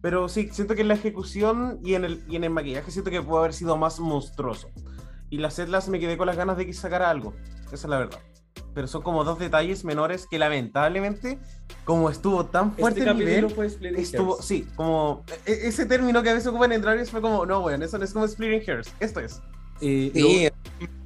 pero 0.00 0.28
sí, 0.28 0.48
siento 0.52 0.74
que 0.74 0.82
en 0.82 0.88
la 0.88 0.94
ejecución 0.94 1.80
y 1.82 1.94
en, 1.94 2.04
el, 2.04 2.24
y 2.28 2.36
en 2.36 2.44
el 2.44 2.50
maquillaje 2.50 2.90
siento 2.90 3.10
que 3.10 3.22
pudo 3.22 3.38
haber 3.38 3.52
sido 3.52 3.76
más 3.76 4.00
monstruoso. 4.00 4.70
Y 5.30 5.38
las 5.38 5.54
Setlas 5.54 5.88
me 5.88 5.98
quedé 5.98 6.16
con 6.16 6.26
las 6.26 6.36
ganas 6.36 6.56
de 6.56 6.66
que 6.66 6.72
sacara 6.72 7.10
algo, 7.10 7.34
esa 7.66 7.74
es 7.74 7.84
la 7.84 7.98
verdad. 7.98 8.20
Pero 8.74 8.86
son 8.86 9.02
como 9.02 9.24
dos 9.24 9.38
detalles 9.38 9.84
menores 9.84 10.26
que 10.26 10.38
lamentablemente, 10.38 11.38
como 11.84 12.08
estuvo 12.08 12.46
tan 12.46 12.72
fuerte 12.72 13.00
este 13.00 13.10
el 13.10 13.18
nivel, 13.18 13.50
fue 13.50 13.66
Estuvo, 13.66 14.40
sí, 14.40 14.66
como 14.76 15.24
e- 15.44 15.68
ese 15.68 15.84
término 15.86 16.22
que 16.22 16.30
a 16.30 16.34
veces 16.34 16.48
ocupan 16.48 16.72
en 16.72 16.80
Drag 16.82 17.06
fue 17.06 17.20
como, 17.20 17.44
no, 17.44 17.60
weón, 17.60 17.82
eso 17.82 17.98
no 17.98 18.04
es 18.04 18.12
como 18.12 18.26
splitting 18.26 18.62
hairs, 18.68 18.88
esto 19.00 19.20
es. 19.20 19.40
Eh, 19.80 20.50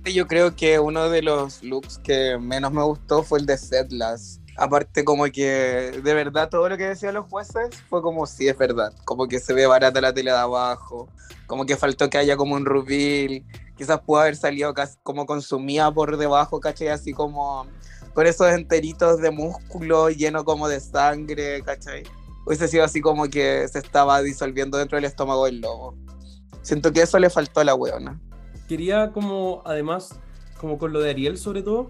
Sí, 0.05 0.14
yo 0.14 0.26
creo 0.28 0.55
que 0.55 0.78
uno 0.78 1.09
de 1.10 1.22
los 1.22 1.62
looks 1.64 1.98
que 1.98 2.38
menos 2.38 2.72
me 2.72 2.82
gustó 2.82 3.24
fue 3.24 3.40
el 3.40 3.47
de 3.47 3.59
Setlas. 3.59 4.40
Aparte, 4.56 5.05
como 5.05 5.24
que 5.24 6.01
de 6.02 6.14
verdad 6.14 6.48
todo 6.48 6.68
lo 6.68 6.76
que 6.76 6.86
decían 6.86 7.14
los 7.14 7.26
jueces 7.26 7.70
fue 7.90 8.01
como 8.01 8.24
sí 8.26 8.48
es 8.48 8.56
verdad. 8.56 8.93
Como 9.05 9.26
que 9.26 9.40
se 9.40 9.52
ve 9.52 9.66
barata 9.66 10.01
la 10.01 10.14
tele 10.14 10.30
de 10.30 10.36
abajo, 10.38 11.09
como 11.47 11.66
que 11.66 11.76
faltó 11.76 12.09
que 12.09 12.18
haya 12.18 12.36
como 12.36 12.55
un 12.55 12.64
reveal. 12.64 13.44
Quizás 13.77 14.01
pudo 14.01 14.20
haber 14.20 14.36
salido 14.36 14.73
casi 14.74 14.97
como 15.03 15.27
consumida 15.27 15.93
por 15.93 16.16
debajo, 16.16 16.61
¿cachai? 16.61 16.89
Así 16.89 17.12
como 17.12 17.66
con 18.15 18.27
esos 18.27 18.48
enteritos 18.48 19.20
de 19.20 19.31
músculo 19.31 20.09
lleno 20.09 20.44
como 20.44 20.69
de 20.69 20.81
sangre, 20.81 21.62
¿cachai? 21.62 22.05
Hubiese 22.47 22.69
sido 22.69 22.85
así 22.85 23.01
como 23.01 23.28
que 23.28 23.66
se 23.69 23.78
estaba 23.78 24.23
disolviendo 24.23 24.78
dentro 24.78 24.97
del 24.97 25.05
estómago 25.05 25.44
del 25.47 25.61
lobo. 25.61 25.94
Siento 26.62 26.93
que 26.93 27.03
eso 27.03 27.19
le 27.19 27.28
faltó 27.31 27.61
a 27.61 27.65
la 27.65 27.74
weona. 27.74 28.20
quería 28.69 29.12
como, 29.12 29.62
además, 29.65 30.19
como 30.59 30.78
con 30.78 30.93
lo 30.93 31.01
de 31.01 31.11
Ariel 31.11 31.39
sobre 31.39 31.62
todo, 31.62 31.89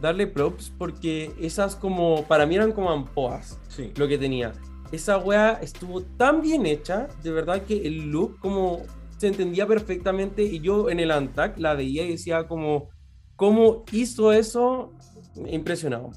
darle 0.00 0.26
props 0.26 0.72
porque 0.78 1.34
esas 1.40 1.76
como, 1.76 2.24
para 2.24 2.46
mí 2.46 2.54
eran 2.54 2.72
como 2.72 2.90
ampoas 2.90 3.58
Sí. 3.68 3.92
lo 3.96 4.06
que 4.08 4.16
tenía. 4.18 4.52
Esa 4.92 5.18
wea 5.18 5.58
estuvo 5.60 6.02
tan 6.02 6.40
bien 6.40 6.64
hecha, 6.66 7.08
de 7.22 7.30
verdad 7.30 7.62
que 7.62 7.86
el 7.86 8.10
look 8.10 8.38
como 8.40 8.82
se 9.18 9.28
entendía 9.28 9.66
perfectamente 9.66 10.42
y 10.42 10.60
yo 10.60 10.90
en 10.90 11.00
el 11.00 11.10
Antac 11.10 11.58
la 11.58 11.74
veía 11.74 12.04
y 12.04 12.10
decía 12.12 12.46
como, 12.46 12.88
¿cómo 13.36 13.84
hizo 13.92 14.32
eso? 14.32 14.92
Impresionado. 15.46 16.10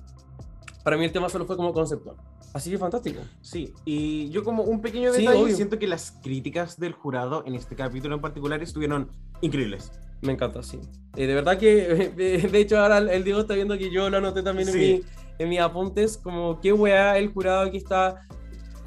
Para 0.84 0.98
mí 0.98 1.06
el 1.06 1.12
tema 1.12 1.30
solo 1.30 1.46
fue 1.46 1.58
como 1.58 1.74
conceptual. 1.74 2.16
Así 2.54 2.72
que 2.72 2.78
fantástico. 2.78 3.22
Sí, 3.42 3.74
y 3.86 4.30
yo 4.30 4.44
como 4.44 4.64
un 4.64 4.82
pequeño 4.82 5.12
Sí, 5.14 5.22
detalle, 5.22 5.44
obvio. 5.44 5.56
siento 5.56 5.78
que 5.78 5.86
las 5.86 6.12
críticas 6.24 6.80
del 6.80 6.94
jurado 6.94 7.44
en 7.46 7.56
este 7.56 7.76
capítulo 7.76 8.16
en 8.16 8.22
particular 8.22 8.64
estuvieron 8.64 9.10
increíbles. 9.42 9.92
Me 10.22 10.34
encanta, 10.34 10.64
sí. 10.64 10.80
Eh, 11.16 11.28
de 11.28 11.36
verdad 11.36 11.58
que, 11.60 12.12
de, 12.16 12.38
de 12.52 12.60
hecho, 12.60 12.80
ahora 12.80 12.98
el 13.00 13.24
Diego 13.24 13.42
está 13.42 13.54
viendo 13.54 13.78
que 13.78 13.92
yo 13.92 14.10
lo 14.10 14.18
anoté 14.18 14.42
también 14.42 14.70
en, 14.70 14.74
Sí. 14.74 14.80
mi, 14.80 15.04
en 15.44 15.50
mis 15.50 15.60
apuntes, 15.60 16.18
como 16.18 16.60
qué 16.62 16.74
weá 16.74 17.18
el 17.20 17.28
jurado 17.32 17.62
aquí 17.68 17.78
está, 17.78 18.26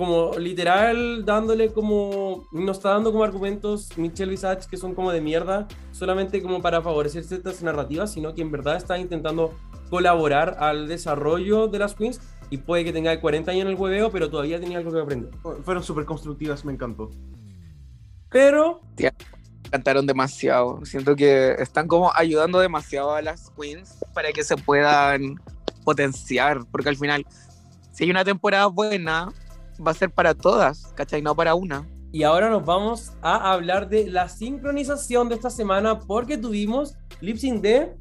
como 0.01 0.33
literal 0.39 1.27
dándole 1.27 1.75
como, 1.75 2.49
nos 2.53 2.79
está 2.79 2.95
dando 2.95 3.13
como 3.13 3.23
argumentos 3.23 3.99
Michelle 3.99 4.31
Visage 4.31 4.67
que 4.71 4.79
son 4.79 4.95
como 4.95 5.13
de 5.13 5.21
mierda, 5.21 5.69
solamente 5.93 6.41
como 6.41 6.63
para 6.63 6.81
favorecer 6.81 7.23
ciertas 7.23 7.63
narrativas, 7.63 8.11
sino 8.11 8.35
que 8.35 8.41
en 8.41 8.51
verdad 8.51 8.77
está 8.77 8.99
intentando 8.99 9.55
colaborar 9.91 10.57
al 10.59 10.89
desarrollo 10.89 11.69
de 11.69 11.81
las 11.81 11.95
queens 11.95 12.19
y 12.49 12.57
puede 12.57 12.83
que 12.83 12.95
tenga 12.95 13.21
40 13.21 13.51
años 13.51 13.67
en 13.67 13.69
el 13.69 13.75
hueveo, 13.75 14.11
pero 14.11 14.31
todavía 14.31 14.59
tenía 14.59 14.79
algo 14.79 14.91
que 14.91 15.01
aprender. 15.01 15.31
Fueron 15.65 15.83
súper 15.83 16.07
constructivas, 16.07 16.65
me 16.65 16.73
encantó. 16.73 17.11
Pero 18.31 18.81
cantaron 19.71 20.07
demasiado. 20.07 20.81
Siento 20.87 21.15
que 21.15 21.57
están 21.59 21.87
como 21.87 22.11
ayudando 22.15 22.59
demasiado 22.59 23.15
a 23.15 23.21
las 23.21 23.51
queens 23.51 23.99
para 24.15 24.33
que 24.33 24.45
se 24.45 24.57
puedan 24.57 25.35
potenciar, 25.85 26.65
porque 26.73 26.89
al 26.89 26.97
final, 26.97 27.27
si 27.93 28.05
hay 28.05 28.11
una 28.11 28.25
temporada 28.25 28.67
buena, 28.67 29.29
va 29.85 29.91
a 29.93 29.95
ser 29.95 30.11
para 30.11 30.35
todas, 30.35 30.93
¿cachai? 30.97 31.23
No 31.23 31.35
para 31.35 31.55
una. 31.55 31.87
Y 32.13 32.25
ahora 32.25 32.51
nos 32.51 32.65
vamos 32.65 33.13
a 33.23 33.53
hablar 33.53 33.89
de 33.89 34.09
la 34.09 34.29
sincronización 34.29 35.29
de 35.29 35.37
esta 35.37 35.49
semana 35.51 36.01
porque 36.01 36.37
tuvimos 36.39 36.97
lip 37.21 37.37
sync 37.37 37.61
de 37.63 37.93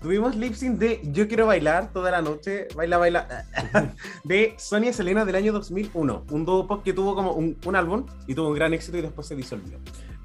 Tuvimos 0.00 0.36
lip 0.36 0.52
sync 0.54 0.78
de 0.78 1.00
Yo 1.04 1.26
Quiero 1.26 1.46
Bailar 1.46 1.90
toda 1.92 2.10
la 2.10 2.20
noche, 2.20 2.68
baila, 2.76 2.98
baila, 2.98 3.46
de 4.24 4.54
Sonia 4.58 4.90
y 4.90 4.92
Selena 4.92 5.24
del 5.24 5.34
año 5.36 5.52
2001. 5.54 6.26
Un 6.30 6.44
dúo 6.44 6.66
pop 6.66 6.84
que 6.84 6.92
tuvo 6.92 7.14
como 7.14 7.32
un, 7.32 7.56
un 7.64 7.74
álbum 7.76 8.04
y 8.26 8.34
tuvo 8.34 8.48
un 8.48 8.54
gran 8.54 8.74
éxito 8.74 8.98
y 8.98 9.00
después 9.00 9.26
se 9.26 9.34
disolvió. 9.34 9.78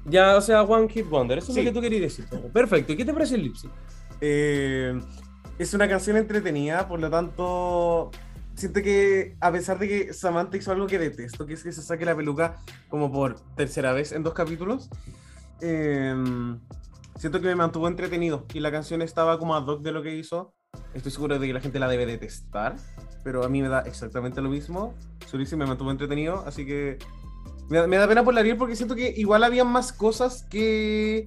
ya, 0.04 0.36
o 0.36 0.40
sea, 0.42 0.62
One 0.62 0.88
Hit 0.90 1.08
Wonder. 1.08 1.38
Eso 1.38 1.52
Sí. 1.52 1.60
es 1.60 1.64
lo 1.64 1.70
que 1.70 1.74
tú 1.74 1.80
querías 1.80 2.02
decir. 2.02 2.26
Perfecto. 2.52 2.92
¿Y 2.92 2.96
qué 2.98 3.04
te 3.04 3.12
parece 3.14 3.34
el 3.36 3.44
lip 3.44 3.56
sync? 3.56 3.72
Eh, 4.20 5.00
es 5.58 5.72
una 5.74 5.88
canción 5.88 6.16
entretenida, 6.18 6.86
por 6.86 7.00
lo 7.00 7.08
tanto, 7.10 8.10
siento 8.62 8.80
que 8.80 9.36
a 9.40 9.50
pesar 9.50 9.76
de 9.80 9.88
que 9.88 10.12
Samantha 10.12 10.56
hizo 10.56 10.70
algo 10.70 10.86
que 10.86 10.96
detesto, 10.96 11.46
que 11.46 11.54
es 11.54 11.64
que 11.64 11.72
se 11.72 11.82
saque 11.82 12.04
la 12.04 12.14
peluca 12.14 12.60
como 12.88 13.10
por 13.10 13.34
tercera 13.56 13.92
vez 13.92 14.12
en 14.12 14.22
dos 14.22 14.34
capítulos, 14.34 14.88
eh, 15.60 16.14
siento 17.16 17.40
que 17.40 17.48
me 17.48 17.56
mantuvo 17.56 17.88
entretenido 17.88 18.46
y 18.54 18.60
la 18.60 18.70
canción 18.70 19.02
estaba 19.02 19.36
como 19.40 19.56
ad 19.56 19.66
hoc 19.66 19.82
de 19.82 19.90
lo 19.90 20.00
que 20.04 20.14
hizo. 20.14 20.54
Estoy 20.94 21.10
seguro 21.10 21.40
de 21.40 21.46
que 21.48 21.52
la 21.52 21.60
gente 21.60 21.80
la 21.80 21.88
debe 21.88 22.06
detestar, 22.06 22.76
pero 23.24 23.42
a 23.42 23.48
mí 23.48 23.60
me 23.62 23.68
da 23.68 23.80
exactamente 23.80 24.40
lo 24.40 24.48
mismo. 24.48 24.94
Surisi 25.26 25.56
me 25.56 25.66
mantuvo 25.66 25.90
entretenido, 25.90 26.44
así 26.46 26.64
que 26.64 26.98
me 27.68 27.84
me 27.88 27.96
da 27.96 28.06
pena 28.06 28.22
por 28.22 28.32
la 28.32 28.40
Ariel 28.42 28.58
porque 28.58 28.76
siento 28.76 28.94
que 28.94 29.12
igual 29.16 29.42
había 29.42 29.64
más 29.64 29.92
cosas 29.92 30.44
que, 30.48 31.26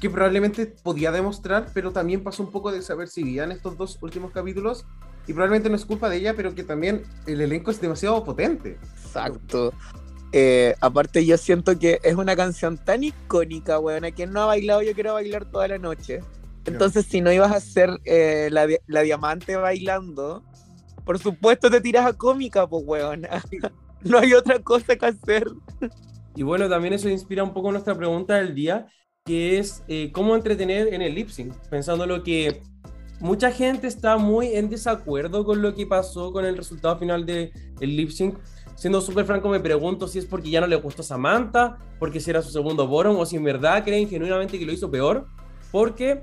que 0.00 0.10
probablemente 0.10 0.66
podía 0.66 1.10
demostrar, 1.10 1.72
pero 1.74 1.90
también 1.90 2.22
pasó 2.22 2.44
un 2.44 2.52
poco 2.52 2.70
desapercibida 2.70 3.42
en 3.42 3.50
estos 3.50 3.76
dos 3.76 3.98
últimos 4.00 4.30
capítulos. 4.30 4.86
Y 5.28 5.34
probablemente 5.34 5.68
no 5.68 5.76
es 5.76 5.84
culpa 5.84 6.08
de 6.08 6.16
ella, 6.16 6.34
pero 6.34 6.54
que 6.54 6.64
también 6.64 7.02
el 7.26 7.42
elenco 7.42 7.70
es 7.70 7.80
demasiado 7.80 8.24
potente. 8.24 8.78
Exacto. 9.04 9.74
Eh, 10.32 10.74
aparte 10.80 11.24
yo 11.24 11.36
siento 11.36 11.78
que 11.78 12.00
es 12.02 12.14
una 12.14 12.34
canción 12.34 12.78
tan 12.78 13.04
icónica, 13.04 13.78
weón, 13.78 14.06
a 14.06 14.10
quien 14.10 14.32
no 14.32 14.42
ha 14.42 14.46
bailado 14.46 14.82
yo 14.82 14.94
quiero 14.94 15.14
bailar 15.14 15.44
toda 15.44 15.68
la 15.68 15.78
noche. 15.78 16.20
Entonces 16.64 17.06
si 17.06 17.20
no 17.20 17.30
ibas 17.30 17.52
a 17.52 17.60
ser 17.60 17.90
eh, 18.04 18.48
la, 18.50 18.66
la, 18.86 19.02
diamante 19.02 19.56
bailando, 19.56 20.42
por 21.04 21.18
supuesto 21.18 21.70
te 21.70 21.80
tiras 21.80 22.06
a 22.06 22.14
cómica, 22.14 22.66
pues 22.66 22.84
weón. 22.86 23.26
no 24.02 24.18
hay 24.18 24.32
otra 24.32 24.58
cosa 24.60 24.96
que 24.96 25.06
hacer. 25.06 25.46
Y 26.34 26.42
bueno, 26.42 26.68
también 26.68 26.94
eso 26.94 27.08
inspira 27.10 27.42
un 27.42 27.52
poco 27.52 27.70
nuestra 27.70 27.94
pregunta 27.94 28.36
del 28.36 28.54
día, 28.54 28.86
que 29.24 29.58
es 29.58 29.82
eh, 29.88 30.10
cómo 30.12 30.36
entretener 30.36 30.94
en 30.94 31.02
el 31.02 31.14
lip 31.14 31.28
sync, 31.28 31.54
pensando 31.68 32.06
lo 32.06 32.22
que 32.22 32.62
mucha 33.20 33.50
gente 33.50 33.86
está 33.86 34.16
muy 34.16 34.54
en 34.54 34.68
desacuerdo 34.68 35.44
con 35.44 35.62
lo 35.62 35.74
que 35.74 35.86
pasó 35.86 36.32
con 36.32 36.44
el 36.44 36.56
resultado 36.56 36.98
final 36.98 37.26
del 37.26 37.52
el 37.80 37.96
lip 37.96 38.10
sync 38.10 38.38
siendo 38.78 39.00
súper 39.00 39.24
franco, 39.24 39.48
me 39.48 39.58
pregunto 39.58 40.06
si 40.06 40.20
es 40.20 40.24
porque 40.24 40.50
ya 40.50 40.60
no 40.60 40.68
le 40.68 40.76
gustó 40.76 41.02
Samantha, 41.02 41.78
porque 41.98 42.20
si 42.20 42.30
era 42.30 42.42
su 42.42 42.50
segundo 42.50 42.86
Boron, 42.86 43.16
o 43.16 43.26
si 43.26 43.34
en 43.34 43.42
verdad 43.42 43.82
creen 43.82 44.08
genuinamente 44.08 44.56
que 44.56 44.64
lo 44.64 44.72
hizo 44.72 44.88
peor, 44.88 45.26
porque 45.72 46.22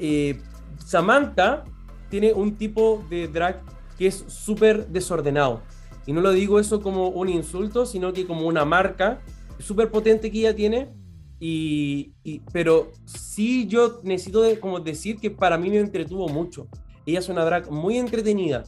eh, 0.00 0.40
Samantha 0.84 1.62
tiene 2.08 2.32
un 2.32 2.56
tipo 2.56 3.04
de 3.08 3.28
drag 3.28 3.62
que 3.96 4.08
es 4.08 4.24
súper 4.26 4.88
desordenado. 4.88 5.62
Y 6.06 6.12
no 6.12 6.20
lo 6.20 6.32
digo 6.32 6.58
eso 6.58 6.80
como 6.80 7.08
un 7.08 7.28
insulto, 7.28 7.86
sino 7.86 8.12
que 8.12 8.26
como 8.26 8.48
una 8.48 8.64
marca 8.64 9.20
súper 9.60 9.92
potente 9.92 10.32
que 10.32 10.40
ella 10.40 10.56
tiene. 10.56 10.90
Y, 11.42 12.12
pero 12.52 12.92
sí 13.06 13.66
yo 13.66 14.00
necesito 14.04 14.42
como 14.60 14.78
decir 14.78 15.16
que 15.16 15.30
para 15.30 15.56
mí 15.56 15.70
me 15.70 15.78
entretuvo 15.78 16.28
mucho. 16.28 16.68
Ella 17.06 17.18
es 17.18 17.30
una 17.30 17.44
drag 17.44 17.70
muy 17.70 17.96
entretenida, 17.96 18.64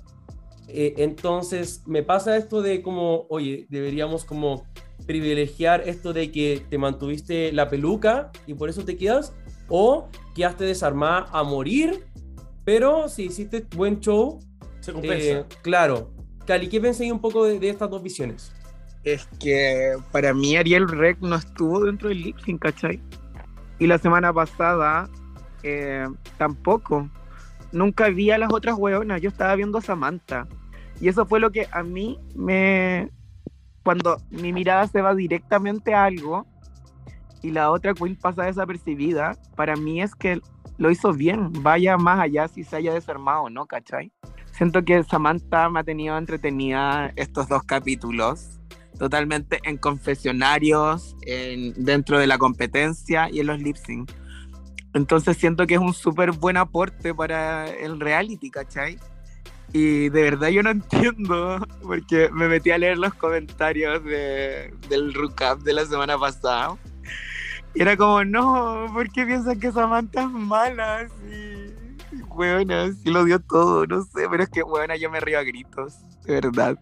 eh, 0.75 0.95
entonces 0.99 1.83
me 1.87 2.03
pasa 2.03 2.37
esto 2.37 2.63
de 2.63 2.81
como, 2.81 3.27
oye, 3.29 3.67
deberíamos 3.69 4.25
como 4.25 4.65
privilegiar 5.07 5.87
esto 5.87 6.15
de 6.15 6.31
que 6.31 6.65
te 6.71 6.79
mantuviste 6.79 7.53
la 7.53 7.69
peluca 7.69 8.31
y 8.47 8.55
por 8.55 8.71
eso 8.71 8.85
te 8.85 8.97
quedas, 8.97 9.35
o 9.69 10.09
quedaste 10.35 10.65
desarmada 10.65 11.27
a 11.31 11.43
morir, 11.43 12.07
pero 12.65 13.09
si 13.09 13.25
hiciste 13.25 13.67
buen 13.77 14.01
show, 14.01 14.39
se 14.81 14.93
compensa. 14.93 15.41
Eh, 15.41 15.45
claro. 15.61 16.13
Cali, 16.47 16.69
¿qué 16.69 16.81
pensé 16.81 17.11
un 17.13 17.21
poco 17.21 17.45
de, 17.45 17.69
estas 17.69 17.91
dos 17.91 18.03
visiones? 18.03 18.53
Es 19.05 19.27
que 19.41 19.97
para 20.13 20.33
mí 20.33 20.57
Ariel 20.57 20.89
Rec 20.89 21.19
no 21.21 21.37
estuvo 21.37 21.85
dentro 21.85 22.09
del 22.09 22.23
lip 22.23 22.39
sync, 22.45 22.63
¿cachai? 22.63 23.01
Y 23.79 23.87
la 23.87 23.99
semana 23.99 24.33
pasada 24.33 25.09
eh, 25.63 26.07
tampoco. 26.39 27.09
Nunca 27.73 28.09
vi 28.11 28.31
a 28.31 28.39
las 28.39 28.53
otras 28.53 28.77
hueonas, 28.77 29.21
yo 29.21 29.29
estaba 29.29 29.55
viendo 29.57 29.79
a 29.79 29.83
Samantha. 29.83 30.47
Y 31.01 31.09
eso 31.09 31.27
fue 31.27 31.41
lo 31.41 31.51
que 31.51 31.67
a 31.73 31.83
mí 31.83 32.19
me... 32.35 33.11
Cuando 33.83 34.19
mi 34.31 34.53
mirada 34.53 34.87
se 34.87 35.01
va 35.01 35.15
directamente 35.15 35.93
a 35.93 36.05
algo 36.05 36.47
y 37.43 37.51
la 37.51 37.73
otra 37.73 37.95
queen 37.95 38.15
pasa 38.15 38.45
desapercibida, 38.45 39.37
para 39.57 39.75
mí 39.75 40.01
es 40.01 40.15
que 40.15 40.41
lo 40.79 40.91
hizo 40.91 41.13
bien, 41.13 41.51
vaya 41.63 41.97
más 41.97 42.21
allá 42.21 42.47
si 42.47 42.63
se 42.63 42.77
haya 42.77 42.95
desarmado 42.95 43.43
o 43.43 43.51
no, 43.51 43.67
¿cachai? 43.67 44.13
Siento 44.53 44.85
que 44.85 45.03
Samantha 45.03 45.69
me 45.69 45.81
ha 45.81 45.85
tenido 45.85 46.17
entretenida 46.17 47.13
estos 47.17 47.49
dos 47.49 47.65
capítulos, 47.65 48.61
totalmente 49.03 49.59
en 49.65 49.79
confesionarios, 49.79 51.17
en, 51.23 51.75
dentro 51.75 52.21
de 52.21 52.29
la 52.29 52.39
competencia 52.39 53.29
y 53.29 53.41
en 53.41 53.49
los 53.49 53.61
lip 53.61 53.75
sync. 53.75 54.13
Entonces 54.95 55.37
siento 55.37 55.67
que 55.67 55.75
es 55.75 55.81
un 55.81 55.93
súper 55.93 56.31
buen 56.31 56.57
aporte 56.57 57.13
para 57.13 57.69
el 57.69 57.99
reality, 57.99 58.49
¿cachai? 58.49 59.01
Y 59.73 60.09
de 60.09 60.23
verdad 60.23 60.51
yo 60.51 60.63
no 60.63 60.71
entiendo, 60.79 61.67
porque 61.83 62.31
me 62.33 62.47
metí 62.47 62.71
a 62.71 62.79
leer 62.79 62.97
los 62.97 63.13
comentarios 63.15 64.05
de, 64.05 64.73
del 64.89 65.13
recap 65.15 65.59
de 65.63 65.73
la 65.73 65.85
semana 65.85 66.17
pasada. 66.17 66.77
Y 67.75 67.83
era 67.83 67.97
como, 67.97 68.25
no, 68.25 68.87
¿por 68.93 69.11
qué 69.11 69.27
piensan 69.27 69.59
que 69.59 69.73
Samantha 69.73 70.23
es 70.23 70.31
mala? 70.31 71.09
Sí, 71.09 71.75
buena, 72.29 72.93
sí 72.93 73.11
lo 73.11 73.25
dio 73.25 73.41
todo, 73.41 73.85
no 73.85 74.05
sé, 74.05 74.29
pero 74.31 74.45
es 74.45 74.49
que 74.49 74.63
buena, 74.63 74.95
yo 74.95 75.11
me 75.11 75.19
río 75.19 75.41
a 75.41 75.43
gritos, 75.43 75.97
de 76.25 76.35
verdad. 76.35 76.79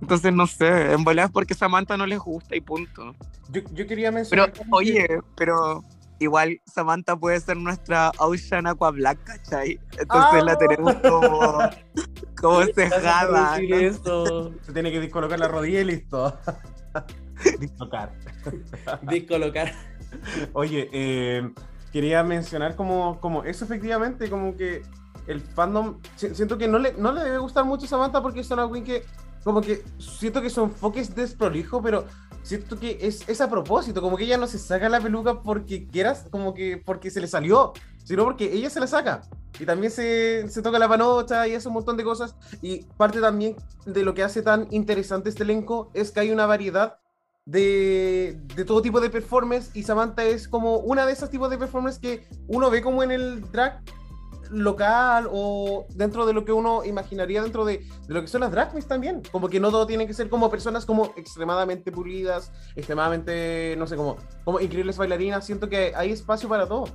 Entonces, 0.00 0.32
no 0.32 0.46
sé, 0.46 0.92
en 0.92 1.04
bolas 1.04 1.30
porque 1.30 1.54
Samantha 1.54 1.96
no 1.96 2.06
les 2.06 2.18
gusta 2.18 2.54
y 2.54 2.60
punto. 2.60 3.14
Yo, 3.50 3.62
yo 3.72 3.86
quería 3.86 4.10
mencionar. 4.10 4.52
Pero, 4.52 4.66
oye, 4.70 5.20
pero 5.36 5.82
igual 6.18 6.60
Samantha 6.66 7.16
puede 7.16 7.40
ser 7.40 7.56
nuestra 7.56 8.12
Ocean 8.18 8.66
Aqua 8.66 8.90
Black, 8.90 9.22
¿cachai? 9.24 9.78
Entonces 9.98 10.44
la 10.44 10.56
tenemos 10.56 10.94
ah. 10.96 11.00
como, 11.02 11.70
como 12.40 12.66
cejada. 12.74 13.56
Se 13.56 14.72
tiene 14.72 14.90
que 14.92 15.00
descolocar 15.00 15.38
la 15.38 15.48
rodilla 15.48 15.80
y 15.80 15.84
listo. 15.84 16.38
Discolocar. 17.60 18.12
Discolocar. 19.02 19.72
Oye, 20.52 20.88
eh, 20.92 21.50
quería 21.92 22.22
mencionar 22.22 22.76
como, 22.76 23.20
como 23.20 23.44
eso 23.44 23.64
efectivamente, 23.64 24.30
como 24.30 24.56
que 24.56 24.82
el 25.26 25.40
fandom, 25.40 25.98
siento 26.14 26.56
que 26.56 26.68
no 26.68 26.78
le, 26.78 26.92
no 26.92 27.12
le 27.12 27.22
debe 27.22 27.38
gustar 27.38 27.64
mucho 27.64 27.86
Samantha 27.86 28.22
porque 28.22 28.40
es 28.40 28.50
una 28.50 28.70
queen 28.70 28.84
que 28.84 29.04
como 29.46 29.60
que 29.60 29.84
siento 30.00 30.42
que 30.42 30.50
su 30.50 30.60
enfoque 30.60 30.98
es 30.98 31.14
desprolijo, 31.14 31.80
pero 31.80 32.04
siento 32.42 32.80
que 32.80 32.98
es, 33.00 33.28
es 33.28 33.40
a 33.40 33.48
propósito, 33.48 34.02
como 34.02 34.16
que 34.16 34.24
ella 34.24 34.38
no 34.38 34.48
se 34.48 34.58
saca 34.58 34.88
la 34.88 35.00
peluca 35.00 35.40
porque 35.40 35.86
quieras, 35.86 36.26
como 36.32 36.52
que 36.52 36.82
porque 36.84 37.12
se 37.12 37.20
le 37.20 37.28
salió, 37.28 37.72
sino 38.02 38.24
porque 38.24 38.52
ella 38.52 38.68
se 38.70 38.80
la 38.80 38.88
saca. 38.88 39.22
Y 39.60 39.64
también 39.64 39.92
se, 39.92 40.48
se 40.48 40.62
toca 40.62 40.80
la 40.80 40.88
panocha 40.88 41.46
y 41.46 41.54
hace 41.54 41.68
un 41.68 41.74
montón 41.74 41.96
de 41.96 42.02
cosas. 42.02 42.34
Y 42.60 42.82
parte 42.96 43.20
también 43.20 43.54
de 43.84 44.02
lo 44.02 44.14
que 44.14 44.24
hace 44.24 44.42
tan 44.42 44.66
interesante 44.72 45.28
este 45.28 45.44
elenco 45.44 45.92
es 45.94 46.10
que 46.10 46.18
hay 46.18 46.32
una 46.32 46.46
variedad 46.46 46.98
de, 47.44 48.40
de, 48.56 48.64
todo 48.64 48.82
tipo 48.82 49.00
de 49.00 49.10
performance 49.10 49.70
y 49.74 49.84
Samantha 49.84 50.24
es 50.24 50.48
como 50.48 50.78
una 50.78 51.06
de 51.06 51.12
esos 51.12 51.30
tipos 51.30 51.50
de 51.50 51.56
performance 51.56 52.00
que 52.00 52.26
uno 52.48 52.68
ve 52.68 52.82
como 52.82 53.04
en 53.04 53.12
el 53.12 53.48
drag 53.52 53.80
local 54.50 55.28
o 55.30 55.86
dentro 55.94 56.26
de 56.26 56.32
lo 56.32 56.44
que 56.44 56.52
uno 56.52 56.84
imaginaría 56.84 57.42
dentro 57.42 57.64
de, 57.64 57.86
lo 58.08 58.20
que 58.20 58.28
son 58.28 58.40
las 58.40 58.50
drag 58.50 58.72
también. 58.86 59.22
Como 59.32 59.48
que 59.48 59.60
no 59.60 59.70
todo 59.70 59.86
tiene 59.86 60.06
que 60.06 60.14
ser 60.14 60.28
como 60.28 60.50
personas 60.50 60.84
como 60.84 61.12
extremadamente 61.16 61.92
pulidas, 61.92 62.52
extremadamente, 62.74 63.74
no 63.78 63.86
sé, 63.86 63.96
como, 63.96 64.16
como 64.44 64.60
increíbles 64.60 64.96
bailarinas. 64.96 65.44
Siento 65.44 65.68
que 65.68 65.92
hay 65.94 66.12
espacio 66.12 66.48
para 66.48 66.66
todo. 66.66 66.86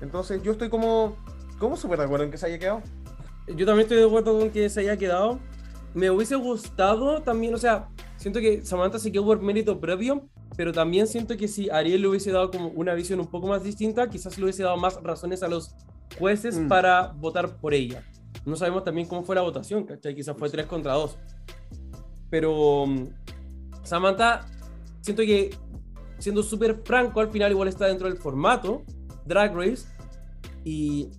Entonces 0.00 0.42
yo 0.42 0.52
estoy 0.52 0.68
como, 0.68 1.16
como 1.58 1.76
súper 1.76 1.98
de 1.98 2.04
acuerdo 2.04 2.24
en 2.24 2.30
que 2.30 2.38
se 2.38 2.46
haya 2.46 2.58
quedado. 2.58 2.82
Yo 3.46 3.66
también 3.66 3.80
estoy 3.80 3.98
de 3.98 4.06
acuerdo 4.06 4.38
con 4.38 4.50
que 4.50 4.68
se 4.68 4.80
haya 4.80 4.96
quedado. 4.96 5.38
Me 5.94 6.10
hubiese 6.10 6.36
gustado 6.36 7.22
también, 7.22 7.54
o 7.54 7.58
sea, 7.58 7.88
siento 8.16 8.40
que 8.40 8.64
Samantha 8.64 8.98
se 8.98 9.10
quedó 9.10 9.24
por 9.24 9.40
mérito 9.40 9.80
previo, 9.80 10.28
pero 10.56 10.72
también 10.72 11.06
siento 11.06 11.36
que 11.36 11.48
si 11.48 11.70
Ariel 11.70 12.02
le 12.02 12.08
hubiese 12.08 12.30
dado 12.30 12.50
como 12.50 12.68
una 12.68 12.92
visión 12.94 13.20
un 13.20 13.26
poco 13.26 13.46
más 13.46 13.62
distinta, 13.62 14.08
quizás 14.08 14.36
le 14.36 14.44
hubiese 14.44 14.62
dado 14.62 14.76
más 14.76 15.02
razones 15.02 15.42
a 15.42 15.48
los 15.48 15.74
jueces 16.18 16.58
mm. 16.58 16.68
para 16.68 17.08
votar 17.08 17.56
por 17.56 17.74
ella. 17.74 18.04
No 18.44 18.56
sabemos 18.56 18.84
también 18.84 19.06
cómo 19.08 19.22
fue 19.24 19.34
la 19.34 19.42
votación, 19.42 19.84
¿cachai? 19.84 20.14
Quizás 20.14 20.36
fue 20.36 20.48
3 20.48 20.66
contra 20.66 20.94
2. 20.94 21.18
Pero 22.30 22.86
mm, 22.86 23.08
Samantha, 23.82 24.46
siento 25.00 25.22
que 25.22 25.50
siendo 26.18 26.42
súper 26.42 26.82
franco, 26.84 27.20
al 27.20 27.30
final 27.30 27.52
igual 27.52 27.68
está 27.68 27.86
dentro 27.86 28.08
del 28.08 28.18
formato 28.18 28.82
Drag 29.26 29.54
Race. 29.54 29.86
Y 30.64 31.10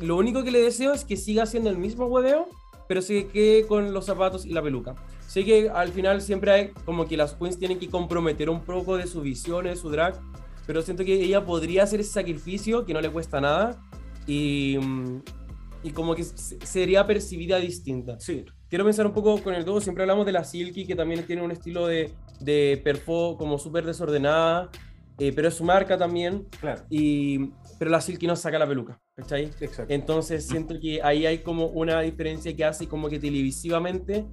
lo 0.00 0.16
único 0.16 0.42
que 0.42 0.50
le 0.50 0.60
deseo 0.60 0.92
es 0.92 1.04
que 1.04 1.16
siga 1.16 1.46
siendo 1.46 1.70
el 1.70 1.78
mismo 1.78 2.06
hueveo, 2.06 2.48
pero 2.88 3.02
se 3.02 3.28
quede 3.28 3.66
con 3.66 3.92
los 3.92 4.06
zapatos 4.06 4.44
y 4.44 4.50
la 4.50 4.62
peluca. 4.62 4.94
Sé 5.26 5.44
que 5.44 5.70
al 5.70 5.90
final 5.90 6.20
siempre 6.20 6.50
hay 6.50 6.68
como 6.84 7.06
que 7.06 7.16
las 7.16 7.34
queens 7.34 7.58
tienen 7.58 7.78
que 7.78 7.88
comprometer 7.88 8.50
un 8.50 8.60
poco 8.60 8.96
de 8.96 9.06
su 9.06 9.20
visión, 9.20 9.64
de 9.64 9.76
su 9.76 9.90
drag, 9.90 10.20
pero 10.66 10.82
siento 10.82 11.04
que 11.04 11.14
ella 11.14 11.44
podría 11.44 11.84
hacer 11.84 12.00
ese 12.00 12.12
sacrificio 12.12 12.84
que 12.84 12.94
no 12.94 13.00
le 13.00 13.10
cuesta 13.10 13.40
nada 13.40 13.82
y, 14.26 14.78
y 15.82 15.90
como 15.90 16.14
que 16.14 16.24
sería 16.24 17.06
percibida 17.06 17.58
distinta. 17.58 18.18
Sí. 18.20 18.44
Quiero 18.68 18.84
pensar 18.84 19.06
un 19.06 19.12
poco 19.12 19.40
con 19.42 19.54
el 19.54 19.64
todo, 19.64 19.80
siempre 19.80 20.02
hablamos 20.02 20.26
de 20.26 20.32
la 20.32 20.42
Silky, 20.42 20.86
que 20.86 20.96
también 20.96 21.24
tiene 21.26 21.42
un 21.42 21.52
estilo 21.52 21.86
de, 21.86 22.12
de 22.40 22.80
perfo 22.82 23.36
como 23.36 23.58
súper 23.58 23.84
desordenada, 23.84 24.70
eh, 25.18 25.32
pero 25.32 25.48
es 25.48 25.54
su 25.54 25.64
marca 25.64 25.96
también. 25.96 26.48
Claro. 26.60 26.82
Y, 26.90 27.50
pero 27.78 27.90
la 27.90 28.00
Silky 28.00 28.26
no 28.26 28.34
saca 28.34 28.58
la 28.58 28.66
peluca, 28.66 29.00
¿cachai? 29.14 29.50
Exacto. 29.60 29.92
Entonces 29.92 30.46
siento 30.46 30.80
que 30.80 31.00
ahí 31.02 31.24
hay 31.24 31.38
como 31.38 31.66
una 31.66 32.00
diferencia 32.00 32.56
que 32.56 32.64
hace 32.64 32.88
como 32.88 33.08
que 33.08 33.20
televisivamente 33.20 34.26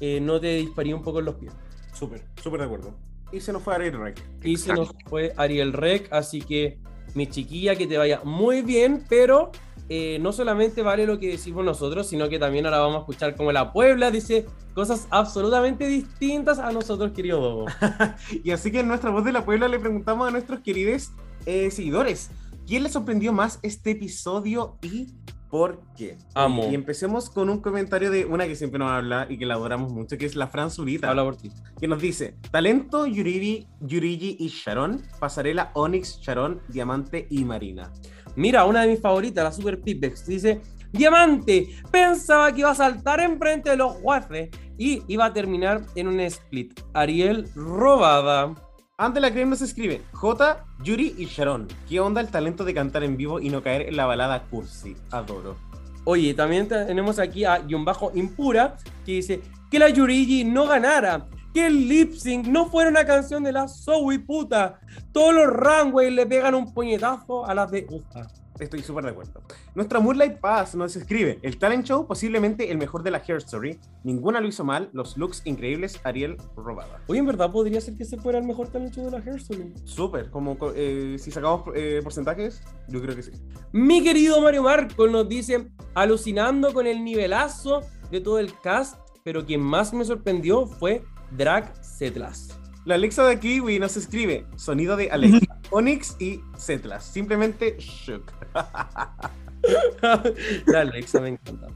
eh, 0.00 0.20
no 0.20 0.40
te 0.40 0.56
disparía 0.56 0.96
un 0.96 1.02
poco 1.02 1.18
en 1.18 1.26
los 1.26 1.34
pies. 1.34 1.52
Súper, 1.92 2.24
súper 2.42 2.60
de 2.60 2.66
acuerdo. 2.66 2.96
Y 3.32 3.40
se 3.40 3.52
nos 3.52 3.62
fue 3.62 3.74
Ariel 3.74 3.98
Rec. 3.98 4.22
Y 4.42 4.56
se 4.56 4.72
nos 4.72 4.90
fue 5.06 5.34
Ariel 5.36 5.72
Rec, 5.72 6.08
así 6.10 6.40
que 6.40 6.78
mi 7.14 7.26
chiquilla, 7.26 7.76
que 7.76 7.86
te 7.86 7.98
vaya 7.98 8.20
muy 8.24 8.62
bien, 8.62 9.04
pero 9.08 9.50
eh, 9.88 10.18
no 10.20 10.32
solamente 10.32 10.82
vale 10.82 11.06
lo 11.06 11.18
que 11.18 11.28
decimos 11.28 11.64
nosotros, 11.64 12.06
sino 12.06 12.28
que 12.28 12.38
también 12.38 12.64
ahora 12.64 12.78
vamos 12.78 12.96
a 12.96 13.00
escuchar 13.00 13.36
como 13.36 13.52
la 13.52 13.72
Puebla 13.72 14.10
dice 14.10 14.46
cosas 14.74 15.06
absolutamente 15.10 15.86
distintas 15.86 16.58
a 16.58 16.72
nosotros, 16.72 17.12
querido 17.12 17.40
Bobo. 17.40 17.66
y 18.44 18.50
así 18.50 18.70
que 18.70 18.80
en 18.80 18.88
nuestra 18.88 19.10
voz 19.10 19.24
de 19.24 19.32
la 19.32 19.44
Puebla 19.44 19.68
le 19.68 19.78
preguntamos 19.78 20.26
a 20.26 20.30
nuestros 20.30 20.60
queridos 20.60 21.12
eh, 21.44 21.70
seguidores, 21.70 22.30
¿quién 22.66 22.82
les 22.82 22.92
sorprendió 22.92 23.32
más 23.32 23.58
este 23.62 23.90
episodio 23.90 24.78
y 24.82 25.08
por 25.54 25.84
qué. 25.96 26.18
Amo. 26.34 26.66
Y 26.68 26.74
empecemos 26.74 27.30
con 27.30 27.48
un 27.48 27.60
comentario 27.60 28.10
de 28.10 28.24
una 28.24 28.44
que 28.48 28.56
siempre 28.56 28.80
nos 28.80 28.90
habla 28.90 29.28
y 29.30 29.38
que 29.38 29.46
la 29.46 29.54
adoramos 29.54 29.92
mucho, 29.92 30.18
que 30.18 30.26
es 30.26 30.34
la 30.34 30.48
Fran 30.48 30.68
Zurita, 30.68 31.08
Habla 31.08 31.22
por 31.22 31.36
ti. 31.36 31.48
que 31.78 31.86
nos 31.86 32.02
dice, 32.02 32.34
talento 32.50 33.06
Yuriri, 33.06 33.64
Yurigi 33.80 34.36
y 34.40 34.48
Sharon, 34.48 35.00
pasarela 35.20 35.70
Onyx, 35.74 36.18
Sharon, 36.20 36.60
Diamante 36.66 37.28
y 37.30 37.44
Marina. 37.44 37.92
Mira, 38.34 38.64
una 38.64 38.80
de 38.82 38.88
mis 38.88 39.00
favoritas, 39.00 39.44
la 39.44 39.52
Super 39.52 39.80
Pipex, 39.80 40.26
dice: 40.26 40.60
Diamante, 40.90 41.68
pensaba 41.88 42.50
que 42.52 42.58
iba 42.58 42.70
a 42.70 42.74
saltar 42.74 43.20
enfrente 43.20 43.70
de 43.70 43.76
los 43.76 43.92
jueces 43.92 44.48
y 44.76 45.04
iba 45.06 45.26
a 45.26 45.32
terminar 45.32 45.82
en 45.94 46.08
un 46.08 46.18
split. 46.18 46.80
Ariel 46.94 47.48
robada. 47.54 48.52
Ante 48.96 49.18
la 49.18 49.32
Creme 49.32 49.50
nos 49.50 49.60
escribe, 49.60 50.02
J, 50.12 50.64
Yuri 50.84 51.16
y 51.18 51.24
Sharon. 51.24 51.66
¿Qué 51.88 51.98
onda 51.98 52.20
el 52.20 52.28
talento 52.28 52.64
de 52.64 52.74
cantar 52.74 53.02
en 53.02 53.16
vivo 53.16 53.40
y 53.40 53.48
no 53.48 53.60
caer 53.60 53.88
en 53.88 53.96
la 53.96 54.06
balada 54.06 54.44
cursi? 54.44 54.96
Adoro. 55.10 55.56
Oye, 56.04 56.32
también 56.32 56.68
tenemos 56.68 57.18
aquí 57.18 57.44
a 57.44 57.58
guion 57.58 57.84
bajo 57.84 58.12
impura 58.14 58.76
que 59.04 59.12
dice 59.14 59.42
que 59.68 59.80
la 59.80 59.88
Yurigi 59.88 60.44
no 60.44 60.68
ganara, 60.68 61.26
que 61.52 61.66
el 61.66 61.88
lip 61.88 62.12
sync 62.12 62.46
no 62.46 62.66
fuera 62.66 62.88
una 62.88 63.04
canción 63.04 63.42
de 63.42 63.50
la 63.50 63.66
Zoe 63.66 64.20
puta. 64.20 64.78
Todos 65.10 65.34
los 65.34 65.48
runways 65.48 66.12
le 66.12 66.26
pegan 66.26 66.54
un 66.54 66.72
puñetazo 66.72 67.44
a 67.44 67.52
las 67.52 67.72
de 67.72 67.88
Ufa. 67.90 68.28
Estoy 68.60 68.82
súper 68.82 69.04
de 69.04 69.10
acuerdo. 69.10 69.42
Nuestra 69.74 69.98
Moonlight 69.98 70.38
Pass 70.38 70.76
nos 70.76 70.94
escribe, 70.94 71.40
el 71.42 71.58
talent 71.58 71.84
show 71.84 72.06
posiblemente 72.06 72.70
el 72.70 72.78
mejor 72.78 73.02
de 73.02 73.10
la 73.10 73.18
Hair 73.18 73.38
Story. 73.38 73.80
Ninguna 74.04 74.40
lo 74.40 74.46
hizo 74.46 74.64
mal, 74.64 74.90
los 74.92 75.16
looks 75.16 75.42
increíbles, 75.44 76.00
Ariel 76.04 76.36
robada. 76.56 77.00
Oye, 77.08 77.18
en 77.18 77.26
verdad 77.26 77.50
podría 77.50 77.80
ser 77.80 77.96
que 77.96 78.04
ese 78.04 78.16
fuera 78.16 78.38
el 78.38 78.44
mejor 78.44 78.68
talent 78.68 78.94
show 78.94 79.04
de 79.06 79.10
la 79.10 79.18
Hair 79.18 79.36
Story. 79.36 79.72
Súper, 79.84 80.30
como 80.30 80.56
co- 80.56 80.72
eh, 80.76 81.16
si 81.18 81.32
sacamos 81.32 81.62
eh, 81.74 82.00
porcentajes, 82.04 82.62
yo 82.88 83.02
creo 83.02 83.16
que 83.16 83.24
sí. 83.24 83.32
Mi 83.72 84.04
querido 84.04 84.40
Mario 84.40 84.62
Marco 84.62 85.08
nos 85.08 85.28
dice, 85.28 85.68
alucinando 85.94 86.72
con 86.72 86.86
el 86.86 87.02
nivelazo 87.02 87.80
de 88.12 88.20
todo 88.20 88.38
el 88.38 88.52
cast, 88.60 89.00
pero 89.24 89.44
quien 89.44 89.62
más 89.62 89.92
me 89.92 90.04
sorprendió 90.04 90.66
fue 90.66 91.02
Drag 91.36 91.72
Zetlas. 91.84 92.56
La 92.84 92.96
Alexa 92.96 93.24
de 93.24 93.40
Kiwi 93.40 93.78
nos 93.78 93.96
escribe, 93.96 94.46
sonido 94.56 94.94
de 94.96 95.10
Alexa, 95.10 95.38
Onyx 95.70 96.16
y 96.20 96.40
Zetlas. 96.58 97.02
Simplemente 97.04 97.76
shook. 97.78 98.30
La 100.66 100.80
Alexa 100.80 101.20
me 101.20 101.30
encanta. 101.30 101.68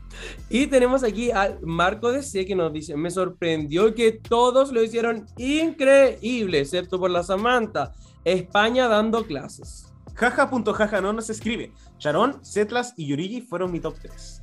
Y 0.50 0.66
tenemos 0.66 1.02
aquí 1.02 1.30
al 1.30 1.58
Marco 1.62 2.12
DC 2.12 2.44
que 2.44 2.54
nos 2.54 2.72
dice, 2.72 2.96
me 2.96 3.10
sorprendió 3.10 3.94
que 3.94 4.12
todos 4.12 4.72
lo 4.72 4.82
hicieron 4.82 5.26
increíble, 5.36 6.60
excepto 6.60 6.98
por 6.98 7.10
la 7.10 7.22
Samantha. 7.22 7.92
España 8.24 8.88
dando 8.88 9.26
clases. 9.26 9.92
Jaja.jaja 10.14 11.00
no 11.00 11.12
nos 11.12 11.30
escribe, 11.30 11.72
Sharon, 11.98 12.44
Zetlas 12.44 12.92
y 12.96 13.06
Yurigi 13.06 13.40
fueron 13.40 13.70
mi 13.70 13.78
top 13.78 13.94
3. 14.02 14.37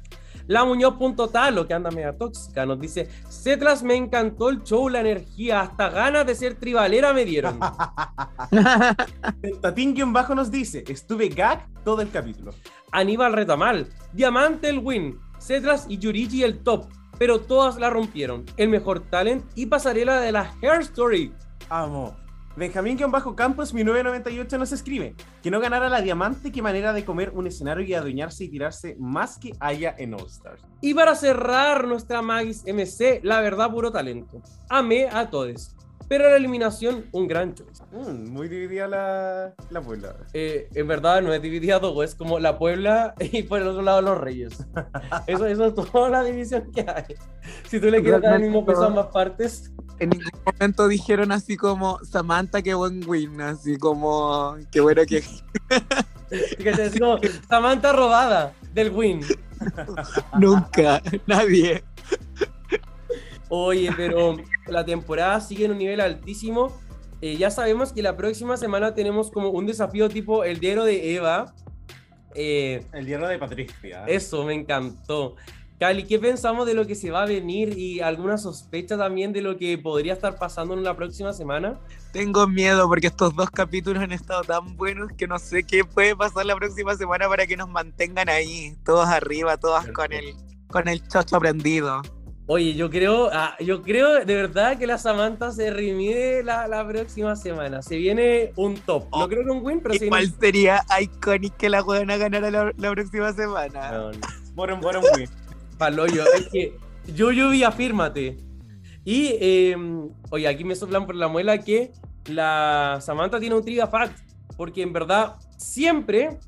La 0.48 0.64
Muñoz.talo, 0.64 1.68
que 1.68 1.74
anda 1.74 1.92
media 1.92 2.18
tóxica, 2.18 2.66
nos 2.66 2.80
dice: 2.80 3.10
Cetlas 3.30 3.84
me 3.84 3.96
encantó 3.96 4.50
el 4.50 4.64
show, 4.64 4.90
la 4.90 5.00
energía, 5.00 5.62
hasta 5.62 5.90
ganas 5.90 6.26
de 6.26 6.36
ser 6.36 6.56
tribalera 6.56 7.14
me 7.14 7.26
dieron. 7.26 7.60
Tatín-bajo 9.62 10.36
nos 10.36 10.52
dice, 10.52 10.84
estuve 10.88 11.30
gag 11.30 11.68
todo 11.84 12.02
el 12.02 12.12
capítulo. 12.12 12.54
Aníbal 12.92 13.34
Retamal, 13.34 13.90
Diamante 14.14 14.70
el 14.70 14.80
win, 14.80 15.20
Cetlas 15.40 15.86
y 15.90 15.98
Yurigi 15.98 16.44
el 16.44 16.64
top, 16.64 16.86
pero 17.18 17.42
todas 17.42 17.78
la 17.78 17.90
rompieron. 17.90 18.46
El 18.58 18.70
mejor 18.70 19.02
talent 19.10 19.46
y 19.56 19.66
pasarela 19.66 20.20
de 20.20 20.32
la 20.32 20.54
Hair 20.62 20.82
Story. 20.82 21.34
Amo. 21.70 22.25
Benjamín-Campos 22.58 23.74
1998 23.74 24.58
nos 24.58 24.72
escribe 24.72 25.14
que 25.44 25.52
no 25.52 25.60
ganara 25.60 25.90
la 25.90 26.02
diamante, 26.02 26.54
qué 26.54 26.62
manera 26.62 26.94
de 26.94 27.04
comer 27.04 27.32
un 27.36 27.48
escenario 27.48 27.86
y 27.86 27.94
adueñarse 27.94 28.46
y 28.46 28.48
tirarse 28.48 28.96
más 28.98 29.38
que 29.38 29.52
haya 29.60 29.94
en 29.98 30.14
All 30.14 30.26
Stars. 30.28 30.62
Y 30.80 30.94
para 30.94 31.16
cerrar 31.16 31.86
nuestra 31.86 32.22
Magis 32.22 32.64
MC, 32.66 33.20
la 33.24 33.42
verdad, 33.42 33.70
puro 33.72 33.92
talento. 33.92 34.42
Amé 34.70 35.10
a 35.10 35.30
todos, 35.30 35.76
pero 36.08 36.30
la 36.30 36.38
eliminación, 36.38 37.06
un 37.12 37.28
gran 37.28 37.56
choice. 37.56 37.84
Mm, 37.92 38.30
muy 38.32 38.48
dividida 38.48 38.88
la, 38.88 39.54
la 39.70 39.82
puebla. 39.82 40.16
Eh, 40.34 40.70
en 40.74 40.88
verdad 40.88 41.22
no 41.22 41.34
es 41.34 41.42
dividida 41.42 41.80
todo, 41.80 42.04
es 42.04 42.16
como 42.16 42.40
la 42.40 42.58
Puebla 42.58 43.16
y 43.20 43.44
por 43.44 43.62
el 43.62 43.68
otro 43.68 43.82
lado 43.82 44.02
los 44.02 44.18
Reyes. 44.20 44.66
Eso, 45.28 45.46
eso 45.48 45.66
es 45.66 45.76
toda 45.92 46.10
la 46.10 46.24
división 46.24 46.72
que 46.72 46.82
hay. 46.82 47.16
Si 47.68 47.80
tú 47.80 47.88
le 47.88 48.02
quieres 48.02 48.22
dar 48.22 48.36
el 48.36 48.42
mismo 48.44 48.66
peso 48.66 48.84
a 48.84 48.88
ambas 48.88 49.08
partes, 49.08 49.72
En 50.00 50.10
ningún 50.10 50.32
momento 50.46 50.88
dijeron 50.88 51.32
así 51.32 51.58
como 51.58 52.00
Samantha, 52.04 52.62
qué 52.62 52.74
buen 52.74 53.08
win, 53.08 53.42
así 53.42 53.78
como 53.78 54.58
qué 54.72 54.82
bueno 54.82 55.04
que. 55.08 55.24
fíjate, 56.58 56.84
así 56.84 57.00
como 57.00 57.20
Samantha 57.48 57.94
robada 57.94 58.54
del 58.74 58.92
win. 58.92 59.22
Nunca, 60.40 61.02
nadie. 61.28 61.84
Oye, 63.50 63.92
pero 63.96 64.38
la 64.68 64.86
temporada 64.86 65.40
sigue 65.40 65.66
en 65.66 65.72
un 65.72 65.78
nivel 65.78 66.02
altísimo. 66.02 66.76
Eh, 67.22 67.38
ya 67.38 67.50
sabemos 67.50 67.94
que 67.94 68.02
la 68.02 68.18
próxima 68.18 68.58
semana 68.58 68.94
tenemos 68.94 69.32
como 69.32 69.50
un 69.50 69.66
desafío 69.66 70.10
tipo 70.10 70.44
el 70.44 70.60
diario 70.60 70.84
de 70.84 71.16
Eva. 71.16 71.54
Eh, 72.34 72.86
El 72.94 73.06
hierro 73.06 73.28
de 73.28 73.40
Patricia. 73.40 74.06
Eso, 74.08 74.44
me 74.44 74.54
encantó. 74.54 75.36
Cali, 75.80 76.04
¿qué 76.04 76.20
pensamos 76.20 76.66
de 76.66 76.74
lo 76.74 76.88
que 76.88 76.96
se 76.96 77.12
va 77.12 77.24
a 77.24 77.26
venir 77.26 77.78
y 77.78 78.00
alguna 78.00 78.38
sospecha 78.38 78.98
también 78.98 79.34
de 79.34 79.42
lo 79.42 79.58
que 79.58 79.78
podría 79.78 80.14
estar 80.14 80.38
pasando 80.38 80.74
en 80.74 80.84
la 80.84 80.96
próxima 80.96 81.34
semana? 81.34 81.80
Tengo 82.14 82.48
miedo 82.48 82.88
porque 82.88 83.08
estos 83.08 83.36
dos 83.36 83.50
capítulos 83.50 84.02
han 84.02 84.14
estado 84.14 84.44
tan 84.44 84.78
buenos 84.78 85.12
que 85.18 85.28
no 85.28 85.38
sé 85.38 85.64
qué 85.64 85.84
puede 85.84 86.16
pasar 86.16 86.46
la 86.46 86.56
próxima 86.56 86.96
semana 86.96 87.28
para 87.28 87.46
que 87.46 87.58
nos 87.58 87.68
mantengan 87.68 88.30
ahí, 88.30 88.74
todos 88.86 89.08
arriba, 89.10 89.58
todas 89.58 89.86
con 89.88 90.14
el, 90.14 90.34
con 90.68 90.88
el 90.88 91.06
chocho 91.10 91.40
prendido. 91.40 92.02
Oye, 92.48 92.76
yo 92.76 92.92
creo, 92.92 93.30
ah, 93.34 93.56
yo 93.60 93.82
creo 93.82 94.24
de 94.24 94.36
verdad 94.36 94.78
que 94.78 94.86
la 94.86 95.00
Samantha 95.00 95.52
se 95.52 95.72
remide 95.72 96.44
la, 96.44 96.68
la 96.68 96.88
próxima 96.88 97.36
semana. 97.36 97.82
Se 97.82 97.98
viene 97.98 98.52
un 98.56 98.76
top. 98.76 99.06
No 99.12 99.24
Oh, 99.24 99.28
creo 99.28 99.44
que 99.44 99.50
un 99.50 99.66
win, 99.66 99.80
pero 99.82 99.96
se 99.96 100.06
Igual 100.06 100.26
viene 100.26 100.38
sería 100.40 100.86
icónico 101.02 101.58
que 101.58 101.70
la 101.70 101.84
puedan 101.84 102.08
ganar 102.08 102.44
la, 102.52 102.72
la 102.78 102.92
próxima 102.92 103.34
semana. 103.34 104.10
un... 104.10 104.22
Bottom, 104.54 104.80
bottom 104.80 105.04
win. 105.16 105.28
Paloyo, 105.80 106.24
es 106.34 106.48
que 106.50 106.78
Yuyubi, 107.08 107.64
afírmate. 107.64 108.38
Y, 109.04 109.38
eh, 109.40 109.76
oye, 110.30 110.48
aquí 110.48 110.64
me 110.64 110.76
soplan 110.76 111.06
por 111.08 111.16
la 111.16 111.28
muela 111.28 111.58
que 111.58 111.92
la 112.28 113.00
Samantha 113.02 113.40
tiene 113.40 113.56
un 113.56 113.64
trivia 113.64 113.88
fact, 113.88 114.20
porque 114.56 114.84
en 114.84 114.94
verdad 114.94 115.36
siempre 115.58 116.40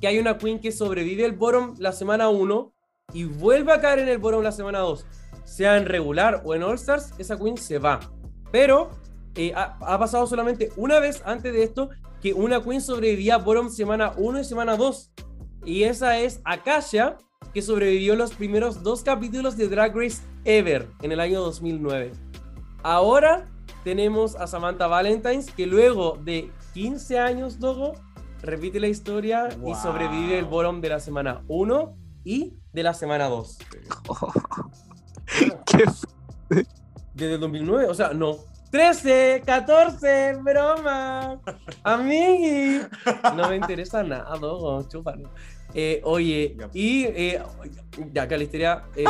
que 0.00 0.08
hay 0.08 0.18
una 0.18 0.36
queen 0.36 0.58
que 0.58 0.72
sobrevive 0.72 1.24
el 1.24 1.32
bottom 1.32 1.74
la 1.78 1.92
semana 1.92 2.28
1 2.28 2.72
y 3.12 3.24
vuelve 3.24 3.72
a 3.72 3.80
caer 3.80 4.00
en 4.00 4.08
el 4.08 4.18
bottom 4.18 4.42
la 4.42 4.52
semana 4.52 4.78
2, 4.80 5.06
sea 5.44 5.76
en 5.76 5.86
regular 5.86 6.42
o 6.44 6.54
en 6.54 6.62
All 6.62 6.74
Stars, 6.74 7.12
esa 7.18 7.36
queen 7.38 7.56
se 7.56 7.78
va. 7.78 8.00
Pero 8.50 8.90
eh, 9.34 9.52
ha, 9.54 9.76
ha 9.80 9.98
pasado 9.98 10.26
solamente 10.26 10.70
una 10.76 10.98
vez 11.00 11.22
antes 11.24 11.52
de 11.52 11.62
esto 11.62 11.90
que 12.20 12.32
una 12.34 12.62
queen 12.62 12.80
sobrevivía 12.80 13.38
bottom 13.38 13.68
semana 13.68 14.12
1 14.16 14.40
y 14.40 14.44
semana 14.44 14.76
2. 14.76 15.12
Y 15.64 15.84
esa 15.84 16.18
es 16.18 16.40
Akasha, 16.44 17.16
que 17.52 17.62
sobrevivió 17.62 18.14
los 18.16 18.32
primeros 18.34 18.82
dos 18.82 19.02
capítulos 19.02 19.56
de 19.56 19.68
Drag 19.68 19.94
Race 19.94 20.22
Ever 20.44 20.88
en 21.02 21.12
el 21.12 21.20
año 21.20 21.40
2009. 21.40 22.12
Ahora 22.82 23.44
tenemos 23.84 24.36
a 24.36 24.46
Samantha 24.46 24.86
Valentines, 24.86 25.50
que 25.50 25.66
luego 25.66 26.18
de 26.22 26.50
15 26.74 27.18
años, 27.18 27.58
Dogo, 27.58 27.92
repite 28.42 28.80
la 28.80 28.88
historia 28.88 29.48
y 29.56 29.60
Wow. 29.60 29.74
sobrevive 29.76 30.38
el 30.38 30.44
bottom 30.46 30.80
de 30.80 30.88
la 30.88 31.00
semana 31.00 31.42
1 31.48 31.96
y 32.24 32.54
de 32.72 32.82
la 32.82 32.94
semana 32.94 33.28
2. 33.28 33.58
Qué 35.66 35.84
Desde 37.14 37.34
el 37.34 37.40
2009, 37.40 37.86
o 37.88 37.94
sea, 37.94 38.12
no. 38.12 38.36
13, 38.70 39.42
14, 39.44 40.34
broma. 40.42 41.38
Amigui. 41.84 42.80
No 43.36 43.48
me 43.50 43.56
interesa 43.56 44.02
nada, 44.02 44.34
Dogo, 44.38 44.82
chúpalo. 44.88 45.28
Eh, 45.74 46.00
oye, 46.04 46.56
Ya. 46.58 46.68
y 46.72 47.04
eh, 47.04 47.42
ya, 48.12 48.26
Calisteria. 48.28 48.84
eh, 48.96 49.04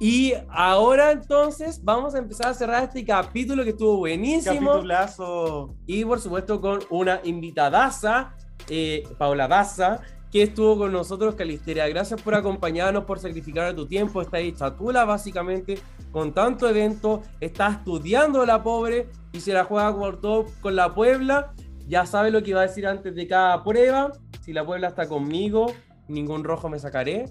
y 0.00 0.32
ahora 0.50 1.12
entonces 1.12 1.82
vamos 1.84 2.14
a 2.14 2.18
empezar 2.18 2.48
a 2.48 2.54
cerrar 2.54 2.82
este 2.84 3.04
capítulo 3.04 3.64
que 3.64 3.70
estuvo 3.70 3.98
buenísimo. 3.98 4.70
Capitulazo. 4.72 5.74
Y 5.86 6.04
por 6.04 6.20
supuesto 6.20 6.60
con 6.60 6.80
una 6.90 7.20
invitadaza, 7.22 8.34
eh, 8.68 9.04
Paula 9.18 9.46
Daza, 9.46 10.00
que 10.34 10.42
estuvo 10.42 10.76
con 10.76 10.90
nosotros, 10.90 11.36
Calisteria. 11.36 11.86
Gracias 11.86 12.20
por 12.20 12.34
acompañarnos, 12.34 13.04
por 13.04 13.20
sacrificar 13.20 13.72
tu 13.72 13.86
tiempo. 13.86 14.20
Está 14.20 14.38
ahí 14.38 14.50
chatula 14.50 15.04
básicamente 15.04 15.78
con 16.10 16.34
tanto 16.34 16.68
evento. 16.68 17.22
Está 17.38 17.68
estudiando 17.68 18.44
la 18.44 18.60
pobre 18.60 19.06
y 19.30 19.38
se 19.38 19.52
la 19.52 19.62
juega 19.62 19.96
por 19.96 20.20
todo 20.20 20.46
con 20.60 20.74
la 20.74 20.92
Puebla. 20.92 21.54
Ya 21.86 22.04
sabe 22.04 22.32
lo 22.32 22.42
que 22.42 22.50
iba 22.50 22.58
a 22.58 22.64
decir 22.64 22.84
antes 22.84 23.14
de 23.14 23.28
cada 23.28 23.62
prueba. 23.62 24.10
Si 24.40 24.52
la 24.52 24.66
Puebla 24.66 24.88
está 24.88 25.06
conmigo, 25.06 25.72
ningún 26.08 26.42
rojo 26.42 26.68
me 26.68 26.80
sacaré. 26.80 27.26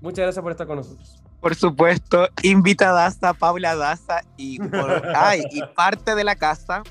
Muchas 0.00 0.20
gracias 0.22 0.42
por 0.42 0.52
estar 0.52 0.66
con 0.66 0.76
nosotros. 0.76 1.22
Por 1.42 1.54
supuesto, 1.54 2.26
invitadaza 2.42 3.34
Paula 3.34 3.76
Daza 3.76 4.22
y, 4.38 4.60
por- 4.60 5.02
ay, 5.14 5.42
y 5.50 5.60
parte 5.74 6.14
de 6.14 6.24
la 6.24 6.34
casa. 6.36 6.82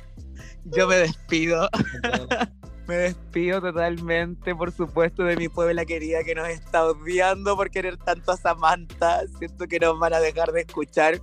Yo 0.65 0.87
me 0.87 0.97
despido. 0.97 1.67
Me 2.87 2.95
despido 2.95 3.61
totalmente, 3.61 4.53
por 4.53 4.71
supuesto, 4.71 5.23
de 5.23 5.35
mi 5.35 5.49
puebla 5.49 5.85
querida 5.85 6.23
que 6.23 6.35
nos 6.35 6.47
está 6.49 6.85
odiando 6.85 7.55
por 7.55 7.71
querer 7.71 7.97
tanto 7.97 8.31
a 8.31 8.37
Samantha. 8.37 9.21
Siento 9.39 9.67
que 9.67 9.79
nos 9.79 9.97
van 9.97 10.13
a 10.13 10.19
dejar 10.19 10.51
de 10.51 10.61
escuchar. 10.61 11.19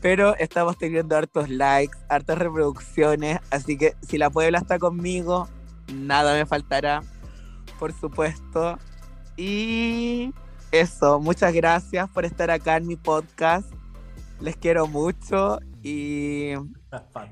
Pero 0.00 0.34
estamos 0.36 0.78
teniendo 0.78 1.16
hartos 1.16 1.50
likes, 1.50 1.98
hartas 2.08 2.38
reproducciones. 2.38 3.38
Así 3.50 3.76
que 3.76 3.96
si 4.00 4.16
la 4.16 4.30
puebla 4.30 4.58
está 4.58 4.78
conmigo, 4.78 5.48
nada 5.92 6.32
me 6.34 6.46
faltará, 6.46 7.02
por 7.78 7.92
supuesto. 7.92 8.78
Y 9.36 10.32
eso, 10.70 11.20
muchas 11.20 11.52
gracias 11.52 12.08
por 12.10 12.24
estar 12.24 12.50
acá 12.50 12.76
en 12.76 12.86
mi 12.86 12.96
podcast. 12.96 13.70
Les 14.40 14.56
quiero 14.56 14.86
mucho 14.86 15.58
y 15.82 16.52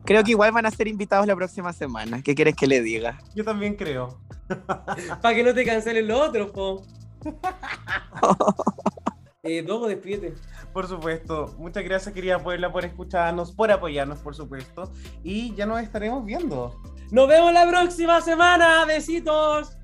creo 0.05 0.25
que 0.25 0.33
igual 0.33 0.53
van 0.53 0.67
a 0.67 0.71
ser 0.71 0.89
invitados 0.89 1.27
la 1.27 1.37
próxima 1.37 1.73
semana. 1.73 2.23
¿Qué 2.23 2.35
quieres 2.35 2.57
que 2.57 2.67
le 2.67 2.81
diga? 2.81 3.19
Yo 3.35 3.45
también 3.45 3.75
creo. 3.75 4.21
Para 5.23 5.35
que 5.35 5.43
no 5.43 5.55
te 5.55 5.65
cancelen 5.65 6.07
los 6.07 6.29
otros, 6.29 6.51
po. 6.51 6.83
eh, 9.43 9.63
Dogo, 9.63 9.89
despídete. 9.89 10.35
Por 10.73 10.87
supuesto. 10.87 11.55
Muchas 11.59 11.85
gracias, 11.85 12.15
querida 12.15 12.39
Puebla, 12.39 12.73
por 12.73 12.85
escucharnos, 12.85 13.53
por 13.53 13.71
apoyarnos, 13.71 14.19
por 14.19 14.35
supuesto. 14.35 14.93
Y 15.23 15.55
ya 15.55 15.67
nos 15.67 15.81
estaremos 15.81 16.25
viendo. 16.25 16.81
Nos 17.11 17.29
vemos 17.29 17.53
la 17.53 17.69
próxima 17.69 18.21
semana. 18.21 18.85
Besitos. 18.85 19.77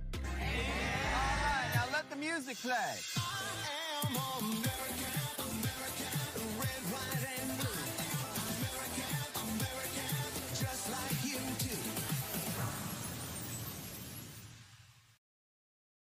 Now 4.13 4.62